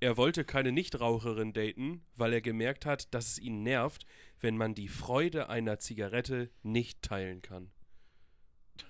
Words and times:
Er 0.00 0.16
wollte 0.16 0.44
keine 0.44 0.72
Nichtraucherin 0.72 1.52
daten, 1.52 2.02
weil 2.16 2.32
er 2.34 2.40
gemerkt 2.40 2.86
hat, 2.86 3.12
dass 3.14 3.28
es 3.32 3.38
ihn 3.38 3.62
nervt, 3.62 4.06
wenn 4.40 4.56
man 4.56 4.74
die 4.74 4.88
Freude 4.88 5.48
einer 5.48 5.78
Zigarette 5.78 6.50
nicht 6.62 7.02
teilen 7.02 7.42
kann. 7.42 7.70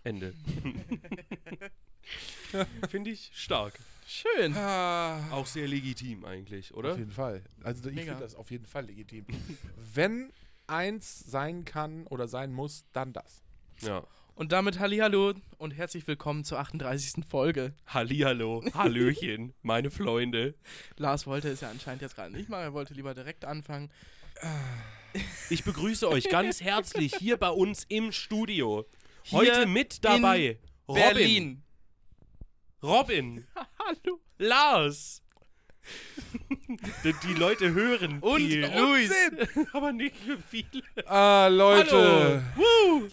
Ende. 0.02 0.34
Finde 2.88 3.10
ich 3.10 3.30
stark. 3.34 3.78
Schön. 4.06 4.54
Ah, 4.54 5.30
Auch 5.32 5.46
sehr 5.46 5.66
legitim 5.66 6.24
eigentlich, 6.24 6.72
oder? 6.74 6.92
Auf 6.92 6.98
jeden 6.98 7.10
Fall. 7.10 7.42
Also 7.62 7.90
ich 7.90 8.00
finde 8.00 8.20
das 8.20 8.34
auf 8.34 8.50
jeden 8.50 8.66
Fall 8.66 8.86
legitim. 8.86 9.26
Wenn 9.94 10.32
eins 10.68 11.20
sein 11.20 11.64
kann 11.64 12.06
oder 12.06 12.28
sein 12.28 12.52
muss, 12.52 12.84
dann 12.92 13.12
das. 13.12 13.42
Ja. 13.80 14.06
Und 14.36 14.52
damit 14.52 14.78
Hallihallo 14.78 15.32
und 15.56 15.70
herzlich 15.70 16.06
willkommen 16.06 16.44
zur 16.44 16.58
38. 16.58 17.24
Folge. 17.26 17.72
Hallihallo, 17.86 18.62
Hallöchen, 18.74 19.54
meine 19.62 19.90
Freunde. 19.90 20.54
Lars 20.98 21.26
wollte 21.26 21.48
es 21.48 21.62
ja 21.62 21.70
anscheinend 21.70 22.02
jetzt 22.02 22.16
gerade 22.16 22.34
nicht 22.34 22.50
machen, 22.50 22.64
er 22.64 22.74
wollte 22.74 22.92
lieber 22.92 23.14
direkt 23.14 23.46
anfangen. 23.46 23.90
Ich 25.48 25.64
begrüße 25.64 26.06
euch 26.06 26.28
ganz 26.28 26.60
herzlich 26.60 27.14
hier 27.14 27.38
bei 27.38 27.48
uns 27.48 27.84
im 27.88 28.12
Studio. 28.12 28.84
Hier 29.22 29.38
Heute 29.38 29.66
mit 29.66 30.04
dabei 30.04 30.58
Robin. 30.86 31.02
Berlin. 31.02 31.62
Robin. 32.82 33.46
Hallo. 33.78 34.20
Lars. 34.36 35.22
die, 37.04 37.14
die 37.26 37.34
Leute 37.34 37.72
hören 37.72 38.18
Und 38.20 38.38
viel, 38.38 38.66
Luis. 38.76 39.10
aber 39.72 39.92
nicht 39.92 40.16
für 40.16 40.38
viele. 40.38 40.82
Ah, 41.06 41.48
Leute. 41.48 42.42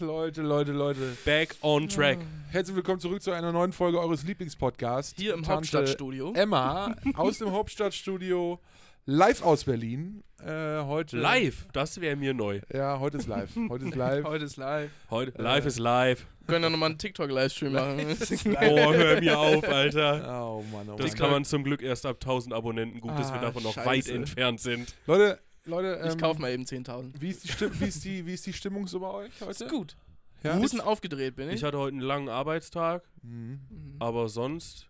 Leute, 0.00 0.42
Leute, 0.42 0.72
Leute. 0.72 1.16
Back 1.24 1.56
on 1.60 1.88
track. 1.88 2.18
Herzlich 2.50 2.76
willkommen 2.76 3.00
zurück 3.00 3.22
zu 3.22 3.30
einer 3.32 3.52
neuen 3.52 3.72
Folge 3.72 4.00
eures 4.00 4.24
Lieblingspodcasts. 4.24 5.14
Hier 5.16 5.34
im 5.34 5.42
Tante 5.42 5.54
Hauptstadtstudio. 5.56 6.32
Emma 6.34 6.94
aus 7.14 7.38
dem 7.38 7.50
Hauptstadtstudio, 7.52 8.60
live 9.06 9.42
aus 9.42 9.64
Berlin. 9.64 10.22
Äh, 10.44 10.80
heute. 10.82 11.16
Live, 11.16 11.66
das 11.72 12.00
wäre 12.00 12.16
mir 12.16 12.34
neu. 12.34 12.60
Ja, 12.72 12.98
heute 13.00 13.16
ist 13.18 13.26
live. 13.26 13.50
Heute 13.68 13.86
ist 13.86 13.94
live. 13.96 14.24
Heute 14.24 14.44
ist 14.44 14.56
live. 14.56 14.90
Heute, 15.10 15.42
live 15.42 15.66
ist 15.66 15.78
live. 15.78 16.26
Wir 16.46 16.52
können 16.54 16.64
ja 16.64 16.70
nochmal 16.70 16.90
einen 16.90 16.98
TikTok-Livestream 16.98 17.72
machen. 17.72 18.00
Oh, 18.00 18.92
hör 18.92 19.20
mir 19.20 19.38
auf, 19.38 19.64
Alter. 19.66 20.44
Oh 20.46 20.62
Mann, 20.70 20.88
oh 20.90 20.96
Das 20.96 21.08
Mann. 21.12 21.16
kann 21.18 21.30
man 21.30 21.44
zum 21.44 21.64
Glück 21.64 21.80
erst 21.82 22.04
ab 22.04 22.16
1000 22.20 22.52
Abonnenten. 22.54 23.00
Gut, 23.00 23.12
dass 23.18 23.32
wir 23.32 23.38
Ah, 23.38 23.42
davon 23.44 23.62
noch 23.62 23.72
scheiße. 23.74 23.88
weit 23.88 24.08
entfernt 24.08 24.60
sind. 24.60 24.94
Leute, 25.06 25.40
Leute, 25.64 26.00
ähm, 26.02 26.10
Ich 26.10 26.18
kauf 26.18 26.38
mal 26.38 26.50
eben 26.50 26.64
10.000. 26.64 27.12
Wie 27.18 27.30
ist, 27.30 27.44
die 27.60 27.80
wie, 27.80 27.84
ist 27.86 28.04
die, 28.04 28.26
wie 28.26 28.34
ist 28.34 28.44
die 28.46 28.52
Stimmung 28.52 28.86
so 28.86 29.00
bei 29.00 29.08
euch 29.10 29.32
heute? 29.40 29.50
Ist 29.50 29.68
gut. 29.70 29.96
Ja? 30.42 30.52
Ein 30.52 30.60
bisschen 30.60 30.82
aufgedreht 30.82 31.36
bin 31.36 31.48
ich. 31.48 31.54
Ich 31.56 31.64
hatte 31.64 31.78
heute 31.78 31.94
einen 31.94 32.02
langen 32.02 32.28
Arbeitstag, 32.28 33.02
Mhm. 33.22 33.60
Mhm. 33.70 33.96
aber 33.98 34.28
sonst, 34.28 34.88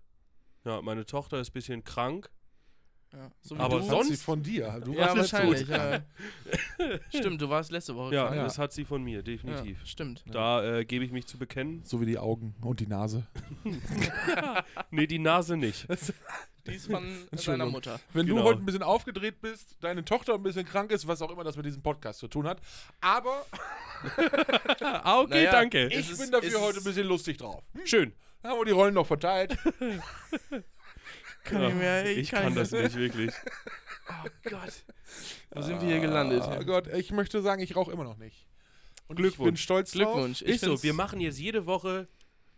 ja, 0.64 0.82
meine 0.82 1.06
Tochter 1.06 1.38
ist 1.38 1.50
ein 1.50 1.52
bisschen 1.52 1.84
krank. 1.84 2.28
Ja. 3.16 3.30
So 3.42 3.54
wie 3.56 3.60
Aber 3.60 3.78
du. 3.78 3.86
Das 3.86 3.90
hat 3.90 4.02
sie 4.02 4.08
sonst- 4.08 4.22
von 4.24 4.42
dir. 4.42 4.80
Du 4.84 4.92
Ja, 4.92 5.16
wahrscheinlich. 5.16 5.68
Ja. 5.68 6.00
Stimmt, 7.14 7.40
du 7.40 7.48
warst 7.48 7.70
letzte 7.70 7.94
Woche 7.94 8.14
Ja, 8.14 8.24
krank. 8.26 8.36
Ja. 8.38 8.42
das 8.44 8.58
hat 8.58 8.72
sie 8.72 8.84
von 8.84 9.02
mir, 9.04 9.22
definitiv. 9.22 9.78
Ja, 9.80 9.86
stimmt. 9.86 10.24
Da 10.30 10.78
äh, 10.80 10.84
gebe 10.84 11.04
ich 11.04 11.12
mich 11.12 11.26
zu 11.26 11.38
bekennen. 11.38 11.82
So 11.84 12.00
wie 12.00 12.06
die 12.06 12.18
Augen 12.18 12.54
und 12.60 12.80
die 12.80 12.86
Nase. 12.88 13.26
Nee, 14.90 15.06
die 15.06 15.18
Nase 15.18 15.56
nicht. 15.56 15.86
Die 16.66 16.72
ist 16.76 16.86
von 16.86 17.02
seiner 17.04 17.26
Entschuldigung. 17.30 17.72
Mutter. 17.72 18.00
Wenn 18.14 18.24
Genau. 18.26 18.38
du 18.40 18.44
heute 18.48 18.60
ein 18.60 18.64
bisschen 18.64 18.82
aufgedreht 18.82 19.42
bist, 19.42 19.76
deine 19.80 20.02
Tochter 20.02 20.32
ein 20.32 20.42
bisschen 20.42 20.64
krank 20.64 20.90
ist, 20.92 21.06
was 21.06 21.20
auch 21.20 21.30
immer 21.30 21.44
das 21.44 21.56
mit 21.58 21.66
diesem 21.66 21.82
Podcast 21.82 22.20
zu 22.20 22.26
tun 22.28 22.46
hat. 22.46 22.58
Aber 23.02 23.44
Ah, 24.80 25.20
okay, 25.20 25.34
Naja, 25.34 25.52
danke. 25.52 25.88
Ich 25.88 26.16
bin 26.16 26.30
dafür 26.30 26.60
heute 26.62 26.78
ein 26.78 26.84
bisschen 26.84 27.06
lustig 27.06 27.36
drauf. 27.36 27.62
Schön. 27.84 28.14
Da 28.42 28.48
haben 28.50 28.60
wir 28.60 28.64
die 28.64 28.70
Rollen 28.70 28.94
noch 28.94 29.06
verteilt. 29.06 29.58
Kann 31.44 31.62
Ja, 31.62 31.68
ich 31.68 31.74
mehr, 31.74 32.06
ich 32.16 32.30
kann 32.30 32.54
das 32.54 32.72
nicht 32.72 32.96
wirklich. 32.96 33.32
Oh 34.06 34.28
Gott. 34.50 34.84
Wo 35.52 35.62
sind 35.62 35.80
wir 35.80 35.88
hier 35.88 36.00
gelandet? 36.00 36.42
Oh 36.46 36.62
Gott, 36.66 36.88
ich 36.88 37.10
möchte 37.10 37.40
sagen, 37.40 37.62
ich 37.62 37.74
rauche 37.74 37.90
immer 37.90 38.04
noch 38.04 38.18
nicht. 38.18 38.46
Und 39.08 39.16
ich 39.18 39.22
bin 39.22 39.30
Glückwunsch. 39.30 39.62
stolz 39.62 39.92
Glückwunsch. 39.92 40.42
Ich 40.42 40.48
Ist 40.48 40.64
so, 40.64 40.82
wir 40.82 40.92
machen 40.92 41.20
jetzt 41.20 41.38
jede 41.38 41.64
Woche 41.64 42.06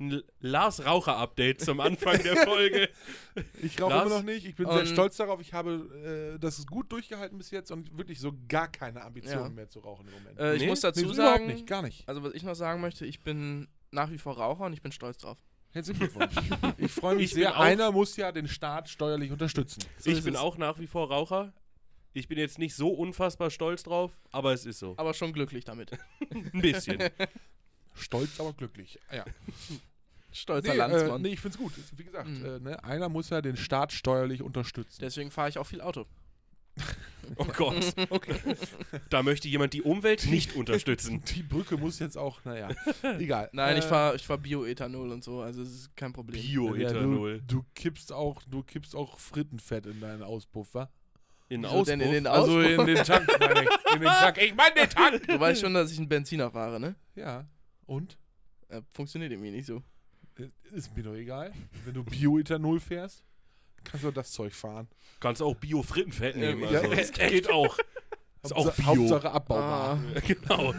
ein 0.00 0.22
Lars 0.40 0.84
Raucher-Update 0.84 1.60
zum 1.60 1.78
Anfang 1.78 2.20
der 2.20 2.36
Folge. 2.44 2.88
drauf. 3.36 3.44
Ich 3.62 3.80
rauche 3.80 3.92
immer 3.92 4.08
noch 4.08 4.22
nicht. 4.24 4.44
Ich 4.44 4.56
bin 4.56 4.68
sehr 4.68 4.86
stolz 4.86 5.16
darauf. 5.18 5.40
Ich 5.40 5.52
habe 5.52 6.34
äh, 6.34 6.38
das 6.40 6.66
gut 6.66 6.90
durchgehalten 6.90 7.38
bis 7.38 7.52
jetzt 7.52 7.70
und 7.70 7.96
wirklich 7.96 8.18
so 8.18 8.32
gar 8.48 8.66
keine 8.66 9.02
Ambitionen 9.02 9.44
Ja. 9.44 9.48
mehr 9.50 9.68
zu 9.68 9.78
rauchen 9.78 10.08
im 10.08 10.14
Moment. 10.14 10.38
Äh, 10.40 10.56
ich 10.56 10.62
Nee? 10.62 10.66
muss 10.66 10.80
dazu 10.80 10.98
Nee, 11.06 11.12
überhaupt 11.12 11.36
sagen, 11.38 11.46
nicht, 11.46 11.66
gar 11.68 11.82
nicht. 11.82 12.08
also 12.08 12.24
was 12.24 12.34
ich 12.34 12.42
noch 12.42 12.54
sagen 12.56 12.80
möchte, 12.80 13.06
ich 13.06 13.20
bin 13.20 13.68
nach 13.92 14.10
wie 14.10 14.18
vor 14.18 14.36
Raucher 14.36 14.64
und 14.64 14.72
ich 14.72 14.82
bin 14.82 14.90
stolz 14.90 15.18
drauf. 15.18 15.38
Herzlichen 15.76 15.98
Glückwunsch. 16.00 16.34
ich 16.78 16.90
freue 16.90 17.16
mich 17.16 17.26
Ich 17.26 17.34
sehr. 17.34 17.58
Einer 17.60 17.92
muss 17.92 18.16
ja 18.16 18.32
den 18.32 18.48
Staat 18.48 18.88
steuerlich 18.88 19.30
unterstützen. 19.30 19.82
So 19.98 20.10
ich 20.10 20.24
bin 20.24 20.32
es. 20.34 20.40
auch 20.40 20.56
nach 20.56 20.78
wie 20.78 20.86
vor 20.86 21.08
Raucher. 21.10 21.52
Ich 22.14 22.28
bin 22.28 22.38
jetzt 22.38 22.58
nicht 22.58 22.74
so 22.74 22.88
unfassbar 22.88 23.50
stolz 23.50 23.82
drauf, 23.82 24.10
aber 24.32 24.54
es 24.54 24.64
ist 24.64 24.78
so. 24.78 24.94
Aber 24.96 25.12
schon 25.12 25.34
glücklich 25.34 25.66
damit. 25.66 25.90
Ein 26.30 26.50
bisschen. 26.62 26.98
Stolz, 27.92 28.40
aber 28.40 28.54
glücklich. 28.54 28.98
Ja. 29.12 29.26
Stolzer 30.32 30.68
Nee, 30.68 30.74
äh, 30.74 30.78
Landsmann. 30.78 31.20
nee, 31.22 31.28
ich 31.28 31.40
finde 31.40 31.56
es 31.56 31.58
gut. 31.62 31.72
Wie 31.94 32.04
gesagt, 32.04 32.26
Mhm. 32.28 32.44
äh, 32.46 32.58
ne, 32.58 32.82
einer 32.84 33.10
muss 33.10 33.28
ja 33.28 33.42
den 33.42 33.58
Staat 33.58 33.92
steuerlich 33.92 34.40
unterstützen. 34.42 34.96
Deswegen 35.02 35.30
fahre 35.30 35.50
ich 35.50 35.58
auch 35.58 35.66
viel 35.66 35.82
Auto. 35.82 36.06
Oh 37.36 37.44
Gott. 37.44 37.94
Da 39.10 39.22
möchte 39.22 39.48
jemand 39.48 39.72
die 39.72 39.82
Umwelt 39.82 40.26
nicht 40.26 40.54
unterstützen. 40.56 41.22
Die 41.34 41.42
Brücke 41.42 41.76
muss 41.76 41.98
jetzt 41.98 42.16
auch, 42.16 42.44
naja, 42.44 42.68
egal. 43.18 43.48
Nein, 43.52 43.76
ich 43.78 43.84
Äh, 43.84 43.88
fahre 43.88 44.16
ich 44.16 44.26
fahr 44.26 44.38
Bioethanol 44.38 45.10
und 45.12 45.22
so, 45.24 45.40
also 45.42 45.62
es 45.62 45.70
ist 45.72 45.96
kein 45.96 46.12
Problem. 46.12 46.40
ja, 46.40 46.54
du, 46.54 46.72
Bioethanol. 46.72 47.42
du 47.46 47.64
kippst 47.74 48.12
auch, 48.12 48.42
du 48.48 48.62
kippst 48.62 48.94
auch 48.96 49.18
Frittenfett 49.18 49.86
in 49.86 50.00
deinen 50.00 50.22
Auspuff, 50.22 50.74
wa? 50.74 50.90
In 51.48 51.62
denn 51.62 51.70
in 51.70 51.70
Auspuff. 51.70 52.10
den 52.10 52.26
Also 52.26 52.58
Auspuff? 52.58 52.78
in 52.78 52.86
den 52.86 53.04
Tank, 53.04 53.28
meine 53.38 53.62
ich. 53.62 53.94
In 53.94 54.00
den 54.00 54.08
Tank. 54.08 54.38
Ich 54.42 54.54
meine 54.56 54.74
den 54.74 54.88
Tank! 54.90 55.26
Du 55.28 55.38
weißt 55.38 55.60
schon, 55.60 55.74
dass 55.74 55.92
ich 55.92 55.98
einen 55.98 56.08
Benziner 56.08 56.50
fahre, 56.50 56.80
ne? 56.80 56.96
Ja. 57.14 57.46
Und? 57.86 58.18
Äh, 58.68 58.82
funktioniert 58.92 59.30
irgendwie 59.30 59.52
nicht 59.52 59.66
so. 59.66 59.82
Äh, 60.38 60.48
Ist 60.74 60.96
mir 60.96 61.04
doch 61.04 61.14
egal. 61.14 61.52
Wenn 61.84 61.94
du 61.94 62.02
Bioethanol 62.02 62.80
fährst, 62.80 63.22
kannst 63.90 64.04
du 64.04 64.10
das 64.10 64.30
Zeug 64.32 64.52
fahren. 64.54 64.88
Kannst 65.20 65.40
auch 65.42 65.54
Bio-Frittenfett 65.54 66.36
nehmen. 66.36 66.62
ja, 66.70 66.80
Also. 66.80 66.92
echt, 66.92 67.18
Geht 67.18 67.50
auch. 67.50 67.78
Ist 68.42 68.54
auch 68.54 68.70
Bio. 68.74 68.84
Hauptsache 68.86 69.30
abbaubar. 69.30 69.98
Ah, 70.14 70.20
Genau. 70.26 70.74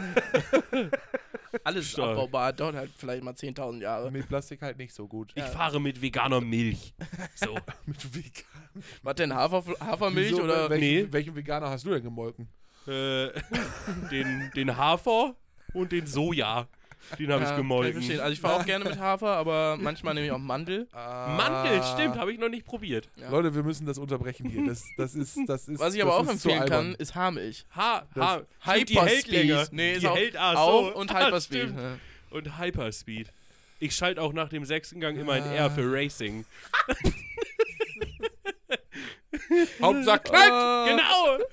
alles 1.64 1.90
Stark. 1.90 2.10
abbaubar, 2.12 2.52
dauert 2.52 2.76
halt 2.76 2.90
vielleicht 2.96 3.22
mal 3.22 3.34
10.000 3.34 3.80
Jahre. 3.82 4.10
Mit 4.10 4.28
Plastik 4.28 4.62
halt 4.62 4.78
nicht 4.78 4.94
so 4.94 5.06
gut. 5.06 5.32
Ich 5.34 5.44
fahre 5.44 5.80
mit 5.80 6.00
veganer 6.00 6.40
Milch. 6.40 6.94
So. 7.34 7.54
Mit 7.86 8.14
vegan. 8.14 8.84
Was 9.02 9.14
denn, 9.16 9.34
Hafer, 9.34 9.64
Hafermilch 9.80 10.30
Wieso, 10.32 10.42
oder... 10.44 10.70
welchen, 10.70 10.80
Nee. 10.80 11.06
welchen 11.10 11.34
Veganer 11.36 11.70
hast 11.70 11.84
du 11.84 11.90
denn 11.90 12.02
gemolken? 12.02 12.48
äh, 12.86 13.28
den, 14.10 14.50
den 14.54 14.76
Hafer 14.76 15.34
und 15.74 15.92
den 15.92 16.06
Soja. 16.06 16.68
Den 17.18 17.32
habe 17.32 17.44
ich 17.44 17.56
gemolken. 17.56 17.92
verstehen. 17.94 18.20
Also 18.20 18.32
ich 18.32 18.40
fahre 18.40 18.60
auch 18.60 18.66
gerne 18.66 18.84
mit 18.84 18.98
Hafer, 18.98 19.28
aber 19.36 19.76
manchmal 19.80 20.14
nehme 20.14 20.26
ich 20.26 20.32
auch 20.32 20.38
Mandel. 20.38 20.86
Mandel, 20.92 21.80
Ah. 21.80 21.94
stimmt, 21.94 22.16
habe 22.16 22.32
ich 22.32 22.38
noch 22.38 22.48
nicht 22.48 22.66
probiert. 22.66 23.08
Ja. 23.16 23.30
Leute, 23.30 23.54
wir 23.54 23.62
müssen 23.62 23.86
das 23.86 23.98
unterbrechen 23.98 24.48
hier. 24.48 24.66
Das, 24.66 24.84
das 24.96 25.14
ist, 25.14 25.38
das 25.46 25.68
ist. 25.68 25.78
Was 25.80 25.94
ich 25.94 26.00
das 26.00 26.08
aber 26.08 26.18
auch 26.18 26.28
empfehlen 26.28 26.64
kann, 26.66 26.94
ist 26.96 27.14
Haarmilch. 27.14 27.64
Ha, 27.74 28.02
ha, 28.16 28.42
stimmt, 28.62 28.88
die 28.90 29.00
hält 29.00 29.26
länger. 29.28 29.66
Nee, 29.70 29.92
die 29.92 29.98
ist 29.98 30.06
auch, 30.06 30.16
hält 30.16 30.36
ah, 30.38 30.52
so. 30.54 30.58
auch 30.58 30.94
und 30.94 31.14
Ah, 31.14 31.26
Hyperspeed. 31.26 31.62
stimmt. 31.62 31.78
Ja. 31.78 31.98
Und 32.30 32.58
Hyperspeed. 32.58 33.32
Ich 33.80 33.94
schalte 33.94 34.20
auch 34.20 34.32
nach 34.32 34.48
dem 34.48 34.64
sechsten 34.64 35.00
Gang 35.00 35.16
immer 35.18 35.34
ein 35.34 35.44
Ah. 35.44 35.52
R 35.54 35.70
für 35.70 35.90
Racing. 35.92 36.44
Hauptsache 39.80 40.18
knallt! 40.20 40.50
Ah, 40.52 40.86
Genau! 40.88 41.44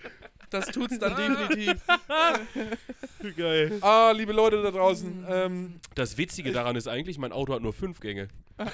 Das 0.49 0.67
tut's 0.67 0.99
dann 0.99 1.15
definitiv. 1.15 1.81
Geil. 3.37 3.77
Ah, 3.81 4.11
liebe 4.11 4.33
Leute 4.33 4.61
da 4.61 4.71
draußen. 4.71 5.25
Ähm, 5.27 5.79
Das 5.95 6.17
Witzige 6.17 6.51
daran 6.51 6.75
ist 6.75 6.87
eigentlich, 6.87 7.17
mein 7.17 7.31
Auto 7.31 7.53
hat 7.53 7.61
nur 7.61 7.73
fünf 7.73 7.99
Gänge. 7.99 8.27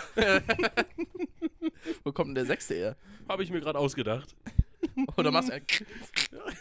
Wo 2.03 2.11
kommt 2.11 2.29
denn 2.29 2.35
der 2.35 2.45
sechste 2.45 2.75
her? 2.75 2.95
Habe 3.27 3.43
ich 3.43 3.51
mir 3.51 3.61
gerade 3.61 3.79
ausgedacht. 3.79 4.35
Oder 5.17 5.31
machst 5.31 5.49
du 5.49 5.53
ein 5.53 5.63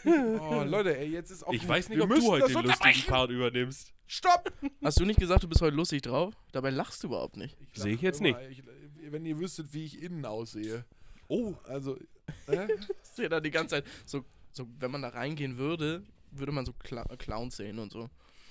oh, 0.39 0.63
Leute, 0.63 0.97
ey, 0.97 1.09
jetzt 1.09 1.31
ist 1.31 1.45
auch. 1.45 1.53
Ich 1.53 1.67
weiß 1.67 1.89
nicht, 1.89 1.97
wir 1.97 2.05
ob 2.05 2.15
du 2.15 2.27
heute 2.27 2.53
den 2.53 2.63
lustigen. 2.63 3.01
Part 3.07 3.31
übernimmst. 3.31 3.93
Stopp! 4.07 4.51
Hast 4.83 4.99
du 4.99 5.05
nicht 5.05 5.19
gesagt, 5.19 5.43
du 5.43 5.47
bist 5.47 5.61
heute 5.61 5.75
lustig 5.75 6.01
drauf? 6.03 6.33
Dabei 6.51 6.69
lachst 6.69 7.03
du 7.03 7.07
überhaupt 7.07 7.37
nicht. 7.37 7.57
Sehe 7.73 7.93
ich 7.93 8.01
jetzt 8.01 8.21
immer. 8.21 8.41
Ich, 8.49 8.63
wenn 9.09 9.25
ihr 9.25 9.39
wüsstet, 9.39 9.73
wie 9.73 9.85
ich 9.85 10.01
innen 10.01 10.25
aussehe. 10.25 10.85
Oh, 11.27 11.53
Also. 11.63 11.97
Äh? 12.47 12.67
Du 13.15 13.23
ja 13.23 13.29
da 13.29 13.39
die 13.41 13.51
ganze 13.51 13.75
Zeit 13.75 13.85
so, 14.05 14.23
so, 14.51 14.67
wenn 14.79 14.91
man 14.91 15.01
da 15.01 15.09
reingehen 15.09 15.57
würde, 15.57 16.03
würde 16.31 16.51
man 16.51 16.65
so 16.65 16.73
Cla 16.73 17.03
Clowns 17.17 17.57
sehen 17.57 17.79
und 17.79 17.91
so. 17.91 18.09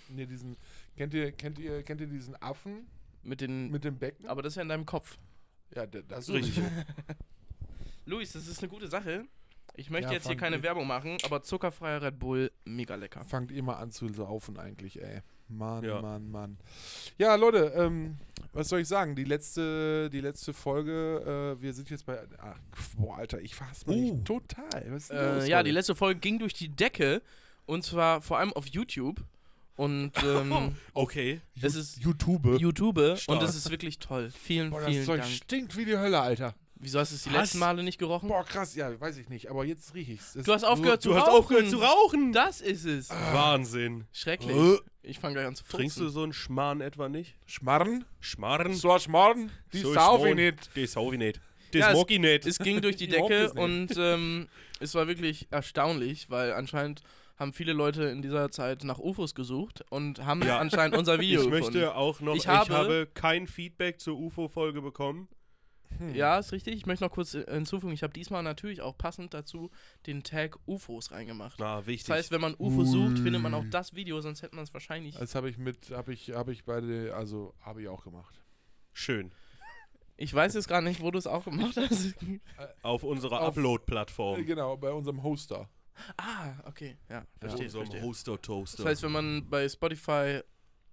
nee, 0.09 0.27
diesen. 0.27 0.57
Kennt 0.97 1.15
ihr, 1.15 1.33
kennt 1.33 1.59
ihr, 1.59 1.83
kennt 1.83 2.01
ihr 2.01 2.07
diesen 2.07 2.41
Affen 2.43 2.87
Mit 3.23 3.41
den. 3.41 3.71
mit 3.71 3.85
dem 3.85 3.99
Becken? 3.99 4.27
aber 4.27 4.43
das 4.43 4.53
ist 4.53 4.57
ja 4.57 4.63
in 4.63 4.69
deinem 4.69 4.87
Kopf. 4.87 5.19
Ja, 5.75 5.87
das 5.87 6.29
ist 6.29 6.35
Richtig. 6.35 6.65
Luis, 8.07 8.33
das 8.33 8.47
ist 8.49 8.59
eine 8.61 8.69
gute 8.69 8.89
Sache. 8.89 9.25
Ich 9.77 9.89
möchte 9.89 10.09
Ja, 10.09 10.15
jetzt 10.15 10.27
hier 10.27 10.37
keine 10.37 10.63
Werbung 10.63 10.87
machen, 10.87 11.17
aber 11.23 11.43
zuckerfreier 11.43 12.03
Red 12.03 12.19
Bull, 12.19 12.51
mega 12.65 12.97
lecker. 12.97 13.25
Fangt 13.25 13.55
mal 13.63 13.77
an 13.77 13.93
zu 13.93 14.09
saufen 14.13 14.59
eigentlich, 14.59 15.01
ey. 15.01 15.23
Mann, 15.51 15.85
Ja. 15.85 16.01
Mann, 16.01 16.31
Mann. 16.31 16.57
Ja, 17.19 17.35
Leute, 17.35 17.73
ähm, 17.77 18.17
was 18.53 18.69
soll 18.69 18.81
ich 18.81 18.89
sagen? 18.89 19.15
Die 19.17 19.25
letzte, 19.25 20.09
die 20.11 20.21
letzte 20.21 20.53
Folge, 20.53 21.57
äh, 21.59 21.63
wir 21.63 21.73
sind 21.73 21.91
jetzt 21.91 22.07
bei. 22.07 22.19
Ach, 22.39 22.57
boah, 22.97 23.19
Alter, 23.19 23.41
ich 23.41 23.55
fass 23.55 23.87
mal 23.87 23.95
Uh. 23.97 24.21
total. 24.25 24.85
Was 24.89 25.05
ist 25.05 25.11
Äh, 25.11 25.35
los, 25.37 25.47
ja, 25.49 25.59
Leute? 25.59 25.69
die 25.69 25.75
letzte 25.75 25.95
Folge 25.95 26.21
ging 26.21 26.39
durch 26.39 26.55
die 26.55 26.69
Decke 26.69 27.23
und 27.67 27.85
zwar 27.85 28.21
vor 28.23 28.39
allem 28.39 28.53
auf 28.53 28.67
YouTube. 28.67 29.23
Und 29.77 30.13
ähm, 30.25 30.75
Okay. 30.95 31.41
es 31.63 31.75
ist 31.75 31.99
YouTube. 32.01 32.45
YouTube 32.61 32.99
Stark. 33.17 33.29
und 33.29 33.43
es 33.49 33.55
ist 33.57 33.71
wirklich 33.71 33.99
toll. 33.99 34.31
Vielen, 34.31 34.71
Boah, 34.71 34.81
das 34.81 34.91
vielen 34.91 35.05
Zeug 35.07 35.21
Dank. 35.21 35.33
stinkt 35.33 35.77
wie 35.77 35.85
die 35.87 35.97
Hölle, 35.97 36.21
Alter. 36.21 36.55
Wieso 36.83 36.99
hast 36.99 37.13
du 37.13 37.17
es 37.17 37.23
die 37.25 37.29
Was? 37.31 37.37
letzten 37.43 37.59
Male 37.59 37.83
nicht 37.83 37.99
gerochen? 37.99 38.29
Boah, 38.29 38.43
krass, 38.45 38.75
ja, 38.75 38.99
weiß 38.99 39.19
ich 39.19 39.29
nicht, 39.29 39.51
aber 39.51 39.65
jetzt 39.67 39.95
riech 39.95 40.09
ich's. 40.09 40.35
Es- 40.35 40.47
Du 40.47 40.53
hast 40.55 40.65
aufgehört 40.65 41.03
zu 41.03 41.11
Du 41.11 41.15
hast 41.17 41.29
rauchen. 41.29 41.39
aufgehört 41.39 41.69
zu 41.69 41.77
rauchen. 41.79 42.33
Das 42.33 42.61
ist 42.63 42.85
es. 42.87 43.11
Wahnsinn. 43.11 44.07
Schrecklich. 44.13 44.57
Äh, 44.57 44.79
Ich 45.03 45.19
fange 45.19 45.35
gleich 45.35 45.47
an 45.47 45.55
zu 45.55 45.65
Trinkst 45.65 45.97
du 45.99 46.03
furzen. 46.03 46.15
so 46.15 46.23
einen 46.23 46.33
Schmarrn 46.33 46.81
etwa 46.81 47.09
nicht? 47.09 47.35
Schmarrn? 47.47 48.05
Schmarrn? 48.21 48.75
So 48.75 48.93
ein 48.93 49.01
Schmarrn? 49.01 49.51
Die 49.73 49.79
So 49.81 49.93
sau 49.93 50.17
ich 50.17 50.23
Schmarrn. 50.23 50.37
nicht. 50.37 50.71
Das 50.77 50.97
hau 50.97 51.13
ich 51.13 51.19
nicht. 51.19 51.41
Das 51.73 51.81
Ja, 51.81 51.91
es- 51.93 51.97
mag 51.99 52.11
ich 52.11 52.19
nicht. 52.19 52.47
Es 52.47 52.59
ging 52.59 52.81
durch 52.81 52.97
die 52.97 53.05
Ich 53.05 53.11
Decke 53.11 53.43
nicht. 53.45 53.57
und 53.57 53.89
ähm, 53.99 54.49
es 54.81 54.95
war 54.95 55.07
wirklich 55.07 55.49
erstaunlich, 55.51 56.31
weil 56.31 56.53
anscheinend 56.53 57.03
haben 57.39 57.53
viele 57.53 57.73
Leute 57.73 58.05
in 58.05 58.21
dieser 58.23 58.51
Zeit 58.51 58.85
nach 58.85 58.99
UFOs 58.99 59.35
gesucht 59.35 59.83
und 59.91 60.25
haben 60.27 60.43
Ja. 60.43 60.59
anscheinend 60.59 60.97
unser 60.97 61.19
Video 61.21 61.41
ich 61.43 61.47
gefunden. 61.51 61.73
möchte 61.75 61.95
auch 61.95 62.21
noch, 62.21 62.35
Ich 62.35 62.43
ich 62.43 62.49
habe- 62.49 62.73
habe, 62.75 63.09
kein 63.15 63.47
Feedback 63.47 64.01
zur 64.01 64.19
UFO-Folge 64.19 64.83
bekommen. 64.83 65.29
Hm. 65.99 66.15
Ja, 66.15 66.39
ist 66.39 66.53
richtig. 66.53 66.75
Ich 66.77 66.87
möchte 66.87 67.05
noch 67.05 67.13
kurz 67.13 67.35
äh, 67.35 67.45
hinzufügen, 67.49 67.93
ich 67.93 68.03
habe 68.03 68.13
diesmal 68.13 68.43
natürlich 68.43 68.81
auch 68.81 68.97
passend 68.97 69.35
dazu 69.35 69.71
den 70.07 70.23
Tag 70.23 70.59
UFOs 70.67 71.11
reingemacht. 71.11 71.59
Na, 71.59 71.87
wichtig. 71.87 72.07
Das 72.07 72.17
heißt, 72.17 72.31
wenn 72.31 72.41
man 72.41 72.55
UFO 72.59 72.85
sucht, 72.85 73.19
findet 73.19 73.43
man 73.43 73.53
auch 73.55 73.63
Ui. 73.65 73.71
das 73.71 73.95
Video, 73.95 74.21
sonst 74.21 74.43
hätte 74.43 74.55
man 74.55 74.65
es 74.65 74.73
wahrscheinlich. 74.73 75.17
Das 75.17 75.35
habe 75.35 75.51
ich 75.51 75.59
mit, 75.59 75.91
habe 75.91 76.13
ich, 76.13 76.31
habe 76.31 76.53
ich 76.53 76.65
beide, 76.65 77.15
also 77.15 77.55
habe 77.61 77.83
ich 77.83 77.89
auch 77.89 78.05
gemacht. 78.05 78.41
Schön. 78.93 79.33
Ich 80.17 80.35
weiß 80.35 80.55
jetzt 80.55 80.69
gar 80.69 80.83
nicht, 80.83 81.01
wo 81.01 81.11
du 81.11 81.19
es 81.19 81.27
auch 81.27 81.45
gemacht 81.45 81.77
hast. 81.77 82.15
Auf 82.83 83.05
unserer 83.05 83.41
Upload-Plattform. 83.41 84.45
Genau, 84.45 84.77
bei 84.77 84.93
unserem 84.93 85.23
Hoster. 85.23 85.69
ah, 86.19 86.53
okay. 86.67 86.97
Ja, 87.09 87.21
Auf 87.21 87.25
verstehe. 87.41 87.65
unserem 87.65 87.87
verstehe. 87.87 88.03
Hoster-Toaster. 88.07 88.77
Das 88.79 88.87
heißt, 88.87 89.03
wenn 89.03 89.13
man 89.13 89.49
bei 89.49 89.67
Spotify 89.69 90.41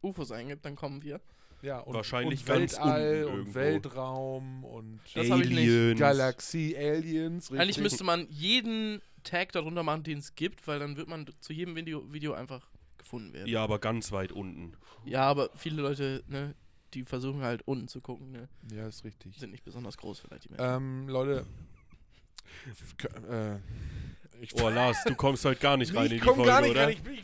UFOs 0.01 0.31
eingibt, 0.31 0.63
dann 0.65 0.75
kommen 0.75 1.03
wir. 1.03 1.19
Ja, 1.61 1.79
und, 1.79 1.93
Wahrscheinlich 1.95 2.41
und 2.41 2.45
ganz 2.45 2.73
Weltall 2.73 3.25
unten 3.25 3.39
und. 3.47 3.55
Weltraum 3.55 4.63
und 4.63 4.99
Das. 5.15 5.31
Aliens. 5.31 5.99
Galaxie, 5.99 6.77
Aliens. 6.77 7.45
Richtig. 7.45 7.59
Eigentlich 7.59 7.79
müsste 7.79 8.03
man 8.03 8.27
jeden 8.29 9.01
Tag 9.23 9.51
darunter 9.53 9.83
machen, 9.83 10.03
den 10.03 10.19
es 10.19 10.35
gibt, 10.35 10.67
weil 10.67 10.79
dann 10.79 10.97
wird 10.97 11.07
man 11.07 11.25
zu 11.39 11.53
jedem 11.53 11.75
Video, 11.75 12.03
Video 12.13 12.33
einfach 12.33 12.67
gefunden 12.97 13.33
werden. 13.33 13.47
Ja, 13.47 13.63
aber 13.63 13.79
ganz 13.79 14.11
weit 14.11 14.31
unten. 14.31 14.73
Ja, 15.05 15.21
aber 15.23 15.49
viele 15.55 15.81
Leute, 15.81 16.23
ne, 16.27 16.53
die 16.93 17.03
versuchen 17.03 17.41
halt 17.41 17.63
unten 17.65 17.87
zu 17.87 18.01
gucken, 18.01 18.31
ne, 18.31 18.47
Ja, 18.73 18.87
ist 18.87 19.03
richtig. 19.03 19.35
sind 19.37 19.51
nicht 19.51 19.63
besonders 19.65 19.97
groß 19.97 20.19
vielleicht 20.19 20.45
die 20.45 20.49
Menschen. 20.49 20.65
Ähm, 20.75 21.09
Leute. 21.09 21.45
Äh, 23.29 23.55
ich 24.41 24.53
Oh, 24.61 24.69
Lars, 24.69 25.03
du 25.05 25.15
kommst 25.15 25.43
heute 25.45 25.59
gar 25.59 25.77
nicht 25.77 25.93
rein 25.95 26.05
in 26.07 26.13
ich 26.13 26.21
die 26.21 26.25
komm 26.27 26.35
Folge, 26.35 26.51
gar 26.51 26.61
nicht 26.61 26.71
oder? 26.71 26.83
rein. 26.87 26.89
Ich, 26.91 26.99
ich, 27.11 27.23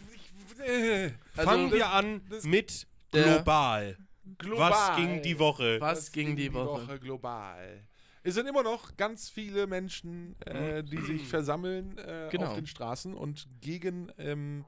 ich, 0.59 0.67
äh, 0.67 1.11
Also, 1.35 1.49
Fangen 1.49 1.71
wir 1.71 1.91
an 1.91 2.21
mit 2.43 2.87
global. 3.11 3.97
Global. 4.37 4.71
Was 4.71 4.95
ging 4.97 5.21
die 5.21 5.39
Woche? 5.39 5.79
Was 5.81 6.11
ging 6.11 6.35
die 6.35 6.53
Woche? 6.53 6.99
global? 6.99 7.79
Es 8.25 8.35
sind 8.35 8.47
immer 8.47 8.63
noch 8.63 8.95
ganz 8.95 9.29
viele 9.29 9.67
Menschen, 9.67 10.35
äh, 10.45 10.81
die 10.83 11.01
sich 11.01 11.27
versammeln 11.27 11.97
äh, 11.97 12.29
Genau. 12.31 12.47
auf 12.47 12.55
den 12.55 12.67
Straßen 12.67 13.13
und 13.13 13.47
gegen 13.59 14.11
ähm, 14.17 14.63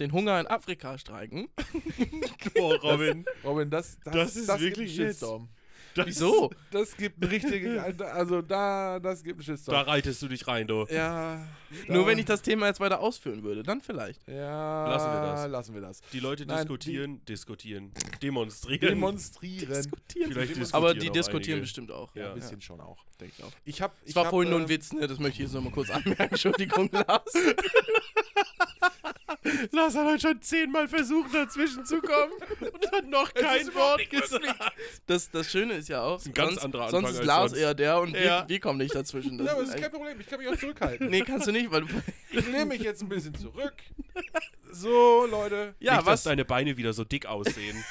Den 0.00 0.12
Hunger 0.12 0.40
in 0.40 0.46
Afrika 0.48 0.98
streiken. 0.98 1.48
Oh, 2.58 2.74
Robin. 2.82 3.24
Robin, 3.44 3.70
das, 3.70 3.98
das, 4.04 4.14
Das 4.14 4.36
ist 4.36 4.48
gibt 4.48 4.60
wirklich 4.60 4.98
einen 4.98 5.08
jetzt- 5.08 5.20
Shitstorm. 5.20 5.48
Das, 5.94 6.06
Wieso? 6.06 6.50
Das 6.70 6.96
gibt 6.96 7.20
einen 7.22 7.30
richtigen, 7.32 7.78
also 7.78 8.42
da, 8.42 9.00
das 9.00 9.22
gibt 9.24 9.38
einen 9.40 9.44
Shitstorm. 9.44 9.74
Da 9.74 9.82
reitest 9.82 10.22
du 10.22 10.28
dich 10.28 10.46
rein, 10.46 10.66
du. 10.68 10.86
ja. 10.90 11.46
Nur 11.88 12.06
wenn 12.06 12.18
ich 12.18 12.24
das 12.24 12.42
Thema 12.42 12.66
jetzt 12.66 12.80
weiter 12.80 12.98
ausführen 13.00 13.42
würde, 13.44 13.62
dann 13.62 13.80
vielleicht. 13.80 14.26
Ja, 14.26 14.88
Lassen 14.88 15.12
wir 15.12 15.20
das. 15.20 15.48
Lassen 15.50 15.74
wir 15.74 15.80
das. 15.82 16.00
Die 16.12 16.18
Leute 16.20 16.44
Nein, 16.46 16.58
diskutieren, 16.58 17.24
diskutieren, 17.26 17.92
demonstrieren. 18.22 18.80
Demonstrieren. 18.80 19.66
Vielleicht 19.68 19.90
diskutieren 20.56 20.68
Aber 20.72 20.94
die 20.94 21.10
diskutieren 21.10 21.54
einige. 21.58 21.60
bestimmt 21.62 21.92
auch. 21.92 22.14
Ja, 22.14 22.22
Ja. 22.22 22.28
ein 22.32 22.34
bisschen 22.40 22.60
schon 22.60 22.80
auch. 22.80 23.04
denke 23.20 23.34
ich 23.38 23.44
auch. 23.44 23.52
Ich 23.64 23.82
hab, 23.82 23.94
Es 24.02 24.10
ich 24.10 24.16
war 24.16 24.24
hab, 24.24 24.30
vorhin 24.30 24.50
nur 24.50 24.58
äh, 24.60 24.62
ein 24.64 24.68
Witz, 24.68 24.92
ne? 24.92 25.06
Das 25.06 25.18
möchte 25.18 25.38
ich 25.42 25.46
jetzt 25.48 25.54
nochmal 25.54 25.72
kurz 25.72 25.90
anmerken. 25.90 26.22
Entschuldigung, 26.30 26.88
Lars. 26.92 27.32
Lars 29.72 29.94
hat 29.96 30.06
heute 30.06 30.20
schon 30.20 30.42
zehnmal 30.42 30.86
versucht, 30.88 31.34
dazwischen 31.34 31.84
zu 31.86 32.00
kommen 32.00 32.32
und 32.60 32.92
hat 32.92 33.06
noch 33.06 33.32
kein 33.32 33.66
Wort 33.74 34.08
gesagt. 34.10 34.72
Das, 35.06 35.30
das 35.30 35.50
Schöne 35.50 35.74
ist 35.74 35.88
ja 35.88 36.02
auch, 36.02 36.18
ist 36.18 36.26
ein 36.26 36.34
ganz 36.34 36.50
sonst, 36.54 36.64
anderer 36.64 36.84
Anfang 36.84 37.02
sonst 37.06 37.18
ist 37.20 37.24
Lars 37.24 37.50
sonst. 37.52 37.60
eher 37.62 37.74
der 37.74 38.00
und 38.00 38.10
Ja. 38.14 38.42
wir, 38.42 38.44
wir 38.48 38.60
kommen 38.60 38.78
nicht 38.78 38.94
dazwischen. 38.94 39.38
Das 39.38 39.46
Ja, 39.46 39.52
aber 39.54 39.62
ist 39.62 39.68
das 39.70 39.76
ist 39.76 39.82
kein 39.82 39.90
Problem, 39.92 40.20
ich 40.20 40.26
kann 40.26 40.38
mich 40.40 40.48
auch 40.48 40.56
zurückhalten. 40.56 41.08
nee, 41.08 41.22
kannst 41.22 41.46
du 41.46 41.52
nicht, 41.52 41.70
weil 41.70 41.82
du. 41.82 41.86
Ich 42.30 42.46
nehme 42.48 42.66
mich 42.66 42.82
jetzt 42.82 43.02
ein 43.02 43.08
bisschen 43.08 43.34
zurück. 43.34 43.74
So, 44.72 45.26
Leute. 45.28 45.74
Ja, 45.80 45.94
Nicht, 45.96 46.02
dass 46.06 46.12
was? 46.12 46.22
deine 46.22 46.44
Beine 46.44 46.76
wieder 46.76 46.92
so 46.92 47.02
dick 47.02 47.26
aussehen. 47.26 47.84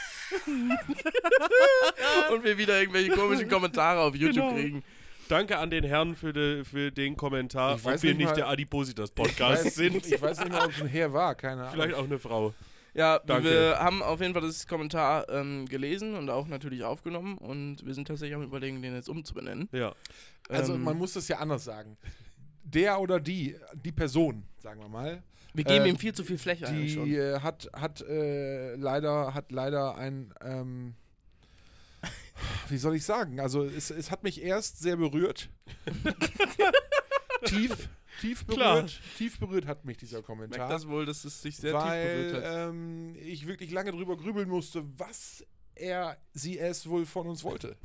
Und 2.32 2.44
wir 2.46 2.58
wieder 2.58 2.80
irgendwelche 2.80 3.12
komischen 3.12 3.50
Kommentare 3.50 4.00
auf 4.00 4.16
YouTube 4.16 4.36
Genau. 4.50 4.54
kriegen. 4.54 4.84
Danke 5.30 5.58
an 5.60 5.70
den 5.70 5.84
Herrn 5.84 6.16
für, 6.16 6.34
de, 6.34 6.64
für 6.66 6.92
den 6.92 7.16
Kommentar, 7.16 7.76
Ich 7.78 7.86
weiß 7.86 8.00
ob 8.00 8.04
wir 8.04 8.16
nicht 8.16 8.26
mal- 8.26 8.34
der 8.36 8.48
Adipositas 8.50 9.10
Ich 9.12 9.16
Podcast 9.16 9.66
weiß, 9.66 9.76
sind. 9.76 10.06
ich 10.06 10.22
weiß 10.22 10.40
nicht 10.40 10.52
mal, 10.52 10.66
ob 10.66 10.72
es 10.72 10.82
ein 10.82 10.88
Herr 10.88 11.14
war, 11.14 11.36
keine 11.36 11.62
Ahnung. 11.62 11.74
Vielleicht 11.74 11.94
auch 11.96 12.04
eine 12.04 12.20
Frau. 12.20 12.54
Ja, 12.96 13.20
Danke. 13.20 13.44
wir 13.50 13.80
haben 13.80 14.02
auf 14.02 14.20
jeden 14.20 14.34
Fall 14.34 14.42
das 14.42 14.66
Kommentar 14.68 15.30
ähm, 15.30 15.68
gelesen 15.68 16.16
und 16.16 16.30
auch 16.32 16.48
natürlich 16.48 16.84
aufgenommen 16.84 17.38
und 17.38 17.86
wir 17.86 17.94
sind 17.94 18.08
tatsächlich 18.08 18.36
am 18.36 18.42
überlegen, 18.44 18.82
den 18.82 18.96
jetzt 18.96 19.08
umzubenennen. 19.08 19.70
Ja. 19.72 19.94
Also 20.50 20.74
Ähm, 20.74 20.84
man 20.84 20.98
muss 20.98 21.14
das 21.14 21.28
ja 21.28 21.38
anders 21.38 21.64
sagen. 21.64 21.96
Der 22.64 23.00
oder 23.00 23.20
die, 23.20 23.56
die 23.76 23.92
Person, 23.92 24.44
sagen 24.58 24.82
wir 24.82 24.90
mal, 24.90 25.22
wir 25.54 25.64
geben 25.64 25.86
äh, 25.86 25.90
ihm 25.90 25.98
viel 25.98 26.14
zu 26.14 26.24
viel 26.24 26.38
Fläche 26.40 26.68
eigentlich 26.68 26.94
die 26.94 27.00
schon. 27.00 27.12
äh, 27.12 27.40
hat, 27.40 27.70
hat 27.74 28.02
äh, 28.02 28.76
leider, 28.76 29.34
hat 29.36 29.52
leider 29.52 29.96
ein, 29.96 30.34
ähm, 30.44 30.96
wie 32.70 32.78
soll 32.78 32.96
ich 32.96 33.04
sagen? 33.06 33.40
Also 33.40 33.64
es, 33.64 33.90
es 33.92 34.12
hat 34.12 34.24
mich 34.24 34.42
erst 34.42 34.80
sehr 34.80 34.98
berührt. 34.98 35.50
tief, 37.46 37.90
tief 38.22 38.46
Klar. 38.48 38.76
berührt. 38.76 39.02
Tief 39.18 39.40
berührt 39.40 39.66
hat 39.68 39.86
mich 39.86 39.98
dieser 39.98 40.18
Merkt 40.18 40.28
Kommentar. 40.28 40.70
das 40.70 40.88
wohl, 40.88 41.06
dass 41.06 41.26
es 41.26 41.42
sich 41.42 41.58
sehr 41.58 41.74
tief 41.74 41.82
weil 41.82 42.24
berührt 42.32 42.46
hat. 42.46 42.70
ähm, 42.70 43.16
ich 43.22 43.48
wirklich 43.48 43.72
lange 43.72 43.92
drüber 43.92 44.18
grübeln 44.18 44.50
musste, 44.50 44.84
was 44.98 45.46
er, 45.76 46.18
sie 46.34 46.60
es 46.60 46.88
wohl 46.90 47.06
von 47.06 47.28
uns 47.28 47.44
wollte. 47.44 47.78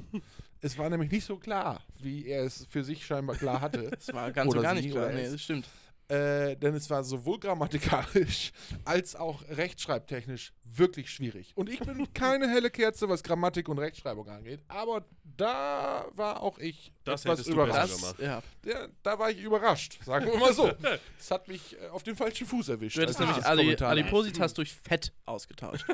es 0.61 0.77
war 0.79 0.91
nämlich 0.91 1.11
nicht 1.11 1.25
so 1.25 1.37
klar, 1.37 1.83
wie 2.01 2.27
er 2.27 2.45
es 2.45 2.67
für 2.69 2.83
sich 2.85 3.06
scheinbar 3.06 3.37
klar 3.37 3.61
hatte. 3.61 3.91
Das 3.91 4.12
war 4.12 4.33
ganz 4.33 4.51
oder 4.51 4.59
und 4.59 4.62
gar 4.65 4.75
nicht 4.75 4.91
klar. 4.91 5.11
Nee, 5.12 5.23
es. 5.23 5.33
das 5.33 5.43
stimmt. 5.43 5.67
Äh, 6.09 6.56
denn 6.56 6.75
es 6.75 6.91
war 6.91 7.03
sowohl 7.03 7.39
grammatikalisch 7.39 8.53
als 8.84 9.17
auch 9.17 9.43
rechtschreibtechnisch 9.49 10.53
wirklich 10.65 11.11
schwierig. 11.11 11.53
Und 11.55 11.70
ich 11.70 11.81
bin 11.81 12.06
keine 12.15 12.46
helle 12.49 12.70
Kerze, 12.70 13.08
was 13.08 13.23
Grammatik 13.23 13.70
und 13.70 13.79
Rechtschreibung 13.79 14.29
angeht, 14.29 14.61
aber 14.69 15.06
da 15.23 16.06
war 16.15 16.43
auch 16.43 16.58
ich 16.58 16.93
Das 17.05 17.23
etwas 17.23 17.39
hättest 17.39 17.49
du 17.49 17.53
überrascht. 17.55 17.94
Das, 17.94 18.17
gemacht. 18.17 18.20
ja. 18.20 18.43
Ja, 18.67 18.89
da 19.03 19.19
war 19.19 19.31
ich 19.31 19.41
überrascht, 19.41 19.99
sagen 20.05 20.27
wir 20.27 20.39
mal 20.39 20.53
so. 20.53 20.70
Es 21.19 21.31
hat 21.31 21.49
mich 21.49 21.81
äh, 21.81 21.89
auf 21.89 22.03
den 22.03 22.17
falschen 22.17 22.46
Fuß 22.46 22.69
erwischt. 22.69 22.99
Du 22.99 23.03
hättest 23.03 23.20
nämlich 23.20 23.39
las. 23.39 23.46
Adipositas 23.46 24.53
durch 24.53 24.75
Fett 24.75 25.13
ausgetauscht. 25.25 25.87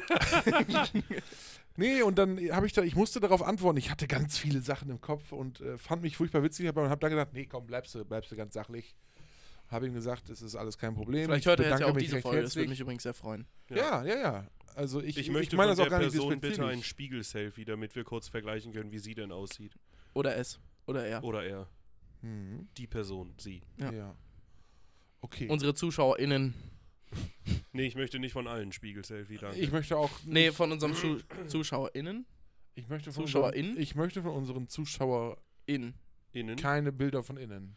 Nee, 1.77 2.03
und 2.03 2.19
dann 2.19 2.39
habe 2.51 2.67
ich 2.67 2.73
da, 2.73 2.83
ich 2.83 2.97
musste 2.97 3.21
darauf 3.21 3.43
antworten. 3.43 3.79
Ich 3.79 3.91
hatte 3.91 4.07
ganz 4.09 4.37
viele 4.37 4.61
Sachen 4.61 4.91
im 4.91 5.01
Kopf 5.01 5.33
und 5.33 5.61
äh, 5.61 5.79
fand 5.79 6.03
mich 6.03 6.17
furchtbar 6.17 6.43
witzig, 6.43 6.69
aber 6.69 6.91
habe 6.91 7.01
dann 7.01 7.11
gedacht, 7.11 7.29
nee, 7.33 7.47
komm, 7.47 7.67
bleibst 7.67 7.95
du, 7.95 8.05
bleibst 8.05 8.31
du 8.33 8.37
ganz 8.37 8.55
sachlich. 8.55 8.97
Habe 9.71 9.87
ihm 9.87 9.95
gesagt, 9.95 10.29
es 10.31 10.43
ist 10.43 10.57
alles 10.57 10.77
kein 10.79 10.95
Problem. 10.95 11.27
Vielleicht 11.27 11.43
Ich 11.43 11.47
hört 11.47 11.61
er 11.61 11.67
jetzt 11.67 11.71
ja 11.71 11.77
bedanke 11.77 11.93
auch 11.93 11.95
mich 11.95 12.05
diese 12.05 12.21
Folge. 12.21 12.43
Das 12.43 12.55
würde 12.57 12.63
herzlich. 12.63 12.69
mich 12.71 12.81
übrigens 12.81 13.03
sehr 13.05 13.15
freuen. 13.15 13.47
Ja, 13.69 14.05
ja, 14.05 14.19
ja. 14.19 14.47
Also 14.75 15.01
ich, 15.01 15.17
Ich 15.17 15.31
möchte 15.31 15.57
meine 15.57 15.71
von 15.71 15.79
das 15.79 15.87
auch 15.87 15.91
der 15.91 15.99
gar 15.99 16.05
nicht 16.05 16.13
Person 16.13 16.41
bitte 16.41 16.67
ein. 16.67 16.83
Spiegel-Selfie, 16.83 17.65
damit 17.65 17.95
wir 17.95 18.05
kurz 18.05 18.29
vergleichen 18.29 18.73
können, 18.73 18.91
wie 18.91 18.99
sie 18.99 19.15
denn 19.15 19.31
aussieht. 19.33 19.75
Oder 20.15 20.37
es. 20.37 20.59
Oder 20.87 21.07
er. 21.07 21.23
Oder 21.23 21.45
er. 21.45 21.69
Mhm. 22.23 22.69
Die 22.77 22.87
Person, 22.87 23.35
sie. 23.39 23.63
Ja. 23.77 23.93
Ja. 23.93 24.17
Okay. 25.21 25.49
Unsere 25.49 25.75
ZuschauerInnen. 25.75 26.55
Nee, 27.73 27.87
ich 27.87 27.95
möchte 27.95 28.19
nicht 28.19 28.33
von 28.33 28.47
allen 28.47 28.73
Spiegel-Selfie, 28.73 29.39
danke. 29.39 29.59
ich 29.59 29.71
möchte 29.73 29.97
auch. 29.97 30.11
Nee, 30.25 30.51
von 30.53 30.71
unseren 30.73 30.95
ZuschauerInnen. 31.49 32.27
ich 32.75 32.89
möchte 32.89 33.13
von 33.13 33.25
ZuschauerInnen? 33.27 33.71
Unseren, 33.73 33.83
ich 33.83 33.95
möchte 33.95 34.23
von 34.23 34.33
unseren 34.33 34.69
Zuschauern 34.69 35.37
In. 35.67 35.95
Innen? 36.33 36.57
keine 36.57 36.93
Bilder 36.93 37.23
von 37.23 37.37
innen. 37.37 37.77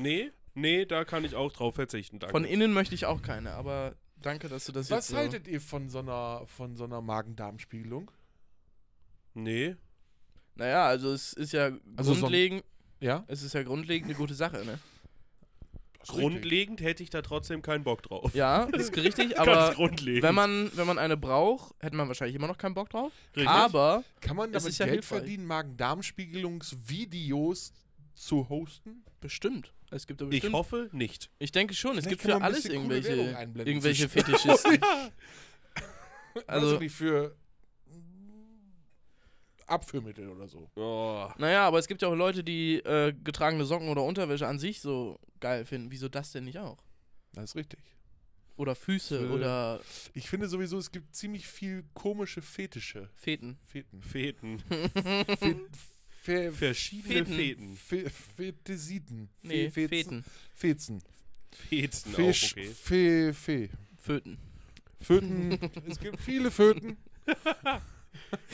Nee, 0.00 0.32
nee, 0.54 0.84
da 0.84 1.04
kann 1.04 1.24
ich 1.24 1.34
auch 1.34 1.52
drauf 1.52 1.74
verzichten, 1.76 2.18
danke. 2.18 2.32
Von 2.32 2.44
innen 2.44 2.72
möchte 2.72 2.94
ich 2.94 3.06
auch 3.06 3.22
keine, 3.22 3.52
aber 3.52 3.94
danke, 4.20 4.48
dass 4.48 4.64
du 4.66 4.72
das 4.72 4.88
jetzt 4.88 4.98
Was 4.98 5.08
so 5.08 5.16
haltet 5.16 5.48
ihr 5.48 5.60
von 5.60 5.88
so 5.90 6.00
einer, 6.00 6.42
von 6.46 6.76
so 6.76 6.84
einer 6.84 7.00
Magen-Darm-Spiegelung? 7.00 8.10
Nee, 9.34 9.76
Naja, 10.54 10.86
also 10.86 11.12
es 11.12 11.32
ist 11.32 11.52
ja 11.52 11.70
Also 11.96 12.14
so 12.14 12.20
grundlegend, 12.20 12.62
Ja? 13.00 13.24
es 13.28 13.42
ist 13.42 13.54
ja 13.54 13.62
grundlegend 13.62 14.10
eine 14.10 14.18
gute 14.18 14.34
Sache, 14.34 14.64
ne? 14.64 14.78
Grundlegend 16.06 16.80
hätte 16.80 17.02
ich 17.04 17.10
da 17.10 17.22
trotzdem 17.22 17.62
keinen 17.62 17.84
Bock 17.84 18.02
drauf. 18.02 18.34
Ja, 18.34 18.64
ist 18.64 18.96
richtig, 19.02 19.38
aber 19.38 19.76
wenn 19.78 20.34
man, 20.34 20.68
wenn 20.74 20.84
man 20.86 20.98
eine 20.98 21.16
braucht, 21.16 21.74
hätte 21.80 21.94
man 21.96 22.08
wahrscheinlich 22.08 22.34
immer 22.34 22.48
noch 22.48 22.58
keinen 22.58 22.74
Bock 22.74 22.90
drauf. 22.90 23.12
Richtig. 23.36 23.48
Aber 23.48 24.02
Kann 24.20 24.36
man 24.36 24.50
Es 24.52 24.64
damit 24.64 24.72
ist 24.72 24.78
ja 24.78 24.86
Geld 24.86 24.96
hilfreich. 24.96 25.18
verdienen, 25.20 25.46
Magen-Darm-Spiegelungsvideos 25.46 27.72
zu 28.14 28.48
hosten? 28.48 29.04
bestimmt. 29.20 29.72
Es 29.92 30.06
gibt 30.06 30.20
ja 30.20 30.26
ich 30.26 30.30
bestimmt. 30.30 30.54
hoffe 30.54 30.88
nicht. 30.92 31.30
Ich 31.38 31.52
denke 31.52 31.74
schon, 31.74 31.96
es 31.98 32.04
Vielleicht 32.04 32.20
gibt 32.20 32.30
kann 32.32 32.40
für 32.40 32.44
alles 32.46 32.64
irgendwelche, 32.64 33.12
irgendwelche 33.64 34.08
zwischen- 34.08 34.08
Fetischisten. 34.36 34.78
Also 36.46 36.66
Also, 36.68 36.78
nicht 36.78 36.94
für 36.94 37.36
Abführmittel 39.66 40.28
oder 40.28 40.48
so. 40.48 40.68
Oh. 40.76 41.28
naja, 41.38 41.66
aber 41.66 41.78
es 41.78 41.86
gibt 41.88 42.02
ja 42.02 42.08
auch 42.08 42.14
Leute, 42.14 42.42
die 42.44 42.76
äh, 42.78 43.12
getragene 43.24 43.64
Socken 43.64 43.88
oder 43.88 44.02
Unterwäsche 44.02 44.46
an 44.46 44.58
sich 44.58 44.80
so 44.80 45.18
geil 45.40 45.64
finden. 45.64 45.90
Wieso 45.90 46.08
das 46.08 46.32
denn 46.32 46.44
nicht 46.44 46.58
auch? 46.58 46.78
Das 47.32 47.44
ist 47.44 47.56
richtig. 47.56 47.80
Oder 48.56 48.74
Füße 48.74 49.20
Für- 49.20 49.30
oder 49.32 49.80
Ich 50.14 50.28
finde 50.28 50.48
sowieso, 50.48 50.78
es 50.78 50.90
gibt 50.92 51.14
ziemlich 51.14 51.46
viel 51.46 51.84
komische 51.94 52.42
Fetische. 52.42 53.08
Feten. 53.14 53.58
Feten. 53.64 54.00
Feten. 54.02 54.58
Fe 55.38 55.56
Fe 56.22 56.52
Verschiedene 56.52 57.24
Feten. 57.26 57.76
Fe 57.76 58.08
Fetisiten. 58.36 59.28
Fe 59.40 59.46
Nee, 59.48 59.70
Fezen. 59.70 59.88
Feten. 59.88 60.24
Fezen. 60.54 61.02
Fetzen 61.50 62.12
auch, 62.12 62.16
Fisch. 62.16 62.52
okay. 62.52 62.70
Fe 62.74 63.34
Fe. 63.34 63.68
Föten. 63.98 64.38
Föten. 65.00 65.58
es 65.88 65.98
gibt 65.98 66.20
viele 66.20 66.50
Föten. 66.50 66.96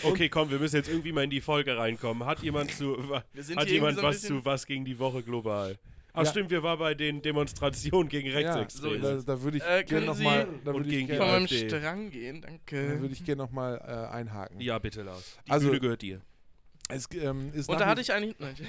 Okay, 0.02 0.28
komm, 0.28 0.50
wir 0.50 0.58
müssen 0.58 0.76
jetzt 0.76 0.88
irgendwie 0.88 1.10
mal 1.12 1.24
in 1.24 1.30
die 1.30 1.40
Folge 1.40 1.76
reinkommen. 1.76 2.26
Hat 2.26 2.42
jemand 2.42 2.70
zu 2.72 2.96
hat 3.56 3.68
jemand 3.68 3.96
so 3.96 4.02
was 4.02 4.22
zu 4.22 4.44
was 4.44 4.66
gegen 4.66 4.84
die 4.84 4.98
Woche 4.98 5.22
global? 5.22 5.78
Ach 6.12 6.24
Ja. 6.24 6.30
stimmt, 6.30 6.50
wir 6.50 6.62
waren 6.62 6.78
bei 6.78 6.94
den 6.94 7.22
Demonstrationen 7.22 8.08
gegen 8.08 8.30
Rechtsextreme. 8.30 9.00
so 9.02 9.16
Da, 9.22 9.34
da 9.36 9.42
würde 9.42 9.58
ich 9.58 9.62
Äh, 9.64 9.84
gerne 9.84 10.06
nochmal 10.06 10.48
da 10.64 10.72
AfD. 10.72 11.68
Strang 11.68 12.10
gehen, 12.10 12.40
da 12.40 12.48
danke. 12.48 13.00
würde 13.00 13.12
ich 13.14 13.24
gerne 13.24 13.42
nochmal 13.42 13.78
äh, 13.84 14.14
einhaken. 14.14 14.60
ja, 14.60 14.78
bitte, 14.78 15.02
Lars. 15.02 15.38
Die 15.46 15.50
Also- 15.50 15.68
Bühne 15.68 15.80
gehört 15.80 16.02
dir. 16.02 16.20
Es 16.88 17.08
ähm, 17.12 17.52
ist 17.52 17.68
Und 17.68 17.80
da 17.80 17.86
hatte 17.86 18.00
ich 18.00 18.12
eigentlich. 18.12 18.38
Nein. 18.38 18.54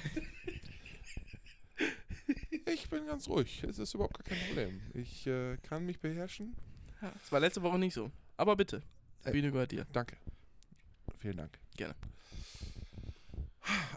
Ich 2.65 2.87
bin 2.87 3.07
ganz 3.07 3.27
ruhig. 3.27 3.63
Es 3.63 3.79
ist 3.79 3.95
überhaupt 3.95 4.13
gar 4.15 4.23
kein 4.23 4.37
Problem. 4.47 4.79
Ich 4.93 5.25
äh, 5.25 5.57
kann 5.57 5.85
mich 5.87 5.99
beherrschen. 5.99 6.55
Das 7.01 7.31
war 7.31 7.39
letzte 7.39 7.63
Woche 7.63 7.79
nicht 7.79 7.95
so. 7.95 8.11
Aber 8.37 8.55
bitte. 8.55 8.83
Die 9.25 9.29
Äh, 9.29 9.31
Bühne 9.31 9.51
gehört 9.51 9.71
dir. 9.71 9.87
Danke. 9.91 10.17
Vielen 11.17 11.37
Dank. 11.37 11.57
Gerne. 11.77 11.95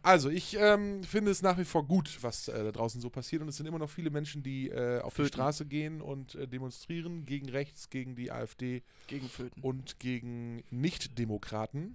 Also, 0.02 0.31
ich 0.31 0.57
ähm, 0.59 1.05
finde 1.05 1.31
es 1.31 1.43
nach 1.43 1.59
wie 1.59 1.64
vor 1.67 1.87
gut, 1.87 2.19
was 2.23 2.49
äh, 2.49 2.64
da 2.64 2.73
draußen 2.73 3.00
so 3.00 3.11
passiert. 3.11 3.43
Und 3.43 3.49
es 3.49 3.57
sind 3.57 3.67
immer 3.67 3.79
noch 3.79 3.91
viele 3.91 4.09
Menschen, 4.11 4.43
die 4.43 4.71
äh, 4.71 5.00
auf 5.00 5.12
die 5.14 5.23
Föten. 5.23 5.35
Straße 5.35 5.67
gehen 5.67 6.00
und 6.00 6.35
äh, 6.35 6.49
demonstrieren 6.49 7.26
gegen 7.26 7.50
rechts, 7.50 7.91
gegen 7.91 8.14
die 8.17 8.31
AfD 8.33 8.83
Gegen 9.07 9.29
Föten. 9.29 9.61
und 9.61 9.99
gegen 10.00 10.64
Nicht-Demokraten. 10.71 11.95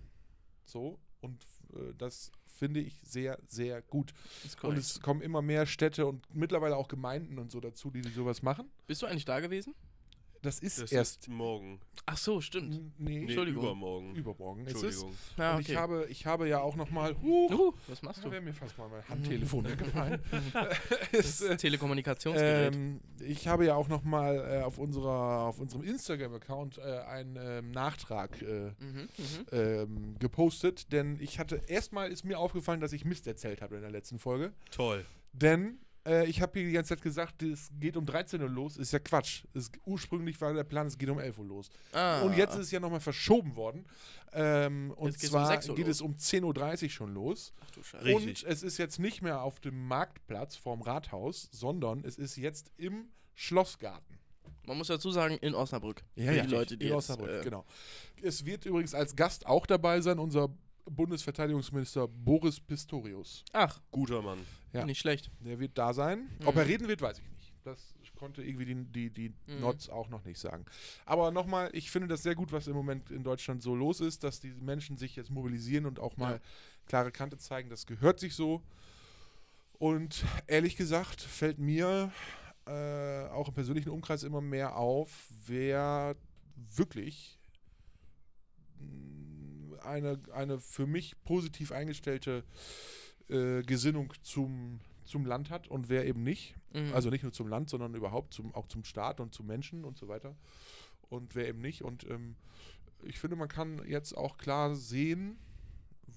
So. 0.66 1.00
Und 1.22 1.44
das 1.98 2.32
finde 2.58 2.80
ich 2.80 3.00
sehr, 3.04 3.38
sehr 3.48 3.82
gut. 3.82 4.14
Und 4.64 4.78
es 4.78 5.00
kommen 5.00 5.22
immer 5.22 5.42
mehr 5.42 5.66
Städte 5.66 6.06
und 6.06 6.26
mittlerweile 6.34 6.76
auch 6.76 6.88
Gemeinden 6.88 7.38
und 7.38 7.52
so 7.52 7.60
dazu, 7.60 7.92
die, 7.92 8.02
die 8.02 8.10
sowas 8.10 8.42
machen. 8.42 8.70
Bist 8.88 9.02
du 9.02 9.06
eigentlich 9.06 9.26
da 9.26 9.40
gewesen? 9.40 9.76
Das 10.42 10.60
ist 10.60 10.82
Das 10.82 10.92
erst. 10.92 11.22
ist 11.24 11.30
morgen. 11.30 11.80
Ach 12.06 12.18
so, 12.18 12.40
stimmt. 12.42 12.72
Nee, 13.00 13.18
Nee, 13.18 13.22
Entschuldigung. 13.24 13.64
übermorgen. 13.64 14.16
übermorgen. 14.16 14.62
Es 14.66 14.74
ist, 14.74 14.84
Entschuldigung. 14.84 15.16
Ja, 15.38 15.52
und 15.56 15.62
okay. 15.62 15.72
ich, 15.72 15.78
habe, 15.78 16.08
ich 16.10 16.26
habe 16.26 16.48
ja 16.48 16.60
auch 16.62 16.76
nochmal. 16.76 17.16
Huh, 17.22 17.50
uh, 17.52 17.74
was 17.88 18.02
machst 18.02 18.24
du? 18.24 18.32
wäre 18.32 18.42
mir 18.42 18.54
fast 18.54 18.78
mal 18.78 18.88
mein 18.90 19.08
Handtelefon 19.10 19.66
weggefallen. 19.70 20.22
Das 21.12 21.26
Es, 21.26 21.42
äh, 21.42 21.58
Telekommunikationsgerät. 21.58 22.76
ähm, 22.76 23.00
ich 23.20 23.48
habe 23.48 23.66
ja 23.66 23.76
auch 23.76 23.88
nochmal 23.88 24.60
äh, 24.60 24.64
auf, 24.64 24.78
unserer, 24.78 25.48
auf 25.48 25.60
unserem 25.60 25.84
Instagram-Account 25.84 26.78
äh, 26.78 26.82
einen 26.82 27.38
ähm, 27.40 27.72
Nachtrag 27.72 28.42
äh, 28.42 28.72
mhm, 28.80 29.08
mhm. 29.18 29.46
ähm, 29.52 30.16
gepostet, 30.20 30.92
denn 30.92 31.18
ich 31.20 31.40
hatte 31.40 31.62
erstmal 31.68 32.12
ist 32.12 32.24
mir 32.26 32.40
aufgefallen, 32.40 32.80
dass 32.80 32.94
ich 32.94 33.06
Mist 33.06 33.28
erzählt 33.28 33.62
habe 33.62 33.76
in 33.76 33.82
der 33.82 33.92
letzten 33.92 34.20
Folge. 34.20 34.54
Toll. 34.72 35.06
Denn 35.34 35.80
äh, 36.08 36.26
ich 36.26 36.42
habe 36.42 36.60
hier 36.60 36.68
die 36.68 36.74
ganze 36.74 36.96
Zeit 36.96 37.02
gesagt, 37.02 37.44
es 37.44 37.70
geht 37.80 37.98
um 37.98 38.06
13 38.06 38.42
Uhr 38.42 38.50
los. 38.50 38.78
Ist 38.78 38.94
ja 38.94 39.00
Quatsch. 39.00 39.44
Es, 39.54 39.70
ursprünglich 39.86 40.40
war 40.40 40.54
der 40.54 40.64
Plan, 40.64 40.88
es 40.88 40.98
geht 40.98 41.10
um 41.10 41.20
11 41.20 41.38
Uhr 41.40 41.46
los. 41.46 41.70
Ah. 41.92 42.22
Und 42.22 42.38
jetzt 42.38 42.54
ist 42.56 42.62
es 42.62 42.72
ja 42.72 42.80
nochmal 42.80 43.02
verschoben 43.02 43.56
worden. 43.56 43.86
Ähm, 44.34 44.92
und 44.96 45.12
um 45.12 45.18
zwar 45.18 45.48
6 45.48 45.70
Uhr 45.70 45.76
geht 45.76 45.88
los. 45.88 45.98
es 45.98 46.02
um 46.02 46.14
10.30 46.16 46.84
Uhr 46.84 46.90
schon 46.90 47.14
los. 47.14 47.54
Ach 47.60 47.72
du 47.72 47.84
Scheiße. 47.84 48.06
Richtig. 48.06 48.46
Und 48.46 48.52
es 48.52 48.64
ist 48.64 48.78
jetzt 48.78 49.00
nicht 49.00 49.22
mehr 49.22 49.42
auf 49.42 49.60
dem 49.60 49.88
Marktplatz 49.88 50.56
vorm 50.56 50.82
Rathaus, 50.82 51.50
sondern 51.52 52.04
es 52.04 52.18
ist 52.18 52.38
jetzt 52.38 52.72
im 52.78 53.10
Schlossgarten. 53.36 54.18
Man 54.66 54.78
muss 54.78 54.88
dazu 54.88 55.12
sagen, 55.12 55.38
in 55.38 55.56
Osnabrück. 55.56 56.04
Ja, 56.16 56.32
ja, 56.32 56.44
die 56.44 56.52
Leute, 56.52 56.78
die 56.78 56.88
in 56.88 56.92
jetzt, 56.92 57.10
Osnabrück, 57.10 57.42
äh, 57.42 57.44
genau. 57.44 57.66
Es 58.22 58.46
wird 58.46 58.66
übrigens 58.66 58.94
als 58.94 59.16
Gast 59.16 59.46
auch 59.46 59.66
dabei 59.66 60.02
sein, 60.02 60.20
unser 60.20 60.50
Bundesverteidigungsminister 60.90 62.08
Boris 62.08 62.60
Pistorius. 62.60 63.44
Ach, 63.54 63.80
Guter 63.92 64.22
Mann. 64.22 64.40
Ja. 64.74 64.86
nicht 64.86 65.00
schlecht. 65.00 65.32
Der 65.40 65.60
wird 65.60 65.78
da 65.78 65.94
sein. 65.94 66.30
Mhm. 66.40 66.48
Ob 66.48 66.56
er 66.58 66.68
reden 66.68 66.88
wird, 66.88 67.02
weiß 67.02 67.20
ich 67.20 67.30
nicht. 67.32 67.54
Das 67.64 67.94
konnte 68.16 68.44
irgendwie 68.44 68.66
die, 68.66 68.84
die, 68.86 69.10
die 69.10 69.34
Mhm. 69.54 69.60
Nots 69.62 69.90
auch 69.90 70.10
noch 70.10 70.24
nicht 70.26 70.40
sagen. 70.40 70.66
Aber 71.06 71.32
nochmal, 71.32 71.70
ich 71.74 71.92
finde 71.92 72.08
das 72.08 72.24
sehr 72.24 72.34
gut, 72.36 72.52
was 72.52 72.68
im 72.68 72.74
Moment 72.76 73.12
in 73.12 73.24
Deutschland 73.24 73.62
so 73.62 73.76
los 73.76 74.00
ist, 74.02 74.24
dass 74.24 74.40
die 74.40 74.52
Menschen 74.52 74.98
sich 74.98 75.16
jetzt 75.16 75.30
mobilisieren 75.30 75.86
und 75.86 76.00
auch 76.00 76.16
mal 76.18 76.34
Ja. 76.36 76.40
klare 76.86 77.12
Kante 77.12 77.38
zeigen. 77.38 77.70
Das 77.70 77.86
gehört 77.86 78.20
sich 78.20 78.36
so. 78.36 78.62
Und 79.80 80.24
ehrlich 80.48 80.76
gesagt 80.78 81.22
fällt 81.22 81.60
mir 81.60 82.12
äh, 82.66 83.26
auch 83.28 83.48
im 83.50 83.54
persönlichen 83.54 83.90
Umkreis 83.90 84.24
immer 84.24 84.42
mehr 84.42 84.76
auf, 84.76 85.28
wer 85.46 86.16
wirklich 86.56 87.40
mh, 88.80 89.82
eine, 89.84 90.20
eine 90.34 90.60
für 90.60 90.88
mich 90.88 91.22
positiv 91.24 91.72
eingestellte 91.72 92.44
äh, 93.30 93.62
Gesinnung 93.64 94.14
zum, 94.22 94.80
zum 95.06 95.26
Land 95.26 95.50
hat 95.50 95.68
und 95.68 95.90
wer 95.90 96.06
eben 96.06 96.24
nicht. 96.24 96.56
Mhm. 96.74 96.94
Also 96.94 97.10
nicht 97.10 97.24
nur 97.24 97.34
zum 97.34 97.48
Land, 97.48 97.70
sondern 97.70 97.94
überhaupt 97.94 98.34
zum, 98.34 98.54
auch 98.56 98.68
zum 98.68 98.84
Staat 98.84 99.20
und 99.20 99.34
zu 99.34 99.44
Menschen 99.44 99.86
und 99.86 99.98
so 99.98 100.08
weiter. 100.08 100.36
Und 101.10 101.36
wer 101.36 101.48
eben 101.48 101.62
nicht. 101.62 101.84
Und 101.84 102.06
ähm, 102.10 102.36
ich 103.04 103.20
finde, 103.20 103.36
man 103.36 103.48
kann 103.48 103.82
jetzt 103.88 104.18
auch 104.18 104.38
klar 104.38 104.76
sehen, 104.76 105.38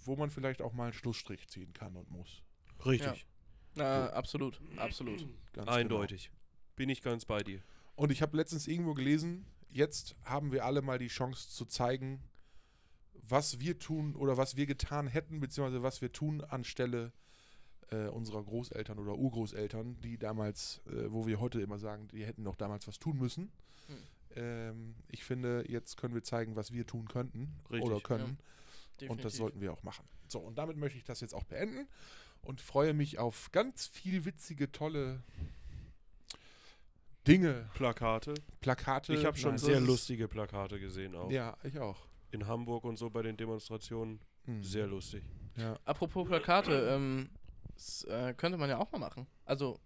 wo 0.04 0.16
man 0.16 0.30
vielleicht 0.30 0.62
auch 0.62 0.72
mal 0.72 0.84
einen 0.84 0.92
Schlussstrich 0.92 1.48
ziehen 1.48 1.72
kann 1.72 1.96
und 1.96 2.10
muss. 2.10 2.42
Richtig. 2.84 3.26
Na, 3.74 4.08
absolut, 4.10 4.60
absolut. 4.76 5.26
Ganz 5.52 5.68
Eindeutig. 5.68 6.30
Bin 6.76 6.88
ich 6.88 7.02
ganz 7.02 7.24
bei 7.24 7.42
dir. 7.42 7.58
Genau. 7.58 7.64
Und 7.96 8.12
ich 8.12 8.22
habe 8.22 8.36
letztens 8.36 8.66
irgendwo 8.66 8.94
gelesen, 8.94 9.44
jetzt 9.68 10.16
haben 10.24 10.52
wir 10.52 10.64
alle 10.64 10.82
mal 10.82 10.98
die 10.98 11.08
Chance 11.08 11.50
zu 11.50 11.66
zeigen, 11.66 12.22
was 13.30 13.60
wir 13.60 13.78
tun 13.78 14.14
oder 14.16 14.36
was 14.36 14.56
wir 14.56 14.66
getan 14.66 15.06
hätten, 15.06 15.40
beziehungsweise 15.40 15.82
was 15.82 16.00
wir 16.00 16.12
tun 16.12 16.42
anstelle 16.42 17.12
äh, 17.90 18.08
unserer 18.08 18.42
Großeltern 18.42 18.98
oder 18.98 19.16
Urgroßeltern, 19.16 20.00
die 20.00 20.18
damals, 20.18 20.80
äh, 20.86 21.10
wo 21.10 21.26
wir 21.26 21.40
heute 21.40 21.60
immer 21.60 21.78
sagen, 21.78 22.08
die 22.08 22.24
hätten 22.24 22.42
noch 22.42 22.56
damals 22.56 22.86
was 22.86 22.98
tun 22.98 23.18
müssen. 23.18 23.50
Hm. 23.86 23.96
Ähm, 24.36 24.94
ich 25.08 25.24
finde, 25.24 25.64
jetzt 25.68 25.96
können 25.96 26.14
wir 26.14 26.22
zeigen, 26.22 26.56
was 26.56 26.72
wir 26.72 26.86
tun 26.86 27.08
könnten 27.08 27.52
Richtig, 27.70 27.90
oder 27.90 28.00
können. 28.00 28.24
Und 28.24 29.00
Definitiv. 29.00 29.22
das 29.24 29.36
sollten 29.36 29.60
wir 29.60 29.72
auch 29.72 29.82
machen. 29.82 30.04
So, 30.28 30.38
und 30.38 30.58
damit 30.58 30.76
möchte 30.76 30.98
ich 30.98 31.04
das 31.04 31.20
jetzt 31.20 31.34
auch 31.34 31.44
beenden 31.44 31.88
und 32.42 32.60
freue 32.60 32.94
mich 32.94 33.18
auf 33.18 33.50
ganz 33.50 33.86
viel 33.86 34.24
witzige, 34.24 34.70
tolle 34.70 35.22
Dinge, 37.26 37.68
Plakate. 37.74 38.34
Plakate. 38.60 39.14
Ich 39.14 39.24
habe 39.24 39.36
schon 39.36 39.52
Nein, 39.52 39.58
sehr 39.58 39.80
lustige 39.80 40.28
Plakate 40.28 40.80
gesehen 40.80 41.14
auch. 41.14 41.30
Ja, 41.30 41.56
ich 41.64 41.78
auch. 41.78 42.09
In 42.32 42.46
Hamburg 42.46 42.84
und 42.84 42.96
so 42.96 43.10
bei 43.10 43.22
den 43.22 43.36
Demonstrationen. 43.36 44.20
Mhm. 44.46 44.62
Sehr 44.62 44.86
lustig. 44.86 45.24
Ja. 45.56 45.78
Apropos 45.84 46.26
Plakate, 46.28 46.88
ähm, 46.90 47.30
das 47.74 48.04
äh, 48.04 48.34
könnte 48.34 48.56
man 48.58 48.70
ja 48.70 48.78
auch 48.78 48.90
mal 48.92 48.98
machen. 48.98 49.26
Also 49.44 49.80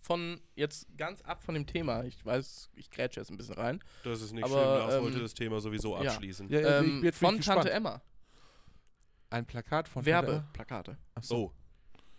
von 0.00 0.40
jetzt 0.54 0.86
ganz 0.96 1.22
ab 1.22 1.42
von 1.42 1.54
dem 1.54 1.66
Thema. 1.66 2.04
Ich 2.04 2.24
weiß, 2.24 2.70
ich 2.74 2.90
grätsche 2.90 3.20
jetzt 3.20 3.30
ein 3.30 3.36
bisschen 3.36 3.54
rein. 3.54 3.82
Das 4.04 4.22
ist 4.22 4.32
nicht 4.32 4.44
Aber, 4.44 4.54
schlimm. 4.54 4.64
Lars 4.64 4.94
ähm, 4.94 5.02
wollte 5.02 5.20
das 5.20 5.34
Thema 5.34 5.60
sowieso 5.60 6.00
ja. 6.00 6.10
abschließen. 6.10 6.48
Ja, 6.48 6.60
ja, 6.60 6.78
Ähm, 6.80 7.02
jetzt 7.02 7.18
von 7.18 7.34
Tante 7.34 7.38
gespannt. 7.38 7.66
Emma. 7.70 8.02
Ein 9.30 9.44
Plakat 9.44 9.88
von? 9.88 10.06
Werbeplakate. 10.06 10.96
Achso. 11.14 11.36
Oh, 11.36 11.52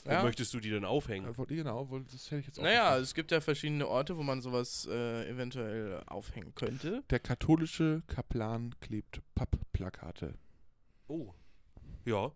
wo 0.06 0.12
Ja. 0.12 0.24
möchtest 0.24 0.54
du 0.54 0.60
die 0.60 0.70
denn 0.70 0.86
aufhängen? 0.86 1.32
Genau, 1.48 1.86
das 2.12 2.26
hätte 2.32 2.40
ich 2.42 2.48
jetzt 2.48 2.60
auch 2.60 2.64
Naja, 2.64 2.84
gefragt. 2.86 3.02
es 3.04 3.14
gibt 3.14 3.32
ja 3.32 3.42
verschiedene 3.42 3.88
Orte, 3.88 4.18
wo 4.18 4.24
man 4.24 4.42
sowas 4.42 4.88
äh, 4.90 5.30
eventuell 5.30 6.02
aufhängen 6.08 6.54
könnte. 6.56 7.04
Der 7.10 7.20
katholische 7.20 8.02
Kaplan 8.08 8.76
klebt 8.80 9.22
Pappplakate. 9.36 10.36
Oh. 11.08 11.34
Ja. 12.06 12.32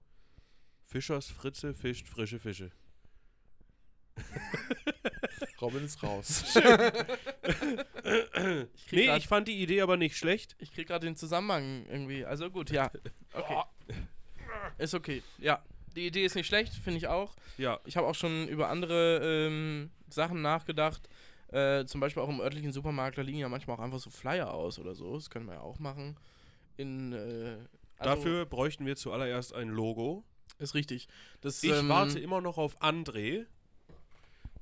Fischers 0.85 1.27
Fritze 1.31 1.73
fischt 1.73 2.07
frische 2.07 2.39
Fische. 2.39 2.71
Robin 5.61 5.83
ist 5.85 6.03
raus. 6.03 6.43
Ich 8.75 8.87
krieg 8.87 8.99
Nee, 8.99 9.05
grad- 9.07 9.17
ich 9.19 9.27
fand 9.27 9.47
die 9.47 9.61
Idee 9.61 9.81
aber 9.81 9.95
nicht 9.97 10.17
schlecht. 10.17 10.55
Ich 10.59 10.73
krieg 10.73 10.87
gerade 10.87 11.05
den 11.07 11.15
Zusammenhang 11.15 11.85
irgendwie. 11.87 12.25
Also 12.25 12.49
gut, 12.51 12.69
ja. 12.69 12.91
Okay. 13.33 13.63
Ist 14.77 14.93
okay. 14.93 15.23
Ja. 15.37 15.63
Die 15.95 16.07
Idee 16.07 16.25
ist 16.25 16.35
nicht 16.35 16.47
schlecht, 16.47 16.73
finde 16.73 16.97
ich 16.97 17.07
auch. 17.07 17.35
Ja, 17.57 17.79
Ich 17.85 17.97
habe 17.97 18.07
auch 18.07 18.15
schon 18.15 18.47
über 18.47 18.69
andere 18.69 19.47
ähm, 19.47 19.91
Sachen 20.09 20.41
nachgedacht. 20.41 21.07
Äh, 21.49 21.85
zum 21.85 22.01
Beispiel 22.01 22.23
auch 22.23 22.29
im 22.29 22.39
örtlichen 22.39 22.71
Supermarkt, 22.71 23.17
da 23.17 23.21
liegen 23.21 23.37
ja 23.37 23.47
manchmal 23.47 23.77
auch 23.77 23.81
einfach 23.81 23.99
so 23.99 24.09
Flyer 24.09 24.51
aus 24.51 24.79
oder 24.79 24.95
so. 24.95 25.13
Das 25.13 25.29
können 25.29 25.45
wir 25.45 25.55
ja 25.55 25.61
auch 25.61 25.77
machen. 25.77 26.17
In, 26.77 27.13
äh, 27.13 27.57
also 27.99 28.15
Dafür 28.15 28.45
bräuchten 28.45 28.85
wir 28.87 28.95
zuallererst 28.95 29.53
ein 29.53 29.69
Logo. 29.69 30.23
Ist 30.57 30.73
richtig. 30.73 31.07
Das, 31.41 31.63
Ich 31.63 31.71
ähm, 31.71 31.89
warte 31.89 32.19
immer 32.19 32.41
noch 32.41 32.57
auf 32.57 32.81
André, 32.81 33.45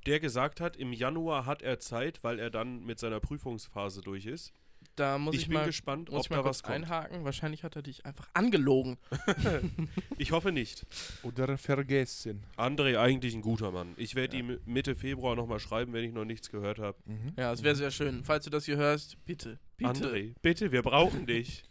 der 0.06 0.20
gesagt 0.20 0.60
hat, 0.60 0.76
im 0.76 0.92
Januar 0.92 1.46
hat 1.46 1.62
er 1.62 1.78
Zeit, 1.78 2.22
weil 2.22 2.38
er 2.38 2.50
dann 2.50 2.84
mit 2.84 2.98
seiner 2.98 3.20
Prüfungsphase 3.20 4.02
durch 4.02 4.26
ist. 4.26 4.52
Da 4.96 5.18
muss 5.18 5.34
ich 5.34 5.42
ich, 5.42 5.48
bin 5.48 5.58
mal, 5.58 5.66
gespannt, 5.66 6.10
muss 6.10 6.20
ob 6.20 6.24
ich 6.26 6.30
mal 6.30 6.36
da 6.36 6.44
was 6.44 6.62
kommt. 6.62 6.76
einhaken. 6.76 7.24
Wahrscheinlich 7.24 7.64
hat 7.64 7.76
er 7.76 7.82
dich 7.82 8.04
einfach 8.06 8.28
angelogen. 8.34 8.98
Ich 10.18 10.30
hoffe 10.30 10.52
nicht. 10.52 10.86
Oder 11.22 11.58
vergessen. 11.58 12.44
André, 12.56 12.96
eigentlich 12.98 13.34
ein 13.34 13.42
guter 13.42 13.72
Mann. 13.72 13.94
Ich 13.96 14.14
werde 14.14 14.36
ihm 14.36 14.58
Mitte 14.66 14.94
Februar 14.94 15.34
nochmal 15.34 15.58
schreiben, 15.58 15.92
wenn 15.92 16.04
ich 16.04 16.12
noch 16.12 16.24
nichts 16.24 16.50
gehört 16.50 16.78
habe. 16.78 16.96
Mhm. 17.06 17.32
Ja, 17.36 17.52
es 17.52 17.62
wäre 17.62 17.74
sehr 17.74 17.90
schön. 17.90 18.22
Falls 18.24 18.44
du 18.44 18.50
das 18.50 18.64
hier 18.64 18.76
hörst, 18.76 19.16
bitte. 19.24 19.58
bitte. 19.76 19.90
André, 19.90 20.34
bitte, 20.40 20.70
wir 20.70 20.82
brauchen 20.82 21.26
dich. 21.26 21.64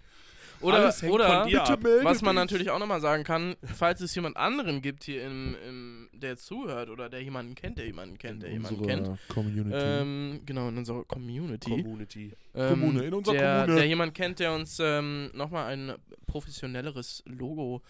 Oder, 0.62 0.78
Alles 0.78 1.02
hängt 1.02 1.14
oder 1.14 1.28
von 1.28 1.48
dir 1.48 1.60
Bitte 1.60 1.74
ab. 1.74 1.84
melde 1.84 2.04
was 2.04 2.22
man 2.22 2.36
natürlich 2.36 2.70
auch 2.70 2.80
nochmal 2.80 3.02
sagen 3.02 3.24
kann, 3.24 3.56
falls 3.64 4.02
es 4.02 4.14
jemand 4.16 4.38
anderen 4.38 4.82
gibt 4.82 5.04
hier, 5.04 5.24
im, 5.26 5.56
im, 5.68 6.10
der 6.14 6.38
zuhört 6.38 6.90
oder 6.90 7.10
der 7.10 7.22
jemanden 7.22 7.56
kennt, 7.56 7.78
der 7.78 7.86
jemanden 7.86 8.18
kennt, 8.18 8.44
der 8.44 8.52
jemanden 8.52 8.86
kennt. 8.86 9.10
Community. 9.28 9.76
Ähm, 9.76 10.42
genau, 10.46 10.70
in 10.70 10.78
unserer 10.78 11.04
Community. 11.06 11.70
Community. 11.70 12.32
ähm, 12.56 12.70
Kommune, 12.70 13.04
in 13.04 13.14
unserer 13.14 13.36
der, 13.36 13.60
Kommune. 13.62 13.76
Der 13.76 13.88
jemand 13.88 14.14
kennt, 14.14 14.40
der 14.40 14.54
uns 14.54 14.80
ähm, 14.80 15.32
nochmal 15.34 15.72
ein 15.74 15.94
professionelleres 16.28 17.24
Logo 17.26 17.82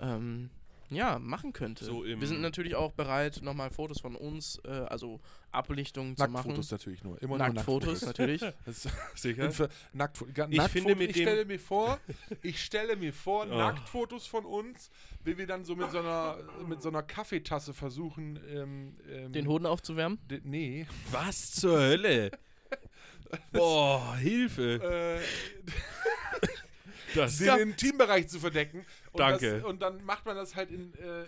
ähm, 0.00 0.50
ja, 0.90 1.18
machen 1.18 1.52
könnte. 1.52 1.84
So 1.84 2.04
Wir 2.04 2.26
sind 2.26 2.40
natürlich 2.40 2.74
auch 2.74 2.92
bereit, 2.92 3.40
nochmal 3.42 3.70
Fotos 3.70 4.00
von 4.00 4.16
uns, 4.16 4.60
äh, 4.64 4.68
also 4.68 5.20
Ablichtungen 5.52 6.16
zu 6.16 6.22
machen. 6.24 6.32
Nacktfotos 6.34 6.70
natürlich 6.70 7.02
nur. 7.04 7.20
Immer 7.22 7.38
Nacktfotos 7.38 8.00
nur 8.02 8.08
natürlich. 8.10 8.40
Das- 8.66 8.88
Sicher? 9.14 9.48
Nacktfo- 9.94 10.32
ga- 10.32 10.48
Ich 10.50 10.62
finde 10.64 10.94
mit 10.96 11.10
ich 11.10 11.16
dem- 11.16 11.22
stelle 11.22 11.44
mir 11.44 11.58
vor, 11.60 11.98
ich 12.42 12.62
stelle 12.62 12.96
mir 12.96 13.12
vor, 13.12 13.46
Oh. 13.50 13.56
Nacktfotos 13.56 14.26
von 14.26 14.44
uns, 14.44 14.90
wie 15.24 15.38
wir 15.38 15.46
dann 15.46 15.64
so 15.64 15.74
mit 15.76 15.90
so 15.90 15.98
einer, 15.98 16.38
mit 16.66 16.82
so 16.82 16.88
einer 16.88 17.02
Kaffeetasse 17.02 17.72
versuchen, 17.72 18.38
ähm, 18.52 18.96
ähm, 19.10 19.32
Den 19.32 19.46
Hoden 19.48 19.66
aufzuwärmen. 19.66 20.18
nee, 20.44 20.86
Was 21.10 21.52
zur 21.52 21.78
Hölle? 21.78 22.30
Boah, 23.52 24.16
Hilfe. 24.16 25.20
äh, 25.22 27.14
Das 27.14 27.38
den 27.38 27.58
Intimbereich 27.58 28.28
zu 28.28 28.38
verdecken. 28.38 28.84
Und 29.12 29.20
Danke. 29.20 29.56
Das, 29.60 29.64
und 29.64 29.82
dann 29.82 30.04
macht 30.04 30.24
man 30.26 30.36
das 30.36 30.54
halt 30.54 30.70
in, 30.70 30.92
äh, 30.94 31.22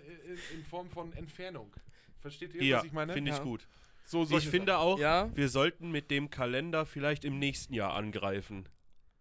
in, 0.55 0.65
Form 0.65 0.89
von 0.91 1.13
Entfernung. 1.15 1.73
Versteht 2.21 2.55
ihr, 2.55 2.63
ja, 2.63 2.79
was 2.79 2.85
ich 2.85 2.93
meine? 2.93 3.13
finde 3.13 3.31
ich 3.33 3.37
Ja. 3.39 3.43
gut. 3.43 3.67
So 4.05 4.23
Ich 4.31 4.49
finde 4.49 4.79
auch, 4.79 4.99
Ja. 4.99 5.31
wir 5.35 5.49
sollten 5.49 5.91
mit 5.91 6.11
dem 6.11 6.31
Kalender 6.31 6.87
vielleicht 6.87 7.25
im 7.25 7.39
nächsten 7.39 7.75
Jahr 7.75 7.95
angreifen. 7.95 8.69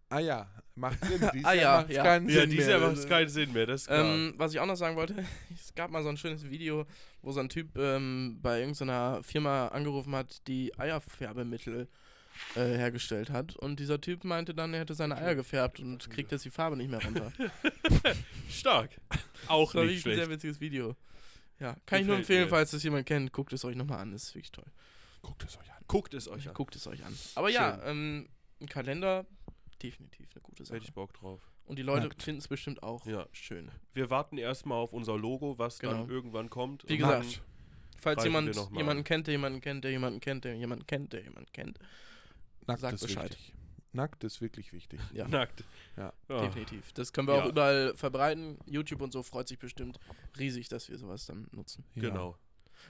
Ah 0.08 0.18
ja, 0.18 0.50
macht 0.74 1.02
Sinn. 1.04 1.20
Dieses 1.32 1.44
Ah 1.46 1.54
Jahr 1.54 1.86
ja, 1.88 1.96
ja. 1.96 2.02
keinen 2.02 2.28
Ja, 2.28 2.40
Sinn 2.42 2.50
dieses 2.50 2.66
mehr. 2.66 2.78
Jahr 2.78 2.88
macht 2.88 2.98
es 2.98 3.08
keinen 3.08 3.28
Sinn 3.28 3.52
mehr, 3.52 3.66
das 3.66 3.82
ist 3.82 3.86
klar. 3.86 4.04
Ähm, 4.04 4.34
was 4.36 4.52
ich 4.52 4.60
auch 4.60 4.66
noch 4.66 4.74
sagen 4.76 4.94
wollte, 4.96 5.24
es 5.54 5.74
gab 5.74 5.90
mal 5.90 6.02
so 6.02 6.10
ein 6.10 6.16
schönes 6.18 6.48
Video, 6.50 6.84
wo 7.22 7.32
so 7.32 7.40
ein 7.40 7.48
Typ 7.48 7.76
ähm, 7.78 8.38
bei 8.42 8.60
irgendeiner 8.60 9.22
Firma 9.22 9.68
angerufen 9.68 10.14
hat, 10.14 10.46
die 10.48 10.78
Eierfärbemittel 10.78 11.88
äh, 12.56 12.76
hergestellt 12.76 13.30
hat. 13.30 13.56
Und 13.56 13.80
dieser 13.80 14.00
Typ 14.00 14.24
meinte 14.24 14.54
dann, 14.54 14.74
er 14.74 14.80
hätte 14.80 14.94
seine 14.94 15.16
Eier 15.16 15.34
gefärbt 15.34 15.80
und 15.80 16.08
kriegt 16.10 16.32
jetzt 16.32 16.44
die 16.44 16.50
Farbe 16.50 16.76
nicht 16.76 16.90
mehr 16.90 17.02
runter. 17.04 17.32
Stark. 18.50 18.90
Auch 19.48 19.72
Das 19.72 19.82
nicht 19.84 19.90
wirklich 19.90 19.96
ein 19.98 20.02
sehr 20.02 20.14
schlecht. 20.14 20.30
witziges 20.30 20.60
Video. 20.60 20.96
Ja, 21.60 21.76
kann 21.86 22.00
ich 22.00 22.06
nur 22.06 22.16
Gefällt 22.16 22.18
empfehlen, 22.18 22.44
mir. 22.44 22.50
falls 22.50 22.70
das 22.72 22.82
jemand 22.82 23.06
kennt, 23.06 23.32
guckt 23.32 23.52
es 23.52 23.64
euch 23.64 23.76
nochmal 23.76 24.00
an, 24.00 24.12
das 24.12 24.24
ist 24.24 24.34
wirklich 24.34 24.50
toll. 24.52 24.64
Guckt 25.22 25.44
es 25.44 25.56
euch 25.56 25.70
an. 25.70 25.78
Guckt 25.86 26.14
es 26.14 26.28
euch 26.28 26.48
an. 26.48 26.54
Guckt 26.54 26.74
es 26.76 26.86
euch 26.86 27.04
an. 27.04 27.16
Aber 27.36 27.48
ja, 27.50 27.80
ähm, 27.84 28.28
ein 28.60 28.68
Kalender, 28.68 29.24
definitiv 29.82 30.28
eine 30.34 30.42
gute 30.42 30.62
Hätte 30.64 30.74
Sache. 30.74 30.78
ich 30.82 30.92
Bock 30.92 31.12
drauf. 31.14 31.40
Und 31.64 31.78
die 31.78 31.82
Leute 31.82 32.10
finden 32.18 32.40
es 32.40 32.48
bestimmt 32.48 32.82
auch 32.82 33.06
Ja. 33.06 33.26
schön. 33.32 33.70
Wir 33.94 34.10
warten 34.10 34.36
erstmal 34.36 34.78
auf 34.78 34.92
unser 34.92 35.16
Logo, 35.16 35.58
was 35.58 35.78
dann 35.78 35.90
Genau. 36.00 36.08
irgendwann 36.08 36.50
kommt. 36.50 36.84
Wie 36.88 36.96
gesagt, 36.96 37.24
dann- 37.36 37.42
Falls 38.00 38.24
jemand 38.24 38.48
wir 38.48 38.54
noch 38.56 38.70
mal 38.70 38.78
jemanden 38.80 39.00
an. 39.02 39.04
kennt, 39.04 39.26
der 39.28 39.32
jemanden 39.32 39.60
kennt, 39.60 39.84
der 39.84 39.90
jemanden 39.92 40.20
kennt, 40.20 40.44
der 40.44 40.56
jemanden 40.56 40.86
kennt, 40.88 41.12
der 41.12 41.22
jemanden 41.22 41.52
kennt, 41.52 41.78
Nackt 42.66 42.80
Sagt 42.80 42.94
ist 42.94 43.02
Bescheid. 43.06 43.30
wichtig. 43.30 43.54
Nackt 43.94 44.24
ist 44.24 44.40
wirklich 44.40 44.72
wichtig. 44.72 45.00
ja, 45.12 45.28
Nackt. 45.28 45.64
Ja. 45.96 46.12
Ja. 46.28 46.40
definitiv. 46.46 46.92
Das 46.94 47.12
können 47.12 47.28
wir 47.28 47.36
Ja. 47.36 47.42
auch 47.44 47.48
überall 47.48 47.92
verbreiten. 47.94 48.58
YouTube 48.66 49.02
und 49.02 49.12
so 49.12 49.22
freut 49.22 49.48
sich 49.48 49.58
bestimmt 49.58 49.98
riesig, 50.38 50.68
dass 50.68 50.88
wir 50.88 50.96
sowas 50.98 51.26
dann 51.26 51.46
nutzen. 51.52 51.84
Ja. 51.94 52.02
Genau. 52.08 52.36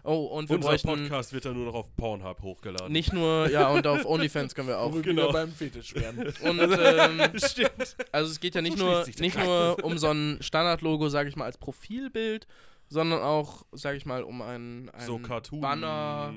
Oh, 0.04 0.24
und 0.38 0.48
wir 0.48 0.56
Unser 0.56 0.78
Podcast 0.78 1.32
wird 1.34 1.44
dann 1.44 1.54
nur 1.54 1.66
noch 1.66 1.74
auf 1.74 1.94
Pornhub 1.96 2.40
hochgeladen. 2.40 2.90
nicht 2.92 3.12
nur, 3.12 3.50
ja, 3.50 3.68
und 3.68 3.86
auf 3.86 4.06
OnlyFans 4.06 4.54
können 4.54 4.68
wir 4.68 4.78
auch. 4.78 4.90
Wo 4.92 4.96
wir 4.96 5.02
Genau. 5.02 5.30
beim 5.32 5.52
Fetisch 5.52 5.94
werden. 5.94 6.32
Und 6.42 6.60
ähm, 6.60 7.32
Stimmt. 7.38 7.96
also 8.10 8.30
es 8.30 8.40
geht 8.40 8.54
ja 8.54 8.62
nicht 8.62 8.78
So 8.78 8.84
nur 8.86 9.04
nicht 9.06 9.36
nur 9.38 9.84
um 9.84 9.98
so 9.98 10.08
ein 10.10 10.38
Standardlogo, 10.40 11.08
sage 11.10 11.28
ich 11.28 11.36
mal, 11.36 11.44
als 11.44 11.58
Profilbild, 11.58 12.46
sondern 12.88 13.20
auch, 13.20 13.66
sage 13.72 13.98
ich 13.98 14.06
mal, 14.06 14.22
um 14.22 14.40
ein, 14.40 14.88
ein 14.90 15.06
So 15.06 15.18
Cartoon. 15.18 15.60
Banner. 15.60 16.32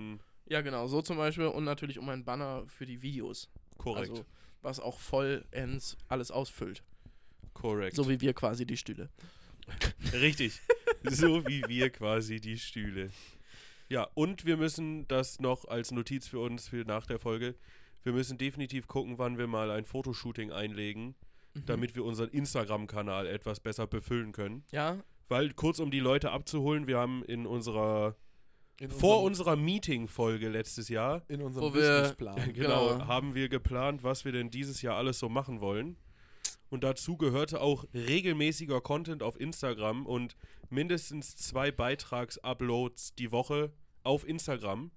Ja, 0.47 0.61
genau, 0.61 0.87
so 0.87 1.01
zum 1.01 1.17
Beispiel 1.17 1.45
und 1.45 1.63
natürlich 1.63 1.97
um 1.99 2.07
ein 2.09 2.23
Banner 2.23 2.63
für 2.67 2.85
die 2.85 3.01
Videos. 3.01 3.49
Korrekt. 3.77 4.09
Also 4.11 4.25
was 4.61 4.79
auch 4.79 4.99
vollends 4.99 5.97
alles 6.07 6.31
ausfüllt. 6.31 6.83
Korrekt. 7.53 7.95
So 7.95 8.09
wie 8.09 8.19
wir 8.21 8.33
quasi 8.33 8.65
die 8.65 8.77
Stühle. 8.77 9.09
Richtig. 10.13 10.59
so 11.03 11.45
wie 11.47 11.63
wir 11.67 11.89
quasi 11.89 12.39
die 12.39 12.57
Stühle. 12.57 13.11
Ja, 13.89 14.07
und 14.15 14.45
wir 14.45 14.57
müssen 14.57 15.07
das 15.07 15.39
noch 15.39 15.65
als 15.65 15.91
Notiz 15.91 16.27
für 16.27 16.39
uns 16.39 16.67
für 16.67 16.83
nach 16.85 17.05
der 17.05 17.19
Folge. 17.19 17.55
Wir 18.03 18.13
müssen 18.13 18.37
definitiv 18.37 18.87
gucken, 18.87 19.17
wann 19.17 19.37
wir 19.37 19.47
mal 19.47 19.71
ein 19.71 19.85
Fotoshooting 19.85 20.51
einlegen, 20.51 21.15
Mhm. 21.55 21.65
damit 21.67 21.95
wir 21.95 22.03
unseren 22.03 22.29
Instagram-Kanal 22.29 23.27
etwas 23.27 23.59
besser 23.59 23.87
befüllen 23.87 24.31
können. 24.33 24.63
Ja, 24.71 24.97
Weil, 25.29 25.53
kurz 25.53 25.79
um 25.79 25.89
die 25.89 25.99
Leute 26.01 26.31
abzuholen, 26.31 26.85
wir 26.85 26.97
haben 26.99 27.23
in 27.23 27.47
unserer, 27.47 28.15
In 28.79 28.91
vor 28.91 29.23
unserer 29.23 29.55
Meeting-Folge 29.55 30.49
letztes 30.49 30.89
Jahr, 30.89 31.23
in 31.29 31.41
unserem 31.41 31.69
Wo 31.69 31.73
wir- 31.73 31.81
Businessplan. 31.81 32.35
genau, 32.53 32.89
Genau. 32.93 33.07
haben 33.07 33.33
wir 33.35 33.47
geplant, 33.49 34.03
was 34.03 34.25
wir 34.25 34.31
denn 34.33 34.49
dieses 34.49 34.81
Jahr 34.81 34.97
alles 34.97 35.19
so 35.19 35.29
machen 35.29 35.61
wollen. 35.61 35.95
Und 36.69 36.83
dazu 36.83 37.15
gehörte 37.15 37.61
auch 37.61 37.85
regelmäßiger 37.93 38.81
Content 38.81 39.23
auf 39.23 39.39
Instagram 39.39 40.05
und 40.05 40.35
mindestens 40.69 41.35
zwei 41.37 41.71
Beitrags-Uploads 41.71 43.15
die 43.15 43.31
Woche 43.31 43.71
auf 44.03 44.27
Instagram. 44.27 44.91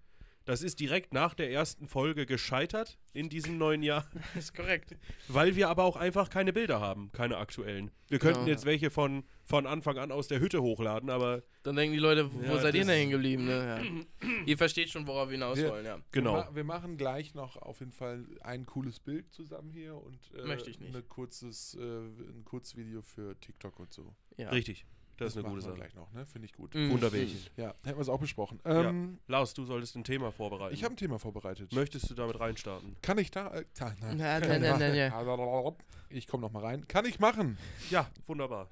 Das 0.49 0.63
ist 0.63 0.81
direkt 0.81 1.13
nach 1.13 1.35
der 1.35 1.51
ersten 1.53 1.87
Folge 1.87 2.25
gescheitert 2.25 2.99
in 3.13 3.29
diesem 3.29 3.59
neuen 3.59 3.83
Jahr, 3.83 4.09
ist 4.35 4.55
korrekt. 4.55 4.97
weil 5.29 5.57
wir 5.57 5.69
aber 5.69 5.85
auch 5.85 5.97
einfach 5.97 6.31
keine 6.31 6.55
Bilder 6.55 6.81
haben, 6.81 7.13
keine 7.13 7.37
aktuellen. 7.37 7.91
Wir 8.09 8.19
könnten 8.19 8.39
Genau. 8.41 8.51
jetzt 8.53 8.65
welche 8.65 8.89
von, 8.91 9.25
von 9.45 9.67
Anfang 9.67 9.99
an 9.99 10.11
aus 10.11 10.27
der 10.27 10.41
Hütte 10.41 10.63
hochladen, 10.63 11.11
aber 11.11 11.43
Dann 11.65 11.77
denken 11.77 11.93
die 11.93 11.99
Leute, 12.01 12.33
wo 12.33 12.41
Ja, 12.41 12.59
seid 12.61 12.75
ihr 12.77 12.81
das- 12.81 12.87
denn 12.89 12.97
hängen 12.97 13.11
geblieben? 13.11 13.45
Ne? 13.45 14.07
Ja. 14.23 14.29
ihr 14.47 14.57
versteht 14.57 14.89
schon, 14.89 15.07
worauf 15.07 15.29
wir 15.29 15.35
hinaus 15.35 15.59
Wir- 15.59 15.69
wollen, 15.69 15.85
ja. 15.85 15.99
genau. 16.13 16.49
Wir 16.55 16.65
machen 16.65 16.97
gleich 16.97 17.35
noch 17.35 17.57
auf 17.59 17.81
jeden 17.81 17.93
Fall 17.93 18.25
ein 18.41 18.65
cooles 18.65 19.01
Bild 19.01 19.31
zusammen 19.31 19.71
hier 19.71 19.97
und 20.03 20.19
äh, 20.35 20.47
Möchte 20.47 20.71
ich 20.71 20.81
nicht. 20.81 20.95
Eine 20.95 21.03
kurzes, 21.03 21.75
äh, 21.79 21.83
ein 21.83 22.43
Kurzvideo 22.47 23.03
für 23.03 23.39
TikTok 23.39 23.79
und 23.81 23.93
so. 23.93 24.15
ja. 24.39 24.49
Richtig. 24.49 24.87
Das, 25.19 25.35
ist 25.37 25.39
eine 25.39 25.49
gute 25.49 25.63
Sache. 25.63 25.75
gleich 25.75 25.95
noch, 25.95 26.11
ne? 26.13 26.25
Finde 26.27 26.47
ich 26.47 26.53
gut. 26.55 26.75
Mhm. 26.75 26.91
Wunderbärchen. 26.91 27.39
Ja, 27.57 27.75
hätten 27.85 27.99
wir 27.99 28.03
es 28.03 28.09
auch 28.09 28.21
besprochen. 28.21 28.61
Ja. 28.65 28.89
Ähm, 28.89 29.19
Lars, 29.27 29.53
du 29.55 29.65
solltest 29.65 29.97
ein 29.97 30.05
Thema 30.05 30.31
vorbereiten. 30.33 30.75
Ich 30.75 30.85
habe 30.85 30.95
ein 30.95 30.97
Thema 30.97 31.19
vorbereitet. 31.19 31.73
Möchtest 31.73 32.09
du 32.11 32.15
damit 32.15 32.39
reinstarten? 32.41 32.97
Kann 33.03 33.19
ich 33.19 33.31
da? 33.31 33.49
Äh, 33.53 33.65
ta- 33.75 33.95
Na, 34.01 34.15
na, 34.15 34.41
na, 34.41 34.79
na, 34.79 34.79
na. 34.79 35.73
Ich 36.11 36.27
komme 36.27 36.41
noch 36.43 36.53
mal 36.53 36.65
rein. 36.65 36.87
Kann 36.89 37.05
ich 37.05 37.19
machen. 37.21 37.59
Ja, 37.91 38.09
wunderbar. 38.27 38.69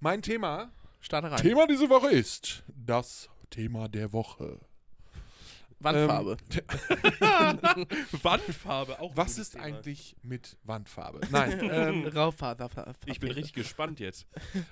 Mein 0.00 0.20
Thema, 0.20 0.70
Starte 1.00 1.30
rein. 1.30 1.38
Thema 1.40 1.66
diese 1.66 1.88
Woche 1.88 2.08
ist 2.10 2.62
das 2.66 3.28
Thema 3.50 3.88
der 3.88 4.12
Woche. 4.12 4.58
Wandfarbe. 5.84 6.36
Wandfarbe, 8.22 9.00
auch 9.00 9.16
Was 9.16 9.38
ist 9.38 9.50
Thema. 9.52 9.64
eigentlich 9.64 10.16
mit 10.22 10.56
Wandfarbe? 10.64 11.20
Nein, 11.30 11.60
ähm, 11.70 12.06
Raufarbe. 12.14 12.68
Ich 13.06 13.20
bin 13.20 13.30
richtig 13.32 13.52
gespannt 13.54 14.00
jetzt. 14.00 14.26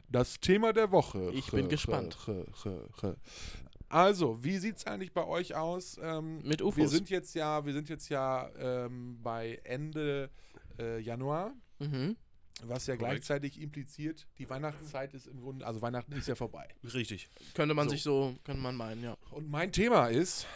das 0.08 0.40
Thema 0.40 0.72
der 0.72 0.90
Woche. 0.90 1.30
Ich 1.34 1.50
bin 1.50 1.68
gespannt. 1.68 2.16
Also, 3.88 4.42
wie 4.42 4.56
sieht 4.58 4.76
es 4.78 4.86
eigentlich 4.86 5.12
bei 5.12 5.26
euch 5.26 5.54
aus? 5.54 5.98
Ähm, 6.02 6.38
Mit 6.44 6.60
Wir 6.60 6.66
UFOs. 6.66 6.90
sind 6.90 7.10
jetzt 7.10 7.34
ja, 7.34 7.64
wir 7.66 7.74
sind 7.74 7.90
jetzt 7.90 8.08
ja 8.08 8.48
ähm, 8.58 9.18
bei 9.22 9.60
Ende 9.64 10.30
äh, 10.78 10.98
Januar, 11.00 11.52
Mhm. 11.78 12.16
was 12.64 12.86
ja 12.86 12.96
Korrekt. 12.96 13.16
gleichzeitig 13.16 13.60
impliziert, 13.60 14.26
die 14.38 14.48
Weihnachtszeit 14.48 15.12
ist 15.12 15.26
im 15.26 15.40
Grunde, 15.42 15.66
also 15.66 15.82
Weihnachten 15.82 16.12
ist 16.12 16.26
ja 16.28 16.34
vorbei. 16.36 16.68
Richtig. 16.94 17.28
Könnte 17.54 17.74
man 17.74 17.88
So. 17.88 17.90
sich 17.94 18.02
so, 18.02 18.34
könnte 18.44 18.62
man 18.62 18.76
meinen, 18.76 19.02
ja. 19.02 19.16
Und 19.30 19.50
mein 19.50 19.72
Thema 19.72 20.06
ist, 20.06 20.46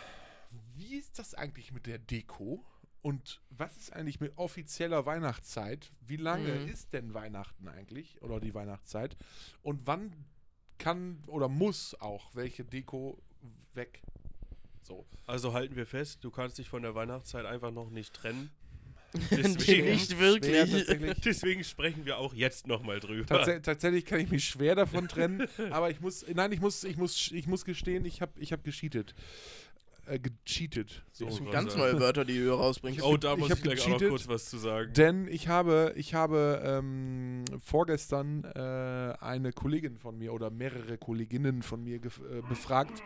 wie 0.76 0.96
ist 0.96 1.18
das 1.18 1.34
eigentlich 1.34 1.72
mit 1.72 1.86
der 1.86 1.98
Deko? 1.98 2.64
Und 3.02 3.40
was 3.50 3.76
ist 3.76 3.92
eigentlich 3.92 4.20
mit 4.20 4.36
offizieller 4.36 5.06
Weihnachtszeit? 5.06 5.92
Wie 6.00 6.16
lange 6.16 6.60
Mhm. 6.60 6.68
ist 6.68 6.92
denn 6.92 7.14
Weihnachten 7.14 7.68
eigentlich 7.68 8.20
oder 8.22 8.40
die 8.40 8.52
Weihnachtszeit? 8.54 9.16
Und 9.62 9.86
wann 9.86 10.12
kann 10.78 11.22
oder 11.28 11.48
muss 11.48 11.94
auch 12.00 12.34
welche 12.34 12.64
Deko 12.64 13.22
weg? 13.74 14.02
So. 14.82 15.06
Also 15.26 15.52
halten 15.52 15.76
wir 15.76 15.86
fest, 15.86 16.24
du 16.24 16.30
kannst 16.30 16.58
dich 16.58 16.68
von 16.68 16.82
der 16.82 16.94
Weihnachtszeit 16.94 17.46
einfach 17.46 17.70
noch 17.70 17.90
nicht 17.90 18.12
trennen. 18.14 18.50
Deswegen, 19.30 19.86
nicht 19.86 20.18
wirklich. 20.18 21.20
deswegen 21.24 21.64
sprechen 21.64 22.04
wir 22.04 22.18
auch 22.18 22.34
jetzt 22.34 22.66
nochmal 22.66 23.00
drüber. 23.00 23.44
Tats 23.44 23.62
tatsächlich 23.64 24.04
kann 24.04 24.20
ich 24.20 24.30
mich 24.30 24.46
schwer 24.46 24.74
davon 24.74 25.08
trennen, 25.08 25.48
aber 25.70 25.90
ich 25.90 26.00
muss, 26.00 26.26
nein, 26.34 26.52
ich 26.52 26.60
muss, 26.60 26.84
ich 26.84 26.96
muss, 26.98 27.30
ich 27.32 27.46
muss 27.46 27.64
gestehen, 27.64 28.04
ich 28.04 28.20
habe 28.20 28.32
ich 28.38 28.52
hab 28.52 28.62
gecheatet. 28.64 29.14
Äh, 30.06 30.18
gecheatet. 30.20 31.02
So. 31.12 31.24
Ich 31.24 31.30
Das 31.30 31.36
sind 31.38 31.50
ganz 31.50 31.72
sagen. 31.74 31.82
neue 31.92 32.00
Wörter, 32.00 32.24
die 32.24 32.38
du 32.38 32.52
rausbringst. 32.54 33.02
Oh, 33.02 33.16
da 33.16 33.32
ich 33.34 33.38
muss 33.40 33.50
hab 33.50 33.58
ich 33.58 33.62
gleich 33.64 33.82
auch 33.86 34.00
noch 34.00 34.08
kurz 34.08 34.28
was 34.28 34.44
zu 34.48 34.58
sagen. 34.58 34.92
Denn 34.92 35.26
ich 35.28 35.48
habe, 35.48 35.92
ich 35.96 36.14
habe 36.14 36.62
ähm, 36.64 37.44
vorgestern 37.64 38.44
äh, 38.44 39.14
eine 39.20 39.52
Kollegin 39.52 39.96
von 39.98 40.16
mir 40.16 40.32
oder 40.32 40.50
mehrere 40.50 40.96
Kolleginnen 40.96 41.62
von 41.62 41.82
mir 41.82 41.98
gef- 41.98 42.24
äh, 42.30 42.42
befragt, 42.48 43.02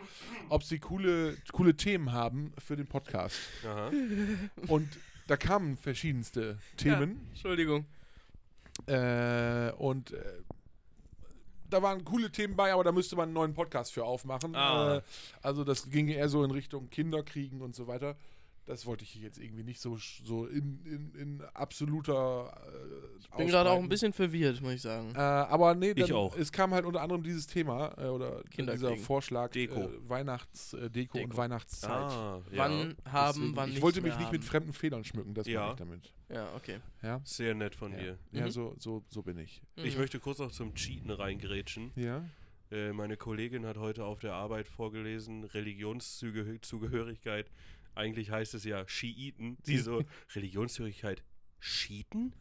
ob 0.49 0.63
sie 0.63 0.77
coole, 0.79 1.35
coole 1.51 1.75
Themen 1.75 2.11
haben 2.11 2.53
für 2.59 2.75
den 2.75 2.85
Podcast. 2.87 3.37
Aha. 3.65 3.89
Und 4.67 4.87
da 5.27 5.37
kamen 5.37 5.77
verschiedenste 5.77 6.57
Themen. 6.77 7.19
Entschuldigung. 7.31 7.85
Äh, 8.87 9.71
und 9.77 10.11
äh, 10.11 10.23
da 11.71 11.81
waren 11.81 12.03
coole 12.05 12.31
Themen 12.31 12.55
bei, 12.55 12.73
aber 12.73 12.83
da 12.83 12.91
müsste 12.91 13.15
man 13.15 13.25
einen 13.25 13.33
neuen 13.33 13.53
Podcast 13.53 13.93
für 13.93 14.03
aufmachen. 14.03 14.55
Ah. 14.55 14.97
Äh, 14.97 15.01
also 15.41 15.63
das 15.63 15.89
ging 15.89 16.07
eher 16.07 16.29
so 16.29 16.43
in 16.43 16.51
Richtung 16.51 16.89
Kinderkriegen 16.89 17.61
und 17.61 17.75
so 17.75 17.87
weiter. 17.87 18.15
Das 18.67 18.85
wollte 18.85 19.03
ich 19.03 19.09
hier 19.09 19.23
jetzt 19.23 19.39
irgendwie 19.39 19.63
nicht 19.63 19.81
so, 19.81 19.97
so 20.23 20.45
in, 20.45 20.79
in, 20.85 21.15
in 21.15 21.41
absoluter. 21.55 22.53
Äh, 22.67 23.17
Ich 23.19 23.29
bin 23.31 23.47
gerade 23.47 23.71
auch 23.71 23.79
ein 23.79 23.89
bisschen 23.89 24.13
verwirrt, 24.13 24.61
muss 24.61 24.73
ich 24.73 24.81
sagen. 24.83 25.13
Äh, 25.15 25.19
aber 25.19 25.73
nee, 25.73 25.95
dann, 25.95 26.05
Ich 26.05 26.13
auch. 26.13 26.37
es 26.37 26.51
kam 26.51 26.71
halt 26.71 26.85
unter 26.85 27.01
anderem 27.01 27.23
dieses 27.23 27.47
Thema 27.47 27.91
äh, 27.97 28.05
oder 28.05 28.43
dieser. 28.55 28.95
Vorschlag 28.97 29.49
Deko. 29.51 29.81
Äh, 29.81 29.89
Weihnachtsdeko 30.09 30.89
Deko 30.89 31.17
und 31.17 31.23
Deko. 31.31 31.37
Weihnachtszeit. 31.37 31.91
Ah, 31.91 32.41
ja. 32.51 32.57
Wann 32.57 32.95
haben, 33.09 33.33
Deswegen, 33.39 33.55
wann 33.55 33.69
ich 33.69 33.73
nicht 33.75 33.83
wollte 33.83 34.01
mehr 34.01 34.11
mich 34.11 34.19
nicht 34.19 34.31
mit 34.31 34.41
haben. 34.41 34.47
fremden 34.47 34.73
Federn 34.73 35.03
schmücken, 35.03 35.33
das 35.33 35.47
Ja. 35.47 35.61
meine 35.61 35.71
ich 35.73 35.79
damit. 35.79 36.13
Ja, 36.29 36.53
okay. 36.55 36.79
Ja, 37.01 37.19
Sehr 37.25 37.55
nett 37.55 37.75
von 37.75 37.91
ja. 37.93 37.97
dir. 37.97 38.17
ja 38.31 38.45
Mhm. 38.45 38.51
so, 38.51 38.75
so, 38.77 39.03
so 39.09 39.23
bin 39.23 39.39
ich. 39.39 39.63
Ich 39.75 39.95
Mhm. 39.95 40.01
möchte 40.01 40.19
kurz 40.19 40.37
noch 40.37 40.51
zum 40.51 40.75
Cheaten 40.75 41.09
reingrätschen. 41.09 41.91
Ja. 41.95 42.23
Äh, 42.71 42.93
meine 42.93 43.17
Kollegin 43.17 43.65
hat 43.65 43.77
heute 43.77 44.05
auf 44.05 44.19
der 44.19 44.33
Arbeit 44.33 44.67
vorgelesen, 44.67 45.43
Religionszugehörigkeit. 45.45 47.47
Eigentlich 47.95 48.31
heißt 48.31 48.53
es 48.53 48.63
ja 48.63 48.87
Schiiten. 48.87 49.57
Sie 49.63 49.77
so, 49.77 50.03
Religionszugehörigkeit, 50.35 51.23
Schiiten? 51.59 52.33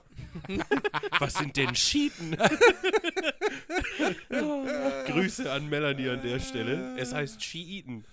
Was 1.18 1.34
sind 1.34 1.56
denn 1.56 1.74
Schiiten? 1.74 2.36
Grüße 5.06 5.50
an 5.52 5.68
Melanie 5.68 6.08
an 6.08 6.22
der 6.22 6.40
Stelle. 6.40 6.96
Es 6.96 7.12
heißt 7.12 7.42
Schiiten 7.42 8.04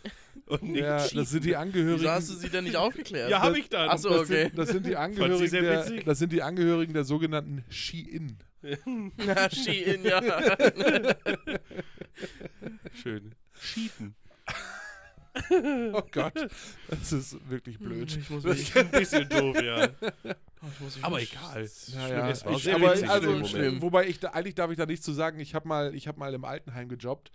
und 0.48 0.64
nicht 0.64 0.82
ja, 0.82 1.00
Schiiten. 1.00 1.18
das 1.18 1.30
sind 1.30 1.46
die 1.46 1.56
Angehörigen. 1.56 2.02
Wieso 2.02 2.12
hast 2.12 2.30
du 2.30 2.34
sie 2.36 2.50
denn 2.50 2.66
nicht 2.66 2.76
aufgeklärt? 2.76 3.30
ja, 3.30 3.42
habe 3.42 3.58
ich 3.60 3.70
dann. 3.70 3.90
Ach 3.90 3.98
so, 3.98 4.10
das, 4.10 4.22
okay. 4.22 4.44
sind, 4.44 4.58
das 4.58 4.70
sind 4.70 4.86
die 4.86 4.96
Angehörigen 4.98 5.48
sehr 5.48 5.62
der, 5.62 6.04
das 6.04 6.20
sind 6.20 6.32
die 6.32 6.42
Angehörigen 6.42 6.94
der 6.94 7.06
sogenannten 7.06 7.64
Ski-In. 7.70 8.38
Na, 9.18 9.50
Shein, 9.50 10.04
ja. 10.04 10.22
Schön. 13.02 13.36
Schiiten. 13.60 14.16
Oh 15.94 16.04
Gott, 16.12 16.48
das 16.90 17.12
ist 17.12 17.38
wirklich 17.50 17.80
blöd. 17.80 18.18
Ich 18.22 18.30
muss 18.30 18.44
mich, 18.44 18.76
ein 18.76 18.92
bisschen 18.92 19.28
doof, 19.30 19.62
ja. 19.62 19.90
oh, 20.04 20.88
Aber 21.02 21.22
egal. 21.22 21.70
Ja, 21.88 22.08
ja. 22.08 22.30
Es 22.30 22.46
war 22.46 22.54
Ich, 22.54 22.74
aber, 22.74 22.90
also, 22.90 23.32
Moment. 23.32 23.82
Wobei 23.82 24.08
ich 24.08 24.20
da, 24.20 24.30
eigentlich 24.30 24.56
darf 24.56 24.72
ich 24.72 24.78
da 24.78 24.86
nichts 24.86 25.06
zu 25.06 25.14
sagen. 25.14 25.40
Ich 25.40 25.56
habe 25.56 25.68
mal, 25.68 25.96
ich 25.96 26.08
hab 26.08 26.18
mal 26.18 26.34
im 26.34 26.46
Altenheim 26.46 26.90
gejobbt 26.90 27.32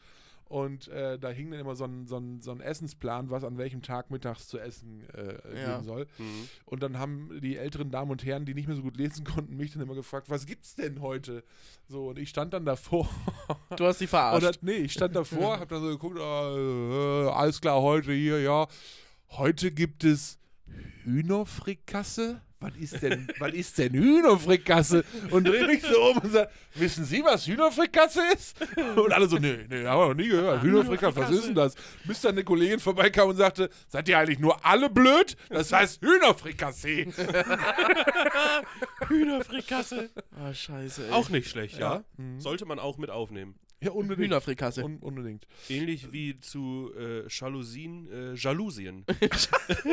und 0.53 0.89
äh, 0.89 1.19
da 1.19 1.31
hing 1.31 1.51
dann 1.51 1.61
immer 1.61 1.75
so 1.75 1.85
ein, 1.85 2.07
so, 2.07 2.19
ein, 2.19 2.43
so 2.43 2.51
ein 2.51 2.61
Essensplan, 2.61 3.31
was 3.31 3.43
an 3.43 3.57
welchem 3.57 3.81
Tag 3.81 4.11
mittags 4.11 4.49
zu 4.49 4.59
essen 4.59 5.03
äh, 5.15 5.59
Ja. 5.59 5.73
geben 5.77 5.85
soll. 5.85 6.07
Mhm. 6.19 6.49
Und 6.67 6.83
dann 6.83 6.99
haben 6.99 7.41
die 7.41 7.57
älteren 7.57 7.91
Damen 7.91 8.11
und 8.11 8.23
Herren, 8.23 8.45
die 8.45 8.53
nicht 8.53 8.67
mehr 8.69 8.77
so 8.77 8.83
gut 8.83 8.99
lesen 8.99 9.25
konnten, 9.25 9.57
mich 9.57 9.73
dann 9.73 9.81
immer 9.81 9.95
gefragt, 9.95 10.29
was 10.29 10.45
gibt's 10.45 10.75
denn 10.75 11.01
heute? 11.01 11.43
So, 11.89 12.09
und 12.11 12.19
ich 12.19 12.29
stand 12.29 12.53
dann 12.53 12.67
davor. 12.67 13.09
Du 13.77 13.87
hast 13.87 14.01
sie 14.01 14.07
verarscht. 14.07 14.47
Oder, 14.47 14.57
nee, 14.61 14.73
ich 14.73 14.93
stand 14.93 15.17
davor, 15.17 15.59
hab 15.59 15.69
dann 15.71 15.81
so 15.81 15.89
geguckt, 15.89 16.19
äh, 16.19 17.31
alles 17.31 17.59
klar, 17.61 17.81
heute 17.81 18.13
hier, 18.13 18.41
ja. 18.43 18.69
Heute 19.31 19.71
gibt 19.73 20.05
es 20.05 20.39
Hühnerfrikasse? 21.05 22.43
Was 22.63 22.77
ist 22.77 23.03
denn, 23.03 23.29
was 23.39 23.53
ist 23.53 23.77
denn 23.79 23.93
Hühnerfrikasse? 23.93 25.05
Und 25.31 25.49
dreh 25.49 25.67
mich 25.67 25.83
so 25.83 26.11
um 26.11 26.19
und 26.19 26.33
sag, 26.33 26.49
wissen 26.75 27.05
Sie, 27.05 27.23
was 27.25 27.47
Hühnerfrikasse 27.47 28.21
ist? 28.35 28.57
Und 28.97 29.13
alle 29.13 29.29
so, 29.29 29.37
nee, 29.37 29.59
nee, 29.69 29.85
haben 29.85 30.01
wir 30.01 30.09
noch 30.09 30.15
nie 30.15 30.29
gehört. 30.29 30.63
Hühnerfrikasse, 30.63 31.17
was 31.17 31.31
ist 31.31 31.47
denn 31.49 31.55
das? 31.55 31.75
Bis 32.05 32.21
dann 32.21 32.33
eine 32.33 32.45
Kollegin 32.45 32.79
vorbeikam 32.81 33.29
und 33.31 33.37
sagte, 33.37 33.69
seid 33.89 34.09
ihr 34.09 34.19
eigentlich 34.19 34.39
nur 34.39 34.65
alle 34.65 34.89
blöd? 34.89 35.37
Das 35.49 35.73
heißt 35.73 36.01
Hühnerfrikasse. 36.03 36.89
Hühnerfrikasse. 39.09 40.11
Ah, 40.39 40.55
scheiße. 40.55 41.07
Ey. 41.07 41.13
Auch 41.13 41.29
nicht 41.29 41.49
schlecht, 41.51 41.79
ja. 41.79 41.95
Ja. 41.97 42.05
Mhm. 42.17 42.41
Sollte 42.41 42.65
man 42.65 42.79
auch 42.79 42.99
mit 42.99 43.11
aufnehmen. 43.11 43.55
Ja, 43.83 43.91
unbedingt. 43.91 44.27
Hühnerfrikasse. 44.27 44.85
Un 44.85 44.99
unbedingt. 44.99 45.47
Ähnlich 45.69 46.13
wie 46.13 46.39
zu 46.39 46.93
äh, 46.97 47.27
Jalousien, 47.29 48.09
äh, 48.13 48.35
Jalousien. 48.35 49.05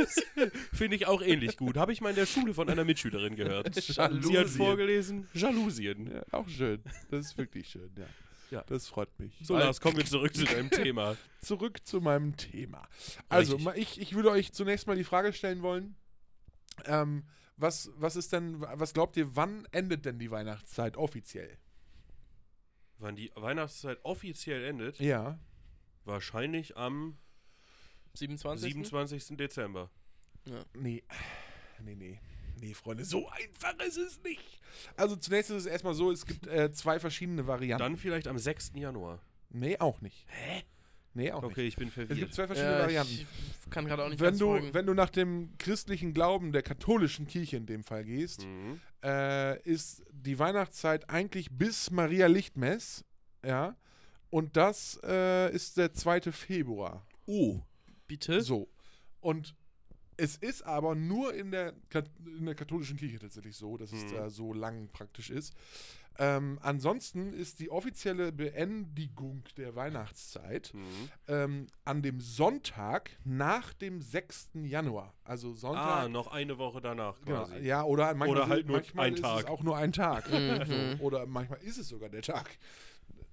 Finde 0.73 0.95
ich 0.95 1.07
auch 1.07 1.23
ähnlich 1.23 1.57
gut. 1.57 1.75
Habe 1.75 1.91
ich 1.91 1.99
mal 1.99 2.09
in 2.09 2.15
der 2.15 2.27
Schule 2.27 2.53
von 2.53 2.69
einer 2.69 2.85
Mitschülerin 2.85 3.35
gehört. 3.35 3.73
Sie 3.81 3.93
hat 3.93 4.11
Jalousien. 4.11 4.47
vorgelesen, 4.47 5.27
Jalousien. 5.33 6.11
Ja, 6.11 6.23
auch 6.31 6.47
schön. 6.47 6.83
Das 7.09 7.25
ist 7.25 7.37
wirklich 7.37 7.67
schön, 7.67 7.89
ja. 7.97 8.05
Ja. 8.51 8.63
Das 8.67 8.87
freut 8.87 9.19
mich. 9.19 9.33
So, 9.41 9.55
Lars, 9.57 9.81
kommen 9.81 9.97
wir 9.97 10.05
zurück 10.05 10.35
zu 10.35 10.45
deinem 10.45 10.69
Thema. 10.69 11.17
zurück 11.41 11.85
zu 11.85 12.01
meinem 12.01 12.35
Thema. 12.35 12.87
Also, 13.27 13.57
Richtig. 13.57 13.77
ich, 13.77 14.01
ich 14.01 14.15
würde 14.15 14.31
euch 14.31 14.53
zunächst 14.53 14.87
mal 14.87 14.95
die 14.95 15.03
Frage 15.03 15.33
stellen 15.33 15.61
wollen, 15.61 15.95
ähm, 16.85 17.23
was, 17.57 17.91
was 17.95 18.15
ist 18.15 18.33
denn, 18.33 18.61
was 18.61 18.93
glaubt 18.93 19.17
ihr, 19.17 19.35
wann 19.35 19.67
endet 19.71 20.05
denn 20.05 20.17
die 20.17 20.31
Weihnachtszeit 20.31 20.97
offiziell? 20.97 21.57
Wann 22.99 23.15
die 23.15 23.31
Weihnachtszeit 23.35 23.97
offiziell 24.03 24.63
endet, 24.65 24.99
Ja. 24.99 25.39
wahrscheinlich 26.05 26.75
am 26.77 27.17
27. 28.13 28.73
27. 28.73 29.37
Dezember. 29.37 29.89
Nee. 30.73 31.03
Nee, 31.83 31.95
nee. 31.95 32.19
Nee, 32.59 32.73
Freunde, 32.73 33.05
so 33.05 33.29
einfach 33.29 33.73
ist 33.85 33.95
es 33.97 34.21
nicht. 34.23 34.59
Also 34.97 35.15
zunächst 35.15 35.49
ist 35.49 35.57
es 35.57 35.65
erstmal 35.65 35.93
so, 35.93 36.11
es 36.11 36.25
gibt 36.25 36.45
äh, 36.47 36.71
zwei 36.73 36.99
verschiedene 36.99 37.47
Varianten. 37.47 37.81
Dann 37.83 37.95
vielleicht 37.97 38.27
am 38.27 38.37
6. 38.37 38.73
Januar. 38.75 39.21
nee, 39.49 39.77
auch 39.79 40.01
nicht. 40.01 40.25
Hä? 40.27 40.63
Nee, 41.13 41.31
auch 41.31 41.41
Okay, 41.43 41.65
ich 41.67 41.75
bin 41.77 41.85
nicht. 41.87 41.97
Es 41.97 42.07
gibt 42.09 42.17
verwirrt. 42.19 42.33
zwei 42.33 42.47
verschiedene 42.47 42.73
Ja, 42.75 42.79
Varianten. 42.81 43.13
ich 43.13 43.69
kann 43.69 43.85
gerade 43.85 44.03
auch 44.03 44.09
nicht 44.09 44.19
Wenn 44.19 44.37
du, 44.37 44.45
folgen. 44.47 44.73
wenn 44.73 44.85
du 44.85 44.93
nach 44.93 45.09
dem 45.09 45.57
christlichen 45.57 46.13
Glauben 46.13 46.51
der 46.51 46.61
katholischen 46.61 47.27
Kirche 47.27 47.57
in 47.57 47.65
dem 47.65 47.83
Fall 47.83 48.03
gehst, 48.03 48.43
Mhm. 48.45 48.79
Äh, 49.03 49.61
ist 49.61 50.03
die 50.11 50.37
Weihnachtszeit 50.39 51.09
eigentlich 51.09 51.51
bis 51.51 51.91
Maria 51.91 52.27
Lichtmess, 52.27 53.03
ja, 53.45 53.75
und 54.29 54.57
das 54.57 54.99
äh, 55.03 55.53
ist 55.53 55.77
der 55.77 55.93
2. 55.93 56.31
Februar. 56.31 57.05
Oh. 57.25 57.59
Bitte? 58.07 58.41
So. 58.41 58.69
Und 59.19 59.55
es 60.19 60.35
ist 60.37 60.63
aber 60.63 60.95
nur 60.95 61.33
in 61.33 61.51
der, 61.51 61.73
Kat- 61.89 62.09
in 62.37 62.45
der 62.45 62.55
katholischen 62.55 62.97
Kirche 62.97 63.19
tatsächlich 63.19 63.55
so, 63.55 63.77
dass 63.77 63.91
es 63.91 64.03
Mhm. 64.11 64.15
da 64.15 64.29
so 64.29 64.53
lang 64.53 64.89
praktisch 64.91 65.29
ist. 65.29 65.53
Ähm, 66.21 66.59
ansonsten 66.61 67.31
ist 67.31 67.59
die 67.61 67.69
offizielle 67.71 68.33
Beendigung 68.33 69.43
der 69.55 69.75
Weihnachtszeit 69.75 70.73
Mhm. 70.73 70.81
ähm, 71.29 71.67
an 71.85 72.01
dem 72.01 72.19
Sonntag 72.19 73.11
nach 73.23 73.71
dem 73.73 74.01
6. 74.01 74.65
Januar. 74.65 75.13
Also 75.23 75.53
Sonntag. 75.53 76.03
Ah, 76.03 76.09
noch 76.09 76.27
eine 76.27 76.57
Woche 76.57 76.81
danach 76.81 77.21
Genau, 77.23 77.45
quasi. 77.45 77.59
ja, 77.65 77.83
oder 77.83 78.13
manchmal, 78.15 78.29
Oder 78.29 78.47
halt 78.49 78.59
ist- 78.61 78.67
nur 78.67 78.77
manchmal 78.77 79.05
ein 79.07 79.13
ist 79.13 79.21
Tag. 79.21 79.39
es 79.39 79.45
auch 79.45 79.63
nur 79.63 79.77
ein 79.77 79.93
Tag. 79.93 80.25
Mhm. 80.97 80.99
oder 80.99 81.25
manchmal 81.25 81.59
ist 81.61 81.77
es 81.77 81.87
sogar 81.87 82.09
der 82.09 82.21
Tag. 82.21 82.57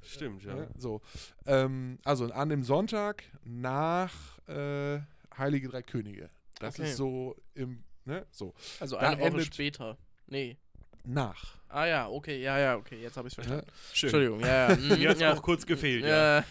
Stimmt, 0.03 0.45
ja. 0.45 0.57
Ja, 0.57 0.69
so. 0.79 1.01
Ähm, 1.47 1.99
also 2.05 2.27
an 2.27 2.49
dem 2.51 2.63
Sonntag 2.63 3.25
nach 3.45 4.39
äh, 4.47 5.01
Heilige 5.37 5.69
Drei 5.69 5.83
Könige. 5.83 6.31
Das 6.59 6.79
Okay. 6.79 6.91
ist 6.91 6.97
so 6.97 7.37
im, 7.55 7.83
ne, 8.05 8.27
so. 8.31 8.55
Also 8.81 8.97
Da 8.97 9.11
eine 9.11 9.21
Woche 9.21 9.43
später. 9.43 9.97
Nee. 10.27 10.57
Nach. 11.05 11.57
Ah 11.69 11.87
ja, 11.87 12.09
okay, 12.09 12.41
ja, 12.43 12.59
ja, 12.59 12.77
okay, 12.77 13.01
jetzt 13.01 13.17
habe 13.17 13.29
ich 13.29 13.33
es 13.33 13.35
verstanden. 13.37 13.67
Schön. 13.93 14.09
Entschuldigung, 14.09 14.41
ja, 14.41 14.71
ja. 14.71 14.77
mm, 14.97 14.99
Mir 14.99 15.09
hat 15.11 15.17
es 15.17 15.23
ja. 15.23 15.33
auch 15.35 15.43
kurz 15.43 15.65
gefehlt, 15.67 16.05
ja. 16.05 16.39
ja. 16.39 16.45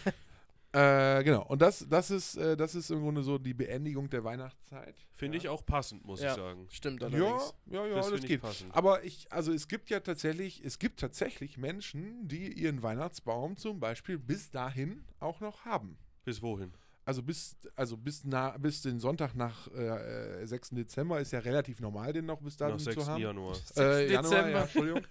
Äh, 0.72 1.24
genau. 1.24 1.42
Und 1.46 1.62
das, 1.62 1.86
das, 1.88 2.10
ist, 2.10 2.36
äh, 2.36 2.54
das 2.56 2.74
ist 2.74 2.90
im 2.90 3.00
Grunde 3.00 3.22
so 3.22 3.38
die 3.38 3.54
Beendigung 3.54 4.10
der 4.10 4.24
Weihnachtszeit. 4.24 4.94
Finde 5.14 5.38
ja. 5.38 5.42
ich 5.44 5.48
auch 5.48 5.64
passend, 5.64 6.04
muss 6.04 6.20
Ja. 6.20 6.30
ich 6.32 6.36
sagen. 6.36 6.66
Stimmt 6.70 7.00
Ja, 7.00 7.08
allerdings. 7.08 7.54
ja, 7.70 7.86
ja, 7.86 7.94
das 7.96 8.10
das, 8.10 8.20
ich 8.20 8.26
geht. 8.26 8.42
passend. 8.42 8.74
Aber 8.74 9.02
ich, 9.04 9.26
also 9.32 9.52
es 9.52 9.68
gibt 9.68 9.88
ja 9.88 10.00
tatsächlich, 10.00 10.62
es 10.64 10.78
gibt 10.78 11.00
tatsächlich 11.00 11.56
Menschen, 11.56 12.28
die 12.28 12.52
ihren 12.52 12.82
Weihnachtsbaum 12.82 13.56
zum 13.56 13.80
Beispiel 13.80 14.18
bis 14.18 14.50
dahin 14.50 15.04
auch 15.18 15.40
noch 15.40 15.64
haben. 15.64 15.96
Bis 16.24 16.42
wohin? 16.42 16.74
Also 17.08 17.22
bis, 17.22 17.54
also 17.76 17.96
bis, 17.96 18.24
na, 18.24 18.56
bis 18.58 18.82
den 18.82 18.98
Sonntag 18.98 19.36
nach 19.36 19.68
äh, 19.72 20.42
äh, 20.42 20.46
6. 20.46 20.70
Dezember 20.70 21.20
ist 21.20 21.30
ja 21.32 21.38
relativ 21.38 21.78
normal, 21.78 22.12
den 22.12 22.26
noch 22.26 22.40
bis 22.40 22.56
dahin 22.56 22.74
Nach 22.74 22.82
zu 22.82 22.90
6. 22.90 23.06
haben. 23.08 23.22
Januar. 23.22 23.52
Äh, 23.52 24.08
6. 24.08 24.10
Januar, 24.12 24.22
Dezember. 24.22 24.50
ja, 24.58 24.62
Entschuldigung. 24.64 25.02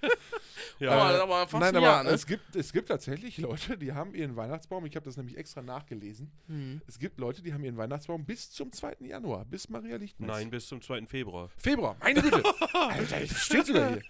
Ja. 0.80 0.92
Aber, 0.92 1.24
aber 1.24 1.48
fast 1.48 1.54
Nein, 1.62 1.70
ein 1.70 1.76
aber 1.78 1.86
Jahr, 1.86 2.04
ne? 2.04 2.10
es, 2.10 2.26
gibt, 2.28 2.54
es 2.54 2.74
gibt 2.74 2.90
tatsächlich 2.90 3.38
Leute, 3.38 3.78
die 3.78 3.94
haben 3.94 4.14
ihren 4.14 4.36
Weihnachtsbaum, 4.36 4.86
ich 4.86 4.96
habe 4.98 5.06
das 5.06 5.16
nämlich 5.16 5.38
extra 5.38 5.62
nachgelesen, 5.62 6.30
Hm. 6.48 6.82
es 6.86 7.00
gibt 7.00 7.18
Leute, 7.18 7.42
die 7.42 7.54
haben 7.54 7.64
ihren 7.64 7.78
Weihnachtsbaum 7.78 8.26
bis 8.26 8.52
zum 8.52 8.74
2. 8.74 8.98
Januar, 9.00 9.46
bis 9.46 9.70
Maria 9.70 9.96
Lichtmess. 9.96 10.28
Nein, 10.28 10.50
bis 10.50 10.68
zum 10.68 10.82
2. 10.82 11.06
Februar. 11.06 11.50
Februar, 11.58 11.96
meine 12.02 12.22
Güte. 12.22 12.44
Alter, 12.74 13.22
ich 13.22 13.38
steht 13.38 13.68
sogar 13.68 13.90
hier. 13.94 14.02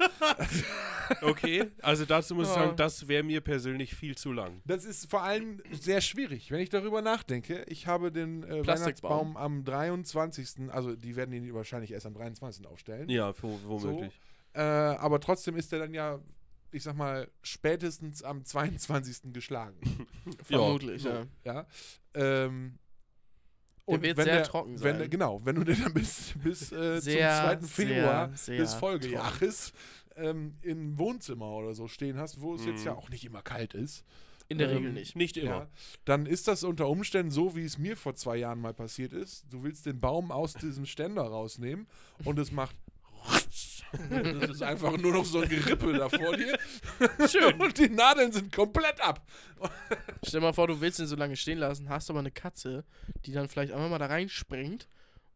Okay, 1.22 1.70
also 1.82 2.06
dazu 2.06 2.34
muss 2.34 2.50
ich 2.50 2.56
Ja. 2.56 2.64
sagen, 2.64 2.78
das 2.78 3.08
wäre 3.08 3.22
mir 3.24 3.42
persönlich 3.42 3.94
viel 3.94 4.16
zu 4.18 4.32
lang. 4.32 4.62
Das 4.66 4.86
ist 4.86 5.10
vor 5.10 5.22
allem 5.22 5.62
sehr 5.72 6.02
schwierig, 6.02 6.50
wenn 6.50 6.62
ich 6.62 6.70
darüber 6.70 7.02
nachdenke. 7.04 7.64
Ich 7.68 7.75
habe 7.88 8.12
den 8.12 8.44
äh. 8.44 8.66
Weihnachtsbaum 8.66 9.38
am 9.38 9.64
23., 9.64 10.72
also 10.72 10.96
die 10.96 11.16
werden 11.16 11.34
ihn 11.34 11.54
wahrscheinlich 11.54 11.92
erst 11.92 12.06
am 12.06 12.14
23. 12.14 12.66
aufstellen. 12.68 13.10
Ja, 13.10 13.34
wo, 13.42 13.60
womöglich. 13.66 14.20
Äh, 14.54 14.62
aber 14.62 15.20
trotzdem 15.20 15.56
ist 15.58 15.72
der 15.72 15.80
dann 15.80 15.94
ja, 15.94 16.20
ich 16.72 16.84
sag 16.84 16.96
mal, 16.96 17.30
spätestens 17.42 18.24
am 18.24 18.44
22. 18.46 19.34
geschlagen. 19.34 19.78
Vermutlich, 20.44 21.04
so, 21.04 21.10
ja. 21.10 21.26
ja. 21.44 21.66
Ähm, 22.14 22.80
Der 23.88 24.02
wird 24.02 24.18
wenn 24.18 24.26
sehr 24.26 24.44
trocken 24.44 24.72
wenn 24.76 24.94
sein. 24.94 24.98
der, 25.00 25.10
genau, 25.10 25.42
wenn 25.46 25.56
du 25.56 25.64
den 25.64 25.82
dann 25.82 25.94
bis, 25.94 26.34
bis 26.44 26.72
äh, 26.72 27.00
Sehr, 27.02 27.58
zum 27.60 27.68
2. 27.70 27.86
Februar 27.86 28.28
sehr, 28.30 28.38
sehr 28.38 28.58
des 28.58 28.74
Folgejahres 28.76 29.74
ähm, 30.16 30.56
im 30.62 30.98
Wohnzimmer 30.98 31.50
oder 31.52 31.74
so 31.74 31.88
stehen 31.88 32.18
hast, 32.18 32.42
wo 32.42 32.56
es 32.56 32.66
jetzt 32.66 32.80
Mhm. 32.82 32.86
ja 32.86 32.94
auch 32.94 33.10
nicht 33.10 33.26
immer 33.26 33.42
kalt 33.42 33.74
ist, 33.74 34.04
In 34.48 34.58
der 34.60 34.70
Ähm, 34.70 34.78
Regel 34.78 34.94
nicht. 34.94 35.16
Nicht 35.16 35.38
immer. 35.38 35.50
ja, 35.52 35.68
dann 36.06 36.26
ist 36.28 36.48
das 36.48 36.64
unter 36.64 36.88
Umständen 36.88 37.32
so, 37.32 37.56
wie 37.56 37.64
es 37.66 37.78
mir 37.80 37.98
vor 37.98 38.16
zwei 38.16 38.38
Jahren 38.38 38.60
mal 38.62 38.74
passiert 38.74 39.12
ist. 39.14 39.46
Du 39.50 39.64
willst 39.64 39.86
den 39.86 40.00
Baum 40.00 40.32
aus 40.32 40.54
diesem 40.54 40.86
Ständer 40.86 41.24
rausnehmen 41.24 41.88
und 42.26 42.38
es 42.40 42.52
macht. 42.52 42.76
Das 44.42 44.50
ist 44.50 44.62
einfach 44.64 44.98
nur 44.98 45.14
noch 45.14 45.24
so 45.26 45.40
ein 45.40 45.48
Gerippe 45.48 45.94
da 45.94 46.10
vor 46.10 46.36
dir. 46.36 46.58
Schön. 47.30 47.54
Und 47.62 47.78
die 47.78 47.88
Nadeln 47.90 48.32
sind 48.32 48.52
komplett 48.54 49.00
ab. 49.00 49.26
Stell 50.26 50.42
dir 50.42 50.48
mal 50.48 50.54
vor, 50.54 50.68
du 50.68 50.82
willst 50.82 51.00
ihn 51.00 51.06
so 51.08 51.16
lange 51.16 51.38
stehen 51.38 51.60
lassen, 51.60 51.88
hast 51.88 52.10
aber 52.10 52.20
eine 52.20 52.32
Katze, 52.32 52.84
die 53.26 53.32
dann 53.32 53.48
vielleicht 53.48 53.72
einfach 53.72 53.90
mal 53.90 54.00
da 54.00 54.08
reinspringt 54.08 54.90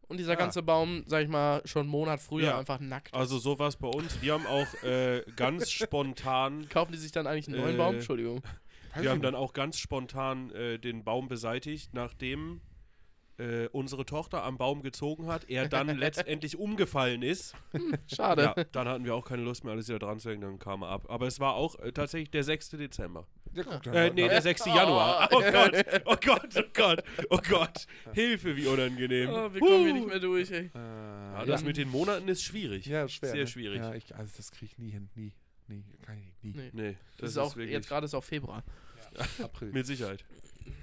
und 0.08 0.18
dieser 0.18 0.32
Ja. 0.32 0.38
ganze 0.38 0.62
Baum, 0.62 1.04
sag 1.06 1.22
ich 1.22 1.28
mal, 1.28 1.62
schon 1.64 1.82
einen 1.82 1.90
Monat 1.90 2.20
früher 2.20 2.48
Ja. 2.48 2.58
einfach 2.58 2.80
nackt 2.80 3.14
Also 3.14 3.38
so 3.38 3.58
war 3.58 3.68
es 3.68 3.76
bei 3.76 3.88
uns. 3.88 4.20
Wir 4.20 4.34
haben 4.34 4.46
auch 4.46 4.82
äh, 4.82 5.22
ganz 5.36 5.70
spontan, 5.70 6.68
Kaufen 6.68 6.92
die 6.92 6.98
sich 6.98 7.12
dann 7.12 7.26
eigentlich 7.26 7.48
einen 7.48 7.62
neuen 7.62 7.76
Äh, 7.76 7.78
Baum? 7.78 7.94
Entschuldigung. 7.94 8.42
Weiß 8.94 9.02
wir 9.02 9.10
haben 9.10 9.22
dann 9.22 9.34
auch 9.34 9.52
ganz 9.52 9.78
spontan 9.78 10.50
äh, 10.50 10.78
den 10.78 11.04
Baum 11.04 11.28
beseitigt, 11.28 11.94
nachdem 11.94 12.60
äh, 13.40 13.68
unsere 13.72 14.04
Tochter 14.04 14.44
am 14.44 14.58
Baum 14.58 14.82
gezogen 14.82 15.26
hat, 15.26 15.48
er 15.48 15.68
dann 15.68 15.88
letztendlich 15.98 16.58
umgefallen 16.58 17.22
ist. 17.22 17.54
Schade. 18.06 18.42
Ja, 18.42 18.64
dann 18.72 18.88
hatten 18.88 19.04
wir 19.04 19.14
auch 19.14 19.24
keine 19.24 19.42
Lust 19.42 19.64
mehr, 19.64 19.72
alles 19.72 19.88
wieder 19.88 19.98
dran 19.98 20.18
zu 20.18 20.30
hängen, 20.30 20.42
dann 20.42 20.58
kam 20.58 20.82
er 20.82 20.88
ab. 20.88 21.06
Aber 21.08 21.26
es 21.26 21.40
war 21.40 21.54
auch 21.54 21.78
äh, 21.78 21.92
tatsächlich 21.92 22.30
der 22.30 22.44
6. 22.44 22.70
Dezember. 22.70 23.26
Ja, 23.54 23.62
guck, 23.64 23.82
dann 23.82 23.94
Äh, 23.94 24.10
nee, 24.10 24.28
der 24.28 24.42
6. 24.42 24.66
Januar. 24.66 25.28
Oh 25.32 25.40
Gott, 25.40 25.72
oh 26.04 26.16
Gott, 26.20 26.56
oh 26.56 26.62
Gott, 26.74 27.04
oh 27.30 27.38
Gott. 27.48 27.86
Hilfe, 28.12 28.56
wie 28.56 28.66
unangenehm. 28.66 29.30
Oh, 29.30 29.52
wir 29.52 29.60
kommen 29.60 29.84
hier 29.84 29.94
nicht 29.94 30.08
mehr 30.08 30.20
durch, 30.20 30.50
ey. 30.50 30.70
Ja, 30.74 31.44
das 31.46 31.64
mit 31.64 31.76
den 31.76 31.88
Monaten 31.88 32.28
ist 32.28 32.42
schwierig. 32.42 32.86
ja, 32.86 33.08
schwer. 33.08 33.30
sehr 33.30 33.40
ne? 33.40 33.46
schwierig. 33.46 33.78
Ja, 33.78 33.94
ich, 33.94 34.14
also 34.14 34.32
das 34.36 34.52
kriege 34.52 34.66
ich 34.66 34.78
nie 34.78 34.90
hin. 34.90 35.08
Nie. 35.14 35.32
Nie. 35.70 35.84
Kann 36.02 36.18
ich 36.18 36.24
nie. 36.42 36.52
Nee. 36.56 36.70
Nee, 36.72 36.96
Das, 37.12 37.20
das 37.20 37.30
ist 37.30 37.38
auch, 37.38 37.56
wirklich 37.56 37.72
jetzt 37.72 37.88
gerade 37.88 38.04
ist 38.04 38.14
auch 38.14 38.24
Februar. 38.24 38.62
April. 39.42 39.70
mit 39.72 39.86
Sicherheit. 39.86 40.24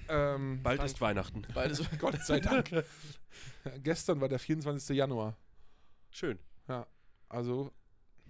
ähm, 0.09 0.61
Bald 0.63 0.77
Frank- 0.79 0.89
ist 0.91 1.01
Weihnachten. 1.01 1.41
Beides. 1.53 1.81
Gott 1.99 2.19
sei 2.25 2.39
Dank. 2.39 2.69
Gestern 3.83 4.19
war 4.21 4.27
der 4.29 4.39
24. 4.39 4.95
Januar. 4.97 5.37
Schön. 6.11 6.39
Also 7.29 7.71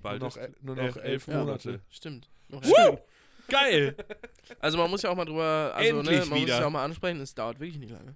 Bald 0.02 0.20
nur 0.22 0.30
noch, 0.30 0.38
ist 0.38 0.64
nur 0.64 0.76
noch 0.76 0.84
äh, 0.84 1.02
elf 1.02 1.28
elf 1.28 1.28
Monate. 1.28 1.82
Stimmt. 1.90 2.30
Noch 2.50 2.64
Schön. 2.64 2.98
Geil. 3.48 3.96
Also 4.60 4.78
man 4.78 4.90
muss 4.90 5.02
ja 5.02 5.10
auch 5.10 5.16
mal 5.16 5.26
drüber, 5.26 5.74
also 5.76 5.94
ne, 5.94 6.00
Endlich 6.00 6.20
man 6.22 6.30
muss 6.30 6.40
wieder. 6.48 6.60
ja 6.62 6.66
auch 6.66 6.70
mal 6.72 6.86
ansprechen, 6.86 7.20
es 7.20 7.36
dauert 7.36 7.60
wirklich 7.60 7.78
nicht 7.80 7.92
lange. 7.92 8.16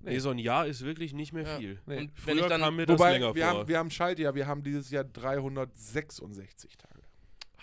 Nee, 0.00 0.18
so 0.20 0.30
ein 0.30 0.38
Jahr 0.38 0.66
ist 0.66 0.82
wirklich 0.84 1.12
nicht 1.12 1.34
mehr 1.34 1.42
Ja. 1.44 1.58
viel. 1.58 1.78
Nee. 1.84 1.98
Und 1.98 2.12
wenn 2.26 2.36
ich 2.36 2.40
Früher 2.40 2.48
dann, 2.48 2.60
kam 2.62 2.76
mir 2.76 2.86
das 2.86 2.98
Wobei, 2.98 3.12
länger 3.12 3.34
wir 3.34 3.44
vor. 3.46 3.58
haben, 3.60 3.68
wir 3.68 3.78
haben 3.78 3.90
Schaltjahr, 3.90 4.34
wir 4.34 4.46
haben 4.46 4.62
dieses 4.62 4.90
Jahr 4.90 5.04
366 5.04 6.76
Tage. 6.78 6.95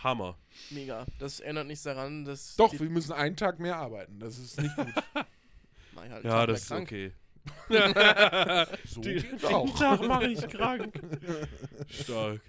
Hammer. 0.04 0.38
mega, 0.70 1.06
das 1.20 1.40
ändert 1.40 1.68
nichts 1.68 1.84
daran, 1.84 2.26
dass 2.26 2.56
Doch, 2.56 2.72
wir 2.74 2.90
müssen 2.90 3.14
einen 3.14 3.36
Tag 3.36 3.60
mehr 3.60 3.78
arbeiten. 3.78 4.20
Das 4.20 4.38
ist 4.38 4.60
nicht 4.62 4.76
gut. 4.76 4.88
mach 5.96 6.06
ich 6.06 6.12
halt 6.12 6.24
Ja, 6.26 6.46
das 6.46 6.62
ist 6.62 6.68
krank. 6.68 6.84
okay. 6.88 7.12
So 8.86 9.02
Die- 9.02 9.16
geht's 9.16 9.44
auch. 9.46 9.78
Tag 9.78 10.02
mache 10.08 10.28
ich 10.28 10.48
krank. 10.48 10.94
Stark. 11.90 12.42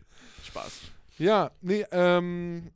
Spaß. 0.45 0.81
Ja, 1.19 1.51
nee, 1.61 1.85
ähm, 1.90 2.71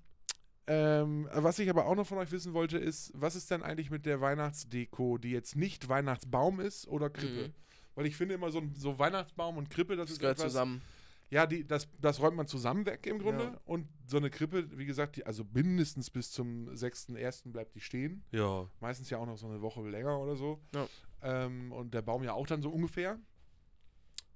ähm, 0.67 1.29
was 1.33 1.59
ich 1.59 1.69
aber 1.71 1.87
auch 1.87 1.95
noch 1.95 2.07
von 2.07 2.19
euch 2.19 2.31
wissen 2.31 2.53
wollte, 2.55 2.77
ist, 2.79 3.11
was 3.15 3.35
ist 3.37 3.51
denn 3.51 3.63
eigentlich 3.63 3.91
mit 3.91 4.05
der 4.07 4.21
Weihnachtsdeko, 4.21 5.19
die 5.19 5.31
jetzt 5.31 5.57
nicht 5.57 5.89
Weihnachtsbaum 5.89 6.61
ist 6.61 6.87
oder 6.89 7.09
Krippe? 7.11 7.49
Mhm. 7.49 7.53
Weil 7.95 8.07
ich 8.07 8.17
finde 8.17 8.35
immer 8.35 8.51
so, 8.51 8.59
ein- 8.59 8.75
so 8.77 8.99
Weihnachtsbaum 8.99 9.57
und 9.57 9.71
Krippe, 9.71 9.97
das, 9.97 10.07
Das 10.07 10.13
ist 10.15 10.19
gehört 10.21 10.39
etwas, 10.39 10.53
zusammen. 10.53 10.83
Ja, 11.31 11.47
die, 11.47 11.67
das, 11.67 11.89
das 12.01 12.21
räumt 12.21 12.37
man 12.37 12.47
zusammen 12.47 12.87
weg 12.87 13.07
im 13.07 13.19
Grunde. 13.19 13.45
Ja. 13.45 13.61
Und 13.67 13.87
so 14.07 14.17
eine 14.17 14.31
Krippe, 14.31 14.79
wie 14.79 14.87
gesagt, 14.87 15.17
die, 15.17 15.27
also 15.27 15.45
mindestens 15.53 16.09
bis 16.11 16.31
zum 16.33 16.69
6.1. 16.71 17.53
bleibt 17.53 17.75
die 17.75 17.81
stehen. 17.81 18.25
Ja. 18.33 18.67
Meistens 18.81 19.11
ja 19.11 19.19
auch 19.19 19.27
noch 19.27 19.37
so 19.37 19.47
eine 19.47 19.61
Woche 19.61 19.87
länger 19.89 20.19
oder 20.19 20.37
so. 20.37 20.61
Ja. 20.75 20.89
Ähm, 21.23 21.71
und 21.73 21.93
der 21.93 22.01
Baum 22.03 22.23
ja 22.25 22.33
auch 22.33 22.47
dann 22.47 22.63
so 22.63 22.71
ungefähr. 22.71 23.19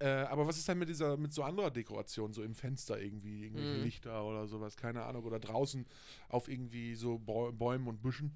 Äh, 0.00 0.09
aber 0.24 0.46
was 0.46 0.59
ist 0.59 0.68
dann 0.68 0.78
mit 0.78 0.88
dieser, 0.88 1.16
mit 1.16 1.33
so 1.33 1.44
anderer 1.44 1.70
Dekoration, 1.70 2.33
so 2.33 2.42
im 2.42 2.55
Fenster 2.55 3.00
irgendwie, 3.00 3.44
irgendwelche 3.44 3.74
Mhm. 3.78 3.85
Lichter 3.85 4.24
oder 4.24 4.46
sowas, 4.48 4.76
keine 4.76 5.05
Ahnung, 5.05 5.24
oder 5.24 5.38
draußen 5.38 5.87
auf 6.28 6.48
irgendwie 6.48 6.94
so 6.96 7.16
Bäu- 7.18 7.52
Bäumen 7.52 7.87
und 7.87 8.02
Büschen? 8.02 8.35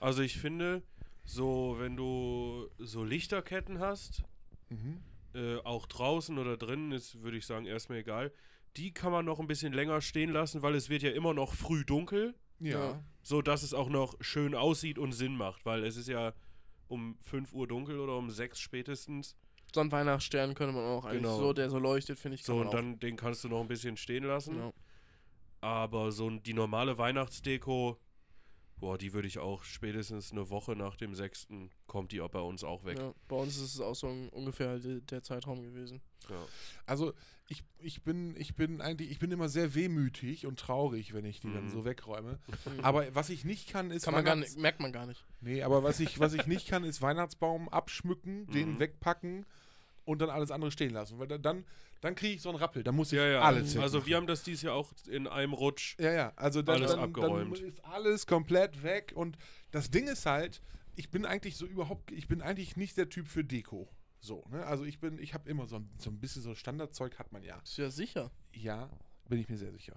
Also 0.00 0.22
ich 0.22 0.38
finde, 0.38 0.82
so 1.24 1.76
wenn 1.78 1.96
du 1.96 2.68
so 2.78 3.02
Lichterketten 3.04 3.80
hast, 3.80 4.22
Mhm. 4.70 5.00
Äh, 5.38 5.58
auch 5.64 5.86
draußen 5.86 6.36
oder 6.38 6.56
drinnen, 6.56 6.92
ist, 6.92 7.22
würde 7.22 7.36
ich 7.38 7.46
sagen, 7.46 7.64
erstmal 7.66 7.98
egal. 7.98 8.32
Die 8.76 8.92
kann 8.92 9.12
man 9.12 9.24
noch 9.24 9.38
ein 9.40 9.46
bisschen 9.46 9.72
länger 9.72 10.00
stehen 10.00 10.30
lassen, 10.30 10.62
weil 10.62 10.74
es 10.74 10.88
wird 10.88 11.02
ja 11.02 11.10
immer 11.10 11.32
noch 11.34 11.54
früh 11.54 11.84
dunkel, 11.84 12.34
Ja. 12.60 12.70
Ja. 12.90 13.04
so 13.22 13.40
dass 13.42 13.62
es 13.62 13.72
auch 13.74 13.88
noch 13.88 14.14
schön 14.20 14.54
aussieht 14.54 14.98
und 14.98 15.12
Sinn 15.12 15.36
macht, 15.36 15.64
weil 15.64 15.84
es 15.84 15.96
ist 15.96 16.08
ja 16.08 16.32
um 16.88 17.16
5 17.20 17.52
Uhr 17.52 17.66
dunkel 17.68 17.98
oder 18.00 18.16
um 18.16 18.30
6 18.30 18.58
spätestens. 18.60 19.36
So 19.74 19.80
einen 19.80 19.92
Weihnachtsstern 19.92 20.54
könnte 20.54 20.74
man 20.74 20.84
auch 20.84 21.04
eigentlich 21.04 21.22
Genau. 21.22 21.38
so, 21.38 21.52
der 21.52 21.68
so 21.70 21.78
leuchtet, 21.78 22.18
finde 22.18 22.36
ich. 22.36 22.42
So, 22.44 22.56
und 22.56 22.72
dann 22.72 22.98
den 22.98 23.16
kannst 23.16 23.44
du 23.44 23.48
noch 23.48 23.60
ein 23.60 23.68
bisschen 23.68 23.96
stehen 23.96 24.24
lassen. 24.24 24.56
ja. 24.56 24.72
Aber 25.60 26.12
so 26.12 26.30
die 26.30 26.54
normale 26.54 26.98
Weihnachtsdeko, 26.98 27.98
boah, 28.80 28.96
die 28.98 29.12
würde 29.12 29.28
ich 29.28 29.38
auch 29.38 29.64
spätestens 29.64 30.32
eine 30.32 30.50
Woche 30.50 30.76
nach 30.76 30.96
dem 30.96 31.14
6. 31.14 31.48
kommt 31.86 32.12
die 32.12 32.20
auch 32.20 32.30
bei 32.30 32.40
uns 32.40 32.64
auch 32.64 32.84
weg. 32.84 32.98
Ja, 32.98 33.12
bei 33.28 33.36
uns 33.36 33.56
ist 33.56 33.74
es 33.74 33.80
auch 33.80 33.94
so 33.94 34.06
un- 34.08 34.28
ungefähr 34.30 34.78
de- 34.78 35.00
der 35.00 35.22
Zeitraum 35.22 35.62
gewesen. 35.62 36.00
Ja. 36.28 36.36
Also 36.86 37.12
ich, 37.48 37.64
ich 37.78 38.02
bin, 38.02 38.36
ich 38.36 38.54
bin 38.56 38.80
eigentlich, 38.80 39.10
ich 39.10 39.18
bin 39.18 39.30
immer 39.32 39.48
sehr 39.48 39.74
wehmütig 39.74 40.46
und 40.46 40.58
traurig, 40.58 41.14
wenn 41.14 41.24
ich 41.24 41.40
die 41.40 41.52
dann 41.52 41.64
Mhm. 41.64 41.70
so 41.70 41.84
wegräume. 41.84 42.38
Mhm. 42.76 42.80
Aber 42.84 43.14
was 43.14 43.30
ich 43.30 43.44
nicht 43.44 43.68
kann, 43.70 43.90
ist 43.90 44.04
kann 44.04 44.14
man 44.14 44.24
gar 44.24 44.34
Weihnachts- 44.36 44.54
nicht, 44.54 44.62
merkt 44.62 44.80
man 44.80 44.92
gar 44.92 45.06
nicht. 45.06 45.24
Nee, 45.40 45.62
aber 45.62 45.82
was 45.82 45.98
ich, 46.00 46.20
was 46.20 46.34
ich 46.34 46.46
nicht 46.46 46.68
kann, 46.68 46.84
ist 46.84 47.00
Weihnachtsbaum 47.00 47.68
abschmücken, 47.68 48.46
den 48.48 48.74
Mhm. 48.74 48.78
wegpacken 48.80 49.46
und 50.08 50.20
dann 50.22 50.30
alles 50.30 50.50
andere 50.50 50.70
stehen 50.70 50.90
lassen. 50.92 51.18
Weil 51.18 51.28
da- 51.28 51.38
dann, 51.38 51.64
dann 52.00 52.14
kriege 52.14 52.34
ich 52.34 52.42
so 52.42 52.48
einen 52.48 52.58
Rappel. 52.58 52.82
Da 52.82 52.92
muss 52.92 53.12
ich 53.12 53.18
Ja, 53.18 53.26
ja. 53.26 53.40
alles 53.42 53.76
also 53.76 53.98
wegmachen. 53.98 54.06
wir 54.06 54.16
haben 54.16 54.26
das 54.26 54.42
dieses 54.42 54.62
Jahr 54.62 54.74
auch 54.74 54.90
in 55.08 55.26
einem 55.26 55.52
Rutsch. 55.52 55.96
Ja, 55.98 56.12
ja. 56.12 56.32
Also 56.36 56.62
dann, 56.62 56.76
alles 56.76 56.92
dann, 56.92 57.00
abgeräumt. 57.00 57.58
dann 57.58 57.64
ist 57.66 57.84
alles 57.84 58.26
komplett 58.26 58.82
weg. 58.82 59.12
Und 59.14 59.36
das 59.70 59.90
Ding 59.90 60.08
ist 60.08 60.24
halt, 60.26 60.62
ich 60.96 61.10
bin 61.10 61.26
eigentlich 61.26 61.56
so 61.56 61.66
überhaupt, 61.66 62.10
ich 62.10 62.26
bin 62.26 62.40
eigentlich 62.42 62.76
nicht 62.76 62.96
der 62.96 63.08
Typ 63.10 63.28
für 63.28 63.44
Deko. 63.44 63.88
So, 64.20 64.44
ne? 64.50 64.64
Also 64.66 64.84
ich 64.84 64.98
bin, 64.98 65.18
ich 65.18 65.34
habe 65.34 65.48
immer 65.48 65.66
so 65.66 65.76
ein, 65.76 65.88
so 65.98 66.10
ein 66.10 66.18
bisschen 66.18 66.42
so 66.42 66.54
Standardzeug 66.54 67.18
hat 67.18 67.30
man 67.32 67.42
ja. 67.42 67.58
Ist 67.62 67.76
ja 67.78 67.90
sicher. 67.90 68.30
Ja, 68.52 68.88
bin 69.28 69.38
ich 69.40 69.48
mir 69.48 69.56
sehr 69.58 69.72
sicher. 69.72 69.94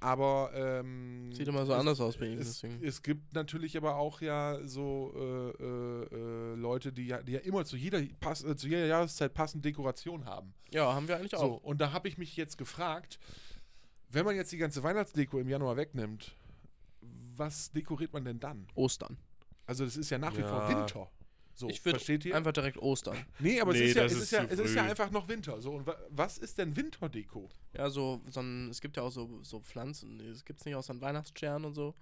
Aber 0.00 0.50
ähm, 0.54 1.30
Sieht 1.32 1.48
immer 1.48 1.66
so 1.66 1.72
es- 1.72 1.78
anders 1.78 2.00
aus 2.00 2.16
bei 2.16 2.26
Ihnen, 2.26 2.40
Es, 2.40 2.46
deswegen. 2.60 2.82
es 2.84 3.02
gibt 3.02 3.34
natürlich 3.34 3.76
aber 3.76 3.96
auch 3.96 4.20
ja 4.20 4.58
so 4.64 5.12
äh, 5.14 5.62
äh, 5.62 6.04
äh, 6.52 6.54
Leute, 6.54 6.92
die 6.92 7.06
ja, 7.06 7.22
die 7.22 7.32
ja 7.32 7.40
immer 7.40 7.64
zu 7.64 7.76
jeder, 7.76 8.00
pass, 8.20 8.42
äh, 8.44 8.56
zu 8.56 8.68
jeder 8.68 8.86
Jahreszeit 8.86 9.34
passend 9.34 9.64
Dekoration 9.64 10.24
haben. 10.24 10.54
Ja, 10.72 10.94
haben 10.94 11.08
wir 11.08 11.16
eigentlich 11.16 11.32
So, 11.32 11.36
auch. 11.38 11.62
und 11.62 11.80
da 11.80 11.92
habe 11.92 12.08
ich 12.08 12.16
mich 12.16 12.36
jetzt 12.36 12.56
gefragt, 12.56 13.18
wenn 14.08 14.24
man 14.24 14.34
jetzt 14.36 14.52
die 14.52 14.56
ganze 14.58 14.82
Weihnachtsdeko 14.82 15.38
im 15.38 15.48
Januar 15.48 15.76
wegnimmt, 15.76 16.32
was 17.36 17.70
dekoriert 17.72 18.12
man 18.12 18.24
denn 18.24 18.40
dann? 18.40 18.66
Ostern. 18.74 19.16
Also 19.66 19.84
das 19.84 19.96
ist 19.96 20.10
ja 20.10 20.18
nach 20.18 20.36
wie 20.36 20.40
Ja. 20.40 20.48
vor 20.48 20.68
Winter. 20.68 21.10
So, 21.60 21.68
ich 21.68 21.84
würde 21.84 22.34
einfach 22.34 22.52
direkt 22.52 22.78
Ostern. 22.78 23.18
nee, 23.38 23.60
aber 23.60 23.74
Nee, 23.74 23.82
es, 23.82 23.90
ist 23.90 23.96
ja, 23.96 24.04
es, 24.04 24.12
ist 24.12 24.22
ist 24.22 24.30
ja, 24.32 24.44
es 24.44 24.58
ist 24.58 24.74
ja 24.74 24.82
einfach 24.84 25.10
noch 25.10 25.28
Winter. 25.28 25.60
So, 25.60 25.72
und 25.72 25.86
wa 25.86 25.94
was 26.08 26.38
ist 26.38 26.56
denn 26.56 26.74
Winterdeko? 26.74 27.50
Ja, 27.76 27.90
so, 27.90 28.22
so 28.28 28.40
ein, 28.40 28.70
es 28.70 28.80
gibt 28.80 28.96
ja 28.96 29.02
auch 29.02 29.10
so, 29.12 29.40
so 29.42 29.60
Pflanzen. 29.60 30.18
Es 30.20 30.42
gibt 30.42 30.64
nicht 30.64 30.74
auch 30.74 30.82
so 30.82 30.94
einen 30.94 31.02
Weihnachtsstern 31.02 31.66
und 31.66 31.74
so. 31.74 31.94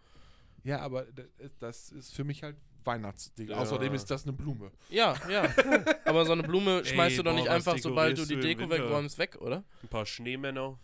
Ja, 0.63 0.79
aber 0.79 1.07
d- 1.07 1.27
das 1.59 1.91
ist 1.91 2.15
für 2.15 2.23
mich 2.23 2.45
halt 2.45 2.55
Weihnachtsdeko. 2.85 3.51
Ja. 3.51 3.59
Außerdem 3.59 3.95
ist 3.95 4.09
das 4.13 4.23
eine 4.23 4.33
Blume. 4.33 4.71
Ja, 4.91 5.17
ja. 5.29 5.53
Aber 6.05 6.25
so 6.25 6.33
eine 6.33 6.45
Blume 6.45 6.85
schmeißt 6.85 7.19
du 7.19 7.25
doch 7.25 7.33
boah, 7.33 7.37
nicht 7.41 7.49
einfach, 7.49 7.77
sobald 7.79 8.17
du 8.17 8.25
die 8.27 8.39
Deko 8.39 8.71
wegräumst, 8.71 9.19
weg, 9.19 9.39
oder? 9.41 9.65
Ein 9.83 9.89
paar 9.89 10.07
Schneemänner. 10.07 10.79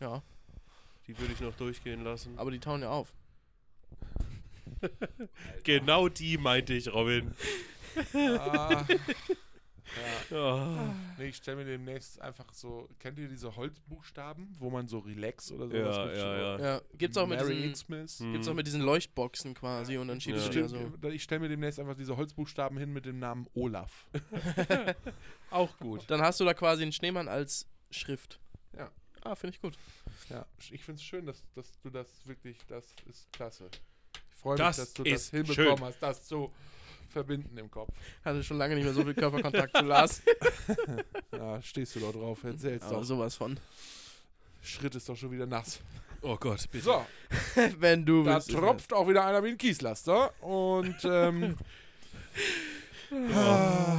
Ja. 0.00 0.22
Die 1.06 1.18
würde 1.18 1.34
ich 1.34 1.40
noch 1.40 1.54
durchgehen 1.56 2.04
lassen. 2.04 2.38
Aber 2.38 2.50
die 2.50 2.58
tauen 2.58 2.80
ja 2.80 2.88
auf. 2.90 3.12
Genau 5.64 6.08
die 6.08 6.38
meinte 6.38 6.74
ich, 6.74 6.92
Robin. 6.92 7.34
Ah, 8.38 8.84
ja. 10.30 10.38
Ah. 10.38 10.94
Nee, 11.18 11.26
ich 11.26 11.36
stelle 11.36 11.58
mir 11.58 11.64
demnächst 11.66 12.18
einfach 12.20 12.50
so, 12.54 12.88
kennt 12.98 13.18
ihr 13.18 13.28
diese 13.28 13.54
Holzbuchstaben, 13.54 14.56
wo 14.58 14.70
man 14.70 14.88
so 14.88 15.00
Relax 15.00 15.52
oder 15.52 15.66
Ja, 15.66 15.92
sowas 15.92 16.18
ja, 16.18 16.36
ja. 16.36 16.58
Ja, 16.58 16.80
gibt's 16.96 17.18
auch 17.18 17.26
mit 17.26 17.38
Mary 17.40 17.56
diesen, 17.56 17.72
Xmas. 17.74 18.20
Hm. 18.20 18.32
gibt's 18.32 18.48
auch 18.48 18.54
mit 18.54 18.66
diesen 18.66 18.80
Leuchtboxen 18.80 19.52
quasi 19.54 19.98
und 19.98 20.08
dann 20.08 20.18
schiebst 20.20 20.44
Ja. 20.44 20.48
du 20.48 20.54
die 20.68 20.74
ja 20.74 20.90
so. 21.02 21.08
Ich 21.10 21.22
stelle 21.22 21.40
mir 21.40 21.48
demnächst 21.50 21.78
einfach 21.78 21.94
diese 21.96 22.16
Holzbuchstaben 22.16 22.78
hin 22.78 22.90
mit 22.92 23.04
dem 23.04 23.18
Namen 23.18 23.46
Olaf. 23.54 24.06
Auch 25.50 25.76
gut. 25.78 26.04
Dann 26.08 26.22
hast 26.22 26.40
du 26.40 26.44
da 26.46 26.54
quasi 26.54 26.82
einen 26.82 26.92
Schneemann 26.92 27.28
als 27.28 27.66
Schrift. 27.90 28.40
Ja. 28.76 28.90
Ah, 29.24 29.34
finde 29.34 29.54
ich 29.56 29.60
gut. 29.60 29.76
Ja, 30.30 30.46
ich 30.70 30.82
finde 30.82 30.98
es 30.98 31.02
schön, 31.04 31.26
dass, 31.26 31.44
dass 31.54 31.78
du 31.80 31.90
das 31.90 32.26
wirklich, 32.26 32.56
das 32.68 32.94
ist 33.04 33.30
klasse. 33.32 33.68
Ich 34.30 34.36
freue 34.40 34.54
mich, 34.54 34.58
Das 34.60 34.76
dass 34.78 34.94
du 34.94 35.04
das 35.04 35.28
hinbekommen 35.30 35.76
schön. 35.76 35.80
hast, 35.86 36.02
das 36.02 36.24
zu 36.26 36.50
verbinden 37.10 37.56
im 37.58 37.70
Kopf. 37.70 37.90
Hatte 38.24 38.42
schon 38.42 38.58
lange 38.58 38.74
nicht 38.74 38.84
mehr 38.84 38.92
so 38.94 39.02
viel 39.04 39.14
Körperkontakt 39.14 39.76
zu 39.76 39.84
Lars. 39.84 40.22
Ja, 41.32 41.60
stehst 41.62 41.96
du 41.96 42.00
da 42.00 42.12
drauf, 42.12 42.44
erzähl's 42.44 42.82
Aber 42.84 42.96
doch. 42.96 43.04
sowas 43.04 43.34
von. 43.34 43.58
Schritt 44.62 44.94
ist 44.94 45.08
doch 45.08 45.16
schon 45.16 45.30
wieder 45.32 45.46
nass. 45.46 45.80
Oh 46.20 46.36
Gott, 46.36 46.70
bitte. 46.70 46.84
So, 46.84 47.04
Wenn 47.78 48.04
du 48.06 48.22
da 48.22 48.34
willst. 48.36 48.50
tropft 48.52 48.92
auch 48.92 49.08
wieder 49.08 49.24
einer 49.24 49.42
wie 49.42 49.48
ein 49.48 49.58
Kieslaster. 49.58 50.32
Und, 50.42 50.96
ähm, 51.04 51.56
ah, 53.34 53.96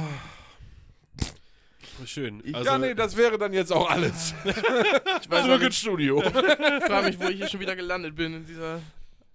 Schön. 2.06 2.40
Ich- 2.44 2.54
Also, 2.54 2.70
ja, 2.70 2.78
nee, 2.78 2.94
das 2.94 3.16
wäre 3.16 3.38
dann 3.38 3.52
jetzt 3.52 3.72
auch 3.72 3.88
alles. 3.88 4.34
Ich 4.44 5.30
weiß 5.30 5.44
Zurück 5.44 5.62
ins 5.62 5.76
Studio. 5.78 6.22
ich 6.22 6.32
frage 6.32 7.06
mich, 7.08 7.20
wo 7.20 7.28
ich 7.28 7.36
hier 7.36 7.48
schon 7.48 7.60
wieder 7.60 7.76
gelandet 7.76 8.16
bin 8.16 8.34
in 8.34 8.46
dieser. 8.46 8.80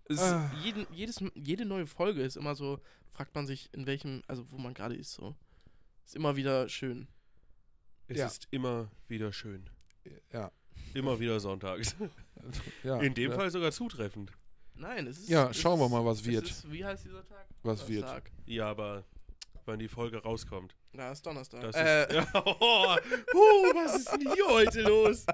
Es 0.09 0.19
Ah. 0.19 0.51
jeden, 0.63 0.87
jedes, 0.91 1.23
jede 1.35 1.65
neue 1.65 1.85
Folge 1.87 2.21
ist 2.23 2.35
immer 2.35 2.55
so, 2.55 2.79
fragt 3.11 3.35
man 3.35 3.45
sich, 3.47 3.69
in 3.73 3.85
welchem, 3.85 4.23
also 4.27 4.43
wo 4.51 4.57
man 4.57 4.73
gerade 4.73 4.95
ist, 4.95 5.13
so. 5.13 5.35
Ist 6.05 6.15
immer 6.15 6.35
wieder 6.35 6.67
schön. 6.67 7.07
es 8.07 8.17
Ja. 8.17 8.25
ist 8.27 8.47
immer 8.49 8.89
wieder 9.07 9.31
schön. 9.31 9.69
Ja, 10.33 10.51
Immer 10.95 11.19
wieder 11.19 11.39
sonntags. 11.39 11.95
ja. 12.83 12.99
In 12.99 13.13
dem 13.13 13.29
ja. 13.31 13.37
Fall 13.37 13.51
sogar 13.51 13.71
zutreffend. 13.71 14.31
Nein, 14.73 15.05
es 15.05 15.19
ist. 15.19 15.29
Ja, 15.29 15.49
es 15.51 15.57
schauen 15.57 15.79
wir 15.79 15.87
mal, 15.89 16.03
was 16.03 16.25
wird. 16.25 16.49
Ist, 16.49 16.71
wie 16.71 16.83
heißt 16.83 17.05
dieser 17.05 17.23
Tag? 17.27 17.45
Was 17.61 17.87
wird. 17.87 18.03
Donnerstag. 18.03 18.31
Ja, 18.47 18.69
aber 18.69 19.03
wann 19.65 19.77
die 19.77 19.87
Folge 19.87 20.17
rauskommt. 20.23 20.75
Ja, 20.93 21.11
ist 21.11 21.23
Donnerstag. 21.23 21.61
Das 21.61 21.75
äh, 21.75 22.07
ist, 22.07 22.13
ja, 22.15 22.27
oh, 22.45 22.95
huh, 23.33 23.73
was 23.75 23.97
ist 23.97 24.11
denn 24.11 24.33
hier 24.33 24.47
heute 24.47 24.81
los? 24.81 25.25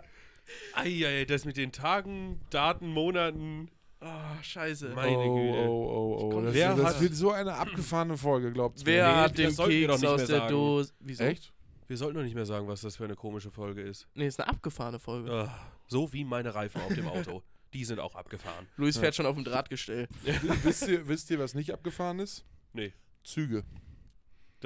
Eieiei, 0.73 1.23
das 1.25 1.45
mit 1.45 1.55
den 1.55 1.71
Tagen, 1.71 2.41
Daten, 2.49 2.87
Monaten. 2.89 3.69
Oh, 4.05 4.43
scheiße. 4.43 4.89
Meine 4.89 5.17
oh, 5.17 5.35
Güte. 5.35 5.57
oh, 5.69 6.19
oh, 6.21 6.33
oh. 6.37 6.41
Das, 6.41 6.53
wer 6.53 6.75
das 6.75 6.85
hat- 6.95 7.01
wird 7.01 7.13
so 7.15 7.31
eine 7.31 7.53
abgefahrene 7.53 8.17
Folge, 8.17 8.51
glaubt 8.51 8.81
Wer 8.85 9.07
Nee, 9.07 9.13
hat 9.15 9.37
den 9.37 9.51
sollten 9.51 9.71
wir 9.73 9.87
doch 9.87 9.93
Keks 9.95 10.01
nicht 10.01 10.09
aus 10.11 10.17
mehr 10.19 10.27
der 10.27 10.37
sagen. 10.39 10.51
Dose? 10.53 10.93
Wieso? 10.99 11.23
Echt? 11.23 11.53
Wir 11.87 11.97
sollten 11.97 12.15
doch 12.17 12.23
nicht 12.23 12.35
mehr 12.35 12.45
sagen, 12.45 12.67
was 12.67 12.81
das 12.81 12.95
für 12.95 13.03
eine 13.05 13.15
komische 13.15 13.51
Folge 13.51 13.81
ist. 13.81 14.07
Nee, 14.15 14.27
ist 14.27 14.39
eine 14.39 14.49
abgefahrene 14.49 14.99
Folge. 14.99 15.31
Ah, 15.31 15.53
so 15.87 16.11
wie 16.13 16.23
meine 16.23 16.55
Reifen 16.55 16.81
auf 16.81 16.93
dem 16.93 17.07
Auto. 17.07 17.43
Die 17.73 17.83
sind 17.83 17.99
auch 17.99 18.15
abgefahren. 18.15 18.67
Luis 18.77 18.95
Ja. 18.95 19.01
fährt 19.01 19.15
schon 19.15 19.25
auf 19.25 19.35
dem 19.35 19.43
Drahtgestell. 19.43 20.07
wisst, 20.63 20.87
ihr, 20.87 21.07
wisst 21.07 21.29
ihr, 21.29 21.39
was 21.39 21.53
nicht 21.53 21.71
abgefahren 21.73 22.19
ist? 22.19 22.45
Nee. 22.73 22.93
Züge. 23.23 23.63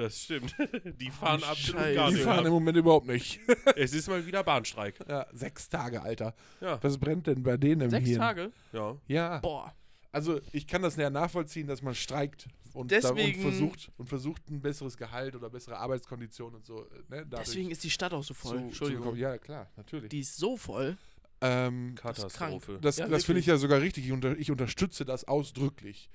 Das 0.02 0.22
stimmt. 0.22 0.54
Die 1.00 1.10
fahren 1.10 1.42
absolut 1.44 1.80
Scheiße. 1.82 1.94
gar 1.94 2.08
Die 2.08 2.14
nicht 2.14 2.24
fahren 2.24 2.46
im. 2.46 2.52
Moment 2.52 2.76
überhaupt 2.76 3.06
nicht. 3.06 3.38
Es 3.76 3.92
ist 3.92 4.08
mal 4.08 4.24
wieder 4.26 4.42
Bahnstreik. 4.42 4.94
Ja, 5.08 5.26
sechs 5.32 5.68
Tage, 5.68 6.00
Alter. 6.02 6.34
Ja, 6.60 6.78
Was 6.82 6.96
brennt 6.98 7.26
denn 7.26 7.42
bei 7.42 7.56
denen 7.56 7.82
im 7.82 7.90
Sechs 7.90 8.08
Hirn? 8.08 8.18
Tage? 8.20 8.52
ja. 8.72 8.96
Ja, 9.08 9.38
Boah. 9.40 9.74
also 10.12 10.40
ich 10.52 10.66
kann 10.66 10.82
das 10.82 10.96
ja 10.96 11.10
nachvollziehen, 11.10 11.66
dass 11.66 11.82
man 11.82 11.94
streikt 11.94 12.46
und, 12.72 12.90
Deswegen- 12.90 13.44
und, 13.44 13.50
versucht, 13.50 13.90
und 13.98 14.08
versucht 14.08 14.48
ein 14.48 14.60
besseres 14.62 14.96
Gehalt 14.96 15.34
oder 15.36 15.50
bessere 15.50 15.76
Arbeitskonditionen 15.76 16.54
und 16.56 16.64
so. 16.64 16.84
äh, 16.86 16.86
Ne, 17.16 17.26
Deswegen 17.26 17.70
ist 17.70 17.82
die 17.84 17.90
Stadt 17.90 18.12
auch 18.14 18.22
so 18.22 18.32
voll. 18.32 18.56
zu- 18.58 18.62
Entschuldigung. 18.64 19.10
zu 19.14 19.16
ja, 19.16 19.36
klar, 19.38 19.68
natürlich. 19.76 20.08
Die 20.08 20.20
ist 20.20 20.36
so 20.36 20.56
voll. 20.56 20.96
ähm, 21.42 21.94
Katastrophe. 21.96 22.78
Das, 22.80 22.98
Ja, 22.98 23.08
das 23.08 23.24
finde 23.24 23.40
ich 23.40 23.46
ja 23.46 23.56
sogar 23.56 23.80
richtig. 23.80 24.04
Ich, 24.06 24.12
unter, 24.12 24.38
ich 24.38 24.50
unterstütze 24.50 25.04
das 25.04 25.24
ausdrücklich. 25.26 26.08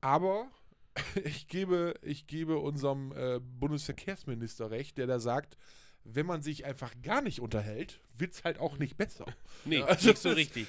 Aber 0.00 0.48
ich 1.24 1.48
gebe, 1.48 1.94
ich 2.02 2.26
gebe 2.26 2.58
unserem 2.58 3.12
äh, 3.12 3.40
Bundesverkehrsminister 3.40 4.70
recht, 4.70 4.98
der 4.98 5.06
da 5.06 5.18
sagt, 5.18 5.56
wenn 6.06 6.26
man 6.26 6.42
sich 6.42 6.66
einfach 6.66 6.92
gar 7.02 7.22
nicht 7.22 7.40
unterhält, 7.40 8.00
wird 8.18 8.34
es 8.34 8.44
halt 8.44 8.58
auch 8.60 8.78
nicht 8.78 8.96
besser. 8.96 9.24
Nee, 9.64 9.82
Also 9.86 10.08
nicht 10.08 10.18
so 10.20 10.28
das- 10.30 10.36
richtig. 10.38 10.66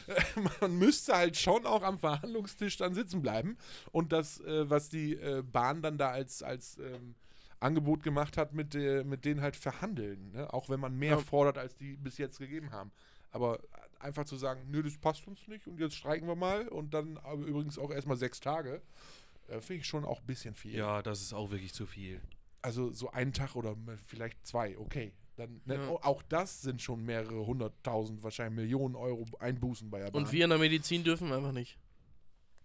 man 0.61 0.77
müsste 0.77 1.13
halt 1.15 1.35
schon 1.38 1.65
auch 1.65 1.83
am 1.83 1.99
Verhandlungstisch 1.99 2.77
dann 2.77 2.93
sitzen 2.93 3.21
bleiben. 3.21 3.57
Und 3.91 4.13
das, 4.13 4.39
äh, 4.41 4.69
was 4.69 4.89
die 4.89 5.13
äh, 5.15 5.43
Bahn 5.43 5.81
dann 5.81 5.97
da 5.97 6.09
als, 6.11 6.41
als 6.41 6.77
ähm, 6.79 7.15
Angebot 7.59 8.01
gemacht 8.03 8.38
hat, 8.38 8.53
mit, 8.53 8.75
äh, 8.75 9.03
mit 9.03 9.25
denen 9.25 9.41
halt 9.41 9.55
verhandeln. 9.57 10.31
Ne? 10.31 10.53
Auch 10.53 10.69
wenn 10.69 10.79
man 10.79 10.97
mehr 10.97 11.17
Ja. 11.17 11.19
fordert, 11.19 11.57
als 11.57 11.75
die 11.75 11.97
bis 11.97 12.17
jetzt 12.17 12.39
gegeben 12.39 12.71
haben. 12.71 12.91
Aber 13.31 13.59
einfach 13.99 14.23
zu 14.23 14.38
sagen, 14.38 14.61
nö, 14.69 14.81
das 14.83 14.97
passt 14.97 15.27
uns 15.27 15.45
nicht 15.47 15.67
und 15.67 15.79
jetzt 15.79 15.95
streiken 15.95 16.27
wir 16.27 16.35
mal 16.35 16.67
und 16.69 16.93
dann 16.93 17.17
aber 17.17 17.45
übrigens 17.45 17.77
auch 17.77 17.91
erstmal 17.91 18.15
sechs 18.17 18.39
Tage, 18.39 18.81
äh, 19.47 19.62
finde 19.62 19.81
ich 19.81 19.88
schon 19.88 20.05
auch 20.05 20.19
ein 20.21 20.25
bisschen 20.25 20.55
viel. 20.55 20.75
Ja, 20.75 21.01
das 21.01 21.21
ist 21.21 21.34
auch 21.34 21.51
wirklich 21.51 21.73
zu 21.73 21.86
viel. 21.86 22.21
Also 22.62 22.91
so 22.91 23.12
einen 23.12 23.34
Tag 23.34 23.55
oder 23.55 23.75
vielleicht 24.05 24.45
zwei, 24.45 24.77
okay. 24.77 25.13
Dann, 25.36 25.62
ne, 25.65 25.75
Ja. 25.75 25.89
Auch 26.03 26.23
das 26.23 26.62
sind 26.62 26.81
schon 26.81 27.03
mehrere 27.03 27.45
hunderttausend, 27.45 28.23
wahrscheinlich 28.23 28.55
Millionen 28.55 28.95
Euro 28.95 29.25
Einbußen 29.39 29.89
bei 29.89 29.99
der 29.99 30.12
Bahn. 30.12 30.23
Und 30.23 30.31
wir 30.31 30.43
in 30.45 30.49
der 30.49 30.60
Medizin 30.60 31.03
dürfen 31.03 31.31
einfach 31.34 31.51
nicht. 31.51 31.77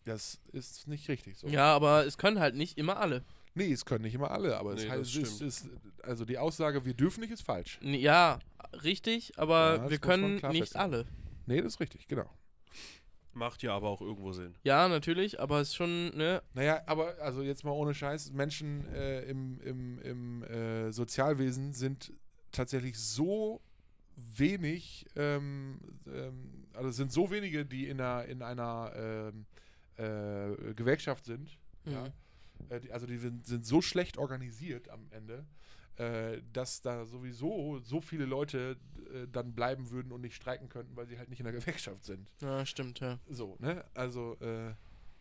Das 0.05 0.41
ist 0.53 0.87
nicht 0.89 1.09
richtig 1.09 1.37
so. 1.37 1.49
Ja, 1.49 1.75
aber 1.75 2.07
es 2.07 2.17
können 2.17 2.39
halt 2.39 2.55
nicht 2.55 2.79
immer 2.79 2.97
alle. 2.99 3.25
Nee, 3.55 3.73
es 3.73 3.85
können 3.85 4.05
nicht 4.05 4.15
immer 4.15 4.31
alle, 4.31 4.57
aber 4.57 4.75
es 4.75 4.85
Nee, 4.85 4.89
heißt, 4.91 5.03
es 5.03 5.11
stimmt. 5.11 5.41
ist, 5.43 5.69
also 6.05 6.25
die 6.25 6.39
Aussage, 6.39 6.85
wir 6.85 6.95
dürfen 6.95 7.21
nicht, 7.21 7.33
ist 7.33 7.43
falsch. 7.43 7.79
Ja, 7.83 8.39
richtig, 8.85 9.37
aber 9.37 9.77
Ja, 9.77 9.91
wir 9.91 9.99
können 9.99 10.37
nicht 10.53 10.77
alle. 10.77 11.07
Nee, 11.47 11.61
das 11.61 11.75
ist 11.75 11.81
richtig, 11.81 12.07
genau. 12.07 12.31
Macht 13.33 13.63
ja 13.63 13.75
aber 13.75 13.89
auch 13.89 14.01
irgendwo 14.01 14.33
Sinn. 14.33 14.55
Ja, 14.65 14.89
natürlich, 14.89 15.39
aber 15.39 15.61
es 15.61 15.69
ist 15.69 15.77
schon, 15.77 16.09
ne? 16.17 16.43
Naja, 16.55 16.83
aber 16.87 17.15
also 17.21 17.43
jetzt 17.43 17.65
mal 17.65 17.71
ohne 17.71 17.95
Scheiß, 17.95 18.33
Menschen 18.33 18.87
äh, 18.93 19.23
im, 19.23 19.61
im, 19.61 19.99
im 20.01 20.43
äh, 20.45 20.93
Sozialwesen 20.93 21.73
sind 21.73 22.13
tatsächlich 22.51 22.99
so 22.99 23.61
wenig, 24.17 25.07
ähm, 25.17 25.79
ähm, 26.07 26.67
also 26.75 26.89
es 26.89 26.97
sind 26.97 27.13
so 27.13 27.31
wenige, 27.31 27.65
die 27.65 27.89
in 27.89 28.01
einer, 28.01 28.25
in 28.25 28.43
einer 28.43 28.93
ähm, 28.97 29.47
äh, 29.97 30.75
Gewerkschaft 30.75 31.25
sind, 31.25 31.59
ja. 31.85 32.05
Mhm. 32.05 32.13
Äh, 32.69 32.81
die, 32.81 32.93
also 32.93 33.07
die 33.07 33.17
sind, 33.17 33.47
sind 33.47 33.65
so 33.65 33.81
schlecht 33.81 34.19
organisiert 34.19 34.89
am 34.91 35.07
Ende, 35.11 35.47
äh, 35.97 36.41
dass 36.53 36.81
da 36.83 37.05
sowieso 37.07 37.79
so 37.81 38.01
viele 38.01 38.25
Leute 38.25 38.77
äh, 39.13 39.27
dann 39.31 39.55
bleiben 39.55 39.91
würden 39.91 40.13
und 40.13 40.21
nicht 40.23 40.35
streiken 40.35 40.69
könnten, 40.69 40.97
weil 40.97 41.07
sie 41.07 41.19
halt 41.19 41.29
nicht 41.29 41.41
in 41.41 41.45
der 41.45 41.53
Gewerkschaft 41.61 42.05
sind. 42.05 42.31
Ja, 42.41 42.65
stimmt, 42.65 43.01
ja. 43.01 43.19
So, 43.29 43.57
ne? 43.59 43.85
Also, 43.95 44.37
äh, 44.41 44.75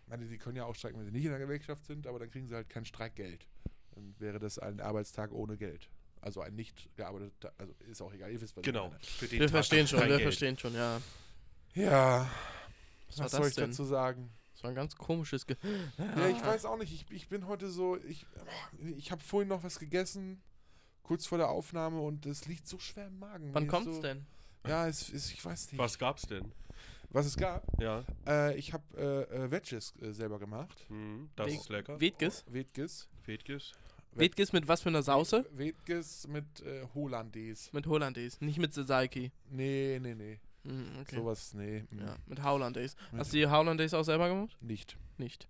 meine, 0.08 0.25
die 0.25 0.38
können 0.38 0.55
ja 0.55 0.65
auch 0.65 0.75
streiken, 0.75 0.97
wenn 0.99 1.05
sie 1.05 1.12
nicht 1.12 1.25
in 1.25 1.32
der 1.32 1.39
Gewerkschaft 1.39 1.86
sind, 1.86 2.08
aber 2.08 2.19
dann 2.19 2.29
kriegen 2.32 2.47
sie 2.47 2.55
halt 2.55 2.69
kein 2.69 2.86
Streikgeld. 2.86 3.47
Dann 3.95 4.15
wäre 4.19 4.39
das 4.39 4.58
ein 4.60 4.79
Arbeitstag 4.79 5.32
ohne 5.32 5.58
Geld. 5.58 5.89
Also 6.21 6.41
ein 6.41 6.55
nicht 6.55 6.89
gearbeiteter, 6.95 7.53
also 7.58 7.73
ist 7.89 8.01
auch 8.01 8.13
egal, 8.13 8.32
ihr 8.32 8.41
wisst, 8.41 8.55
was 8.58 8.63
Genau. 8.63 8.86
ich 8.88 8.91
meine. 8.91 9.03
Für 9.03 9.27
den 9.27 9.39
Wir 9.39 9.45
Tag 9.47 9.51
verstehen 9.51 9.88
schon, 9.88 9.99
wir 9.99 10.08
Geld. 10.08 10.21
verstehen 10.21 10.58
schon, 10.58 10.73
ja. 10.73 11.01
Ja, 11.75 12.29
Was, 13.08 13.19
was, 13.19 13.32
soll 13.32 13.47
ich 13.47 13.55
denn? 13.55 13.69
dazu 13.69 13.84
sagen? 13.86 14.29
Das 14.53 14.63
war 14.63 14.71
ein 14.71 14.75
ganz 14.75 14.95
komisches 14.97 15.45
Ge 15.47 15.55
Ja, 15.97 16.27
ich 16.27 16.43
weiß 16.45 16.65
auch 16.65 16.77
nicht. 16.77 16.91
Ich, 16.91 17.10
ich 17.12 17.29
bin 17.29 17.47
heute 17.47 17.69
so. 17.69 17.95
Ich, 18.03 18.25
ich 18.97 19.12
habe 19.12 19.23
vorhin 19.23 19.47
noch 19.47 19.63
was 19.63 19.79
gegessen, 19.79 20.41
kurz 21.10 21.26
vor 21.26 21.39
der 21.39 21.50
Aufnahme, 21.50 22.00
und 22.02 22.28
es 22.28 22.45
liegt 22.45 22.67
so 22.67 22.78
schwer 22.78 23.08
im 23.08 23.17
Magen. 23.17 23.50
Wann 23.52 23.63
Mir 23.63 23.69
kommt's 23.69 23.95
so, 23.95 24.02
denn? 24.04 24.28
Ja, 24.67 24.88
es 24.88 25.10
ist, 25.10 25.32
ich 25.32 25.43
weiß 25.43 25.72
nicht. 25.72 25.80
Was 25.80 25.98
gab's 25.98 26.22
denn? 26.28 26.52
Was 27.10 27.26
es 27.26 27.36
gab. 27.36 27.63
Ja, 27.82 28.04
Äh, 28.28 28.56
ich 28.60 28.72
habe 28.74 28.84
äh, 28.95 29.45
äh, 29.45 29.50
Wedges 29.50 29.95
äh, 30.04 30.12
selber 30.12 30.38
gemacht. 30.38 30.86
hm, 30.88 31.30
das 31.36 31.48
Weg- 31.48 31.60
ist 31.62 31.69
lecker. 31.69 32.00
Wetges? 32.00 32.45
Wetges. 32.48 33.10
Fetges. 33.24 33.72
Wetges 34.12 34.54
mit 34.54 34.67
was 34.67 34.82
für 34.82 34.89
einer 34.89 35.02
Sauce? 35.02 35.43
Wetges 35.52 36.28
mit 36.28 36.45
äh, 36.62 36.86
Hollandaise. 36.93 37.69
Mit 37.74 37.88
Hollandaise, 37.88 38.38
nicht 38.45 38.60
mit 38.60 38.72
Sasaki. 38.76 39.32
Nee, 39.50 39.98
nee, 40.00 40.13
nee. 40.13 40.39
Mhm, 40.63 41.00
okay. 41.02 41.15
Sowas, 41.15 41.56
nee. 41.56 41.86
mm, 41.89 42.00
Ja, 42.02 42.15
mit 42.28 42.43
Hollandaise. 42.43 42.95
Hast 43.17 43.34
du 43.34 43.38
die 43.38 43.48
Hollandaise 43.48 43.98
auch 43.98 44.04
selber 44.04 44.28
gemacht? 44.30 44.56
Nicht. 44.62 44.95
Nicht. 45.17 45.48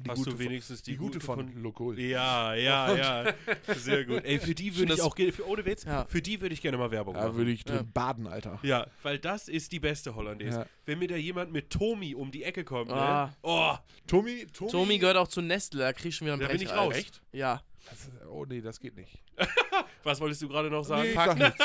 Die 0.00 0.08
Hast 0.10 0.18
gute 0.18 0.30
du 0.30 0.36
von- 0.36 0.44
wenigstens 0.46 0.82
die, 0.82 0.92
die 0.92 0.96
gute 0.96 1.20
von 1.20 1.38
gefunden? 1.38 1.62
Lokol. 1.62 1.98
Ja, 2.00 2.54
ja, 2.54 2.94
ja. 2.96 3.34
Sehr 3.74 4.04
gut. 4.04 4.24
Ey, 4.24 4.38
für 4.38 4.54
die 4.54 4.76
würde 4.76 4.94
ich 4.94 5.02
auch 5.02 5.14
gerne, 5.14 5.32
für- 5.32 5.46
ohne 5.46 5.64
Witz, 5.64 5.84
Ja. 5.84 6.06
für 6.06 6.22
die 6.22 6.40
würde 6.40 6.54
ich 6.54 6.62
gerne 6.62 6.78
mal 6.78 6.90
Werbung 6.90 7.14
Da 7.14 7.24
machen. 7.26 7.36
würde 7.36 7.50
ich 7.50 7.64
drin 7.64 7.76
Ja. 7.76 7.82
baden, 7.92 8.26
Alter. 8.26 8.58
Ja, 8.62 8.86
weil 9.02 9.18
das 9.18 9.48
ist 9.48 9.70
die 9.72 9.80
beste 9.80 10.14
Hollandaise. 10.14 10.58
Ja. 10.60 10.66
Wenn 10.86 10.98
mir 10.98 11.08
da 11.08 11.16
jemand 11.16 11.52
mit 11.52 11.70
Tomi 11.70 12.14
um 12.14 12.30
die 12.30 12.42
Ecke 12.44 12.64
kommt, 12.64 12.90
Ah. 12.90 13.26
ne? 13.26 13.36
Oh, 13.42 13.74
Tommy, 14.06 14.46
Tommy, 14.52 14.70
Tommy 14.70 14.98
gehört 14.98 15.16
auch 15.16 15.28
zu 15.28 15.40
Nestle, 15.42 15.80
da 15.80 15.92
krieg 15.92 16.06
ich 16.06 16.16
schon 16.16 16.26
wieder 16.26 16.34
einen 16.34 16.42
Da 16.42 16.48
bin 16.48 16.60
ich 16.62 16.70
raus. 16.72 16.94
Echt? 16.94 17.20
Ja. 17.32 17.62
Das- 17.90 18.10
Oh 18.28 18.44
nee, 18.46 18.60
das 18.60 18.78
geht 18.80 18.96
nicht. 18.96 19.18
was 20.04 20.20
wolltest 20.20 20.40
du 20.42 20.48
gerade 20.48 20.70
noch 20.70 20.84
sagen? 20.84 21.02
Nee, 21.02 21.08
ich 21.10 21.14
fuck. 21.14 21.24
sag 21.26 21.38
nichts. 21.38 21.64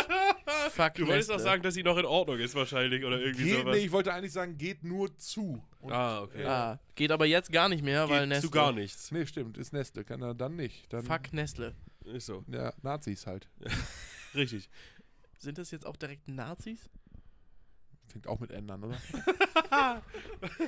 Fuck 0.73 0.93
Du 0.95 1.07
wolltest 1.07 1.29
doch 1.29 1.35
Nestle. 1.35 1.39
sagen, 1.51 1.63
dass 1.63 1.73
sie 1.75 1.83
noch 1.83 1.97
in 1.97 2.05
Ordnung 2.05 2.39
ist 2.39 2.55
wahrscheinlich 2.55 3.03
oder 3.05 3.19
irgendwie 3.19 3.45
Geht, 3.45 3.59
sowas. 3.59 3.75
nee, 3.77 3.83
ich 3.85 3.91
wollte 3.91 4.13
eigentlich 4.13 4.31
sagen, 4.33 4.57
geht 4.57 4.83
nur 4.83 5.15
zu. 5.17 5.63
Und, 5.87 5.93
ah, 5.93 6.21
okay. 6.21 6.45
Ah, 6.45 6.79
geht 6.95 7.11
aber 7.11 7.25
jetzt 7.25 7.51
gar 7.51 7.69
nicht 7.69 7.83
mehr, 7.83 8.09
weil 8.09 8.27
Nestle. 8.27 8.49
zu 8.49 8.51
gar 8.51 8.71
nichts. 8.73 9.11
Nee, 9.11 9.25
stimmt, 9.25 9.57
ist 9.57 9.71
Nestle. 9.73 10.03
Kann 10.03 10.21
er 10.21 10.33
dann 10.33 10.55
nicht. 10.55 10.91
Dann, 10.91 11.03
Fuck 11.03 11.33
Nestle. 11.33 11.73
Ist 12.05 12.25
so. 12.25 12.43
Ja, 12.51 12.73
Nazis 12.81 13.25
halt. 13.25 13.47
Richtig. 14.35 14.69
Sind 15.37 15.57
das 15.57 15.71
jetzt 15.71 15.85
auch 15.85 15.95
direkt 15.95 16.27
Nazis? 16.27 16.89
Fängt 18.07 18.27
auch 18.27 18.39
mit 18.39 18.51
N 18.51 18.69
an, 18.69 18.83
oder? 18.83 18.97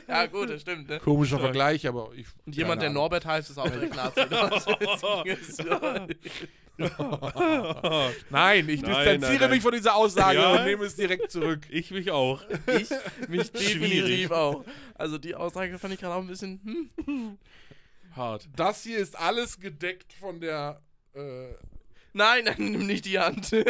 Ja, 0.08 0.26
gut, 0.26 0.50
das 0.50 0.62
stimmt, 0.62 0.90
ne? 0.90 1.00
Komischer 1.00 1.38
Stark. 1.38 1.42
Vergleich, 1.42 1.88
aber 1.88 2.12
ich. 2.14 2.28
Und 2.46 2.56
jemand, 2.56 2.82
der 2.82 2.90
Norbert 2.90 3.26
heißt, 3.26 3.50
ist 3.50 3.58
auch 3.58 3.70
direkt 3.70 3.96
Nazi. 3.96 4.22
Nein, 8.30 8.70
ich 8.70 8.82
Nein, 8.82 8.90
distanziere 8.90 9.20
nein, 9.20 9.38
nein. 9.40 9.50
mich 9.52 9.62
von 9.62 9.72
dieser 9.74 9.96
Aussage 9.96 10.40
Ja? 10.40 10.54
und 10.54 10.66
nehme 10.66 10.86
es 10.86 10.96
direkt 10.96 11.32
zurück. 11.32 11.62
Ich 11.70 11.92
mich 11.92 12.10
auch. 12.12 12.42
ich 12.68 12.90
mich 13.30 13.52
definitiv 13.54 14.32
auch. 14.32 14.64
Also 14.96 15.18
die 15.18 15.36
Aussage 15.36 15.78
fand 15.78 15.94
ich 15.94 16.00
gerade 16.00 16.16
auch 16.16 16.22
ein 16.22 16.28
bisschen, 16.28 16.90
hm. 17.06 17.38
Hart. 18.16 18.48
Das 18.56 18.84
hier 18.84 18.98
ist 18.98 19.18
alles 19.18 19.60
gedeckt 19.60 20.14
von 20.14 20.40
der. 20.40 20.82
Äh, 21.14 21.54
Nein, 22.12 22.44
nein, 22.46 22.56
nimm 22.58 22.88
nicht 22.88 23.06
die 23.06 23.20
Hand. 23.20 23.52
wie 23.52 23.64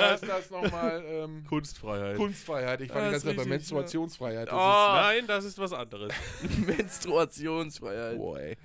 heißt 0.00 0.22
das 0.28 0.50
nochmal? 0.50 1.04
Ähm, 1.04 1.44
Kunstfreiheit. 1.48 2.16
Kunstfreiheit. 2.16 2.80
Ich 2.80 2.88
ist 2.88 2.94
ganze 2.94 3.26
Zeit 3.26 3.36
bei 3.36 3.44
Menstruationsfreiheit. 3.44 4.46
Das 4.46 4.54
Oh. 4.54 4.92
Nein, 4.94 5.24
das 5.26 5.44
ist 5.44 5.58
was 5.58 5.72
anderes. 5.72 6.12
Menstruationsfreiheit. 6.64 8.12
ist, 8.12 8.18
boah, 8.18 8.38
ey. 8.38 8.56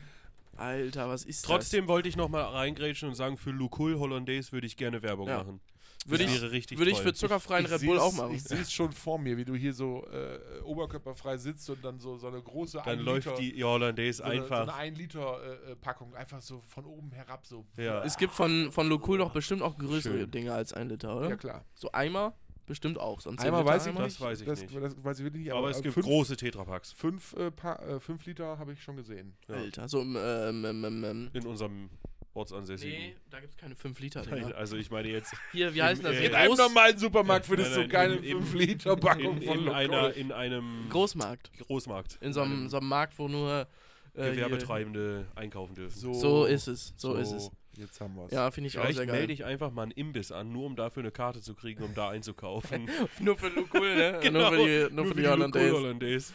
Alter, 0.57 1.09
was 1.09 1.23
ist 1.25 1.45
Trotzdem 1.45 1.87
wollte 1.87 2.09
ich 2.09 2.15
noch 2.15 2.29
mal 2.29 2.43
reingrätschen 2.43 3.09
und 3.09 3.15
sagen, 3.15 3.37
für 3.37 3.51
Lukul 3.51 3.97
Hollandaise 3.99 4.51
würde 4.51 4.67
ich 4.67 4.77
gerne 4.77 5.01
Werbung 5.01 5.27
Ja. 5.27 5.39
machen. 5.39 5.59
das? 5.65 5.71
Würde 6.09 6.23
das 6.23 6.33
ich, 6.33 6.41
wäre 6.41 6.51
richtig 6.51 6.77
würde 6.79 6.91
ich 6.91 6.99
für 6.99 7.13
zuckerfreien 7.13 7.65
Ich 7.65 7.71
Red 7.71 7.85
Bull 7.85 7.99
auch 7.99 8.11
machen. 8.13 8.33
Ich 8.33 8.43
sehe 8.43 8.59
es 8.59 8.71
schon 8.73 8.91
vor 8.91 9.19
mir, 9.19 9.37
wie 9.37 9.45
du 9.45 9.53
hier 9.55 9.73
so 9.73 10.03
äh, 10.07 10.61
oberkörperfrei 10.63 11.37
sitzt 11.37 11.69
und 11.69 11.85
dann 11.85 11.99
so, 11.99 12.17
so 12.17 12.27
eine 12.27 12.41
große 12.41 12.81
Dann 12.83 12.99
ein 12.99 13.05
läuft 13.05 13.27
Liter, 13.27 13.39
die 13.39 13.63
Hollandaise 13.63 14.17
so 14.17 14.23
eine, 14.23 14.35
so 14.37 14.41
einfach. 14.43 14.61
eine 14.61 14.73
1 14.73 14.97
Liter 14.97 15.39
äh, 15.67 15.71
äh, 15.71 15.75
Packung 15.75 16.15
einfach 16.15 16.41
so 16.41 16.61
von 16.61 16.85
oben 16.85 17.11
herab 17.11 17.45
so. 17.45 17.65
Ja. 17.77 18.03
Es 18.03 18.17
gibt 18.17 18.33
von, 18.33 18.71
von 18.71 18.89
Locul 18.89 19.19
doch 19.19 19.31
bestimmt 19.31 19.61
auch 19.61 19.77
größere 19.77 20.19
Schön. 20.21 20.31
Dinge 20.31 20.53
als 20.53 20.73
ein 20.73 20.89
Liter, 20.89 21.15
oder? 21.15 21.29
Ja 21.29 21.35
klar. 21.35 21.65
So 21.75 21.91
Eimer 21.91 22.33
bestimmt 22.65 22.99
auch. 22.99 23.21
So 23.21 23.29
ein 23.29 23.39
Einmal 23.39 23.63
10 23.63 23.67
weiß 23.67 23.87
ich. 23.87 23.95
Das 23.95 24.21
weiß 24.21 24.41
ich 24.41 24.47
das, 24.47 24.61
nicht. 24.61 24.75
Das, 24.75 25.03
weiß 25.03 25.19
ich 25.19 25.25
wirklich 25.25 25.43
nicht. 25.43 25.53
aber 25.53 25.69
es 25.69 25.79
äh, 25.79 25.83
gibt 25.83 25.93
fünf, 25.93 26.05
große 26.05 26.37
Tetrapacks 26.37 26.91
Fünf, 26.93 27.35
äh, 27.37 27.47
äh, 27.47 27.99
fünf 27.99 28.25
Liter 28.25 28.57
habe 28.57 28.73
ich 28.73 28.81
schon 28.81 28.95
gesehen. 28.95 29.33
Ja. 29.47 29.55
Alter, 29.55 29.87
so 29.87 30.01
im, 30.01 30.15
ähm, 30.19 30.65
ähm, 30.65 30.85
ähm, 30.85 31.03
ähm. 31.03 31.29
in 31.33 31.45
unserem 31.45 31.89
ortsansässigen. 32.33 32.97
Nee, 32.97 33.15
da 33.29 33.39
gibt 33.39 33.53
es 33.53 33.57
keine 33.57 33.75
5 33.75 33.99
Liter 33.99 34.23
Nein, 34.25 34.45
Dinger. 34.45 34.55
also 34.55 34.77
ich 34.77 34.89
meine 34.89 35.09
jetzt 35.09 35.33
Hier, 35.51 35.73
wie 35.73 35.83
heißt 35.83 36.03
das? 36.03 36.15
In 36.17 36.33
einem 36.33 36.55
normalen 36.55 36.97
Supermarkt 36.97 37.45
findest 37.45 37.71
Nein, 37.71 37.89
du 37.89 37.93
nein, 37.93 38.09
keine 38.09 38.15
im- 38.15 38.37
im- 38.37 38.43
5 38.43 38.53
Liter 38.53 38.95
Packung 38.95 39.41
in, 39.41 39.47
von 39.47 39.59
in, 39.59 39.69
einer, 39.69 40.13
in 40.13 40.31
einem 40.31 40.87
Großmarkt. 40.89 41.51
Großmarkt. 41.59 42.19
In 42.21 42.33
so 42.33 42.41
einem, 42.41 42.69
so 42.69 42.77
einem 42.77 42.87
Markt, 42.87 43.17
wo 43.19 43.27
nur 43.27 43.67
äh, 44.13 44.23
hier- 44.23 44.31
Gewerbetreibende 44.31 45.27
einkaufen 45.35 45.75
dürfen. 45.75 45.97
So 45.97 46.45
ist 46.45 46.67
es, 46.67 46.93
so, 46.97 47.15
ist 47.15 47.31
es. 47.31 47.51
Jetzt 47.77 48.01
haben 48.01 48.15
wir 48.15 48.25
es. 48.25 48.31
Ja, 48.31 48.51
finde 48.51 48.67
ich 48.67 48.77
auch 48.77 48.81
Vielleicht 48.83 48.97
sehr 48.97 49.05
geil. 49.07 49.17
melde 49.19 49.33
ich 49.33 49.45
einfach 49.45 49.71
mal 49.71 49.83
einen 49.83 49.91
Imbiss 49.91 50.31
an, 50.31 50.51
nur 50.51 50.65
um 50.65 50.75
dafür 50.75 51.03
eine 51.03 51.11
Karte 51.11 51.41
zu 51.41 51.55
kriegen, 51.55 51.83
um 51.83 51.93
da 51.95 52.09
einzukaufen. 52.09 52.89
nur 53.19 53.37
für 53.37 53.47
Locul, 53.47 53.95
ne? 53.95 54.19
Genau, 54.23 54.39
nur 54.39 54.49
für 54.51 54.57
die, 54.89 54.95
nur 54.95 55.05
für 55.05 55.13
die 55.15 55.21
Lukul 55.21 55.31
Hollandaise. 55.31 55.73
Hollandaise. 55.75 56.33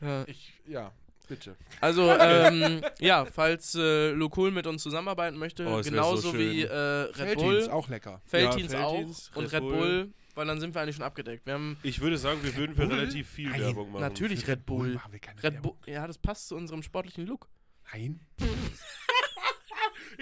Ja. 0.00 0.24
Ich, 0.28 0.54
ja, 0.66 0.92
bitte. 1.28 1.56
Also, 1.80 2.08
ähm, 2.20 2.82
ja, 3.00 3.24
falls 3.24 3.74
äh, 3.74 4.10
Locul 4.12 4.50
mit 4.52 4.66
uns 4.66 4.82
zusammenarbeiten 4.82 5.36
möchte, 5.38 5.66
Oh, 5.66 5.80
genauso 5.82 6.30
so 6.30 6.38
wie 6.38 6.62
äh, 6.62 6.72
Red 6.72 7.16
Felddienst, 7.16 7.44
Bull, 7.66 7.70
auch 7.70 7.88
lecker. 7.88 8.22
Felddienst 8.26 8.72
Ja, 8.72 8.84
auch 8.84 8.94
Felddienst, 8.94 9.36
und 9.36 9.44
Red 9.44 9.52
Red 9.54 9.60
Bull. 9.60 9.72
Bull, 9.76 10.12
weil 10.36 10.46
dann 10.46 10.60
sind 10.60 10.72
wir 10.74 10.80
eigentlich 10.82 10.96
schon 10.96 11.04
abgedeckt. 11.04 11.44
Wir 11.46 11.54
haben 11.54 11.76
Ich 11.82 12.00
würde 12.00 12.16
sagen, 12.16 12.38
wir 12.44 12.54
würden 12.56 12.76
für 12.76 12.86
Bull? 12.86 12.94
relativ 12.96 13.28
viel 13.28 13.50
Nein, 13.50 13.60
Werbung 13.60 13.90
machen. 13.90 14.02
natürlich 14.02 14.46
Red 14.46 14.64
Bull. 14.64 14.94
machen 14.94 15.12
wir 15.12 15.18
keine 15.18 15.42
Red. 15.42 15.60
Bull, 15.60 15.74
ja, 15.86 16.06
das 16.06 16.16
passt 16.16 16.46
zu 16.48 16.54
unserem 16.56 16.82
sportlichen 16.84 17.26
Look. 17.26 17.48
Nein. 17.92 18.20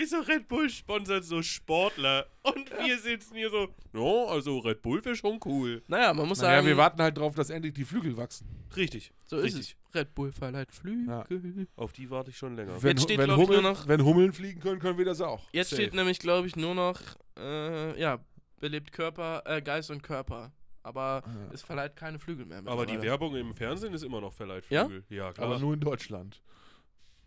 Ist 0.00 0.10
so 0.10 0.20
Red 0.20 0.46
Bull 0.46 0.70
sponsert 0.70 1.24
so 1.24 1.42
Sportler 1.42 2.26
und 2.42 2.70
wir 2.70 2.98
sitzen 2.98 3.34
hier 3.34 3.50
so, 3.50 3.68
ja, 3.92 4.26
also 4.32 4.58
Red 4.60 4.80
Bull 4.80 5.04
wäre 5.04 5.16
schon 5.16 5.40
cool. 5.44 5.82
Naja, 5.88 6.14
man 6.14 6.28
muss 6.28 6.40
Naja, 6.40 6.56
sagen, 6.58 6.66
wir 6.68 6.76
warten 6.76 7.02
halt 7.02 7.18
drauf, 7.18 7.34
dass 7.34 7.50
endlich 7.50 7.74
die 7.74 7.84
Flügel 7.84 8.16
wachsen. 8.16 8.46
Richtig. 8.76 9.12
so 9.26 9.38
ist 9.38 9.44
richtig. 9.56 9.76
es. 9.88 9.94
Red 9.96 10.14
Bull 10.14 10.30
verleiht 10.30 10.70
Flügel. 10.70 11.66
Auf 11.74 11.92
die 11.92 12.08
warte 12.10 12.30
ich 12.30 12.36
schon 12.36 12.54
länger. 12.54 12.80
Wenn, 12.80 12.90
Jetzt 12.96 13.02
steht, 13.02 13.18
wenn, 13.18 13.24
glaub 13.26 13.40
ich, 13.40 13.48
nur 13.48 13.56
Hummeln, 13.58 13.72
noch- 13.74 13.88
wenn 13.88 14.04
Hummeln 14.04 14.32
fliegen 14.32 14.60
können, 14.60 14.78
können 14.78 14.98
wir 14.98 15.04
das 15.04 15.20
auch. 15.20 15.48
Jetzt 15.52 15.70
Safe. 15.70 15.82
steht 15.82 15.94
nämlich, 15.94 16.18
glaube 16.20 16.46
ich, 16.46 16.54
nur 16.54 16.74
noch, 16.76 17.00
äh, 17.36 18.00
ja, 18.00 18.18
belebt 18.60 18.92
Körper, 18.92 19.42
äh, 19.46 19.60
Geist 19.62 19.90
und 19.90 20.02
Körper. 20.02 20.52
Aber 20.84 21.22
Ja. 21.26 21.52
es 21.52 21.62
verleiht 21.62 21.96
keine 21.96 22.18
Flügel 22.18 22.46
mehr. 22.46 22.62
Aber 22.66 22.86
die. 22.86 23.02
Werbung 23.02 23.34
im 23.34 23.52
Fernsehen 23.52 23.92
ist 23.94 24.04
immer 24.04 24.20
noch 24.20 24.32
verleiht 24.32 24.64
Ja? 24.70 24.86
Flügel. 24.86 25.04
Ja, 25.16 25.32
klar. 25.32 25.48
Aber 25.48 25.58
nur 25.58 25.74
in 25.74 25.80
Deutschland. 25.80 26.40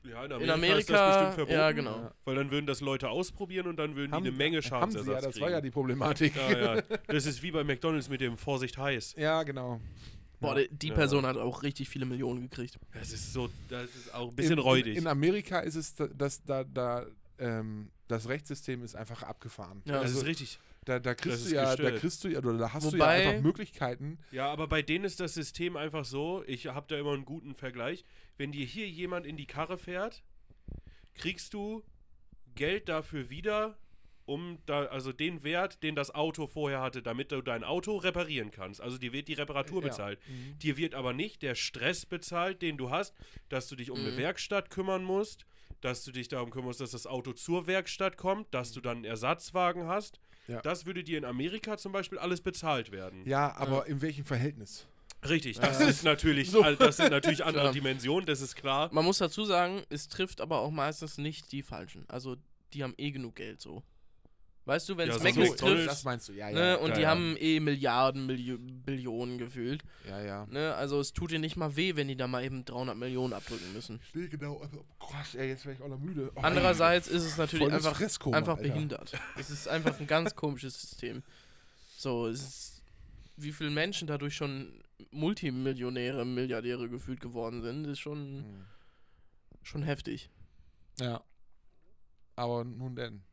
Ja, 0.04 0.26
in 0.26 0.32
In 0.32 0.50
Amerika, 0.50 0.54
Amerika, 0.54 0.78
ist 0.80 0.90
das 0.90 1.18
bestimmt 1.18 1.36
verboten. 1.36 1.52
ja, 1.58 1.72
genau. 1.72 2.12
Weil 2.26 2.36
dann 2.36 2.52
würden 2.52 2.66
das 2.66 2.82
Leute 2.82 3.10
ausprobieren 3.10 3.68
und 3.68 3.78
dann 3.78 3.96
würden 3.96 4.12
Haben- 4.14 4.24
die 4.24 4.30
eine 4.30 4.38
Menge 4.38 4.58
Haben 4.58 4.62
sie 4.64 4.68
Schadensersatz 4.70 5.08
ja, 5.08 5.22
das 5.22 5.32
kriegen. 5.34 5.44
war 5.46 5.52
ja 5.52 5.62
die 5.62 5.72
Problematik. 5.72 6.36
ja, 6.36 6.76
ja. 6.76 6.82
Das 7.08 7.26
ist 7.26 7.42
wie 7.44 7.52
bei 7.52 7.64
McDonalds 7.64 8.10
mit 8.10 8.22
dem 8.22 8.38
Vorsicht 8.38 8.78
heiß. 8.78 9.16
Ja, 9.18 9.44
genau. 9.44 9.80
Boah, 10.40 10.56
die, 10.56 10.70
die 10.72 10.88
Ja. 10.88 10.96
Person 10.96 11.26
hat 11.26 11.38
auch 11.38 11.62
richtig 11.62 11.88
viele 11.90 12.06
Millionen 12.06 12.42
gekriegt. 12.50 12.80
Das 12.94 13.12
ist 13.12 13.32
so, 13.32 13.50
das 13.70 13.84
ist 13.96 14.14
auch 14.14 14.30
ein 14.30 14.36
bisschen 14.36 14.54
in, 14.54 14.60
räudig. 14.60 14.96
In, 14.98 15.04
in 15.04 15.08
Amerika 15.08 15.60
ist 15.60 15.76
es, 15.76 15.94
da- 15.94 16.08
dass 16.08 16.44
da, 16.44 16.64
da 16.64 17.06
ähm, 17.38 17.90
das 18.08 18.28
Rechtssystem 18.28 18.84
ist 18.84 18.96
einfach 18.96 19.22
abgefahren. 19.24 19.82
Ja. 19.86 19.94
das 19.94 20.04
also, 20.06 20.20
ist 20.22 20.26
richtig. 20.26 20.60
da, 20.86 21.00
da 21.00 21.14
das 21.14 21.22
kriegst 21.22 21.52
du 21.52 21.56
ja, 21.56 21.76
da 21.76 21.92
kriegst 21.92 22.24
du 22.24 22.28
ja, 22.28 22.40
oder 22.40 22.58
da 22.58 22.74
hast 22.74 22.88
du 22.92 22.94
Wobei- 22.98 23.22
ja 23.24 23.30
einfach 23.30 23.44
Möglichkeiten. 23.44 24.18
Ja, 24.32 24.52
aber 24.52 24.68
bei 24.68 24.82
denen 24.82 25.06
ist 25.06 25.20
das 25.20 25.36
System 25.36 25.78
einfach 25.78 26.06
so, 26.06 26.44
ich 26.48 26.66
habe 26.68 26.88
da 26.90 26.98
immer 26.98 27.14
einen 27.14 27.24
guten 27.26 27.54
Vergleich. 27.54 28.04
Wenn 28.42 28.52
dir 28.52 28.66
hier 28.66 28.90
jemand 28.90 29.28
in 29.28 29.38
die 29.38 29.46
Karre 29.46 29.78
fährt, 29.78 30.24
kriegst 31.14 31.54
du 31.54 31.84
Geld 32.56 32.90
dafür 32.90 33.30
wieder, 33.30 33.78
um 34.26 34.58
da, 34.66 34.86
also 34.86 35.14
den 35.14 35.44
Wert, 35.44 35.84
den 35.84 35.94
das 35.94 36.10
Auto 36.16 36.48
vorher 36.48 36.82
hatte, 36.82 37.04
damit 37.04 37.32
du 37.32 37.44
dein 37.44 37.64
Auto 37.64 37.98
reparieren 37.98 38.50
kannst. 38.50 38.82
Also 38.82 38.98
dir 38.98 39.14
wird 39.14 39.28
die 39.28 39.34
Reparatur 39.36 39.84
Ja. 39.84 39.90
bezahlt. 39.90 40.20
Mhm. 40.28 40.58
Dir 40.58 40.76
wird 40.78 40.96
aber 40.96 41.14
nicht 41.14 41.44
der 41.44 41.54
Stress 41.54 42.08
bezahlt, 42.08 42.64
den 42.64 42.78
du 42.78 42.90
hast, 42.90 43.14
dass 43.50 43.68
du 43.68 43.76
dich 43.76 43.92
um 43.92 44.00
eine 44.00 44.10
Mhm. 44.14 44.18
Werkstatt 44.18 44.72
kümmern 44.72 45.04
musst, 45.04 45.46
dass 45.82 46.04
du 46.04 46.12
dich 46.12 46.28
darum 46.28 46.50
kümmerst, 46.50 46.82
dass 46.82 46.92
das 46.92 47.06
Auto 47.06 47.34
zur 47.34 47.68
Werkstatt 47.68 48.18
kommt, 48.18 48.52
dass 48.56 48.72
du 48.72 48.82
dann 48.82 48.98
einen 48.98 49.06
Ersatzwagen 49.06 49.86
hast. 49.86 50.20
Ja. 50.48 50.64
Das 50.64 50.88
würde 50.88 51.04
dir 51.04 51.20
in 51.20 51.26
Amerika 51.26 51.78
zum 51.78 51.92
Beispiel 51.92 52.18
alles 52.18 52.42
bezahlt 52.42 52.92
werden. 52.92 53.24
Ja, 53.28 53.56
aber 53.56 53.86
in 53.86 54.02
welchem 54.02 54.26
Verhältnis? 54.26 54.88
Richtig, 55.28 55.60
das 55.60 55.80
Ja. 55.80 55.88
ist 55.88 56.04
natürlich, 56.04 56.50
So. 56.52 56.64
das 56.64 56.98
sind 56.98 57.12
natürlich 57.12 57.44
andere 57.46 57.64
Klar. 57.66 57.74
Dimensionen, 57.74 58.26
das 58.26 58.42
ist 58.42 58.56
klar. 58.56 58.90
Man 58.92 59.06
muss 59.06 59.20
dazu 59.20 59.46
sagen, 59.46 59.84
es 59.90 60.08
trifft 60.08 60.42
aber 60.42 60.60
auch 60.60 60.72
meistens 60.72 61.18
nicht 61.18 61.52
die 61.52 61.62
Falschen. 61.62 62.06
Also, 62.08 62.38
die 62.74 62.84
haben 62.84 62.94
eh 62.98 63.12
genug 63.12 63.36
Geld 63.36 63.62
so. 63.62 63.84
Weißt 64.66 64.88
du, 64.90 64.96
wenn 64.96 65.10
Ja, 65.10 65.16
es 65.16 65.22
so 65.22 65.24
Macis 65.28 65.38
McDonald's- 65.50 65.60
trifft, 65.62 65.88
das 65.90 66.04
meinst 66.04 66.30
du, 66.30 66.34
ja, 66.34 66.48
ja. 66.50 66.54
ne, 66.56 66.80
und 66.80 66.90
ja, 66.90 66.96
die 66.96 67.02
ja. 67.02 67.10
haben 67.10 67.36
eh 67.40 67.60
Milliarden, 67.60 68.28
Milio 68.28 68.58
Billionen 68.60 69.40
gefühlt. 69.40 69.84
ja, 70.08 70.22
ja. 70.22 70.46
Ne? 70.52 70.76
Also, 70.76 71.00
es 71.00 71.14
tut 71.14 71.32
dir 71.32 71.40
nicht 71.40 71.56
mal 71.56 71.76
weh, 71.76 71.96
wenn 71.96 72.08
die 72.08 72.16
da 72.16 72.28
mal 72.28 72.44
eben 72.44 72.64
300 72.64 72.96
Millionen 72.96 73.34
abdrücken 73.34 73.74
müssen. 73.74 74.00
Nee, 74.14 74.28
genau. 74.28 74.60
Also, 74.60 74.86
krass, 75.00 75.34
ey, 75.36 75.50
jetzt 75.50 75.66
wäre 75.66 75.76
ich 75.76 75.82
auch 75.82 75.88
noch 75.88 76.00
müde. 76.00 76.32
Oh, 76.36 76.42
Andererseits 76.42 77.08
ist 77.08 77.24
es 77.24 77.38
natürlich 77.38 77.68
Volles 77.70 77.86
einfach, 77.86 78.00
einfach 78.34 78.58
Alter. 78.58 78.62
behindert. 78.62 79.14
Es 79.38 79.50
ist 79.50 79.68
einfach 79.68 80.00
ein 80.00 80.06
ganz 80.08 80.36
komisches 80.36 80.80
System. 80.80 81.24
So, 81.98 82.28
es 82.28 82.42
ist, 82.42 82.84
wie 83.38 83.52
viele 83.52 83.72
Menschen 83.72 84.08
dadurch 84.08 84.36
schon 84.36 84.72
Multimillionäre, 85.12 86.26
Milliardäre 86.26 86.90
gefühlt 86.90 87.20
geworden 87.22 87.62
sind, 87.62 87.86
ist 87.86 88.00
schon, 88.00 88.44
Hm. 88.44 88.66
schon 89.64 89.84
heftig. 89.84 90.30
Ja. 91.00 91.24
Aber 92.36 92.64
nun 92.64 92.96
denn. 92.96 93.24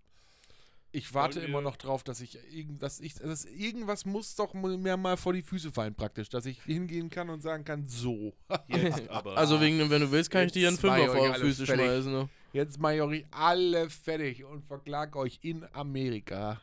Ich 0.90 1.12
warte 1.12 1.40
immer 1.40 1.60
noch 1.60 1.76
drauf, 1.76 2.02
dass 2.02 2.20
ich 2.22 2.38
irgend, 2.50 2.82
dass 2.82 2.98
ich, 2.98 3.14
dass 3.14 3.44
irgendwas 3.44 4.06
muss 4.06 4.34
doch 4.36 4.54
mir 4.54 4.96
mal 4.96 5.18
vor 5.18 5.34
die 5.34 5.42
Füße 5.42 5.70
fallen 5.70 5.94
praktisch, 5.94 6.30
dass 6.30 6.46
ich 6.46 6.62
hingehen 6.62 7.10
kann 7.10 7.28
und 7.28 7.42
sagen 7.42 7.64
kann, 7.64 7.84
so. 7.86 8.32
Jetzt 8.68 9.08
aber. 9.10 9.36
Also 9.36 9.60
wegen 9.60 9.78
dem, 9.78 9.90
wenn 9.90 10.00
du 10.00 10.10
willst, 10.10 10.30
kann 10.30 10.46
ich 10.46 10.52
dir 10.52 10.66
einen 10.68 10.78
Fünfer 10.78 11.06
vor 11.06 11.26
die 11.26 11.32
alle 11.32 11.44
Füße 11.44 11.66
fertig. 11.66 11.84
schmeißen. 11.84 12.10
Ne? 12.12 12.28
Jetzt 12.54 12.78
mache 12.80 12.94
ich 12.96 13.02
euch 13.02 13.24
alle 13.30 13.90
fertig 13.90 14.44
und 14.44 14.64
verklag 14.64 15.14
euch 15.14 15.38
in 15.42 15.62
Amerika. 15.74 16.62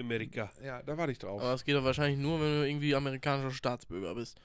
Amerika. 0.00 0.50
Ja, 0.62 0.82
da 0.82 0.96
warte 0.96 1.12
ich 1.12 1.18
drauf. 1.18 1.40
Aber 1.40 1.52
das 1.52 1.64
geht 1.64 1.76
doch 1.76 1.84
wahrscheinlich 1.84 2.18
nur, 2.18 2.40
wenn 2.40 2.60
du 2.60 2.68
irgendwie 2.68 2.94
amerikanischer 2.94 3.52
Staatsbürger 3.52 4.14
bist. 4.14 4.40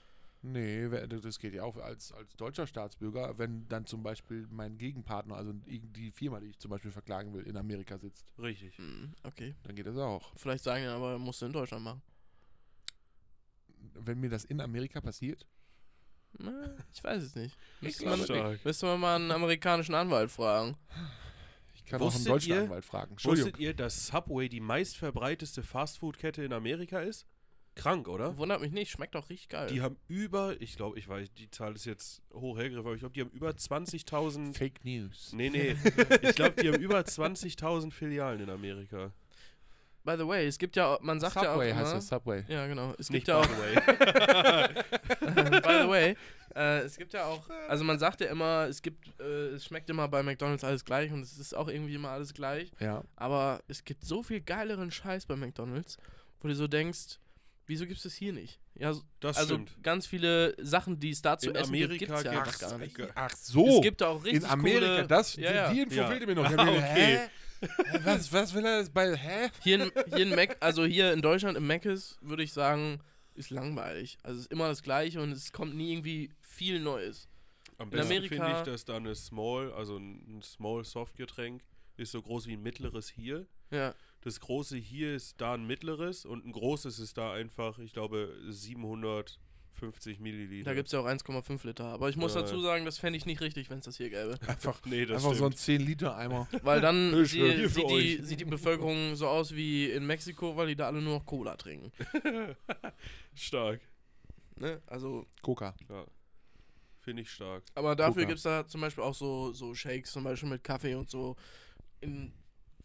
Nee, 0.47 0.88
das 1.08 1.39
geht 1.39 1.56
ja 1.56 1.64
auch 1.64 1.76
als, 1.78 2.12
als 2.12 2.36
deutscher 2.36 2.68
Staatsbürger, 2.68 3.36
wenn 3.39 3.68
dann 3.68 3.88
zum 3.88 4.03
Beispiel 4.03 4.45
mein 4.51 4.78
Gegenpartner, 4.78 5.36
also 5.36 5.53
die 5.53 6.12
Firma, 6.12 6.39
die 6.39 6.47
ich 6.47 6.60
zum 6.60 6.70
Beispiel 6.70 6.91
verklagen 6.91 7.34
will, 7.34 7.47
in 7.47 7.58
Amerika 7.58 7.97
sitzt. 7.97 8.28
Richtig. 8.38 8.78
Hm, 8.78 9.14
okay. 9.24 9.56
Dann 9.64 9.76
geht 9.76 9.88
das 9.88 9.97
auch. 9.97 10.34
Vielleicht 10.38 10.64
sagen 10.64 10.84
die 10.84 10.88
aber, 10.88 11.18
musst 11.18 11.41
du 11.41 11.47
in 11.47 11.51
Deutschland 11.53 11.84
machen. 11.84 12.01
Wenn 13.95 14.20
mir 14.20 14.30
das 14.30 14.45
in 14.45 14.62
Amerika 14.62 15.01
passiert, 15.01 15.47
Na, 16.38 16.76
ich 16.93 17.03
weiß 17.03 17.24
es 17.24 17.36
nicht. 17.36 17.58
Müsste 17.82 18.03
glaube 18.03 18.34
man, 18.34 18.60
müsste 18.64 18.86
man 18.86 18.99
mal 18.99 19.16
einen 19.16 19.32
amerikanischen 19.32 19.95
Anwalt 19.95 20.30
fragen. 20.30 20.78
Ich 21.86 21.92
kann 21.92 22.02
auch 22.02 22.06
einen 22.08 22.14
Wusstet 22.16 22.32
deutschen 22.32 22.50
ihr- 22.54 22.62
Anwalt 22.64 22.84
fragen. 22.86 23.12
Entschuldigung. 23.12 23.52
Wusstet 23.52 23.62
ihr, 23.62 23.74
dass 23.74 24.08
Subway 24.08 24.50
die 24.50 24.60
meistverbreiteste 24.60 25.64
Fastfood-Kette 25.64 26.44
in 26.44 26.52
Amerika 26.52 27.00
ist? 27.00 27.26
Krank, 27.76 28.08
oder? 28.08 28.38
Wundert 28.38 28.62
mich 28.62 28.72
nicht, 28.72 28.90
schmeckt 28.90 29.16
auch 29.18 29.30
richtig 29.30 29.50
geil. 29.50 29.68
Die 29.68 29.82
haben 29.82 29.98
über, 30.08 30.60
ich 30.62 30.78
glaube, 30.78 30.98
ich 30.98 31.08
weiß, 31.10 31.34
die 31.34 31.52
Zahl 31.52 31.76
ist 31.76 31.86
jetzt 31.86 32.22
hoch 32.34 32.56
hergegriffen, 32.58 32.86
aber 32.88 32.94
ich 32.96 33.02
glaube, 33.02 33.14
die 33.14 33.22
haben 33.22 33.32
über 33.32 33.50
20.000. 33.50 34.54
Fake 34.56 34.86
News. 34.86 35.34
Nee, 35.34 35.50
nee. 35.50 35.76
ich 36.22 36.36
glaube, 36.36 36.62
die 36.62 36.70
haben 36.70 36.82
über 36.82 37.00
20.000 37.02 37.92
Filialen 37.92 38.40
in 38.40 38.50
Amerika. 38.50 39.12
By 40.06 40.16
the 40.18 40.28
way, 40.28 40.45
es 40.47 40.58
gibt 40.60 40.76
ja, 40.76 40.97
man 41.01 41.20
sagt 41.20 41.36
ja 41.36 41.41
auch 41.49 41.53
Subway 41.56 41.72
immer, 41.72 41.80
heißt 41.82 41.93
das, 41.95 42.08
Subway. 42.08 42.43
Ja, 42.47 42.68
genau. 42.68 42.93
Es 42.99 43.10
Nicht 43.10 43.26
gibt 43.26 43.28
ja 43.28 43.38
auch, 43.38 43.47
by 43.47 43.53
the 43.56 43.62
way. 43.62 43.76
by 45.62 45.84
the 45.84 45.89
way, 45.89 46.16
äh, 46.56 46.80
es 46.82 46.97
gibt 46.97 47.14
ja 47.14 47.26
auch, 47.26 47.47
also 47.68 47.84
man 47.84 47.99
sagt 47.99 48.22
ja 48.22 48.28
immer, 48.28 48.66
es 48.70 48.82
gibt, 48.82 49.08
äh, 49.20 49.47
es 49.56 49.66
schmeckt 49.66 49.89
immer 49.89 50.08
bei 50.08 50.24
McDonalds 50.24 50.64
alles 50.64 50.86
gleich 50.86 51.12
und 51.12 51.22
es 51.22 51.38
ist 51.38 51.56
auch 51.56 51.68
irgendwie 51.68 51.95
immer 51.95 52.10
alles 52.10 52.34
gleich. 52.34 52.72
Ja. 52.80 53.03
Aber 53.16 53.62
es 53.68 53.84
gibt 53.84 54.03
so 54.06 54.24
viel 54.24 54.41
geileren 54.41 54.91
Scheiß 54.91 55.26
bei 55.26 55.36
McDonalds, 55.36 55.97
wo 56.39 56.47
du 56.47 56.56
so 56.56 56.68
denkst, 56.68 57.20
wieso 57.68 57.86
gibt 57.86 57.97
es 57.97 58.03
das 58.03 58.14
hier 58.14 58.34
nicht? 58.34 58.60
Ja, 58.76 58.93
so- 58.93 59.01
Das 59.22 59.38
also 59.38 59.56
stimmt. 59.56 59.72
ganz 59.82 60.06
viele 60.06 60.56
Sachen, 60.64 60.99
die 60.99 61.10
es 61.12 61.22
da 61.22 61.38
zu 61.38 61.49
In 61.49 61.56
essen 61.56 61.70
Amerika 61.70 61.97
gibt, 61.97 62.12
gibt's 62.12 62.24
ja 62.24 62.32
einfach 62.32 62.60
gar 62.60 62.78
nicht. 62.78 62.95
Ach 63.16 63.36
so. 63.36 63.78
Es 63.78 63.82
gibt 63.82 64.03
auch 64.03 64.24
richtig 64.24 64.43
in 64.43 64.49
Amerika, 64.49 64.80
coole, 64.95 65.08
das, 65.08 65.36
ja, 65.38 65.53
ja. 65.53 65.74
die 65.74 65.82
Info 65.82 65.95
Ja. 65.95 66.08
fehlte 66.08 66.28
mir 66.28 66.36
noch. 66.36 66.45
Ah, 66.45 66.51
okay. 66.70 66.82
hä? 66.82 67.20
Was, 68.03 68.32
was 68.32 68.53
will 68.53 68.66
er 68.66 68.80
jetzt 68.80 68.93
bei, 68.93 69.16
hä? 69.16 69.49
Hier 69.61 69.82
in, 69.84 69.91
hier 70.07 70.24
in 70.24 70.36
Mac, 70.36 70.57
also 70.59 70.86
hier 70.86 71.13
in 71.13 71.22
Deutschland 71.22 71.57
im 71.57 71.68
Mc's 71.68 72.18
würde 72.22 72.43
ich 72.43 72.53
sagen, 72.53 72.99
ist 73.36 73.49
langweilig. 73.49 74.18
Also 74.24 74.39
es 74.39 74.45
ist 74.45 74.51
immer 74.51 74.68
das 74.68 74.82
Gleiche 74.82 75.22
und 75.22 75.32
es 75.32 75.51
kommt 75.51 75.76
nie 75.76 75.91
irgendwie 75.91 76.32
viel 76.41 76.80
Neues. 76.80 77.28
Am 77.78 77.89
In 77.89 77.97
besten 77.97 78.24
finde 78.28 78.51
ich, 78.57 78.63
dass 78.63 78.86
da 78.86 78.95
eine 78.95 79.16
Small, 79.16 79.74
also 79.74 79.97
ein 79.97 80.41
Small 80.41 80.86
Softgetränk, 80.86 81.63
ist 81.97 82.11
so 82.11 82.22
groß 82.22 82.47
wie 82.47 82.53
ein 82.53 82.63
mittleres 82.63 83.09
hier. 83.09 83.45
Ja, 83.72 83.93
Das 84.22 84.39
große 84.39 84.78
hier 84.78 85.16
ist 85.16 85.41
da 85.41 85.53
ein 85.55 85.66
mittleres 85.66 86.26
und 86.26 86.45
ein 86.45 86.51
großes 86.51 86.99
ist 86.99 87.18
da 87.18 87.34
einfach, 87.34 87.80
ich 87.80 87.93
glaube, 87.93 88.36
750 89.80 90.20
Milliliter. 90.20 90.70
da 90.70 90.74
gibt 90.74 90.88
es 90.88 90.92
ja 90.94 91.00
auch 91.00 91.06
1,5 91.06 91.66
Liter. 91.66 91.86
Aber 91.86 92.10
ich 92.10 92.16
muss 92.16 92.34
Ja. 92.36 92.42
dazu 92.42 92.60
sagen, 92.62 92.86
das 92.86 92.98
fände 92.98 93.18
ich 93.18 93.26
nicht 93.26 93.42
richtig, 93.42 93.70
wenn 93.70 93.80
es 93.80 93.86
das 93.86 93.98
hier 93.98 94.10
gäbe. 94.10 94.38
Einfach, 94.48 94.80
Nee, 94.86 95.06
das 95.06 95.24
einfach 95.24 95.38
so 95.38 95.46
ein 95.46 95.52
stimmt. 95.54 95.82
10-Liter-Eimer. 95.82 96.48
Weil 96.64 96.82
dann 96.82 97.12
für 97.12 97.26
sieht, 97.26 97.90
die, 97.90 98.20
sieht 98.24 98.40
die 98.40 98.46
Bevölkerung 98.46 99.16
so 99.16 99.28
aus 99.28 99.54
wie 99.54 99.90
in 99.90 100.06
Mexiko, 100.06 100.56
weil 100.56 100.68
die 100.68 100.76
da 100.76 100.88
alle 100.88 101.02
nur 101.02 101.18
noch 101.20 101.26
Cola 101.26 101.56
trinken. 101.58 101.92
Stark. 103.34 103.82
Ne? 104.58 104.82
Also, 104.88 105.26
Coca. 105.42 105.76
Ja. 105.90 106.06
Finde 107.02 107.22
ich 107.22 107.30
stark. 107.30 107.64
aber 107.76 107.96
dafür 107.96 108.26
gibt 108.26 108.38
es 108.38 108.44
da 108.44 108.66
zum 108.66 108.82
Beispiel 108.82 109.04
auch 109.04 109.14
so, 109.14 109.54
so 109.54 109.76
Shakes, 109.76 110.12
zum 110.12 110.24
Beispiel 110.24 110.50
mit 110.50 110.64
Kaffee 110.64 110.96
und 110.96 111.08
so. 111.08 111.36
In 112.02 112.34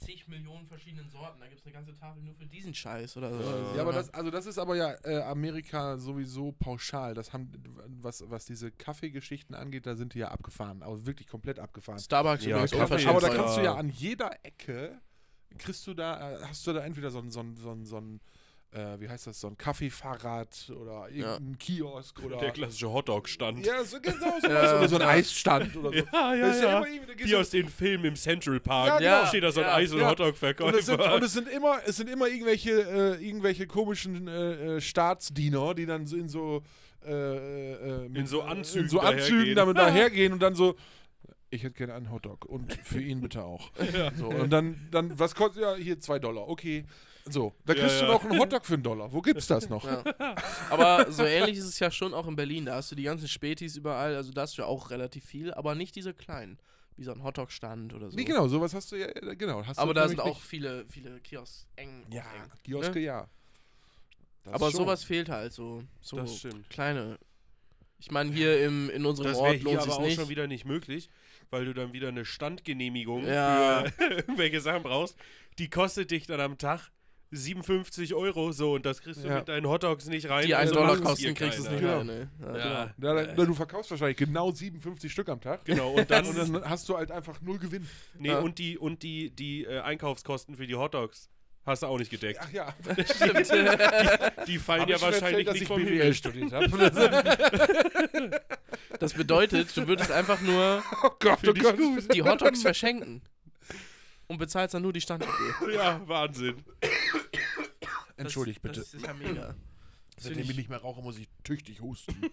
zig 0.01 0.27
Millionen 0.29 0.67
verschiedenen 0.67 1.09
Sorten. 1.11 1.41
Da 1.41 1.47
gibt 1.47 1.61
es 1.61 1.67
eine 1.67 1.75
ganze 1.75 1.95
Tafel 1.95 2.23
nur 2.23 2.35
für 2.35 2.47
diesen 2.47 2.75
Scheiß 2.75 3.17
oder 3.17 3.33
so. 3.33 3.41
Ja. 3.43 3.77
Ja, 3.77 3.83
aber 3.83 3.93
das, 3.93 4.13
also 4.15 4.31
das 4.31 4.47
ist 4.47 4.59
aber 4.59 4.75
ja 4.77 4.95
äh, 5.05 5.21
Amerika 5.23 5.99
sowieso 5.99 6.53
pauschal. 6.53 7.15
Das 7.15 7.33
haben, 7.33 7.53
was, 8.01 8.25
was 8.29 8.47
diese 8.47 8.71
Kaffeegeschichten 8.71 9.55
angeht, 9.55 9.87
da 9.87 9.95
sind 9.95 10.15
die 10.15 10.19
ja 10.21 10.29
abgefahren. 10.29 10.83
Aber 10.83 11.05
wirklich 11.07 11.29
komplett 11.29 11.59
abgefahren. 11.59 11.99
Starbucks 11.99 12.45
Ja, 12.45 12.57
übrigens 12.57 12.71
Kaffee 12.73 13.07
aber 13.07 13.21
da 13.21 13.29
kannst 13.29 13.57
du 13.59 13.63
ja- 13.63 13.75
an 13.75 13.89
jeder 13.91 14.33
Ecke, 14.45 15.01
kriegst 15.59 15.87
du 15.87 15.95
da, 15.95 16.33
äh, 16.33 16.39
hast 16.45 16.67
du 16.67 16.73
da 16.73 16.81
entweder 16.85 17.11
so 17.11 17.19
ein, 17.19 17.31
so 17.31 17.41
ein, 17.41 17.55
so 17.57 17.71
ein, 17.71 17.85
so 17.85 17.99
ein 17.99 18.21
äh, 18.73 19.01
wie 19.01 19.09
heißt 19.09 19.27
das, 19.27 19.41
so 19.41 19.49
ein 19.49 19.57
Kaffeefahrrad 19.59 20.71
oder 20.81 21.09
irgendein 21.11 21.59
Kiosk 21.59 22.23
oder. 22.23 22.37
Der 22.39 22.51
klassische 22.53 22.91
Hotdog-Stand. 22.93 23.67
ja, 23.67 23.83
so 23.85 24.01
genau 24.01 24.17
sowas. 24.41 24.43
Ja, 24.49 24.79
oder 24.79 24.89
so 24.89 24.95
ein 24.97 25.01
ja. 25.03 25.09
Eisstand 25.09 25.77
oder 25.77 25.91
so. 25.91 25.97
ja, 25.97 26.37
Das 26.37 26.61
da 26.61 26.83
gehst 27.17 27.29
Wie 27.31 27.37
aus 27.37 27.51
den 27.51 27.69
Filmen 27.69 28.05
im 28.05 28.17
Central 28.17 28.61
Park. 28.61 28.89
Ja, 28.89 28.99
genau. 28.99 29.21
Da 29.23 29.27
steht 29.27 29.43
da 29.45 29.53
so 29.53 29.61
ein 29.61 29.67
Ja, 29.67 29.75
Eis- 29.75 29.93
und 29.93 30.01
ja. 30.01 30.11
Hotdog-Verkäufer. 30.11 30.73
Und 30.73 30.79
es, 30.79 30.87
sind, 30.87 31.01
und 31.01 31.23
es 31.25 31.33
sind 31.33 31.49
immer, 31.49 31.79
es 31.85 31.97
sind 31.97 32.09
immer 32.09 32.29
irgendwelche, 32.29 32.71
äh, 33.19 33.25
irgendwelche 33.27 33.67
komischen 33.67 34.29
äh, 34.29 34.77
äh, 34.77 34.81
Staatsdiener, 34.81 35.75
die 35.75 35.87
dann 35.87 36.07
so 36.07 36.17
in 36.17 36.29
so 36.29 36.63
äh, 37.05 37.11
äh, 38.05 38.09
mit- 38.09 38.19
In 38.19 38.27
so 38.27 38.43
Anzügen 38.43 38.85
in 38.85 38.89
so 38.91 38.99
dahergehen. 38.99 39.23
Anzügen 39.25 39.55
damit 39.57 39.77
dahergehen 39.79 40.33
und 40.33 40.41
dann 40.41 40.55
so. 40.55 40.77
Ich 41.53 41.65
hätte 41.65 41.75
gerne 41.75 41.95
einen 41.95 42.13
Hotdog 42.13 42.45
und 42.45 42.73
für 42.85 43.01
ihn 43.01 43.21
bitte 43.21 43.43
auch. 43.43 43.73
So, 44.17 44.29
und 44.29 44.51
dann, 44.53 44.87
dann, 44.93 45.19
was 45.19 45.35
kostet 45.35 45.63
ja 45.63 45.75
hier 45.75 45.99
zwei 45.99 46.21
Dollar? 46.21 46.49
Okay. 46.49 46.85
So, 47.29 47.53
da 47.67 47.75
Ja, 47.75 47.81
kriegst 47.81 48.01
ja. 48.01 48.07
du 48.07 48.13
noch 48.13 48.25
einen 48.25 48.39
Hotdog 48.39 48.65
für 48.67 48.75
einen 48.75 48.83
Dollar. 48.83 49.13
Wo 49.13 49.21
gibt's 49.21 49.47
das 49.47 49.69
noch? 49.69 49.85
Ja. 49.85 50.03
Aber 50.71 51.11
so 51.13 51.25
ähnlich 51.25 51.59
ist 51.59 51.67
es 51.67 51.79
ja 51.79 51.91
schon 51.91 52.15
auch 52.15 52.27
in 52.27 52.37
Berlin. 52.37 52.65
Da 52.67 52.77
hast 52.77 52.91
du 52.91 52.97
die 52.97 53.03
ganzen 53.03 53.29
Spätis 53.29 53.77
überall. 53.77 54.15
Also 54.17 54.33
da 54.33 54.43
hast 54.43 54.57
du 54.57 54.63
ja 54.63 54.69
auch 54.69 54.91
relativ 54.91 55.25
viel, 55.25 55.53
aber 55.53 55.75
nicht 55.75 55.95
diese 55.97 56.15
kleinen. 56.15 56.59
Wie 56.97 57.05
so 57.05 57.13
ein 57.13 57.23
Hotdog-Stand 57.23 57.95
oder 57.95 58.11
so. 58.11 58.17
Nee, 58.17 58.25
genau, 58.25 58.47
sowas 58.49 58.75
hast 58.75 58.93
du 58.93 58.97
ja, 58.97 59.07
äh, 59.07 59.37
genau. 59.37 59.65
Hast 59.67 59.79
Aber 59.79 59.95
du 59.95 60.01
da 60.01 60.09
sind 60.09 60.21
auch 60.21 60.41
viele, 60.41 60.85
viele 60.89 61.19
Kiosks 61.21 61.67
eng. 61.77 62.05
Ja, 62.11 62.23
eng. 62.23 62.51
Kioske, 62.65 62.99
ja. 63.01 63.27
Das 64.45 64.55
Aber 64.55 64.71
schon. 64.71 64.81
sowas 64.81 65.05
fehlt 65.05 65.29
halt 65.29 65.53
so. 65.53 65.83
So 66.01 66.17
Das 66.17 66.37
stimmt. 66.39 66.69
kleine. 66.71 67.19
Ich 67.99 68.11
meine, 68.11 68.33
hier 68.33 68.65
im, 68.65 68.89
in 68.91 69.05
unserem 69.05 69.29
Das 69.29 69.37
wäre 69.37 69.47
Ort 69.49 69.57
hier 69.57 69.65
lohnt 69.65 69.77
aber 69.79 69.85
sich 69.87 69.95
auch 69.95 70.01
nicht. 70.03 70.15
schon 70.17 70.29
wieder 70.31 70.47
nicht 70.47 70.65
möglich, 70.65 71.11
weil 71.51 71.67
du 71.67 71.75
dann 71.75 71.93
wieder 71.93 72.09
eine 72.09 72.25
Standgenehmigung 72.25 73.27
Ja. 73.27 73.85
für 73.97 74.05
irgendwelche 74.17 74.61
Sachen 74.61 74.83
brauchst. 74.83 75.17
Die 75.59 75.69
kostet 75.69 76.11
dich 76.11 76.27
dann 76.27 76.41
am 76.41 76.57
Tag 76.59 76.91
57 77.33 78.15
Euro 78.15 78.51
so 78.53 78.75
und 78.75 78.85
das 78.85 79.01
kriegst 79.03 79.23
du 79.23 79.29
Ja. 79.29 79.37
mit 79.37 79.49
deinen 79.49 79.67
Hotdogs 79.69 80.07
nicht 80.07 80.29
rein. 80.29 80.47
die 80.47 80.55
1 80.55 80.71
also 80.71 80.81
Dollar 80.81 80.97
kosten, 80.99 81.35
kriegst 81.35 81.59
du 81.59 81.63
es 81.63 81.71
nicht 81.71 81.81
Genau. 81.81 81.99
rein. 81.99 82.07
Ne? 82.07 82.31
Ja. 82.41 82.91
Ja, 83.01 83.21
Ja, 83.23 83.27
du 83.35 83.55
verkaufst 83.55 83.91
wahrscheinlich 83.91 84.17
genau 84.17 84.51
57 84.51 85.13
Stück 85.13 85.29
am 85.29 85.41
Tag. 85.41 85.65
genau. 85.65 85.93
Und 85.93 86.11
dann, 86.11 86.27
Und 86.31 86.37
dann 86.55 86.69
hast 86.69 86.89
du 86.89 86.97
halt 86.97 87.11
einfach 87.13 87.41
null 87.41 87.59
Gewinn. 87.59 87.87
nee, 88.19 88.29
Ja. 88.29 88.39
und 88.41 88.59
die, 88.59 88.77
und 88.79 89.03
die, 89.03 89.31
die 89.31 89.65
äh, 89.65 89.81
Einkaufskosten 89.81 90.57
für 90.57 90.67
die 90.67 90.75
Hotdogs 90.75 91.29
hast 91.67 91.83
du 91.83 91.87
auch 91.87 91.99
nicht 91.99 92.11
gedeckt. 92.11 92.41
Ach 92.43 92.51
ja, 92.53 92.75
Stimmt. 93.15 93.51
Die 94.49 94.59
fallen 94.59 94.81
Hab 94.83 94.89
ja 94.89 95.01
wahrscheinlich 95.01 95.47
erzählt, 95.47 95.47
dass 95.47 95.55
nicht 95.55 95.63
ich 95.63 95.69
vom 95.69 95.85
BWL 95.85 96.15
studiert 96.15 96.53
habe. 96.53 98.41
Das 98.99 99.15
bedeutet, 99.15 99.75
du 99.77 99.87
würdest 99.87 100.11
einfach 100.11 100.41
nur 100.43 100.83
oh 101.05 101.11
Gott, 101.21 101.39
oh 101.47 101.53
Gott. 101.55 102.15
die 102.15 102.23
Hotdogs 102.23 102.61
verschenken. 102.63 103.23
Und 104.31 104.39
bezahlst 104.39 104.75
dann 104.75 104.83
nur 104.83 104.93
die 104.93 105.01
Standgebühr. 105.01 105.73
Ja, 105.75 106.01
Wahnsinn. 106.07 106.63
Entschuldigt 108.17 108.63
bitte. 108.63 108.79
Das 108.81 108.95
ist 108.95 109.05
ja 109.05 109.13
mega. 109.13 109.57
Seitdem 110.19 110.49
ich 110.49 110.57
nicht 110.57 110.69
mehr 110.71 110.79
rauche, 110.79 111.03
muss 111.03 111.19
ich 111.19 111.29
tüchtig 111.43 111.81
husten. 111.81 112.15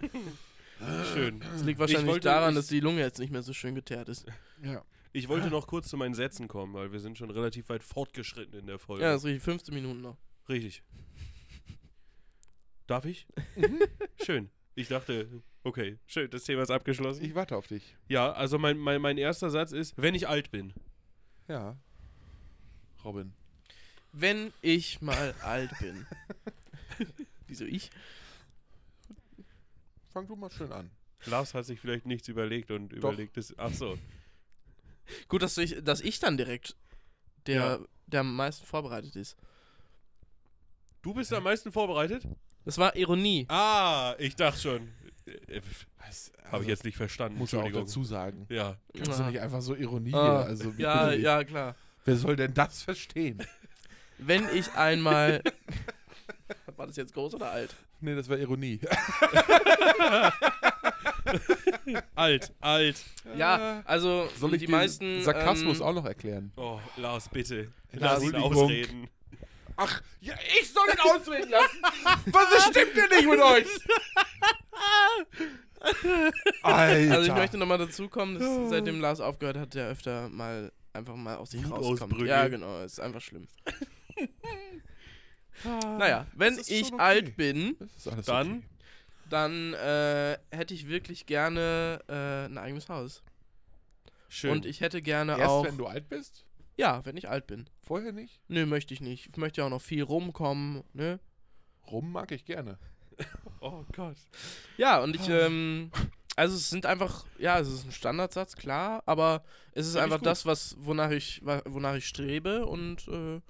Schön. 1.13 1.39
Das 1.39 1.63
liegt 1.63 1.79
wahrscheinlich 1.79 2.05
wollte- 2.07 2.25
daran, 2.27 2.53
dass 2.53 2.67
die 2.67 2.81
Lunge 2.81 2.99
jetzt 3.01 3.17
nicht 3.17 3.31
mehr 3.31 3.41
so 3.41 3.51
schön 3.51 3.73
geteert 3.73 4.09
ist. 4.09 4.25
ja. 4.63 4.83
Ich 5.13 5.27
wollte 5.27 5.47
noch 5.49 5.65
kurz 5.65 5.87
zu 5.87 5.97
meinen 5.97 6.13
Sätzen 6.13 6.47
kommen, 6.47 6.75
weil 6.75 6.91
wir 6.91 6.99
sind 6.99 7.17
schon 7.17 7.31
relativ 7.31 7.69
weit 7.69 7.81
fortgeschritten 7.83 8.59
in 8.59 8.67
der 8.67 8.77
Folge. 8.77 9.03
Ja, 9.03 9.13
das 9.13 9.21
ist 9.23 9.25
richtig. 9.25 9.43
15 9.43 9.73
Minuten 9.73 10.01
noch. 10.01 10.17
Richtig. 10.47 10.83
Darf 12.85 13.05
ich? 13.05 13.25
Schön. 14.23 14.51
Ich 14.75 14.89
dachte, 14.89 15.41
okay, 15.63 15.97
schön, 16.05 16.29
das 16.29 16.43
Thema 16.43 16.61
ist 16.61 16.69
abgeschlossen. 16.69 17.25
Ich 17.25 17.33
warte 17.33 17.55
auf 17.57 17.65
dich. 17.65 17.95
ja, 18.07 18.31
also 18.31 18.59
mein, 18.59 18.77
mein, 18.77 19.01
mein 19.01 19.17
erster 19.17 19.49
Satz 19.49 19.71
ist, 19.71 19.95
wenn 19.97 20.13
ich 20.13 20.27
alt 20.27 20.51
bin. 20.51 20.73
Ja. 21.47 21.79
Robin. 23.07 23.33
Wenn 24.11 24.51
ich 24.61 25.01
mal 25.01 25.33
alt 25.41 25.71
bin. 25.79 26.05
Wieso 27.47 27.63
ich? 27.63 27.89
Fang 30.09 30.27
du 30.27 30.35
mal 30.35 30.51
schön 30.51 30.71
an. 30.73 30.91
Lars 31.25 31.53
hat 31.53 31.65
sich 31.65 31.79
vielleicht 31.79 32.05
nichts 32.05 32.27
überlegt 32.27 32.69
und 32.69 32.91
überlegt 32.91 33.37
es. 33.37 33.57
Ach 33.57 33.71
so. 33.73 33.97
Gut, 35.29 35.41
dass 35.41 35.57
ich, 35.57 35.81
dass 35.83 36.01
ich 36.01 36.19
dann 36.19 36.35
direkt 36.37 36.75
der, 37.45 37.55
Ja. 37.55 37.79
der 38.07 38.19
am 38.21 38.35
meisten 38.35 38.65
vorbereitet 38.65 39.15
ist. 39.15 39.37
Du 41.01 41.13
bist 41.13 41.31
am 41.33 41.43
meisten 41.43 41.71
vorbereitet? 41.71 42.27
Das 42.65 42.77
war 42.77 42.93
Ironie. 42.97 43.45
Ah, 43.47 44.15
ich 44.19 44.35
dachte 44.35 44.59
schon. 44.59 44.91
Was, 46.05 46.31
Habe 46.51 46.63
ich 46.63 46.69
jetzt 46.69 46.83
nicht 46.83 46.97
verstanden. 46.97 47.39
Also, 47.39 47.57
Muss 47.57 47.65
er 47.65 47.79
auch 47.79 47.81
dazu 47.83 48.03
sagen. 48.03 48.45
Ja. 48.49 48.77
Kannst 48.93 49.19
du 49.19 49.23
nicht 49.23 49.39
einfach 49.39 49.61
so 49.61 49.75
Ironie 49.75 50.13
Ah, 50.13 50.39
hier, 50.41 50.47
also 50.49 50.73
Ja, 50.77 51.11
ja, 51.13 51.43
klar. 51.45 51.75
Wer 52.07 52.15
soll 52.15 52.37
denn 52.37 52.53
das 52.53 52.83
verstehen? 52.83 53.45
Wenn 54.17 54.47
ich 54.55 54.71
einmal. 54.71 55.43
War 56.77 56.87
das 56.87 56.95
jetzt 56.95 57.13
groß 57.13 57.35
oder 57.35 57.51
alt? 57.51 57.75
Nee, 57.99 58.15
das 58.15 58.29
war 58.29 58.37
Ironie. 58.37 58.79
Alt, 62.15 62.53
alt. 62.61 63.03
Ja, 63.35 63.81
also 63.85 64.29
Soll 64.39 64.53
ich 64.53 64.59
die 64.61 64.67
den 64.67 64.71
meisten. 64.71 65.23
Sarkasmus 65.23 65.79
ähm, 65.79 65.85
auch 65.85 65.93
noch 65.93 66.05
erklären? 66.05 66.53
Oh, 66.55 66.79
Lars, 66.95 67.27
bitte. 67.27 67.73
Lars, 67.91 68.23
Lass 68.23 68.31
ihn 68.31 68.35
ausreden. 68.35 69.09
Ach, 69.75 70.01
ja, 70.21 70.35
ich 70.61 70.71
soll 70.71 70.87
ihn 70.87 70.99
ausreden 70.99 71.49
lassen? 71.49 71.81
Was 72.31 72.63
stimmt 72.67 72.95
denn 72.95 73.17
nicht 73.17 73.29
mit 73.29 73.41
euch? 73.41 73.67
Alter. 76.61 77.13
Also 77.13 77.31
ich 77.31 77.35
möchte 77.35 77.57
nochmal 77.57 77.79
dazu 77.79 78.07
kommen, 78.07 78.39
dass 78.39 78.69
seitdem 78.69 79.01
Lars 79.01 79.19
aufgehört 79.19 79.57
hat, 79.57 79.73
der 79.73 79.89
öfter 79.89 80.29
mal 80.29 80.71
einfach 80.97 81.15
mal 81.15 81.37
aus 81.37 81.51
sich 81.51 81.63
rauskommt. 81.63 82.11
Wutausbrüche. 82.11 82.27
Ja, 82.27 82.47
genau, 82.47 82.83
ist 82.83 82.99
einfach 82.99 83.21
schlimm. 83.21 83.47
Naja, 85.63 86.27
wenn 86.35 86.57
ich 86.67 86.93
okay. 86.93 87.01
alt 87.01 87.35
bin, 87.35 87.75
Dann? 88.25 88.57
okay. 88.57 88.63
dann 89.29 89.73
äh, 89.73 90.37
hätte 90.51 90.73
ich 90.73 90.87
wirklich 90.87 91.25
gerne 91.25 91.99
äh, 92.07 92.45
ein 92.45 92.57
eigenes 92.57 92.89
Haus. 92.89 93.23
Schön. 94.29 94.51
Und 94.51 94.65
ich 94.65 94.81
hätte 94.81 95.01
gerne 95.01 95.31
Erst 95.31 95.49
auch. 95.49 95.65
wenn 95.65 95.77
du 95.77 95.87
alt 95.87 96.09
bist? 96.09 96.45
Ja, 96.75 97.03
wenn 97.05 97.17
ich 97.17 97.27
alt 97.27 97.47
bin. 97.47 97.67
Vorher 97.81 98.11
nicht? 98.11 98.39
Nö, 98.47 98.65
möchte 98.65 98.93
ich 98.93 99.01
nicht. 99.01 99.29
Ich 99.31 99.37
möchte 99.37 99.61
ja 99.61 99.65
auch 99.65 99.71
noch 99.71 99.81
viel 99.81 100.03
rumkommen, 100.03 100.83
ne? 100.93 101.19
Rum 101.89 102.11
mag 102.11 102.31
ich 102.31 102.45
gerne. 102.45 102.77
Oh 103.59 103.83
Gott. 103.91 104.17
Ja, 104.77 105.01
und 105.01 105.15
ich, 105.15 105.27
ähm, 105.29 105.89
also 106.37 106.55
es 106.55 106.69
sind 106.69 106.85
einfach, 106.85 107.25
ja, 107.39 107.59
es 107.59 107.67
ist 107.67 107.85
ein 107.85 107.91
Standardsatz, 107.91 108.55
klar, 108.55 109.03
aber 109.05 109.43
es 109.73 109.87
ist 109.87 109.93
Find 109.93 110.03
einfach 110.03 110.21
das, 110.21 110.45
was, 110.45 110.77
wonach 110.79 111.09
ich, 111.09 111.41
wonach 111.43 111.95
ich 111.95 112.07
strebe 112.07 112.65
und, 112.65 113.07
äh, 113.07 113.41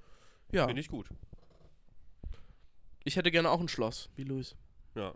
ja, 0.50 0.66
Finde 0.66 0.80
ich 0.80 0.88
gut. 0.88 1.08
ich 3.04 3.16
hätte 3.16 3.30
gerne 3.30 3.50
auch 3.50 3.60
ein 3.60 3.68
Schloss, 3.68 4.08
wie 4.16 4.24
Luis. 4.24 4.56
Ja. 4.94 5.14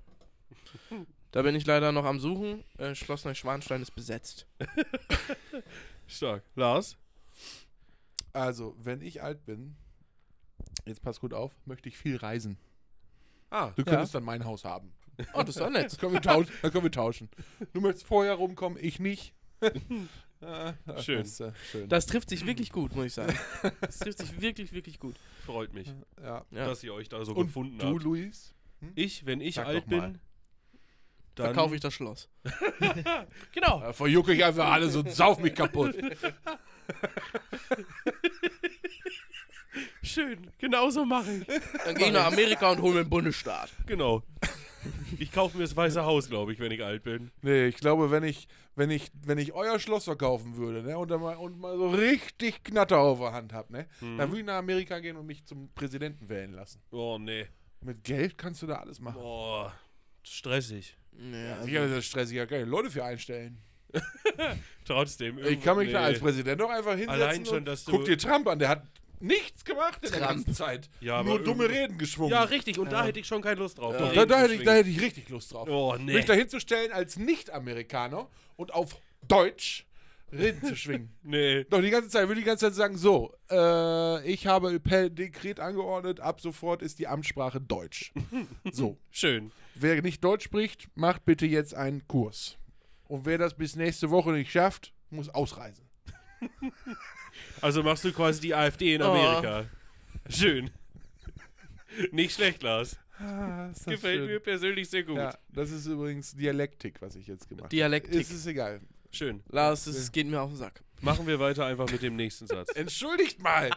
Da 1.30 1.40
bin 1.40 1.54
ich 1.54 1.64
leider 1.64 1.92
noch 1.92 2.04
am 2.04 2.20
Suchen. 2.20 2.62
Äh, 2.76 2.94
Schloss 2.94 3.24
Neuschwanstein 3.24 3.80
ist 3.80 3.94
besetzt. 3.94 4.46
Stark. 6.06 6.44
Lars? 6.54 6.98
Also, 8.34 8.76
wenn 8.78 9.00
ich 9.00 9.22
alt 9.22 9.46
bin, 9.46 9.76
jetzt 10.84 11.02
pass 11.02 11.20
gut 11.20 11.32
auf, 11.32 11.52
möchte 11.64 11.88
ich 11.88 11.96
viel 11.96 12.16
reisen. 12.16 12.58
Ah, 13.48 13.70
Du 13.76 13.84
könntest 13.84 14.14
dann 14.14 14.24
mein 14.24 14.44
Haus 14.44 14.64
haben. 14.66 14.92
Oh, 15.34 15.38
das 15.40 15.50
ist 15.50 15.60
doch 15.60 15.70
nett. 15.70 15.86
Das 15.86 15.98
können 15.98 16.12
wir 16.14 16.22
tauschen. 16.22 16.50
Dann 16.62 16.70
können 16.72 16.84
wir 16.84 16.92
tauschen. 16.92 17.28
Du 17.72 17.80
möchtest 17.80 18.06
vorher 18.06 18.34
rumkommen, 18.34 18.78
ich 18.82 18.98
nicht. 19.00 19.34
Ah, 20.44 20.74
Schön. 21.00 21.18
Das, 21.20 21.28
ist, 21.28 21.40
äh, 21.40 21.52
schön. 21.70 21.88
Das 21.88 22.06
trifft 22.06 22.28
sich 22.28 22.44
wirklich 22.44 22.72
gut, 22.72 22.96
muss 22.96 23.04
ich 23.06 23.12
sagen. 23.14 23.38
Das 23.80 24.00
trifft 24.00 24.18
sich 24.18 24.40
wirklich, 24.40 24.72
wirklich 24.72 24.98
gut. 24.98 25.14
freut 25.46 25.72
mich, 25.72 25.86
ja. 26.20 26.44
Ja. 26.50 26.66
dass 26.66 26.82
ihr 26.82 26.92
euch 26.92 27.08
da 27.08 27.24
so 27.24 27.32
Und 27.32 27.46
gefunden 27.46 27.78
du, 27.78 27.86
habt. 27.94 28.02
Luis? 28.02 28.52
Ich, 28.96 29.24
wenn 29.24 29.40
ich 29.40 29.54
Sag 29.54 29.66
alt 29.68 29.84
doch 29.84 29.90
mal. 29.96 30.00
bin, 30.10 30.18
dann 31.36 31.46
Verkaufe 31.46 31.76
ich 31.76 31.80
das 31.80 31.94
Schloss. 31.94 32.28
Genau. 33.52 33.78
Da 33.82 33.92
verjucke 33.92 34.34
ich 34.34 34.44
einfach 34.44 34.68
alles 34.72 34.96
und 34.96 35.12
sauf 35.12 35.38
mich 35.38 35.54
kaputt. 35.54 35.94
Schön. 40.02 40.50
Genauso 40.58 41.04
mache 41.04 41.32
ich. 41.32 41.46
Dann 41.84 41.94
gehe 41.94 42.06
ich 42.08 42.12
nach 42.12 42.26
Amerika 42.26 42.70
und 42.72 42.82
hole 42.82 42.94
mir 42.94 43.00
einen 43.02 43.10
Bundesstaat. 43.10 43.70
Genau. 43.86 44.22
Ich 45.18 45.30
kaufe 45.32 45.56
mir 45.56 45.64
das 45.64 45.76
Weiße 45.76 46.04
Haus, 46.04 46.28
glaube 46.28 46.52
ich, 46.52 46.58
wenn 46.60 46.72
ich 46.72 46.82
alt 46.82 47.02
bin. 47.02 47.30
Nee, 47.42 47.66
ich 47.66 47.76
glaube, 47.76 48.10
wenn 48.10 48.24
ich, 48.24 48.48
wenn 48.74 48.90
ich, 48.90 49.10
wenn 49.24 49.38
ich 49.38 49.52
euer 49.52 49.78
Schloss 49.78 50.04
verkaufen 50.04 50.56
würde, 50.56 50.82
ne, 50.82 50.98
und, 50.98 51.10
dann 51.10 51.20
mal, 51.20 51.36
und 51.36 51.58
mal 51.58 51.76
so 51.76 51.90
richtig 51.90 52.64
Knatter 52.64 52.98
auf 52.98 53.18
der 53.20 53.32
Hand 53.32 53.52
hab, 53.52 53.70
ne, 53.70 53.86
Mhm. 54.00 54.18
dann 54.18 54.28
würde 54.30 54.40
ich 54.40 54.46
nach 54.46 54.58
Amerika 54.58 54.98
gehen 55.00 55.16
und 55.16 55.26
mich 55.26 55.44
zum 55.44 55.68
Präsidenten 55.74 56.28
wählen 56.28 56.52
lassen. 56.52 56.80
Oh, 56.90 57.18
nee. 57.20 57.46
Mit 57.80 58.04
Geld 58.04 58.38
kannst 58.38 58.62
du 58.62 58.66
da 58.66 58.76
alles 58.76 59.00
machen. 59.00 59.20
Boah. 59.20 59.72
Stressig. 60.22 60.96
Ja, 61.18 61.56
Also, 61.56 61.68
ja, 61.68 61.86
das 61.86 61.98
ist 61.98 62.06
stressig, 62.06 62.36
ja 62.36 62.46
keine 62.46 62.64
Leute 62.64 62.90
für 62.90 63.04
einstellen. 63.04 63.58
Trotzdem. 64.84 65.38
Ich 65.38 65.60
kann 65.62 65.76
mich 65.76 65.88
nee. 65.88 65.92
da 65.92 66.00
als 66.04 66.18
Präsident 66.20 66.60
doch 66.60 66.70
einfach 66.70 66.92
hinsetzen 66.92 67.10
Allein 67.22 67.44
schon, 67.46 67.58
und 67.58 67.64
dass 67.66 67.84
du- 67.84 67.92
guck 67.92 68.04
dir 68.04 68.16
Trump 68.18 68.46
an, 68.48 68.58
der 68.58 68.68
hat 68.70 68.84
nichts 69.22 69.64
gemacht 69.64 69.98
in 70.02 70.10
der 70.10 70.20
Trump. 70.20 70.30
ganzen 70.32 70.54
Zeit. 70.54 70.90
Ja, 71.00 71.22
Nur 71.22 71.42
dumme 71.42 71.68
Reden 71.68 71.98
geschwungen. 71.98 72.32
Ja, 72.32 72.42
richtig. 72.42 72.78
Und 72.78 72.92
da 72.92 73.04
hätte 73.04 73.20
ich 73.20 73.26
schon 73.26 73.42
keine 73.42 73.60
Lust 73.60 73.78
drauf. 73.78 73.94
Ja. 73.98 74.08
die 74.10 74.16
da, 74.16 74.26
da, 74.26 74.34
zu 74.36 74.42
hätte 74.42 74.54
ich, 74.54 74.62
da 74.64 74.74
hätte 74.74 74.90
ich 74.90 75.00
richtig 75.00 75.28
Lust 75.28 75.52
drauf. 75.52 75.68
Oh, 75.68 75.92
Mich 75.98 76.04
nee. 76.06 76.24
da 76.24 76.34
hinzustellen 76.34 76.92
als 76.92 77.16
Nicht-Amerikaner 77.16 78.28
und 78.56 78.74
auf 78.74 78.96
Deutsch 79.26 79.86
Reden 80.32 80.66
zu 80.66 80.76
schwingen. 80.76 81.14
Nee. 81.22 81.64
Doch, 81.64 81.80
die 81.80 81.90
ganze 81.90 82.08
Zeit, 82.08 82.26
würde 82.26 82.40
die 82.40 82.46
ganze 82.46 82.66
Zeit 82.66 82.74
sagen, 82.74 82.96
so, 82.96 83.34
äh, 83.50 84.26
ich 84.26 84.46
habe 84.46 84.80
per 84.80 85.10
Dekret 85.10 85.60
angeordnet, 85.60 86.20
ab 86.20 86.40
sofort 86.40 86.82
ist 86.82 86.98
die 86.98 87.06
Amtssprache 87.06 87.60
Deutsch. 87.60 88.12
So, 88.72 88.98
Schön. 89.10 89.52
wer 89.74 90.00
nicht 90.02 90.24
Deutsch 90.24 90.44
spricht, 90.44 90.88
macht 90.94 91.24
bitte 91.24 91.46
jetzt 91.46 91.74
einen 91.74 92.06
Kurs. 92.08 92.56
Und 93.08 93.26
wer 93.26 93.36
das 93.36 93.54
bis 93.54 93.76
nächste 93.76 94.10
Woche 94.10 94.32
nicht 94.32 94.50
schafft, 94.50 94.92
muss 95.10 95.28
ausreisen. 95.28 95.86
Also 97.62 97.82
machst 97.82 98.04
du 98.04 98.12
quasi 98.12 98.40
die 98.40 98.54
AfD 98.54 98.94
in 98.94 99.02
Oh. 99.02 99.12
Amerika. 99.12 99.64
Schön. 100.28 100.70
Nicht 102.10 102.34
schlecht, 102.34 102.62
Lars. 102.62 102.98
Ah, 103.18 103.68
Gefällt 103.86 104.18
schön. 104.18 104.26
mir 104.26 104.40
persönlich 104.40 104.88
sehr 104.90 105.04
gut. 105.04 105.16
Ja, 105.16 105.36
das 105.50 105.70
ist 105.70 105.86
übrigens 105.86 106.34
Dialektik, 106.34 107.00
was 107.00 107.14
ich 107.14 107.26
jetzt 107.26 107.48
gemacht 107.48 107.64
habe. 107.64 107.70
Dialektik. 107.70 108.20
Es 108.20 108.30
ist 108.30 108.46
egal. 108.46 108.80
Schön. 109.10 109.42
Lars, 109.48 109.84
das 109.84 110.10
geht 110.10 110.26
mir 110.26 110.40
auf 110.40 110.50
den 110.50 110.56
Sack. 110.56 110.82
Machen 111.02 111.26
wir 111.26 111.38
weiter 111.38 111.66
einfach 111.66 111.90
mit 111.90 112.02
dem 112.02 112.16
nächsten 112.16 112.46
Satz. 112.46 112.70
Entschuldigt 112.74 113.40
mal! 113.42 113.70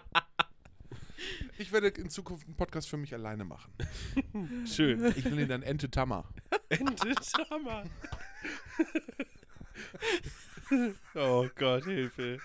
Ich 1.57 1.71
werde 1.71 1.87
in 1.89 2.09
Zukunft 2.09 2.45
einen 2.47 2.55
Podcast 2.55 2.87
für 2.89 2.97
mich 2.97 3.13
alleine 3.13 3.45
machen. 3.45 3.71
Schön. 4.65 5.05
Ich 5.15 5.25
will 5.25 5.39
ihn 5.39 5.47
dann 5.47 5.63
Ente 5.63 5.89
Tammer. 5.89 6.25
Ende 6.69 7.15
Hammer. 7.49 7.83
oh 11.15 11.47
Gott, 11.55 11.85
Hilfe. 11.85 12.39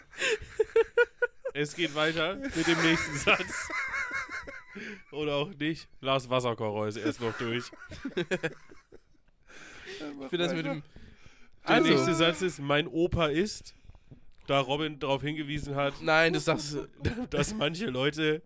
Es 1.55 1.75
geht 1.75 1.95
weiter 1.95 2.37
mit 2.37 2.67
dem 2.67 2.81
nächsten 2.83 3.17
Satz. 3.17 3.69
Oder 5.11 5.35
auch 5.37 5.51
nicht. 5.55 5.89
Lars 6.01 6.31
Wasserkocher 6.31 6.89
ist 6.89 6.97
erst 6.97 7.21
noch 7.21 7.37
durch. 7.39 7.71
Ich 9.87 10.29
finde 10.29 10.39
das 10.45 10.55
mit 10.55 10.65
dem. 10.67 10.83
Der 11.67 11.75
Also- 11.77 11.89
nächste 11.91 12.15
Satz 12.15 12.43
ist, 12.43 12.59
mein 12.61 12.87
Opa 12.87 13.27
ist, 13.27 13.75
da 14.47 14.61
Robin 14.61 14.99
darauf 14.99 15.23
hingewiesen 15.23 15.75
hat, 15.75 15.95
Nein, 16.01 16.33
das 16.33 16.45
sagst 16.47 16.75
du. 16.75 16.87
dass 17.31 17.55
manche 17.55 17.87
Leute 17.87 18.43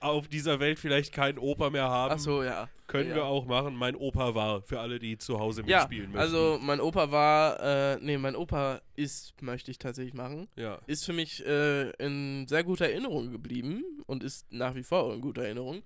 auf 0.00 0.28
dieser 0.28 0.60
Welt 0.60 0.78
vielleicht 0.78 1.12
keinen 1.12 1.38
Opa 1.38 1.70
mehr 1.70 1.88
haben. 1.88 2.12
Achso, 2.12 2.42
ja. 2.42 2.68
Können 2.86 3.10
ja. 3.10 3.16
wir 3.16 3.24
auch 3.24 3.46
machen. 3.46 3.74
Mein 3.74 3.96
Opa 3.96 4.34
war, 4.34 4.62
für 4.62 4.80
alle, 4.80 4.98
die 4.98 5.18
zu 5.18 5.38
Hause 5.38 5.62
Ja, 5.66 5.78
mitspielen 5.78 6.12
möchten. 6.12 6.18
also 6.20 6.58
mein 6.60 6.80
Opa 6.80 7.10
war, 7.10 7.60
äh, 7.60 7.98
nee, 8.00 8.18
mein 8.18 8.36
Opa 8.36 8.80
ist, 8.94 9.40
möchte 9.42 9.70
ich 9.70 9.78
tatsächlich 9.78 10.14
machen, 10.14 10.48
Ja. 10.56 10.78
ist 10.86 11.04
für 11.04 11.12
mich 11.12 11.44
äh, 11.46 11.90
in 11.92 12.46
sehr 12.48 12.64
guter 12.64 12.86
Erinnerung 12.88 13.30
geblieben 13.30 13.82
und 14.06 14.22
ist 14.22 14.50
nach 14.52 14.74
wie 14.74 14.82
vor 14.82 15.12
in 15.14 15.20
guter 15.20 15.42
Erinnerung 15.44 15.82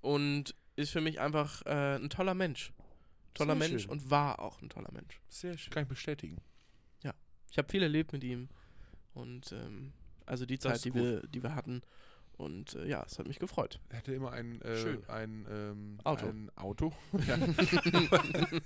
und 0.00 0.54
ist 0.76 0.90
für 0.90 1.00
mich 1.00 1.20
einfach 1.20 1.64
äh, 1.66 1.96
ein 1.96 2.10
toller 2.10 2.34
Mensch. 2.34 2.72
Toller 3.34 3.56
Sehr 3.56 3.68
Mensch 3.68 3.82
schön. 3.82 3.90
und 3.92 4.10
war 4.10 4.40
auch 4.40 4.60
ein 4.62 4.68
toller 4.68 4.90
Mensch. 4.92 5.20
Sehr 5.28 5.56
schön. 5.56 5.72
Kann 5.72 5.82
ich 5.84 5.88
bestätigen. 5.88 6.38
Ich 7.50 7.56
habe 7.56 7.66
viel 7.70 7.82
erlebt 7.82 8.12
mit 8.12 8.22
ihm 8.24 8.50
und 9.14 9.52
ähm, 9.52 9.94
also 10.26 10.44
die 10.44 10.58
Das 10.58 10.82
Zeit, 10.82 10.84
die 10.84 10.94
wir, 10.94 11.22
die 11.22 11.42
wir 11.42 11.54
hatten 11.54 11.80
und 12.38 12.74
äh, 12.76 12.86
ja, 12.86 13.04
es 13.06 13.18
hat 13.18 13.26
mich 13.28 13.38
gefreut. 13.38 13.80
Er 13.90 13.98
hatte 13.98 14.12
immer 14.14 14.32
ein, 14.32 14.62
äh, 14.62 14.96
ein, 15.08 15.46
ähm, 15.50 15.98
Auto. 16.04 16.26
ein 16.26 16.50
Auto. 16.56 16.92
Ja. 17.26 17.36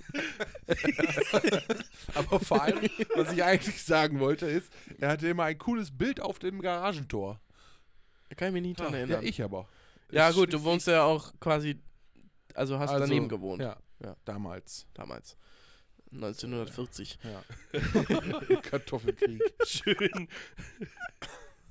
Aber 2.15 2.39
vor 2.39 2.61
allem, 2.61 2.79
was 3.15 3.31
ich 3.33 3.43
eigentlich 3.43 3.83
sagen 3.83 4.19
wollte, 4.19 4.45
ist, 4.45 4.71
er 4.99 5.09
hatte 5.09 5.27
immer 5.27 5.43
ein 5.45 5.57
cooles 5.57 5.95
Bild 5.95 6.19
auf 6.21 6.39
dem 6.39 6.61
Garagentor. 6.61 7.39
Da 8.29 8.35
kann 8.35 8.47
ich 8.49 8.53
mich 8.53 8.61
nicht 8.63 8.79
dran 8.79 8.93
Ja, 8.93 8.99
erinnern. 8.99 9.25
ich 9.25 9.41
aber. 9.41 9.67
Ja, 10.11 10.29
Ich- 10.29 10.35
gut, 10.35 10.53
du 10.53 10.63
wohnst 10.63 10.87
ja 10.87 11.03
auch 11.03 11.33
quasi, 11.39 11.79
also 12.53 12.79
hast 12.79 12.91
also, 12.91 13.05
daneben 13.05 13.27
gewohnt, 13.29 13.61
Ja, 13.61 13.77
Ja. 14.03 14.15
damals. 14.25 14.85
damals. 14.93 15.37
1940. 16.11 17.17
Ja. 17.23 17.43
Kartoffelkrieg. 18.61 19.41
Schön. 19.65 20.27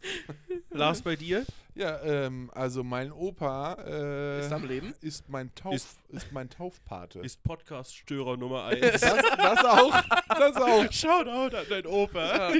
Lars, 0.70 1.02
bei 1.02 1.16
dir? 1.16 1.44
Ja, 1.74 2.00
ähm, 2.02 2.50
also 2.54 2.84
mein 2.84 3.12
Opa 3.12 3.74
äh, 3.86 4.40
Ist 4.40 4.52
am 4.52 4.66
Leben? 4.66 4.94
ist 5.00 5.28
mein 5.28 5.54
Tauf, 5.54 5.74
Ist- 5.74 5.98
ist, 6.10 6.30
mein 6.32 6.50
Taufpate. 6.50 7.20
Ist 7.20 7.42
Podcast-Störer 7.42 8.36
Nummer 8.36 8.64
1. 8.66 8.80
das, 8.80 9.00
das 9.00 9.64
auch, 9.64 10.02
das 10.28 10.56
auch. 10.56 10.92
Shoutout 10.92 11.56
an 11.56 11.64
dein 11.70 11.86
Opa. 11.86 12.52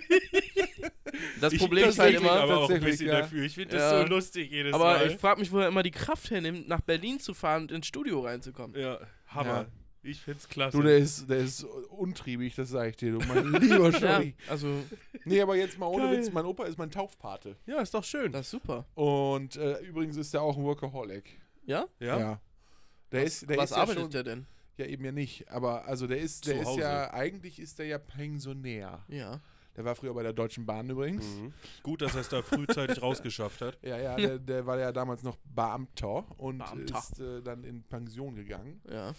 Das 1.41 1.53
Ich- 1.53 1.59
Problem 1.61 1.89
ist 1.91 1.99
halt 1.99 2.15
ich 2.15 2.21
bin 2.21 2.27
immer, 2.29 2.41
aber 2.41 2.59
auch 2.61 2.71
ein 2.71 2.81
bisschen 2.81 3.09
ja. 3.09 3.21
dafür. 3.21 3.45
Ich 3.45 3.55
finde 3.55 3.77
Ja. 3.77 3.91
das 3.99 4.09
so 4.09 4.15
lustig 4.15 4.51
jedes 4.51 4.73
aber 4.75 4.85
Mal. 4.85 5.07
ich 5.09 5.17
frage 5.19 5.41
mich, 5.41 5.53
wo 5.53 5.59
er 5.59 5.69
immer 5.69 5.83
die 5.83 5.91
Kraft 5.91 6.31
hernimmt, 6.31 6.69
nach 6.69 6.81
Berlin 6.81 7.21
zu 7.21 7.35
fahren 7.35 7.63
und 7.65 7.73
ins 7.73 7.87
Studio 7.87 8.21
reinzukommen. 8.21 8.81
ja, 8.81 8.99
Hammer. 9.29 9.67
Ja. 10.03 10.11
Ich 10.11 10.21
find's 10.21 10.49
klasse. 10.49 10.77
Du, 10.77 10.83
der 10.83 10.99
ist, 10.99 11.29
der 11.31 11.39
ist 11.39 11.65
untriebig, 11.65 12.55
das 12.57 12.71
sage 12.71 12.91
ich 12.91 12.97
dir, 12.97 13.13
du, 13.13 13.19
mein 13.27 13.53
lieber 13.61 13.91
Ja, 13.91 13.93
Scholli. 14.17 14.35
also, 14.49 14.69
Nee, 15.25 15.41
aber 15.41 15.55
jetzt 15.57 15.79
mal 15.79 15.87
ohne 15.87 16.05
Geil. 16.07 16.19
Witz, 16.19 16.33
mein 16.33 16.45
Opa 16.45 16.65
ist 16.65 16.77
mein 16.79 16.91
Taufpate. 16.91 17.57
ja, 17.67 17.81
ist 17.81 17.95
doch 17.95 18.03
schön. 18.05 18.33
das 18.33 18.47
ist 18.47 18.51
super. 18.51 18.85
Und 18.95 19.57
äh, 19.57 19.79
übrigens 19.81 20.17
ist 20.17 20.35
er 20.35 20.43
auch 20.43 20.57
ein 20.57 20.65
Workaholic. 20.65 21.39
Ja? 21.65 21.87
ja? 22.01 22.41
Der 23.13 23.23
was 23.25 23.29
ist, 23.43 23.49
der 23.49 23.57
was 23.59 23.71
ist 23.71 23.77
arbeitet 23.77 23.97
ja 23.97 24.01
schon, 24.03 24.11
der 24.11 24.23
denn? 24.25 24.47
Ja, 24.79 24.87
eben 24.87 25.05
ja 25.05 25.13
nicht. 25.13 25.49
Aber 25.51 25.85
also 25.85 26.07
der 26.07 26.19
ist, 26.19 26.47
der 26.47 26.55
Zu 26.57 26.61
ist 26.63 26.67
Hause. 26.67 26.81
ja, 26.81 27.13
eigentlich 27.13 27.61
ist 27.61 27.79
der 27.79 27.87
ja 27.87 27.99
Pensionär. 27.99 29.05
Ja. 29.09 29.41
Der 29.77 29.85
war 29.85 29.95
früher 29.95 30.13
bei 30.15 30.23
der 30.23 30.33
Deutschen 30.33 30.67
Bahn 30.67 30.89
übrigens. 30.91 31.25
Mhm. 31.25 31.53
Gut, 31.83 32.03
dass 32.03 32.15
er 32.15 32.23
es 32.23 32.29
da 32.29 32.43
frühzeitig 32.43 33.01
rausgeschafft 33.03 33.61
hat. 33.61 33.79
Ja, 33.83 33.99
ja, 33.99 34.17
der, 34.17 34.39
der 34.39 34.67
war 34.67 34.79
ja 34.79 34.91
damals 34.93 35.23
noch 35.23 35.37
Beamter 35.45 36.25
und 36.39 36.59
Beamter. 36.59 36.99
ist 36.99 37.21
äh, 37.21 37.41
dann 37.43 37.65
in 37.65 37.83
Pension 37.85 38.35
gegangen. 38.35 38.81
Ja. 38.91 39.15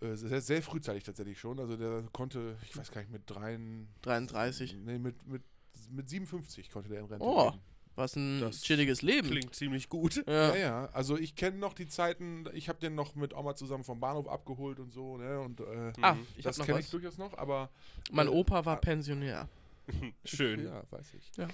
Äh, 0.00 0.14
sehr, 0.16 0.40
sehr 0.40 0.62
frühzeitig 0.62 1.02
tatsächlich 1.04 1.38
schon. 1.40 1.58
Also 1.58 1.76
der 1.76 2.04
konnte, 2.12 2.56
ich 2.62 2.76
weiß 2.76 2.90
gar 2.92 3.00
nicht, 3.00 3.10
mit 3.10 3.22
dreien, 3.26 3.88
33. 4.02 4.76
nee, 4.84 4.98
mit, 4.98 5.26
mit, 5.26 5.42
mit 5.90 6.08
57 6.08 6.70
konnte 6.70 6.88
der 6.88 7.00
in 7.00 7.06
Rente 7.06 7.24
Oh. 7.24 7.50
gehen. 7.50 7.60
Was 7.96 8.14
ein 8.14 8.40
Das 8.40 8.62
chilliges 8.62 9.02
Leben. 9.02 9.26
Klingt 9.28 9.56
ziemlich 9.56 9.88
gut. 9.88 10.22
Ja. 10.28 10.50
Ja, 10.50 10.56
ja, 10.56 10.86
also 10.92 11.16
ich 11.18 11.34
kenne 11.34 11.58
noch 11.58 11.74
die 11.74 11.88
Zeiten, 11.88 12.44
ich 12.52 12.68
habe 12.68 12.78
den 12.78 12.94
noch 12.94 13.16
mit 13.16 13.34
Oma 13.34 13.56
zusammen 13.56 13.82
vom 13.82 13.98
Bahnhof 13.98 14.28
abgeholt 14.28 14.78
und 14.78 14.92
so, 14.92 15.16
ne, 15.16 15.40
und 15.40 15.58
äh, 15.60 15.92
Ah, 16.00 16.14
Mhm. 16.14 16.26
ich 16.36 16.36
hab 16.38 16.42
das 16.44 16.58
noch 16.58 16.66
kenne 16.66 16.78
ich 16.78 16.84
was. 16.84 16.90
durchaus 16.92 17.18
noch, 17.18 17.36
aber 17.36 17.70
Mein 18.12 18.28
äh, 18.28 18.30
Opa 18.30 18.60
ah. 18.60 18.64
war 18.66 18.80
Pensionär. 18.80 19.48
Schön. 20.24 20.62
Ja, 20.64 20.84
weiß 20.90 21.14
ich. 21.14 21.30
Ja. 21.36 21.48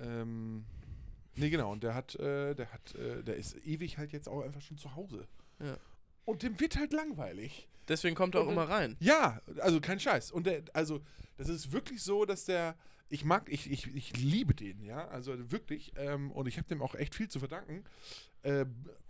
Ähm, 0.00 0.64
Nee, 1.36 1.48
genau. 1.50 1.70
Und 1.70 1.84
der 1.84 1.94
hat, 1.94 2.16
äh, 2.16 2.54
der 2.54 2.72
hat, 2.72 2.94
äh, 2.96 3.22
der 3.22 3.36
ist 3.36 3.54
ewig 3.64 3.96
halt 3.96 4.12
jetzt 4.12 4.28
auch 4.28 4.42
einfach 4.42 4.60
schon 4.60 4.76
zu 4.76 4.94
Hause. 4.96 5.26
Ja. 5.60 5.76
Und 6.24 6.42
dem 6.42 6.58
wird 6.60 6.76
halt 6.76 6.92
langweilig. 6.92 7.68
Deswegen 7.88 8.14
kommt 8.14 8.34
er 8.34 8.42
auch 8.42 8.46
Und- 8.46 8.52
immer 8.52 8.68
rein. 8.68 8.96
Ja, 9.00 9.40
also 9.58 9.80
kein 9.80 9.98
Scheiß. 9.98 10.30
Und 10.30 10.46
der, 10.46 10.62
also, 10.74 11.00
das 11.38 11.48
ist 11.48 11.72
wirklich 11.72 12.02
so, 12.02 12.24
dass 12.24 12.44
der, 12.44 12.76
ich 13.08 13.24
mag, 13.24 13.48
ich, 13.50 13.68
ich, 13.70 13.88
ich 13.94 14.16
liebe 14.16 14.54
den, 14.54 14.80
ja, 14.84 15.08
also 15.08 15.50
wirklich. 15.50 15.92
Ähm, 15.96 16.30
und 16.30 16.46
ich 16.46 16.56
habe 16.58 16.68
dem 16.68 16.82
auch 16.82 16.94
echt 16.94 17.14
viel 17.16 17.28
zu 17.28 17.40
verdanken. 17.40 17.84
Äh, 18.42 18.66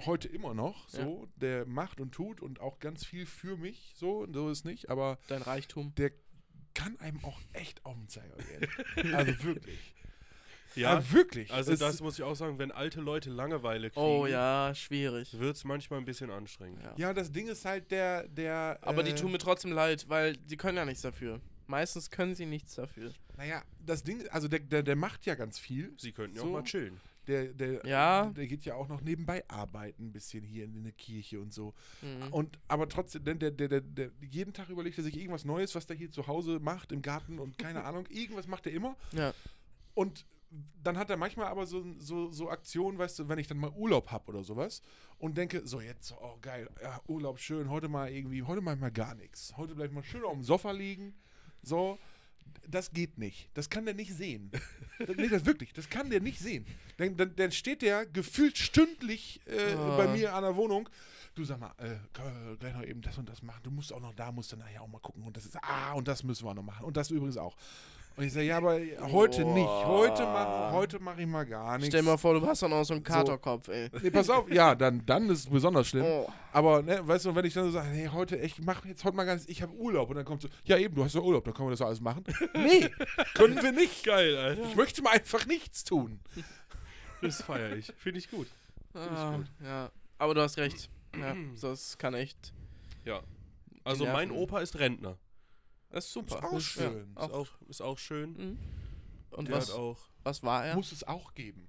heute 0.07 0.29
immer 0.29 0.55
noch 0.55 0.89
so. 0.89 1.29
Der 1.37 1.67
macht 1.67 2.01
und 2.01 2.13
tut 2.13 2.41
und 2.41 2.61
auch 2.61 2.79
ganz 2.79 3.05
viel 3.05 3.27
für 3.27 3.57
mich, 3.57 3.93
so, 3.97 4.27
so 4.33 4.49
ist 4.51 4.65
nicht, 4.65 4.89
aber 4.89 5.19
Dein 5.29 5.43
Reichtum. 5.43 5.95
der 5.97 6.13
kann 6.73 6.99
einem 7.01 7.23
auch 7.25 7.39
echt 7.53 7.85
auf 7.85 7.97
den 7.97 8.09
Zeiger 8.09 8.37
gehen. 8.97 9.15
also 9.15 9.45
wirklich. 9.45 9.95
Ja, 10.77 10.99
Ah, 10.99 11.03
wirklich. 11.11 11.53
also 11.53 11.73
Es- 11.73 11.79
das 11.81 12.01
muss 12.01 12.19
ich 12.19 12.25
auch 12.25 12.35
sagen, 12.37 12.59
wenn 12.59 12.71
alte 12.73 13.01
Leute 13.01 13.31
Langeweile 13.31 13.91
kriegen, 13.91 14.01
Oh 14.05 14.27
ja, 14.27 14.73
schwierig. 14.75 15.39
wird 15.39 15.57
es 15.57 15.65
manchmal 15.65 15.99
ein 15.99 16.05
bisschen 16.05 16.31
anstrengend. 16.31 16.83
Ja. 16.83 16.95
Ja, 16.97 17.15
das 17.15 17.33
Ding 17.33 17.49
ist 17.49 17.65
halt 17.65 17.91
der, 17.91 18.29
der. 18.29 18.79
Aber 18.83 19.03
die 19.03 19.11
äh, 19.13 19.15
tun 19.17 19.33
mir 19.33 19.39
trotzdem 19.39 19.73
leid, 19.73 20.07
weil 20.09 20.37
die 20.37 20.57
können 20.57 20.77
ja 20.79 20.85
nichts 20.85 21.03
dafür. 21.03 21.41
Meistens 21.67 22.11
können 22.11 22.35
sie 22.35 22.47
nichts 22.47 22.75
dafür. 22.75 23.13
Naja, 23.37 23.63
das 23.85 24.03
Ding, 24.03 24.27
also 24.31 24.49
der, 24.49 24.59
der, 24.61 24.83
der 24.83 24.97
macht 24.97 25.25
ja 25.27 25.35
ganz 25.37 25.59
viel. 25.59 25.93
Sie 25.99 26.13
könnten 26.13 26.37
ja 26.37 26.43
So. 26.43 26.49
auch 26.49 26.53
mal 26.53 26.65
chillen. 26.65 27.01
Der, 27.27 27.45
der, 27.53 27.87
Ja. 27.87 28.25
der 28.35 28.47
geht 28.49 28.65
ja 28.65 28.75
auch 28.75 28.89
noch 28.89 29.03
nebenbei 29.03 29.45
arbeiten, 29.47 30.07
ein 30.07 30.13
bisschen 30.13 30.43
hier 30.43 30.65
in, 30.65 30.83
der 30.83 30.93
Kirche 30.93 31.39
und 31.39 31.53
so. 31.53 31.75
Mhm. 32.03 32.33
Und 32.33 32.59
aber 32.67 32.89
trotzdem, 32.89 33.23
der, 33.25 33.35
der, 33.35 33.51
der, 33.53 33.69
der, 33.69 33.81
der, 33.83 34.11
jeden 34.29 34.53
Tag 34.53 34.69
überlegt 34.69 34.99
er 34.99 35.05
sich 35.05 35.17
irgendwas 35.17 35.45
Neues, 35.45 35.75
was 35.77 35.87
der 35.87 35.97
hier 35.97 36.11
zu 36.11 36.27
Hause 36.27 36.59
macht, 36.61 36.91
im 36.91 37.03
Garten 37.03 37.39
und 37.39 37.57
keine 37.57 37.85
Ahnung, 37.85 38.07
irgendwas 38.09 38.49
macht 38.49 38.67
er 38.67 38.73
immer. 38.73 38.97
Ja. 39.13 39.33
Und 39.95 40.25
dann 40.83 40.99
hat 40.99 41.11
er 41.11 41.17
manchmal 41.17 41.47
aber 41.47 41.67
so, 41.67 41.85
so, 41.99 42.31
so 42.33 42.51
Aktionen, 42.51 42.99
weißt 42.99 43.19
du, 43.21 43.29
wenn 43.29 43.39
ich 43.39 43.47
dann 43.47 43.59
mal 43.59 43.71
Urlaub 43.71 44.11
habe 44.11 44.29
oder 44.33 44.43
sowas 44.43 44.83
und 45.19 45.37
denke, 45.37 45.67
so 45.67 45.81
jetzt, 45.81 46.13
oh 46.21 46.39
geil, 46.41 46.69
ja, 46.83 47.01
Urlaub 47.07 47.39
schön, 47.39 47.69
heute 47.71 47.89
mal 47.89 48.11
irgendwie, 48.11 48.43
heute 48.43 48.61
mal 48.61 48.77
mal 48.77 48.91
gar 48.91 49.15
nichts. 49.15 49.57
Heute 49.57 49.75
bleibe 49.75 49.89
ich 49.89 49.95
mal 49.95 50.03
schön 50.05 50.25
auf 50.25 50.33
dem 50.33 50.43
Sofa 50.43 50.73
liegen. 50.73 51.15
So, 51.63 51.99
das 52.67 52.91
geht 52.93 53.19
nicht. 53.19 53.49
Das 53.55 53.71
kann 53.71 53.85
der 53.85 53.95
nicht 53.95 54.13
sehen. 54.15 54.51
Das- 54.99 55.17
nee, 55.17 55.29
das 55.29 55.45
wirklich, 55.47 55.73
das 55.73 55.89
kann 55.89 56.11
der 56.11 56.21
nicht 56.21 56.41
sehen. 56.41 56.67
Dann, 56.97 57.17
dann, 57.17 57.37
dann 57.37 57.53
steht 57.53 57.83
der 57.83 58.07
gefühlt 58.07 58.59
stündlich 58.59 59.41
äh, 59.47 59.75
Ah. 59.75 59.97
bei 59.97 60.09
mir 60.09 60.35
an 60.35 60.43
der 60.43 60.57
Wohnung. 60.57 60.89
Du 61.37 61.45
sag 61.45 61.61
mal, 61.61 61.73
äh, 61.79 61.97
können 62.13 62.49
wir 62.49 62.57
gleich 62.57 62.75
noch 62.75 62.83
eben 62.83 63.03
das 63.03 63.17
und 63.19 63.29
das 63.29 63.41
machen. 63.43 63.61
Du 63.63 63.71
musst 63.71 63.93
auch 63.93 64.01
noch 64.01 64.15
da, 64.15 64.33
musst 64.33 64.51
du 64.51 64.57
nachher 64.57 64.83
auch 64.83 64.89
mal 64.89 64.99
gucken. 64.99 65.23
Und 65.23 65.37
das 65.37 65.45
ist, 65.47 65.57
ah, 65.63 65.93
und 65.93 66.09
das 66.09 66.25
müssen 66.25 66.45
wir 66.45 66.55
noch 66.55 66.63
machen. 66.65 66.85
Und 66.85 66.97
das 66.97 67.11
übrigens 67.11 67.37
auch. 67.37 67.57
Und 68.17 68.25
ich 68.25 68.33
sage, 68.33 68.47
ja, 68.47 68.59
aber 68.59 68.79
heute 69.13 69.45
nicht. 69.45 69.67
Heute 69.67 70.23
mache 70.25 70.73
heute 70.73 70.99
mach 71.01 71.17
ich 71.17 71.27
mal 71.27 71.45
gar 71.47 71.79
nichts. 71.79 71.89
Stell 71.89 72.03
dir 72.03 72.11
mal 72.11 72.17
vor, 72.19 72.39
du 72.39 72.47
hast 72.47 72.63
dann 72.63 72.73
auch 72.73 72.85
so 72.85 72.95
einen 72.95 73.03
Katerkopf, 73.03 73.69
ey. 73.69 73.89
Nee, 74.03 74.11
pass 74.11 74.29
auf, 74.29 74.51
ja, 74.51 74.75
dann, 74.75 75.05
dann 75.07 75.31
ist 75.31 75.39
es 75.41 75.47
besonders 75.47 75.89
schlimm. 75.89 76.05
Oh. 76.05 76.29
Aber, 76.53 76.83
ne, 76.83 77.07
weißt 77.07 77.25
du, 77.25 77.35
wenn 77.35 77.45
ich 77.45 77.55
dann 77.55 77.65
so 77.65 77.71
sage, 77.71 77.89
nee, 77.91 78.09
heute, 78.09 78.37
ich 78.37 78.61
mache 78.61 78.89
jetzt 78.89 79.05
heute 79.05 79.17
mal 79.17 79.25
ganz, 79.25 79.47
ich 79.47 79.63
habe 79.63 79.73
Urlaub. 79.73 80.11
Und 80.11 80.17
dann 80.17 80.25
kommt 80.25 80.43
so, 80.43 80.49
ja 80.65 80.77
eben, 80.77 80.95
du 80.95 81.05
hast 81.05 81.15
ja 81.15 81.21
Urlaub, 81.21 81.45
dann 81.45 81.55
können 81.55 81.69
wir 81.69 81.73
das 81.73 81.83
alles 81.83 82.01
machen. 82.01 82.25
Nee, 82.55 82.91
können 83.35 83.63
wir 83.63 83.73
nicht. 83.73 84.05
Geil, 84.05 84.37
Alter. 84.37 84.63
Ich 84.63 84.77
möchte 84.77 85.03
mal 85.03 85.11
einfach 85.11 85.47
nichts 85.47 85.85
tun. 85.85 86.21
Das 87.23 87.43
feiere 87.43 87.77
ich. 87.77 87.93
Finde 87.97 88.19
ich 88.19 88.31
gut. 88.31 88.49
Ah, 88.95 89.39
ja. 89.63 89.91
Aber 90.19 90.35
du 90.35 90.43
hast 90.43 90.59
recht. 90.59 90.91
Ja, 91.19 91.35
das 91.61 91.97
kann 91.97 92.15
echt. 92.15 92.53
Ja. 93.05 93.21
Also 93.85 94.05
mein. 94.05 94.31
Opa 94.31 94.61
ist 94.61 94.79
Rentner. 94.79 95.17
Das 95.91 96.07
ist 96.07 96.13
super. 96.13 96.37
Ist 96.37 96.45
auch 96.45 96.53
Ja, 96.53 96.61
schön. 96.61 97.11
Ist 97.11 97.17
auch. 97.17 97.31
auch, 97.33 97.49
ist 97.69 97.81
auch 97.83 97.99
schön. 97.99 98.33
Mhm. 98.33 98.59
Und 99.31 99.49
Der 99.49 99.57
was, 99.57 99.69
hat 99.71 99.77
auch. 99.77 99.99
was 100.23 100.43
war 100.43 100.67
er? 100.67 100.75
Muss 100.75 100.93
es 100.93 101.05
auch 101.05 101.35
geben. 101.35 101.69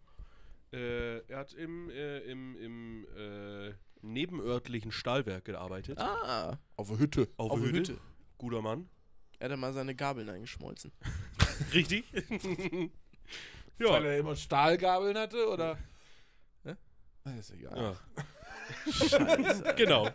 Äh, 0.73 1.19
er 1.27 1.37
hat 1.39 1.53
im, 1.53 1.89
äh, 1.89 2.19
im, 2.19 2.55
im 2.57 3.07
äh, 3.17 3.73
nebenörtlichen 4.01 4.91
Stahlwerk 4.91 5.45
gearbeitet. 5.45 5.97
Ah, 5.99 6.57
Auf 6.77 6.87
der 6.89 6.99
Hütte. 6.99 7.27
Auf, 7.37 7.51
auf 7.51 7.59
Hütte. 7.59 7.77
Hütte. 7.93 7.97
Guter 8.37 8.61
Mann. 8.61 8.89
Er 9.39 9.49
hat 9.49 9.59
mal 9.59 9.73
seine 9.73 9.95
Gabeln 9.95 10.29
eingeschmolzen. 10.29 10.91
Richtig? 11.73 12.05
Weil 13.79 14.03
ja. 14.03 14.09
er 14.11 14.17
immer 14.19 14.35
Stahlgabeln 14.35 15.17
hatte, 15.17 15.47
oder? 15.49 15.77
Hä? 16.63 16.75
Na, 17.23 17.35
ist 17.35 17.51
egal. 17.51 17.77
ja. 17.77 17.95
Scheiße. 18.91 19.73
Genau. 19.77 20.09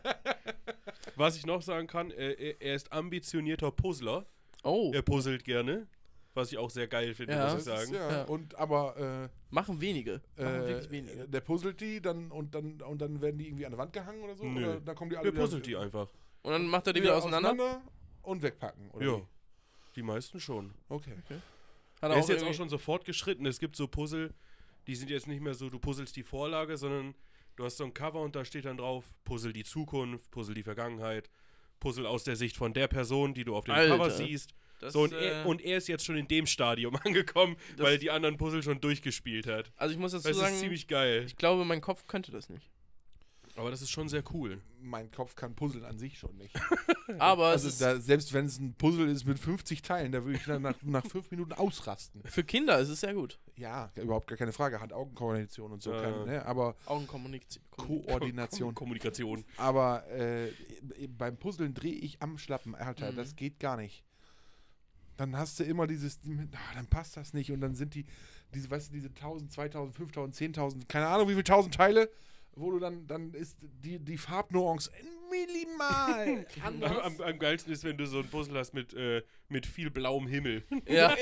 Was 1.16 1.36
ich 1.36 1.46
noch 1.46 1.62
sagen 1.62 1.86
kann, 1.86 2.10
äh, 2.10 2.32
er, 2.32 2.60
er 2.60 2.74
ist 2.74 2.92
ambitionierter 2.92 3.70
Puzzler. 3.70 4.26
Oh, 4.64 4.90
Er 4.94 5.02
puzzelt 5.02 5.44
gerne. 5.44 5.86
Was 6.34 6.52
ich 6.52 6.58
auch 6.58 6.68
sehr 6.68 6.86
geil 6.86 7.14
finde, 7.14 7.32
Ja. 7.32 7.44
muss 7.54 7.60
ich 7.60 7.64
Das 7.72 7.84
ist, 7.84 7.88
sagen. 7.90 7.94
ja. 7.94 8.10
Ja. 8.18 8.24
Und 8.24 8.54
aber 8.56 9.30
machen 9.48 9.80
wenige. 9.80 10.20
Machen 10.36 10.46
äh, 10.54 10.66
wirklich 10.68 10.86
äh, 10.86 10.90
wenige. 10.90 11.28
der 11.28 11.40
puzzelt 11.40 11.80
die 11.80 12.00
dann 12.02 12.30
und 12.30 12.54
dann 12.54 12.82
und 12.82 12.98
dann 13.00 13.20
werden 13.22 13.38
die 13.38 13.46
irgendwie 13.46 13.64
an 13.64 13.72
der 13.72 13.78
Wand 13.78 13.92
gehangen 13.94 14.22
oder 14.22 14.34
so? 14.34 14.44
Nö. 14.44 14.62
Oder 14.64 14.80
dann 14.80 14.94
kommen 14.96 15.10
die 15.10 15.16
alle 15.16 15.32
Der 15.32 15.40
puzzelt 15.40 15.64
die 15.66 15.76
einfach. 15.76 16.08
Und 16.42 16.52
dann 16.52 16.66
macht 16.66 16.86
er 16.88 16.92
die 16.92 17.02
wieder 17.02 17.16
auseinander. 17.16 17.80
und 18.22 18.42
wegpacken. 18.42 18.90
Oder 18.90 19.06
Ja. 19.06 19.16
wie? 19.18 19.22
Die 19.94 20.02
meisten 20.02 20.38
schon. 20.38 20.74
Okay. 20.90 21.14
Hat 22.02 22.10
Er 22.12 22.18
ist 22.18 22.28
jetzt 22.28 22.38
auch 22.38 22.42
irgendwie- 22.42 22.54
schon 22.54 22.68
so 22.68 22.76
fortgeschritten. 22.76 23.46
Es 23.46 23.58
gibt 23.58 23.74
so 23.76 23.88
Puzzle, 23.88 24.34
die 24.86 24.94
sind 24.94 25.08
jetzt 25.08 25.26
nicht 25.28 25.40
mehr 25.40 25.54
so, 25.54 25.70
du 25.70 25.78
puzzelst 25.78 26.14
die 26.16 26.22
Vorlage, 26.22 26.76
sondern 26.76 27.14
du 27.56 27.64
hast 27.64 27.76
so 27.78 27.84
ein 27.84 27.94
Cover 27.94 28.20
und 28.20 28.36
da 28.36 28.44
steht 28.44 28.64
dann 28.64 28.76
drauf, 28.76 29.04
puzzle 29.24 29.52
die 29.52 29.64
Zukunft, 29.64 30.30
puzzle 30.30 30.54
die 30.54 30.62
Vergangenheit, 30.62 31.30
puzzle 31.80 32.06
aus 32.06 32.24
der 32.24 32.36
Sicht 32.36 32.56
von 32.56 32.72
der 32.74 32.88
Person, 32.88 33.34
die 33.34 33.44
du 33.44 33.56
auf 33.56 33.64
dem 33.64 33.74
Alter. 33.74 33.96
Cover 33.96 34.10
siehst. 34.10 34.54
Das, 34.80 34.92
So, 34.92 35.02
und, 35.02 35.12
äh, 35.14 35.40
er, 35.40 35.46
und 35.46 35.62
er 35.62 35.78
ist 35.78 35.88
jetzt 35.88 36.04
schon 36.04 36.16
in 36.18 36.28
dem 36.28 36.46
Stadium 36.46 36.96
angekommen, 37.04 37.56
Das- 37.76 37.86
weil 37.86 37.92
er 37.94 37.98
die 37.98 38.10
anderen 38.10 38.36
Puzzle 38.36 38.62
schon 38.62 38.80
durchgespielt 38.80 39.46
hat. 39.46 39.72
Also 39.76 39.94
ich 39.94 39.98
muss 39.98 40.12
dazu 40.12 40.28
Das 40.28 40.36
sagen, 40.36 40.54
ist 40.54 40.60
ziemlich 40.60 40.86
geil. 40.86 41.24
ich 41.26 41.36
glaube, 41.36 41.64
mein 41.64 41.80
Kopf 41.80 42.06
könnte 42.06 42.30
das 42.30 42.48
nicht. 42.50 42.70
Aber 43.56 43.70
das 43.70 43.80
ist 43.82 43.90
schon 43.90 44.08
sehr 44.08 44.22
cool. 44.34 44.60
Mein 44.82 45.10
Kopf 45.10 45.34
kann 45.34 45.54
puzzeln 45.54 45.84
an 45.84 45.98
sich 45.98 46.18
schon 46.18 46.36
nicht. 46.36 46.54
Aber 47.18 47.46
Also 47.48 47.70
da, 47.82 47.98
selbst 47.98 48.32
wenn 48.32 48.44
es 48.46 48.58
ein 48.58 48.74
Puzzle 48.74 49.08
ist 49.08 49.24
mit 49.24 49.38
50 49.38 49.82
Teilen, 49.82 50.12
da 50.12 50.24
würde 50.24 50.36
ich 50.38 50.44
dann 50.44 50.62
nach, 50.62 50.74
nach 50.82 51.04
fünf 51.06 51.30
Minuten 51.30 51.52
ausrasten. 51.54 52.22
für 52.24 52.44
Kinder 52.44 52.78
ist 52.78 52.88
es 52.90 53.00
sehr 53.00 53.14
gut. 53.14 53.38
Ja, 53.56 53.90
überhaupt 53.96 54.26
gar 54.26 54.36
keine 54.36 54.52
Frage. 54.52 54.80
Hand-Augen-Koordination 54.80 55.72
und 55.72 55.82
so. 55.82 55.92
Ja. 55.92 56.02
Keine, 56.02 56.26
ne? 56.26 56.44
Aber 56.46 56.76
Augenkommunikation. 56.84 57.64
Koordination. 57.70 58.74
Kommunikation. 58.74 59.44
Aber 59.56 60.06
äh, 60.10 60.52
beim 61.08 61.36
Puzzeln 61.36 61.72
drehe 61.74 61.94
ich 61.94 62.20
am 62.22 62.38
Schlappen. 62.38 62.74
Alter, 62.74 63.10
Mhm. 63.12 63.16
das 63.16 63.34
geht 63.36 63.58
gar 63.58 63.76
nicht. 63.76 64.04
Dann 65.16 65.34
hast 65.36 65.58
du 65.58 65.64
immer 65.64 65.86
dieses, 65.86 66.20
ah, 66.52 66.74
dann 66.74 66.86
passt 66.88 67.16
das 67.16 67.32
nicht. 67.32 67.50
Und 67.50 67.62
dann 67.62 67.74
sind 67.74 67.94
die, 67.94 68.04
diese, 68.54 68.70
weißt 68.70 68.90
du, 68.90 68.92
diese 68.92 69.08
1000, 69.08 69.50
2000, 69.50 69.96
5000, 69.96 70.56
10.000, 70.56 70.86
keine 70.88 71.06
Ahnung, 71.06 71.26
wie 71.28 71.32
viele 71.32 71.44
tausend 71.44 71.74
Teile, 71.74 72.10
wo 72.56 72.70
du 72.70 72.78
dann, 72.78 73.06
dann 73.06 73.32
ist 73.34 73.58
die, 73.60 73.98
die 73.98 74.18
Farbnuance 74.18 74.90
minimal 75.30 76.46
Am, 76.64 76.74
anders. 76.82 76.98
am, 77.04 77.20
am 77.20 77.38
geilsten 77.38 77.72
ist, 77.72 77.84
wenn 77.84 77.96
du 77.96 78.06
so 78.06 78.18
ein 78.20 78.28
Puzzle 78.28 78.58
hast 78.58 78.74
mit, 78.74 78.94
äh, 78.94 79.22
mit 79.48 79.66
viel 79.66 79.90
blauem 79.90 80.26
Himmel. 80.26 80.64
Ja. 80.88 81.14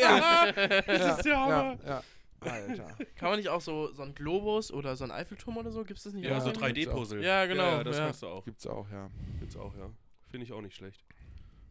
Das 0.52 1.18
ist 1.18 1.24
der 1.26 1.38
Hammer. 1.38 1.78
ja, 1.84 1.88
ja. 1.88 2.02
Alter. 2.40 2.96
Kann 3.16 3.30
man 3.30 3.38
nicht 3.38 3.48
auch 3.48 3.60
so, 3.62 3.92
so 3.92 4.02
ein 4.02 4.14
Globus 4.14 4.70
oder 4.70 4.96
so 4.96 5.04
ein 5.04 5.10
Eiffelturm 5.10 5.56
oder 5.56 5.70
so? 5.70 5.82
Gibt 5.84 5.98
es 5.98 6.04
das 6.04 6.12
nicht? 6.12 6.26
Ja, 6.26 6.40
so 6.40 6.52
gibt's 6.52 6.62
3D-Puzzle. 6.62 7.24
Ja, 7.24 7.46
genau, 7.46 7.62
Ja, 7.62 7.84
das 7.84 7.96
ja. 7.96 8.04
kannst 8.04 8.22
du 8.22 8.26
auch. 8.28 8.44
Gibt's 8.44 8.66
auch, 8.66 8.90
ja. 8.90 9.10
Gibt's 9.40 9.56
auch, 9.56 9.74
ja. 9.76 9.90
Finde 10.30 10.44
ich 10.44 10.52
auch 10.52 10.60
nicht 10.60 10.76
schlecht. 10.76 11.02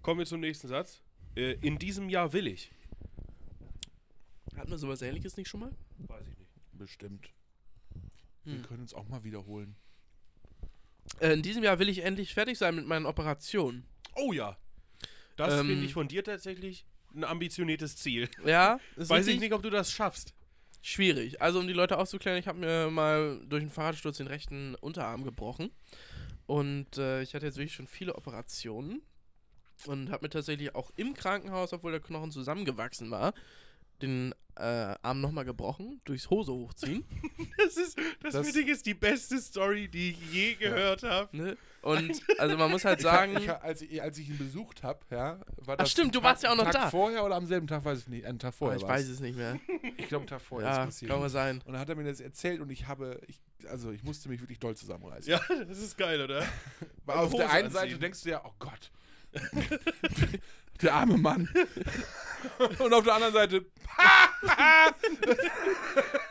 Kommen 0.01 0.19
wir 0.19 0.25
zum 0.25 0.39
nächsten 0.39 0.67
Satz. 0.67 1.03
Äh, 1.35 1.53
in 1.61 1.77
diesem 1.77 2.09
Jahr 2.09 2.33
will 2.33 2.47
ich. 2.47 2.71
Hatten 4.57 4.71
wir 4.71 4.77
sowas 4.77 5.01
ähnliches 5.03 5.37
nicht 5.37 5.47
schon 5.47 5.59
mal? 5.59 5.71
Weiß 5.99 6.27
ich 6.27 6.37
nicht. 6.39 6.51
Bestimmt. 6.73 7.29
Wir 8.45 8.55
Hm. 8.55 8.63
können 8.63 8.81
uns 8.81 8.93
auch 8.93 9.07
mal 9.07 9.23
wiederholen. 9.23 9.75
Äh, 11.19 11.33
in 11.33 11.41
diesem 11.41 11.63
Jahr 11.63 11.79
will 11.79 11.89
ich 11.89 11.99
endlich 12.03 12.33
fertig 12.33 12.57
sein 12.57 12.75
mit 12.75 12.85
meinen 12.85 13.05
Operationen. 13.05 13.85
Oh 14.15 14.33
ja. 14.33 14.57
Das 15.35 15.59
Ähm, 15.61 15.67
finde 15.67 15.85
ich 15.85 15.93
von 15.93 16.07
dir 16.07 16.23
tatsächlich 16.23 16.85
ein 17.15 17.23
ambitioniertes 17.23 17.95
Ziel. 17.97 18.29
Ja, 18.45 18.79
Weiß 18.95 19.27
ich 19.27 19.39
nicht, 19.39 19.53
ob 19.53 19.63
du 19.63 19.69
das 19.69 19.91
schaffst. 19.91 20.33
schwierig. 20.81 21.41
Also 21.41 21.59
um 21.59 21.67
die 21.67 21.73
Leute 21.73 21.97
aufzuklären, 21.97 22.37
ich 22.37 22.47
habe 22.47 22.59
mir 22.59 22.89
mal 22.91 23.41
durch 23.47 23.61
einen 23.61 23.71
Fahrradsturz 23.71 24.17
den 24.17 24.27
rechten 24.27 24.75
Unterarm 24.75 25.23
gebrochen. 25.23 25.71
Und 26.45 26.97
äh, 26.97 27.21
ich 27.21 27.33
hatte 27.35 27.45
jetzt 27.45 27.57
wirklich 27.57 27.73
schon 27.73 27.87
viele 27.87 28.15
Operationen. 28.15 29.01
Und 29.85 30.11
habe 30.11 30.25
mir 30.25 30.29
tatsächlich 30.29 30.75
auch 30.75 30.91
im 30.97 31.13
Krankenhaus, 31.13 31.73
obwohl 31.73 31.91
der 31.91 31.99
Knochen 32.01 32.31
zusammengewachsen 32.31 33.11
war, 33.11 33.33
den 34.01 34.33
äh, 34.55 34.95
Arm 35.01 35.19
nochmal 35.21 35.45
gebrochen, 35.45 35.99
durchs 36.05 36.29
Hose 36.29 36.51
hochziehen. 36.53 37.03
Das 37.57 37.77
ist, 37.77 37.97
das, 38.21 38.33
Das- 38.33 38.45
finde 38.47 38.61
ich 38.61 38.67
ist 38.67 38.85
die 38.85 38.93
beste 38.93 39.39
Story, 39.39 39.87
die 39.87 40.11
ich 40.11 40.31
je 40.33 40.55
gehört 40.55 41.03
habe. 41.03 41.35
ne? 41.35 41.57
Und 41.81 42.21
also 42.37 42.57
man 42.57 42.69
muss 42.71 42.83
halt 42.85 42.99
Ich 42.99 43.05
hab- 43.05 43.15
sagen, 43.15 43.37
ich, 43.37 43.49
hab- 43.49 43.63
als, 43.63 43.81
ich, 43.81 44.01
als 44.01 44.17
ich 44.17 44.29
ihn 44.29 44.37
besucht 44.37 44.83
habe, 44.83 44.99
ja, 45.09 45.39
war 45.57 45.75
Ach 45.75 45.77
das 45.77 45.91
stimmt, 45.91 46.09
ein 46.09 46.11
du 46.11 46.19
Tag- 46.19 46.23
warst 46.29 46.43
ja 46.43 46.51
auch 46.51 46.55
noch 46.55 46.65
Tag 46.65 46.73
da. 46.73 46.89
vorher 46.89 47.23
oder 47.25 47.35
am 47.35 47.45
selben 47.45 47.67
Tag, 47.67 47.83
weiß 47.85 47.99
ich 47.99 48.07
nicht. 48.09 48.25
Einen 48.25 48.39
Tag 48.39 48.53
vorher 48.53 48.77
ich 48.77 48.83
war's. 48.83 48.91
weiß 49.01 49.07
es 49.09 49.19
nicht 49.21 49.35
mehr. 49.37 49.59
Ich 49.97 50.07
glaube, 50.07 50.21
einen 50.23 50.27
Tag 50.27 50.41
vorher 50.41 50.69
ja, 50.69 50.79
ist 50.83 50.85
passiert. 50.87 51.11
kann 51.11 51.19
mal 51.19 51.29
sein. 51.29 51.61
Und 51.65 51.73
dann 51.73 51.79
hat 51.79 51.89
er 51.89 51.95
mir 51.95 52.03
das 52.03 52.19
erzählt 52.19 52.61
und 52.61 52.69
ich 52.69 52.87
habe, 52.87 53.19
ich, 53.27 53.39
also 53.69 53.91
ich 53.91 54.03
musste 54.03 54.29
mich 54.29 54.39
wirklich 54.41 54.59
doll 54.59 54.75
zusammenreißen. 54.75 55.31
Ja, 55.31 55.41
das 55.67 55.79
ist 55.79 55.97
geil, 55.97 56.21
oder? 56.21 56.45
Weil 57.05 57.17
auf 57.17 57.33
der 57.33 57.49
einen 57.49 57.65
anziehen. 57.67 57.71
Seite 57.81 57.97
denkst 57.99 58.23
du 58.23 58.29
ja, 58.29 58.41
oh 58.45 58.53
Gott, 58.59 58.91
der 60.81 60.93
arme 60.93 61.17
Mann. 61.17 61.49
und 62.79 62.93
auf 62.93 63.03
der 63.03 63.15
anderen 63.15 63.33
Seite, 63.33 63.65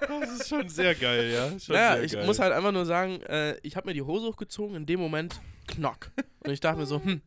Das 0.08 0.30
ist 0.40 0.48
schon 0.48 0.68
sehr 0.68 0.94
geil, 0.94 1.30
ja. 1.32 1.58
Schon 1.58 1.74
Naja, 1.74 1.94
sehr 1.96 2.04
ich 2.04 2.12
geil. 2.12 2.26
muss 2.26 2.38
halt 2.38 2.52
einfach 2.52 2.72
nur 2.72 2.86
sagen, 2.86 3.20
äh, 3.22 3.56
ich 3.62 3.76
habe 3.76 3.88
mir 3.88 3.94
die 3.94 4.02
Hose 4.02 4.26
hochgezogen, 4.28 4.76
in 4.76 4.86
dem 4.86 5.00
Moment 5.00 5.40
knock. 5.68 6.10
Und 6.40 6.50
ich 6.50 6.60
dachte 6.60 6.78
mir 6.78 6.86
so, 6.86 7.02
hm, 7.02 7.20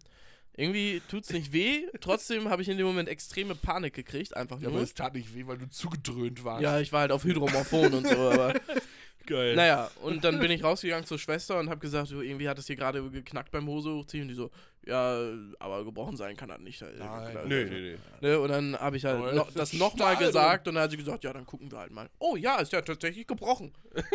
irgendwie 0.57 1.01
tut's 1.09 1.31
nicht 1.31 1.53
weh. 1.53 1.85
Trotzdem 2.01 2.49
habe 2.49 2.61
ich 2.61 2.69
in 2.69 2.77
dem 2.77 2.87
Moment 2.87 3.09
extreme 3.09 3.55
Panik 3.55 3.93
gekriegt, 3.93 4.35
einfach 4.35 4.59
Ja, 4.61 4.69
aber 4.69 4.81
es 4.81 4.93
tat 4.93 5.13
nicht 5.13 5.33
weh, 5.35 5.47
weil 5.47 5.57
du 5.57 5.69
zugedröhnt 5.69 6.43
warst. 6.43 6.63
Ja, 6.63 6.79
ich 6.79 6.91
war 6.93 7.01
halt 7.01 7.11
auf 7.11 7.23
Hydromorphon 7.23 7.93
und 7.93 8.07
so, 8.07 8.29
aber 8.29 8.53
geil. 9.27 9.55
naja, 9.55 9.89
und 10.01 10.23
dann 10.23 10.39
bin 10.39 10.51
ich 10.51 10.63
rausgegangen 10.63 11.05
zur 11.05 11.19
Schwester 11.19 11.59
und 11.59 11.69
habe 11.69 11.79
gesagt, 11.79 12.07
so, 12.07 12.21
irgendwie 12.21 12.47
hat 12.49 12.57
es 12.59 12.67
hier 12.67 12.75
gerade 12.75 13.01
geknackt 13.09 13.51
beim 13.51 13.67
Hose 13.67 13.93
hochziehen 13.93 14.23
und 14.23 14.27
die 14.29 14.33
so, 14.35 14.51
ja, 14.85 15.19
aber 15.59 15.83
gebrochen 15.83 16.15
sein 16.15 16.37
kann 16.37 16.49
das 16.49 16.59
nicht. 16.59 16.81
Äh, 16.81 16.85
Nein. 16.99 17.33
Nee, 17.33 17.37
also, 17.37 17.47
nee, 17.47 17.65
nee. 17.65 17.97
Ne, 18.21 18.39
und 18.39 18.49
dann 18.49 18.77
habe 18.77 18.97
ich 18.97 19.05
halt 19.05 19.17
Aber 19.17 19.33
noch, 19.33 19.51
das 19.51 19.73
nochmal 19.73 20.15
gesagt 20.15 20.67
und 20.67 20.75
dann 20.75 20.83
hat 20.83 20.91
sie 20.91 20.97
gesagt, 20.97 21.23
ja, 21.23 21.33
dann 21.33 21.45
gucken 21.45 21.71
wir 21.71 21.79
halt 21.79 21.91
mal. 21.91 22.07
Oh 22.19 22.35
ja, 22.35 22.57
ist 22.57 22.71
ja 22.71 22.81
tatsächlich 22.81 23.27
gebrochen. 23.27 23.73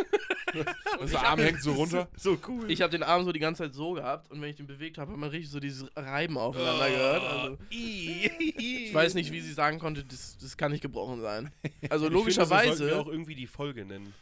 Also 0.99 1.13
der 1.13 1.25
Arm 1.25 1.39
hängt 1.39 1.61
so 1.61 1.71
runter. 1.71 2.09
So 2.17 2.37
cool. 2.47 2.69
Ich 2.69 2.81
habe 2.81 2.91
den 2.91 3.03
Arm 3.03 3.23
so 3.23 3.31
die 3.31 3.39
ganze 3.39 3.63
Zeit 3.63 3.73
so 3.73 3.93
gehabt 3.93 4.29
und 4.29 4.41
wenn 4.41 4.49
ich 4.49 4.57
den 4.57 4.67
bewegt 4.67 4.97
habe, 4.97 5.09
hat 5.11 5.17
man 5.17 5.29
richtig 5.29 5.49
so 5.49 5.61
dieses 5.61 5.87
Reiben 5.95 6.37
aufeinander 6.37 6.89
gehört. 6.89 7.23
Also, 7.23 7.57
ich 7.69 8.29
ich 8.57 8.93
weiß 8.93 9.13
nicht, 9.13 9.31
wie 9.31 9.39
sie 9.39 9.53
sagen 9.53 9.79
konnte, 9.79 10.03
das, 10.03 10.37
das 10.41 10.57
kann 10.57 10.73
nicht 10.73 10.81
gebrochen 10.81 11.21
sein. 11.21 11.51
Also 11.89 12.09
Logischerweise. 12.09 12.09
logischerweise. 12.09 12.77
sollten 12.77 12.95
wir 12.95 13.01
auch 13.01 13.07
irgendwie 13.07 13.35
die 13.35 13.47
Folge 13.47 13.85
nennen. 13.85 14.13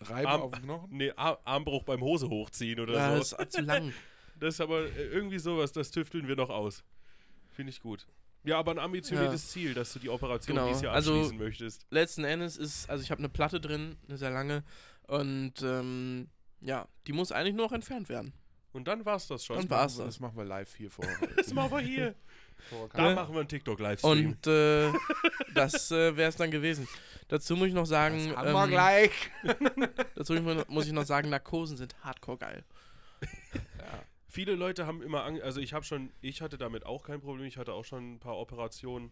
Reiben 0.00 0.26
Arm- 0.28 0.42
auf 0.42 0.50
den 0.52 0.62
Knochen. 0.62 0.96
Nee, 0.96 1.12
Ar 1.16 1.40
Armbruch 1.44 1.82
beim 1.84 2.00
Hose 2.00 2.28
hochziehen 2.28 2.78
oder 2.80 2.94
ja, 2.94 3.12
so. 3.12 3.18
das 3.18 3.32
ist 3.46 3.52
zu 3.52 3.60
lang. 3.62 3.92
Das 4.40 4.54
ist 4.54 4.60
aber 4.60 4.82
äh, 4.84 5.02
irgendwie 5.08 5.40
sowas, 5.40 5.72
das 5.72 5.90
tüfteln 5.90 6.28
wir 6.28 6.36
noch 6.36 6.48
aus. 6.50 6.84
Finde 7.50 7.70
ich 7.70 7.80
gut. 7.80 8.06
Ja, 8.44 8.56
aber 8.60 8.70
ein 8.70 8.78
ambitioniertes 8.78 9.48
Ziel, 9.50 9.74
dass 9.74 9.92
du 9.92 9.98
die 9.98 10.08
Operation 10.08 10.54
Genau. 10.54 10.68
dieses 10.68 10.82
Jahr 10.82 10.94
Also- 10.94 11.12
abschließen 11.14 11.38
möchtest. 11.38 11.86
Letzten 11.90 12.22
Endes 12.22 12.56
ist, 12.56 12.88
also 12.88 13.02
ich 13.02 13.10
habe 13.10 13.18
eine 13.18 13.28
Platte 13.28 13.60
drin, 13.60 13.96
eine 14.06 14.16
sehr 14.16 14.30
lange. 14.30 14.62
Und 15.08 15.54
ähm, 15.62 16.28
ja, 16.60 16.86
die 17.08 17.12
muss 17.12 17.32
eigentlich 17.32 17.56
nur 17.56 17.66
noch 17.66 17.72
entfernt 17.72 18.08
werden. 18.08 18.32
Und 18.70 18.86
dann 18.86 19.04
war's 19.04 19.26
das 19.26 19.44
schon. 19.44 19.56
Dann 19.56 19.70
war's 19.70 19.96
Das 19.96 20.04
das. 20.06 20.20
machen 20.20 20.36
wir 20.36 20.44
live 20.44 20.72
hier 20.76 20.90
vor. 20.92 21.04
Das 21.36 21.52
machen 21.52 21.72
wir 21.72 21.80
hier. 21.80 22.14
Da 22.92 23.08
Ja. 23.08 23.14
machen 23.14 23.34
wir 23.34 23.40
einen 23.40 23.48
TikTok-Livestream. 23.48 24.28
Und 24.30 24.46
äh, 24.46 24.92
das 25.54 25.90
äh, 25.90 26.16
wäre 26.16 26.28
es 26.28 26.36
dann 26.36 26.50
gewesen. 26.50 26.88
Dazu 27.28 27.56
muss 27.56 27.68
ich 27.68 27.74
noch 27.74 27.86
sagen, 27.86 28.28
das 28.28 28.36
haben 28.36 28.52
wir 28.52 28.64
ähm, 28.64 28.70
gleich. 28.70 29.10
dazu 30.14 30.34
muss 30.68 30.86
ich 30.86 30.92
noch 30.92 31.04
sagen, 31.04 31.28
Narkosen 31.28 31.76
sind 31.76 31.94
hardcore 32.02 32.38
geil. 32.38 32.64
Viele 34.30 34.54
Leute 34.54 34.86
haben 34.86 35.02
immer 35.02 35.24
Angst, 35.24 35.42
also 35.42 35.60
ich 35.60 35.72
habe 35.72 35.84
schon, 35.84 36.10
ich 36.20 36.42
hatte 36.42 36.58
damit 36.58 36.84
auch 36.84 37.02
kein 37.02 37.20
Problem, 37.20 37.46
ich 37.46 37.56
hatte 37.56 37.72
auch 37.72 37.84
schon 37.84 38.14
ein 38.14 38.18
paar 38.20 38.36
Operationen, 38.36 39.10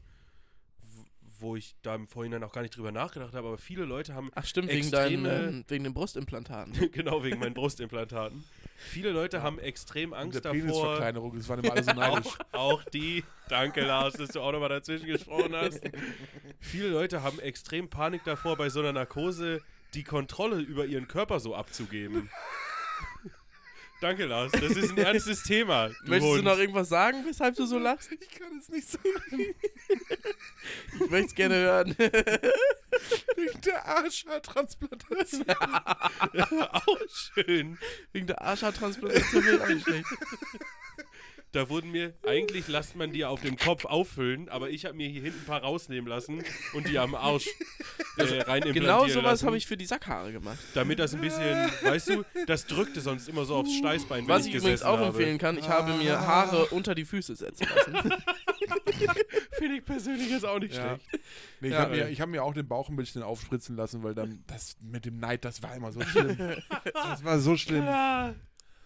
wo 1.41 1.57
ich 1.57 1.74
da 1.82 1.95
im 1.95 2.07
Vorhinein 2.07 2.43
auch 2.45 2.53
gar 2.53 2.62
nicht 2.62 2.76
drüber 2.76 2.93
nachgedacht 2.93 3.34
habe, 3.34 3.49
aber 3.49 3.59
viele 3.59 3.84
Leute 3.84 4.14
haben, 4.14 4.30
Ach 4.34 4.45
stimmt, 4.45 4.70
wegen, 4.70 4.91
deinen, 4.91 5.24
Extreme- 5.26 5.64
wegen 5.68 5.84
den 5.84 5.95
Brustimplantaten. 5.95 6.72
genau 6.93 7.22
wegen 7.24 7.39
meinen 7.39 7.55
Brustimplantaten, 7.55 8.45
viele 8.76 9.11
Leute 9.11 9.43
haben 9.43 9.59
extrem 9.59 10.12
Und 10.12 10.18
Angst 10.18 10.34
der 10.45 10.53
davor, 10.53 10.61
Penisverkleinerung, 10.61 11.37
das 11.37 11.49
waren 11.49 11.61
immer 11.64 11.72
alle 11.72 11.84
so 11.84 11.93
neidisch. 11.95 12.32
auch, 12.53 12.59
auch 12.59 12.84
die, 12.84 13.24
danke 13.49 13.80
Lars, 13.82 14.14
dass 14.14 14.30
du 14.30 14.41
auch 14.41 14.53
nochmal 14.53 14.68
dazwischen 14.68 15.07
gesprochen 15.07 15.55
hast, 15.55 15.80
viele 16.61 16.89
Leute 16.89 17.22
haben 17.22 17.39
extrem 17.41 17.89
Panik 17.89 18.24
davor, 18.24 18.57
bei 18.57 18.68
so 18.68 18.80
einer 18.80 18.93
Narkose 18.93 19.61
die 19.95 20.03
Kontrolle 20.05 20.61
über 20.61 20.84
ihren 20.84 21.09
Körper 21.09 21.41
so 21.41 21.55
abzugeben. 21.55 22.28
Danke, 24.01 24.27
Lars. 24.27 24.53
Das 24.53 24.63
ist 24.77 24.91
ein 24.91 24.99
ernstes 24.99 25.43
Thema. 25.43 25.89
Du 26.05 26.11
Möchtest 26.11 26.33
du 26.33 26.37
Hund. 26.37 26.45
noch 26.45 26.59
irgendwas 26.59 26.89
sagen, 26.89 27.25
weshalb 27.27 27.55
du 27.57 27.67
so 27.67 27.79
lachst? 27.79 28.11
Ich 28.13 28.29
kann 28.39 28.59
es 28.59 28.69
nicht 28.69 28.89
sagen. 28.89 29.05
Ich 30.95 31.11
möchte 31.11 31.27
es 31.29 31.35
gerne 31.35 31.55
hören. 31.55 31.97
Wegen 33.37 33.61
der 33.65 33.87
Arschhaartransplantation. 33.87 35.45
Auch 36.73 36.99
schön. 37.35 37.79
Wegen 38.13 38.27
der 38.27 38.41
auch 39.61 39.69
nicht 39.69 39.85
schlecht. 39.85 40.07
Da 41.53 41.71
wurden 41.71 41.91
mir, 41.91 42.13
eigentlich 42.27 42.69
lasst 42.69 42.97
man 42.97 43.13
die 43.13 43.25
auf 43.25 43.41
dem 43.41 43.57
Kopf 43.57 43.87
auffüllen, 43.87 44.49
aber 44.51 44.69
ich 44.69 44.85
habe 44.85 44.95
mir 44.95 45.09
hier 45.09 45.23
hinten 45.23 45.41
ein 45.41 45.47
paar 45.47 45.63
rausnehmen 45.63 46.07
lassen 46.07 46.43
und 46.75 46.87
die 46.89 46.99
am 46.99 47.15
Arsch 47.15 47.47
äh, 48.19 48.23
rein 48.23 48.63
implantieren 48.63 48.75
Genau 48.75 49.09
sowas 49.09 49.43
habe 49.43 49.57
ich 49.57 49.67
für 49.67 49.77
die 49.79 49.87
Sackhaare 49.87 50.33
gemacht. 50.33 50.59
Damit 50.75 50.99
das 50.99 51.15
ein 51.15 51.21
bisschen, 51.23 51.57
weißt 51.83 52.11
du, 52.11 52.25
das 52.47 52.67
drückte 52.67 53.01
sonst 53.01 53.29
immer 53.29 53.45
so 53.47 53.55
aufs 53.55 53.73
Steißbein, 53.75 54.25
wenn 54.25 54.29
Was 54.35 54.45
ich 54.45 54.55
ich 54.55 54.61
übrigens 54.61 54.83
auch 54.83 54.99
habe. 54.99 55.07
empfehlen 55.07 55.39
kann, 55.39 55.57
ich 55.57 55.69
habe 55.69 55.95
mir 55.95 56.21
Haare 56.21 56.67
unter 56.67 56.95
die 56.95 57.05
Füße 57.07 57.35
setzen 57.37 57.67
lassen. 57.75 57.95
Finde 59.53 59.77
ich 59.77 59.85
persönlich 59.85 60.29
jetzt 60.31 60.45
auch 60.45 60.59
nicht 60.59 60.75
Ja. 60.75 60.99
schlecht. 60.99 61.09
Nee, 61.61 61.69
ich 61.69 61.73
Ja. 61.73 61.81
habe 61.81 61.97
mir, 61.97 62.09
ich 62.09 62.21
hab 62.21 62.29
mir 62.29 62.43
auch 62.45 62.53
den 62.55 62.69
Bauch 62.69 62.89
ein 62.91 62.97
bisschen 62.97 63.23
aufspritzen 63.23 63.77
lassen, 63.77 64.03
weil 64.03 64.15
dann 64.15 64.43
das 64.47 64.77
mit 64.83 65.07
dem 65.07 65.19
Neid, 65.19 65.45
das 65.45 65.63
war 65.63 65.75
immer 65.75 65.93
so 65.93 66.01
schlimm. 66.03 66.37
Das 66.93 67.25
war 67.25 67.39
so 67.39 67.57
schlimm. 67.57 67.85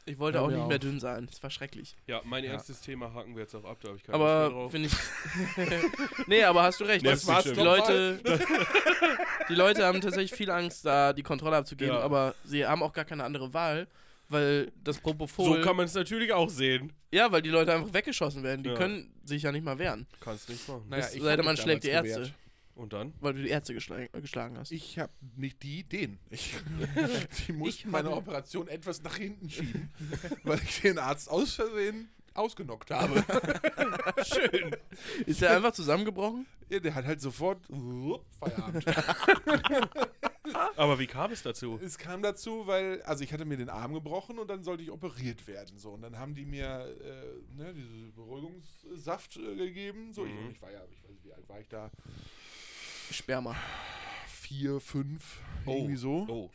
Ich 0.07 0.19
wollte 0.19 0.39
Hör 0.39 0.47
auch 0.47 0.51
nicht 0.51 0.67
mehr 0.67 0.79
dünn 0.79 0.99
sein. 0.99 1.27
Das 1.27 1.43
war 1.43 1.51
schrecklich. 1.51 1.95
Ja, 2.07 2.21
mein 2.25 2.43
Ja. 2.45 2.53
ernstes 2.53 2.81
Thema 2.81 3.13
haken 3.13 3.35
wir 3.37 3.43
jetzt 3.43 3.55
auch 3.55 3.65
ab, 3.65 3.79
da 3.83 3.89
habe 3.89 3.99
ich 3.99 4.03
keine 4.05 4.15
Aber 4.17 4.49
drauf. 4.51 4.71
finde 4.73 4.89
ich. 4.89 4.95
nee, 6.27 6.43
aber 6.43 6.63
hast 6.63 6.81
du 6.81 6.85
recht. 6.85 7.03
Nervt 7.05 7.23
Das 7.23 7.27
war's. 7.27 7.45
Die 7.45 7.51
Leute, 7.61 8.21
die 9.49 9.55
Leute 9.55 9.85
haben 9.85 10.01
tatsächlich 10.01 10.33
viel 10.33 10.51
Angst, 10.51 10.85
da 10.85 11.13
die 11.13 11.23
Kontrolle 11.23 11.57
abzugeben, 11.57 11.95
Ja. 11.95 12.01
aber 12.01 12.35
sie 12.45 12.67
haben 12.67 12.83
auch 12.83 12.93
gar 12.93 13.05
keine 13.05 13.25
andere 13.25 13.53
Wahl, 13.55 13.87
weil 14.29 14.73
das 14.83 14.97
So 14.97 15.03
Propofol. 15.03 15.61
kann 15.61 15.77
man 15.77 15.87
es 15.87 15.95
natürlich 15.95 16.33
auch 16.33 16.49
sehen. 16.49 16.93
ja, 17.13 17.31
weil 17.33 17.43
die 17.43 17.51
Leute 17.51 17.73
einfach 17.75 17.93
weggeschossen 17.93 18.43
werden. 18.43 18.63
Die 18.63 18.71
Ja. 18.71 18.77
können 18.77 19.13
sich 19.25 19.43
ja 19.43 19.53
nicht 19.53 19.65
mal 19.65 19.79
wehren. 19.79 20.07
Kannst 20.21 20.49
nichts 20.49 20.67
machen. 20.69 20.85
Naja, 20.89 21.07
ich 21.13 21.23
sei 21.23 21.37
denn, 21.37 21.45
man 21.45 21.57
schlägt 21.57 21.85
die 21.85 21.89
Ärzte, 21.89 22.15
gewehrt. 22.21 22.35
Und 22.81 22.95
dann? 22.95 23.13
weil 23.21 23.35
du 23.35 23.43
die 23.43 23.51
Ärzte 23.51 23.75
geschlagen, 23.75 24.09
geschlagen 24.23 24.57
hast. 24.57 24.71
Ich 24.73 24.99
habe 24.99 25.13
nicht 25.37 25.63
die, 25.63 25.85
den. 25.85 26.19
Ich, 26.31 26.55
die 27.47 27.53
mussten 27.53 27.69
Ich 27.69 27.87
meine 27.87 28.11
Operation 28.11 28.69
etwas 28.69 29.03
nach 29.03 29.17
hinten 29.17 29.51
schieben, 29.51 29.91
weil 30.45 30.59
ich 30.63 30.81
den 30.81 30.99
Arzt 30.99 31.31
aus 31.31 31.55
Versehen 31.55 32.09
ausgenockt 32.33 32.91
habe. 32.91 33.23
Schön. 34.25 34.75
Ist 35.27 35.43
er 35.43 35.57
einfach 35.57 35.73
zusammengebrochen? 35.73 36.47
Ja, 36.71 36.79
der 36.81 36.95
hat 36.95 37.05
halt 37.05 37.21
sofort 37.21 37.69
uh, 37.69 38.19
Feierabend. 38.39 38.85
Aber 40.77 40.99
wie 40.99 41.07
kam 41.07 41.33
es 41.33 41.43
dazu? 41.43 41.79
es 41.83 41.99
kam 41.99 42.23
dazu, 42.23 42.67
weil, 42.67 43.03
also 43.03 43.23
ich 43.25 43.33
hatte 43.33 43.45
mir 43.45 43.57
den 43.57 43.69
Arm 43.69 43.93
gebrochen 43.93 44.39
und 44.39 44.49
dann 44.49 44.63
sollte 44.65 44.83
ich 44.83 44.91
operiert 44.91 45.47
werden. 45.47 45.77
So. 45.79 45.91
Und 45.91 46.03
dann 46.03 46.19
haben 46.19 46.35
die 46.35 46.45
mir 46.47 46.87
äh, 47.03 47.57
ne, 47.57 47.75
diese 47.75 48.13
Beruhigungssaft 48.13 49.37
äh, 49.37 49.57
gegeben. 49.57 50.13
So, 50.13 50.23
Mhm. 50.25 50.31
ich, 50.49 50.57
ich 50.57 50.63
war 50.63 50.71
ja, 50.71 50.81
ich 50.91 51.03
weiß 51.03 51.11
nicht, 51.11 51.25
wie 51.25 51.33
alt 51.33 51.49
war 51.49 51.61
ich 51.61 51.69
da? 51.69 51.91
Sperma. 53.15 53.57
Vier, 54.27 54.81
fünf, 54.81 55.41
Oh. 55.67 55.73
irgendwie 55.77 55.97
so. 55.97 56.27
Oh. 56.29 56.51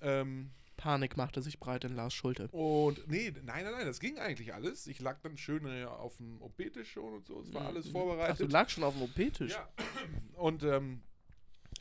Ähm, 0.00 0.50
Panik 0.76 1.16
machte 1.16 1.42
sich 1.42 1.58
breit 1.60 1.84
in 1.84 1.94
Lars 1.94 2.14
Schulte. 2.14 2.48
Und 2.48 3.06
nee, 3.08 3.30
nein, 3.44 3.64
nein, 3.64 3.72
nein, 3.72 3.86
das 3.86 4.00
ging 4.00 4.18
eigentlich 4.18 4.54
alles. 4.54 4.86
Ich 4.86 4.98
lag 5.00 5.18
dann 5.22 5.36
schön 5.36 5.66
äh, 5.66 5.84
auf 5.84 6.16
dem 6.16 6.40
OP-Tisch 6.40 6.92
schon 6.92 7.14
und 7.14 7.26
so. 7.26 7.40
Es 7.42 7.52
war 7.52 7.66
alles 7.66 7.84
Ach, 7.84 7.92
du 7.92 7.98
vorbereitet. 7.98 8.50
lagst 8.52 8.74
schon 8.74 8.84
auf 8.84 8.94
dem 8.94 9.02
OP-Tisch. 9.02 9.52
ja. 9.52 9.68
Und 10.36 10.62
ähm, 10.62 11.02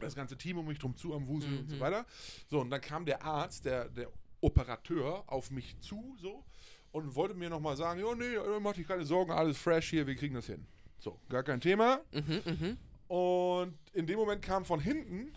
das 0.01 0.15
ganze 0.15 0.37
Team 0.37 0.57
um 0.57 0.67
mich 0.67 0.79
drum 0.79 0.95
zu 0.95 1.13
am 1.13 1.27
Wuseln 1.27 1.59
und 1.59 1.69
so 1.69 1.75
Mhm. 1.75 1.79
weiter. 1.79 2.05
So, 2.49 2.59
und 2.61 2.69
dann 2.69 2.81
kam 2.81 3.05
der 3.05 3.23
Arzt, 3.23 3.65
der, 3.65 3.89
der 3.89 4.09
Operateur, 4.41 5.23
auf 5.27 5.49
mich 5.51 5.79
zu 5.79 6.15
so 6.19 6.43
und 6.91 7.15
wollte 7.15 7.35
mir 7.35 7.49
nochmal 7.49 7.75
sagen: 7.77 7.99
Ja, 8.01 8.13
nee, 8.15 8.35
äh, 8.35 8.59
mach 8.59 8.73
dich 8.73 8.87
keine 8.87 9.05
Sorgen, 9.05 9.31
alles 9.31 9.57
fresh 9.57 9.89
hier, 9.89 10.05
wir 10.07 10.15
kriegen 10.15 10.35
das 10.35 10.45
hin. 10.45 10.65
So, 10.99 11.19
gar 11.29 11.43
kein 11.43 11.61
Thema. 11.61 12.01
Mhm, 12.11 12.41
mhm. 12.45 12.77
Und 13.09 13.73
in 13.93 14.05
dem 14.05 14.19
Moment 14.19 14.43
kam 14.43 14.63
von 14.63 14.79
hinten 14.79 15.33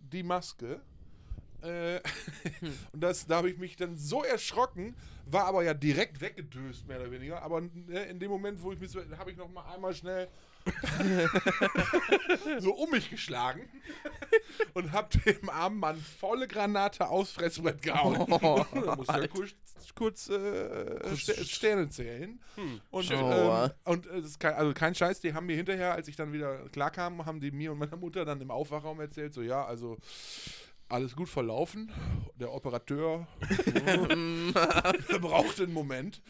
die 0.00 0.24
Maske. 0.24 0.80
Äh, 1.62 2.00
und 2.92 3.00
das, 3.00 3.26
da 3.26 3.36
habe 3.36 3.48
ich 3.48 3.58
mich 3.58 3.76
dann 3.76 3.96
so 3.96 4.24
erschrocken, 4.24 4.96
war 5.26 5.44
aber 5.44 5.62
ja 5.62 5.72
direkt 5.72 6.20
weggedöst, 6.20 6.88
mehr 6.88 7.00
oder 7.00 7.12
weniger. 7.12 7.40
Aber 7.42 7.60
ne, 7.60 8.02
in 8.06 8.18
dem 8.18 8.28
Moment, 8.28 8.60
wo 8.60 8.72
ich 8.72 8.80
mich 8.80 8.90
so, 8.90 9.00
habe 9.16 9.30
ich 9.30 9.36
noch 9.36 9.48
mal 9.48 9.64
einmal 9.72 9.94
schnell 9.94 10.28
so 12.58 12.74
um 12.74 12.90
mich 12.90 13.10
geschlagen 13.10 13.68
und 14.74 14.92
habe 14.92 15.18
dem 15.18 15.50
armen 15.50 15.78
Mann 15.78 16.00
volle 16.20 16.48
Granate 16.48 17.08
aufs 17.08 17.32
Fressbrett 17.32 17.82
gehauen. 17.82 18.26
Oh, 18.28 18.64
da 18.72 18.96
musste 18.96 19.12
er 19.12 19.28
kurz, 19.28 19.50
kurz 19.94 20.28
äh, 20.28 21.16
Ster- 21.16 21.44
Sterne 21.44 21.88
zählen. 21.88 22.40
Hm. 22.54 22.80
Und, 22.90 23.10
ähm, 23.10 23.70
und 23.84 24.06
äh, 24.06 24.20
das 24.20 24.30
ist 24.30 24.40
kein, 24.40 24.54
also 24.54 24.72
kein 24.72 24.94
Scheiß, 24.94 25.20
die 25.20 25.34
haben 25.34 25.46
mir 25.46 25.56
hinterher, 25.56 25.92
als 25.94 26.08
ich 26.08 26.16
dann 26.16 26.32
wieder 26.32 26.58
klarkam, 26.70 27.26
haben 27.26 27.40
die 27.40 27.50
mir 27.50 27.72
und 27.72 27.78
meiner 27.78 27.96
Mutter 27.96 28.24
dann 28.24 28.40
im 28.40 28.50
Aufwachraum 28.50 29.00
erzählt, 29.00 29.34
so 29.34 29.42
ja, 29.42 29.64
also 29.64 29.98
alles 30.92 31.16
gut 31.16 31.28
verlaufen. 31.28 31.90
Der 32.36 32.52
Operateur 32.52 33.26
brauchte 35.20 35.64
einen 35.64 35.72
Moment. 35.72 36.22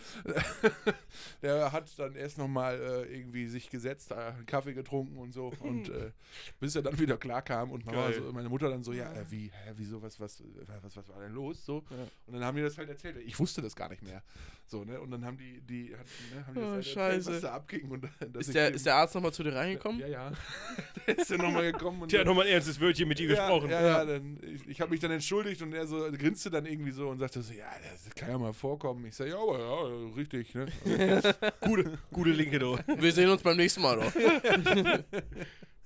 der 1.43 1.73
hat 1.73 1.99
dann 1.99 2.15
erst 2.15 2.39
nochmal 2.39 2.81
äh, 2.81 3.15
irgendwie 3.15 3.47
sich 3.47 3.71
gesetzt, 3.71 4.11
äh, 4.13 4.15
einen 4.15 4.47
Kaffee 4.47 4.75
getrunken 4.75 5.19
und 5.19 5.33
so. 5.33 5.53
Und 5.61 5.89
äh, 5.89 6.13
bis 6.61 6.77
er 6.77 6.83
dann 6.83 6.99
wieder 6.99 7.17
klar 7.17 7.43
kam 7.43 7.71
und 7.71 7.85
so, 7.85 8.33
meine 8.33 8.49
Mutter 8.49 8.71
dann 8.71 8.83
so, 8.83 8.93
ja, 8.93 9.13
äh, 9.13 9.25
wie, 9.31 9.51
hä, 9.53 9.73
wieso, 9.77 10.01
was, 10.01 10.21
was, 10.21 10.41
äh, 10.41 10.45
was, 10.83 10.97
was 10.97 11.09
war 11.09 11.21
denn 11.21 11.33
los? 11.33 11.65
So. 11.65 11.85
Ja. 11.91 11.97
Und 12.27 12.35
dann 12.35 12.45
haben 12.45 12.57
die 12.57 12.63
das 12.63 12.79
halt 12.79 12.89
erzählt. 12.89 13.17
Ich 13.25 13.39
wusste 13.39 13.63
das 13.63 13.75
gar 13.75 13.89
nicht 13.89 14.03
mehr. 14.03 14.23
So, 14.67 14.85
ne? 14.85 15.01
Und 15.01 15.11
dann 15.11 15.25
haben 15.25 15.37
die, 15.37 15.61
die, 15.61 15.95
hat, 15.95 16.07
ne, 16.35 16.47
haben 16.47 16.55
die 16.55 16.61
das 16.61 16.63
Oh, 16.63 16.71
halt 16.71 16.77
erzählt, 16.77 16.95
Scheiße. 16.95 17.33
was 17.33 17.41
da 17.43 17.53
abging. 17.53 17.91
Und, 17.91 18.09
Ist 18.39 18.55
der, 18.55 18.73
ist 18.73 18.87
der 18.87 18.95
Arzt 18.95 19.15
nochmal 19.15 19.33
zu 19.33 19.43
dir 19.43 19.55
reingekommen? 19.55 20.01
Ja, 20.01 20.07
ja. 20.07 20.33
der 21.07 21.19
ist 21.19 21.31
ja 21.31 21.37
nochmal 21.37 21.71
gekommen. 21.73 22.03
Und 22.03 22.13
Der 22.13 22.21
hat 22.21 22.27
nochmal 22.27 22.47
ein 22.47 22.53
ernstes 22.53 22.81
Wörtchen 22.81 23.09
mit 23.09 23.19
dir 23.19 23.29
ja, 23.29 23.35
gesprochen. 23.35 23.71
Ja, 23.71 23.83
ja, 23.83 24.05
dann, 24.05 24.39
ich, 24.55 24.69
ich 24.69 24.81
habe 24.81 24.91
mich 24.91 25.01
dann 25.01 25.11
entschuldigt 25.11 25.63
und 25.63 25.73
er 25.73 25.87
so 25.87 26.11
grinste 26.13 26.51
dann 26.51 26.67
irgendwie 26.67 26.91
so 26.93 27.09
und 27.09 27.19
sagte 27.19 27.43
so, 27.43 27.53
ja, 27.53 27.67
das 27.91 28.15
kann 28.15 28.31
ja 28.31 28.39
mal 28.39 28.53
vorkommen. 28.53 29.05
Ich 29.07 29.15
sage, 29.17 29.31
ja, 29.31 29.39
aber 29.39 29.59
ja, 29.59 30.15
richtig, 30.15 30.55
ne? 30.55 30.67
Gute, 31.61 31.99
gute 32.13 32.31
Linke, 32.31 32.59
du. 32.59 32.79
Wir 32.99 33.13
sehen 33.13 33.29
uns 33.31 33.43
beim 33.43 33.57
nächsten 33.57 33.83
Mal, 33.83 33.97
doch. 33.97 34.13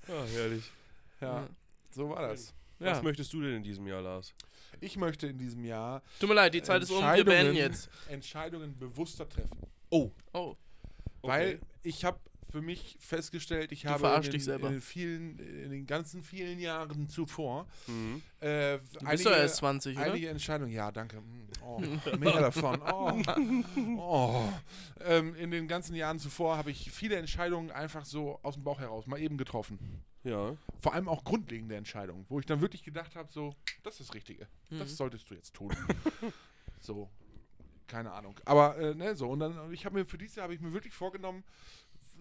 Ah, 0.09 0.23
herrlich. 0.33 0.63
Ja, 1.19 1.47
so 1.89 2.09
war 2.09 2.29
das. 2.29 2.53
Was 2.79 2.97
Ja. 2.97 3.03
möchtest 3.03 3.33
du 3.33 3.41
denn 3.41 3.55
in 3.55 3.63
diesem 3.63 3.85
Jahr, 3.87 4.01
Lars? 4.01 4.33
Ich 4.79 4.95
möchte 4.97 5.27
in 5.27 5.37
diesem 5.37 5.65
Jahr 5.65 6.01
Tut 6.19 6.29
mir 6.29 6.35
leid, 6.35 6.53
die 6.53 6.61
Zeit 6.61 6.83
ist 6.83 6.91
um, 6.91 7.03
wir 7.03 7.25
beenden 7.25 7.55
jetzt. 7.55 7.89
Entscheidungen 8.07 8.77
bewusster 8.77 9.27
treffen. 9.27 9.57
Oh, 9.89 10.11
Oh, 10.33 10.55
Weil 11.23 11.59
ich 11.83 12.05
habe 12.05 12.19
für 12.49 12.61
mich 12.61 12.95
festgestellt, 12.99 13.71
ich 13.71 13.85
habe 13.85 13.99
verarschst 13.99 14.33
in 14.33 14.39
den, 14.41 14.59
in 14.61 14.71
den 14.71 14.81
vielen, 14.81 15.39
in 15.39 15.71
den 15.71 15.85
ganzen 15.85 16.23
vielen 16.23 16.59
Jahren 16.59 17.09
zuvor 17.09 17.67
Mhm. 17.87 18.21
äh, 18.39 18.77
du 18.77 18.99
doch 19.23 19.31
erst 19.31 19.57
20, 19.57 19.97
oder? 19.97 20.05
Einige 20.05 20.29
Entscheidungen, 20.29 20.71
ja, 20.71 20.91
danke. 20.91 21.19
Mm, 21.21 21.47
Oh, 21.61 21.79
mehr 22.19 22.39
davon. 22.39 22.81
Oh. 22.81 23.21
Oh. 23.97 24.49
Ähm, 25.03 25.35
in 25.35 25.51
den 25.51 25.67
ganzen 25.67 25.95
Jahren 25.95 26.19
zuvor 26.19 26.55
habe 26.57 26.71
ich 26.71 26.91
viele 26.91 27.17
Entscheidungen 27.17 27.71
einfach 27.71 28.05
so 28.05 28.39
aus 28.43 28.53
dem 28.53 28.63
Bauch 28.63 28.79
heraus 28.79 29.05
mal 29.07 29.19
eben 29.19 29.37
getroffen. 29.37 29.77
Ja. 30.23 30.55
Vor 30.81 30.93
allem 30.93 31.09
auch 31.09 31.23
grundlegende 31.23 31.75
Entscheidungen, 31.75 32.25
wo 32.29 32.39
ich 32.39 32.45
dann 32.45 32.61
wirklich 32.61 32.83
gedacht 32.83 33.15
habe, 33.15 33.31
so, 33.31 33.53
das 33.83 33.99
ist 33.99 34.09
das 34.09 34.15
Richtige. 34.15 34.47
Mhm. 34.69 34.79
Das 34.79 34.95
solltest 34.95 35.29
du 35.29 35.35
jetzt 35.35 35.53
tun. 35.53 35.75
so, 36.79 37.09
keine 37.87 38.11
Ahnung. 38.11 38.39
Aber, 38.45 38.77
äh, 38.77 38.93
ne, 38.93 39.15
so. 39.15 39.29
Und 39.29 39.39
dann, 39.39 39.71
ich 39.73 39.85
habe 39.85 39.95
mir 39.99 40.05
für 40.05 40.17
dieses 40.17 40.35
Jahr 40.35 40.43
habe 40.43 40.53
ich 40.53 40.61
mir 40.61 40.73
wirklich 40.73 40.93
vorgenommen, 40.93 41.43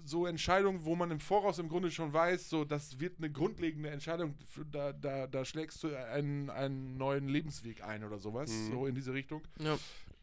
so 0.09 0.27
Entscheidungen, 0.27 0.85
wo 0.85 0.95
man 0.97 1.11
im 1.11 1.21
Voraus 1.21 1.59
im 1.59 1.69
Grunde 1.69 1.91
schon 1.91 2.13
weiß, 2.13 2.49
so, 2.49 2.65
das 2.65 3.01
wird 3.01 3.19
eine 3.19 3.31
grundlegende 3.31 3.91
Entscheidung, 3.91 4.35
für, 4.47 4.65
da, 4.65 4.93
da, 4.93 5.27
da 5.27 5.45
schlägst 5.45 5.83
du 5.83 5.89
einen, 5.95 6.49
einen 6.51 6.97
neuen 6.97 7.29
Lebensweg 7.29 7.83
ein 7.83 8.05
oder 8.05 8.19
sowas, 8.19 8.51
Mhm. 8.51 8.71
so 8.71 8.87
in 8.87 8.95
diese 8.95 9.13
Richtung. 9.13 9.43
Ja. 9.59 9.79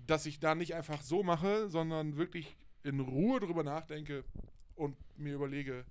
Dass 0.08 0.26
ich 0.26 0.40
da 0.40 0.56
nicht 0.56 0.74
einfach 0.76 1.02
so 1.02 1.22
mache, 1.24 1.70
sondern 1.70 2.18
wirklich 2.18 2.56
in 2.84 3.00
Ruhe 3.00 3.40
drüber 3.40 3.64
nachdenke 3.64 4.24
und 4.76 4.96
mir 5.18 5.36
überlege, 5.36 5.86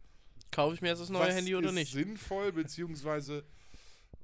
Kaufe 0.50 0.74
ich 0.74 0.82
mir 0.82 0.88
jetzt 0.88 1.00
das 1.00 1.08
neue 1.08 1.32
Handy 1.32 1.54
oder 1.56 1.68
ist 1.68 1.74
nicht? 1.74 1.92
sinnvoll, 1.92 2.52
beziehungsweise 2.52 3.44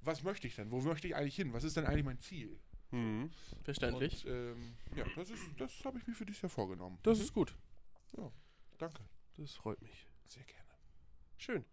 was 0.02 0.22
möchte 0.22 0.46
ich 0.46 0.54
denn? 0.56 0.70
Wo 0.70 0.80
möchte 0.82 1.06
ich 1.08 1.16
eigentlich 1.16 1.36
hin? 1.36 1.52
Was 1.54 1.64
ist 1.64 1.76
denn 1.76 1.86
eigentlich 1.86 2.04
mein 2.04 2.18
Ziel? 2.20 2.58
Mhm. 2.90 3.30
Verständlich. 3.64 4.24
Und, 4.26 4.32
ähm, 4.32 4.74
ja, 4.96 5.04
das, 5.16 5.30
ist, 5.30 5.42
das 5.58 5.72
habe 5.84 5.98
ich 5.98 6.06
mir 6.06 6.14
für 6.14 6.24
dieses 6.26 6.42
Jahr 6.42 6.50
vorgenommen. 6.50 6.98
Das 7.02 7.18
ist 7.20 7.32
gut. 7.32 7.54
Danke. 8.78 9.02
Das 9.38 9.54
freut 9.54 9.80
mich. 9.82 10.06
Sehr 10.26 10.44
gerne. 10.44 10.68
Schön. 11.38 11.64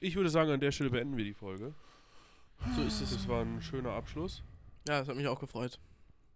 Ich 0.00 0.16
würde 0.16 0.28
sagen, 0.28 0.50
an 0.50 0.60
der 0.60 0.72
Stelle 0.72 0.90
beenden 0.90 1.16
wir 1.16 1.24
die 1.24 1.32
Folge. 1.34 1.74
So 2.76 2.82
ist 2.82 3.00
es. 3.00 3.10
Das 3.12 3.28
war 3.28 3.42
ein 3.42 3.62
schöner 3.62 3.92
Abschluss. 3.92 4.42
Ja, 4.88 4.98
das 4.98 5.08
hat 5.08 5.16
mich 5.16 5.26
auch 5.28 5.40
gefreut. 5.40 5.78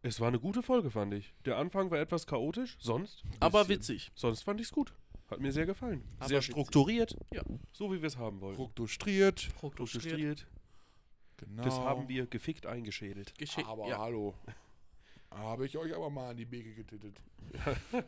Es 0.02 0.20
war 0.20 0.28
eine 0.28 0.38
gute 0.38 0.62
Folge, 0.62 0.90
fand 0.90 1.12
ich. 1.14 1.34
Der 1.44 1.58
Anfang 1.58 1.90
war 1.90 1.98
etwas 1.98 2.26
chaotisch, 2.26 2.76
sonst. 2.80 3.24
Aber 3.40 3.68
witzig. 3.68 4.10
Sonst 4.14 4.42
fand 4.42 4.60
ich 4.60 4.68
es 4.68 4.72
gut. 4.72 4.94
Hat 5.28 5.40
mir 5.40 5.52
sehr 5.52 5.66
gefallen. 5.66 6.02
Aber 6.18 6.28
sehr 6.28 6.38
witzig. 6.38 6.52
strukturiert. 6.52 7.16
Ja. 7.32 7.42
So 7.72 7.92
wie 7.92 8.00
wir 8.00 8.06
es 8.06 8.16
haben 8.16 8.40
wollten. 8.40 8.56
Fructostriert. 8.56 9.40
Strukturiert. 9.40 10.46
Genau. 11.36 11.62
Das 11.62 11.78
haben 11.78 12.08
wir 12.08 12.26
gefickt 12.26 12.66
eingeschädelt. 12.66 13.36
Geschickt. 13.36 13.68
Aber 13.68 13.88
Ja. 13.88 13.98
hallo. 13.98 14.34
Habe 15.30 15.66
ich 15.66 15.76
euch 15.76 15.94
aber 15.94 16.08
mal 16.08 16.30
an 16.30 16.36
die 16.36 16.46
Beke 16.46 16.74
getittet. 16.74 17.20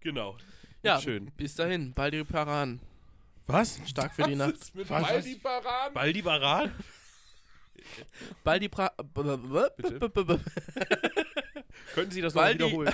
Genau. 0.00 0.36
Ja, 0.82 1.00
Schön. 1.00 1.30
bis 1.36 1.54
dahin. 1.54 1.92
Baldi 1.94 2.24
Paran. 2.24 2.80
Was? 3.46 3.80
Stark 3.86 4.14
für 4.14 4.24
die 4.24 4.32
Was 4.32 4.38
Nacht. 4.38 4.54
ist 4.60 4.74
mit 4.74 4.90
Was? 4.90 5.02
Baldi 5.02 5.34
Paran? 5.36 5.94
Baldi 5.94 6.22
Baran? 6.22 6.72
Baldi 8.42 8.68
Pra... 8.68 8.90
Bitte? 9.76 10.00
Könnten 11.94 12.10
Sie 12.10 12.20
das 12.20 12.34
noch 12.34 12.42
mal 12.42 12.48
Baldi- 12.48 12.64
wiederholen? 12.64 12.92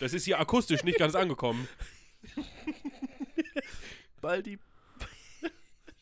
Das 0.00 0.12
ist 0.12 0.24
hier 0.24 0.38
akustisch 0.38 0.84
nicht 0.84 0.98
ganz 0.98 1.14
angekommen. 1.16 1.66
Baldi... 4.20 4.58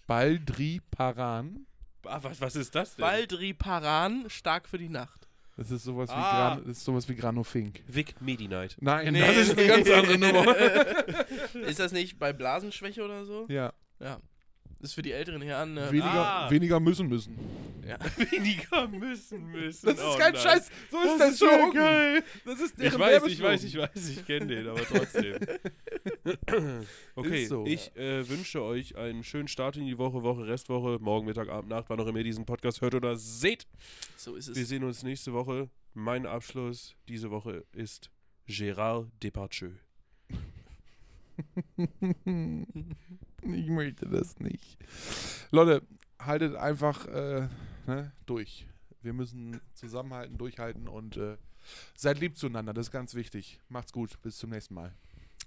Baldri 0.07 0.81
Paran? 0.91 1.66
Ah, 2.05 2.22
was, 2.22 2.41
was 2.41 2.55
ist 2.57 2.74
das 2.74 2.95
denn? 2.95 3.03
Baldri 3.05 3.53
Paran. 3.55 4.29
Stark 4.31 4.68
für 4.68 4.79
die 4.79 4.89
Nacht. 4.89 5.26
Das 5.57 5.70
ist 5.70 5.84
sowas 5.84 6.11
wie, 6.11 6.14
Ah. 6.14 6.54
Gran, 6.54 6.64
das 6.66 6.76
ist 6.78 6.84
sowas 6.84 7.09
wie 7.09 7.14
Grano 7.16 7.42
Fink. 7.42 7.82
Vic 7.86 8.20
Medi 8.20 8.46
Night. 8.46 8.76
Nein, 8.80 9.12
Nee. 9.14 9.20
das 9.20 9.36
ist 9.48 9.59
eine 9.59 9.66
ganz 9.66 9.88
andere 9.90 10.18
Nummer. 10.18 10.54
Ist 11.66 11.78
das 11.80 11.92
nicht 11.92 12.18
bei 12.18 12.32
Blasenschwäche 12.34 13.02
oder 13.02 13.24
so? 13.24 13.46
ja, 13.48 13.72
Ja. 14.00 14.18
Ist 14.87 14.95
für 14.95 15.03
die 15.03 15.12
älteren 15.12 15.43
Herren. 15.43 15.76
Äh, 15.76 15.91
weniger, 15.91 16.07
Ah. 16.26 16.51
weniger 16.51 16.78
müssen 16.80 17.09
müssen. 17.09 17.37
ja. 17.87 17.99
Weniger 18.30 18.87
müssen 18.89 19.47
müssen. 19.51 19.87
Das 19.87 19.97
ist 19.99 20.05
Oh 20.05 20.16
kein 20.16 20.32
nein. 20.32 20.43
Scheiß, 20.43 20.70
so 20.91 21.01
ist 21.03 21.18
das, 21.20 21.41
ja 21.41 21.49
schon. 21.49 21.74
geil. 21.74 22.22
Das 22.45 22.61
ist 22.61 22.70
Ich 22.72 22.76
deren 22.91 23.01
weiß, 23.01 23.24
ich 23.26 23.43
weiß, 23.43 23.64
ich 23.64 23.76
weiß, 23.76 24.09
ich 24.11 24.24
kenne 24.26 24.47
den, 24.47 24.68
aber 24.68 24.80
trotzdem. 24.84 25.37
okay, 27.16 27.47
so. 27.47 27.64
ich 27.66 27.95
äh, 27.97 28.28
wünsche 28.28 28.62
euch 28.62 28.97
einen 28.97 29.24
schönen 29.24 29.49
Start 29.49 29.76
in 29.76 29.87
die 29.87 29.99
Woche, 29.99 30.22
Woche, 30.22 30.47
Restwoche, 30.47 30.99
morgen, 31.01 31.26
Mittag, 31.26 31.49
Abend, 31.49 31.68
Nacht, 31.70 31.87
wann 31.89 31.99
auch 32.01 32.07
immer 32.07 32.18
ihr 32.18 32.24
diesen 32.24 32.47
Podcast 32.47 32.80
hört 32.80 32.95
oder 32.95 33.16
seht. 33.16 33.66
So 34.16 34.37
ist 34.37 34.55
Wir 34.55 34.62
es. 34.62 34.68
sehen 34.68 34.84
uns 34.84 35.03
nächste 35.03 35.32
Woche. 35.32 35.68
Mein 35.95 36.26
Abschluss 36.26 36.95
diese 37.09 37.30
Woche 37.30 37.64
ist 37.72 38.11
Gérard 38.49 39.09
Depardieu. 39.22 39.70
Ich 43.55 43.68
möchte 43.68 44.09
das 44.09 44.38
nicht. 44.40 44.78
Leute, 45.51 45.82
haltet 46.18 46.57
einfach 46.57 47.07
äh, 47.07 47.49
ne, 47.86 48.12
durch. 48.26 48.66
Wir 49.03 49.12
müssen 49.12 49.61
zusammenhalten, 49.74 50.38
durchhalten 50.38 50.88
und 50.88 51.16
äh, 51.16 51.36
seid 51.97 52.20
lieb 52.20 52.36
zueinander. 52.36 52.74
Das 52.74 52.86
ist 52.86 52.92
ganz 52.92 53.14
wichtig. 53.14 53.61
Macht's 53.68 53.92
gut. 53.92 54.20
Bis 54.22 54.38
zum 54.38 54.51
nächsten 54.51 54.74
Mal. 54.74 54.92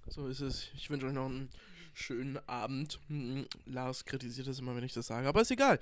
So 0.07 0.27
ist 0.27 0.39
es. 0.41 0.69
Ich 0.75 0.89
wünsche 0.89 1.07
euch 1.07 1.13
noch 1.13 1.25
einen 1.25 1.49
schönen 1.93 2.37
Abend. 2.47 2.99
Hm, 3.07 3.45
Lars 3.65 4.05
kritisiert 4.05 4.47
das 4.47 4.59
immer, 4.59 4.75
wenn 4.75 4.83
ich 4.83 4.93
das 4.93 5.07
sage, 5.07 5.27
aber 5.27 5.41
ist 5.41 5.51
egal. 5.51 5.79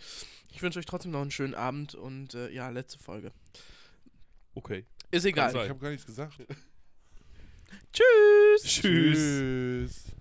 Ich 0.51 0.61
wünsche 0.61 0.79
euch 0.79 0.85
trotzdem 0.85 1.11
noch 1.11 1.21
einen 1.21 1.31
schönen 1.31 1.55
Abend 1.55 1.95
und 1.95 2.33
äh, 2.33 2.49
ja, 2.49 2.69
letzte 2.69 2.97
Folge. 2.99 3.31
Okay. 4.55 4.85
Ist 5.11 5.25
egal. 5.25 5.55
Ich 5.55 5.69
habe 5.69 5.79
gar 5.79 5.91
nichts 5.91 6.05
gesagt. 6.05 6.37
Tschüss. 7.93 8.63
Tschüss. 8.63 9.17
Tschüss. 9.17 10.16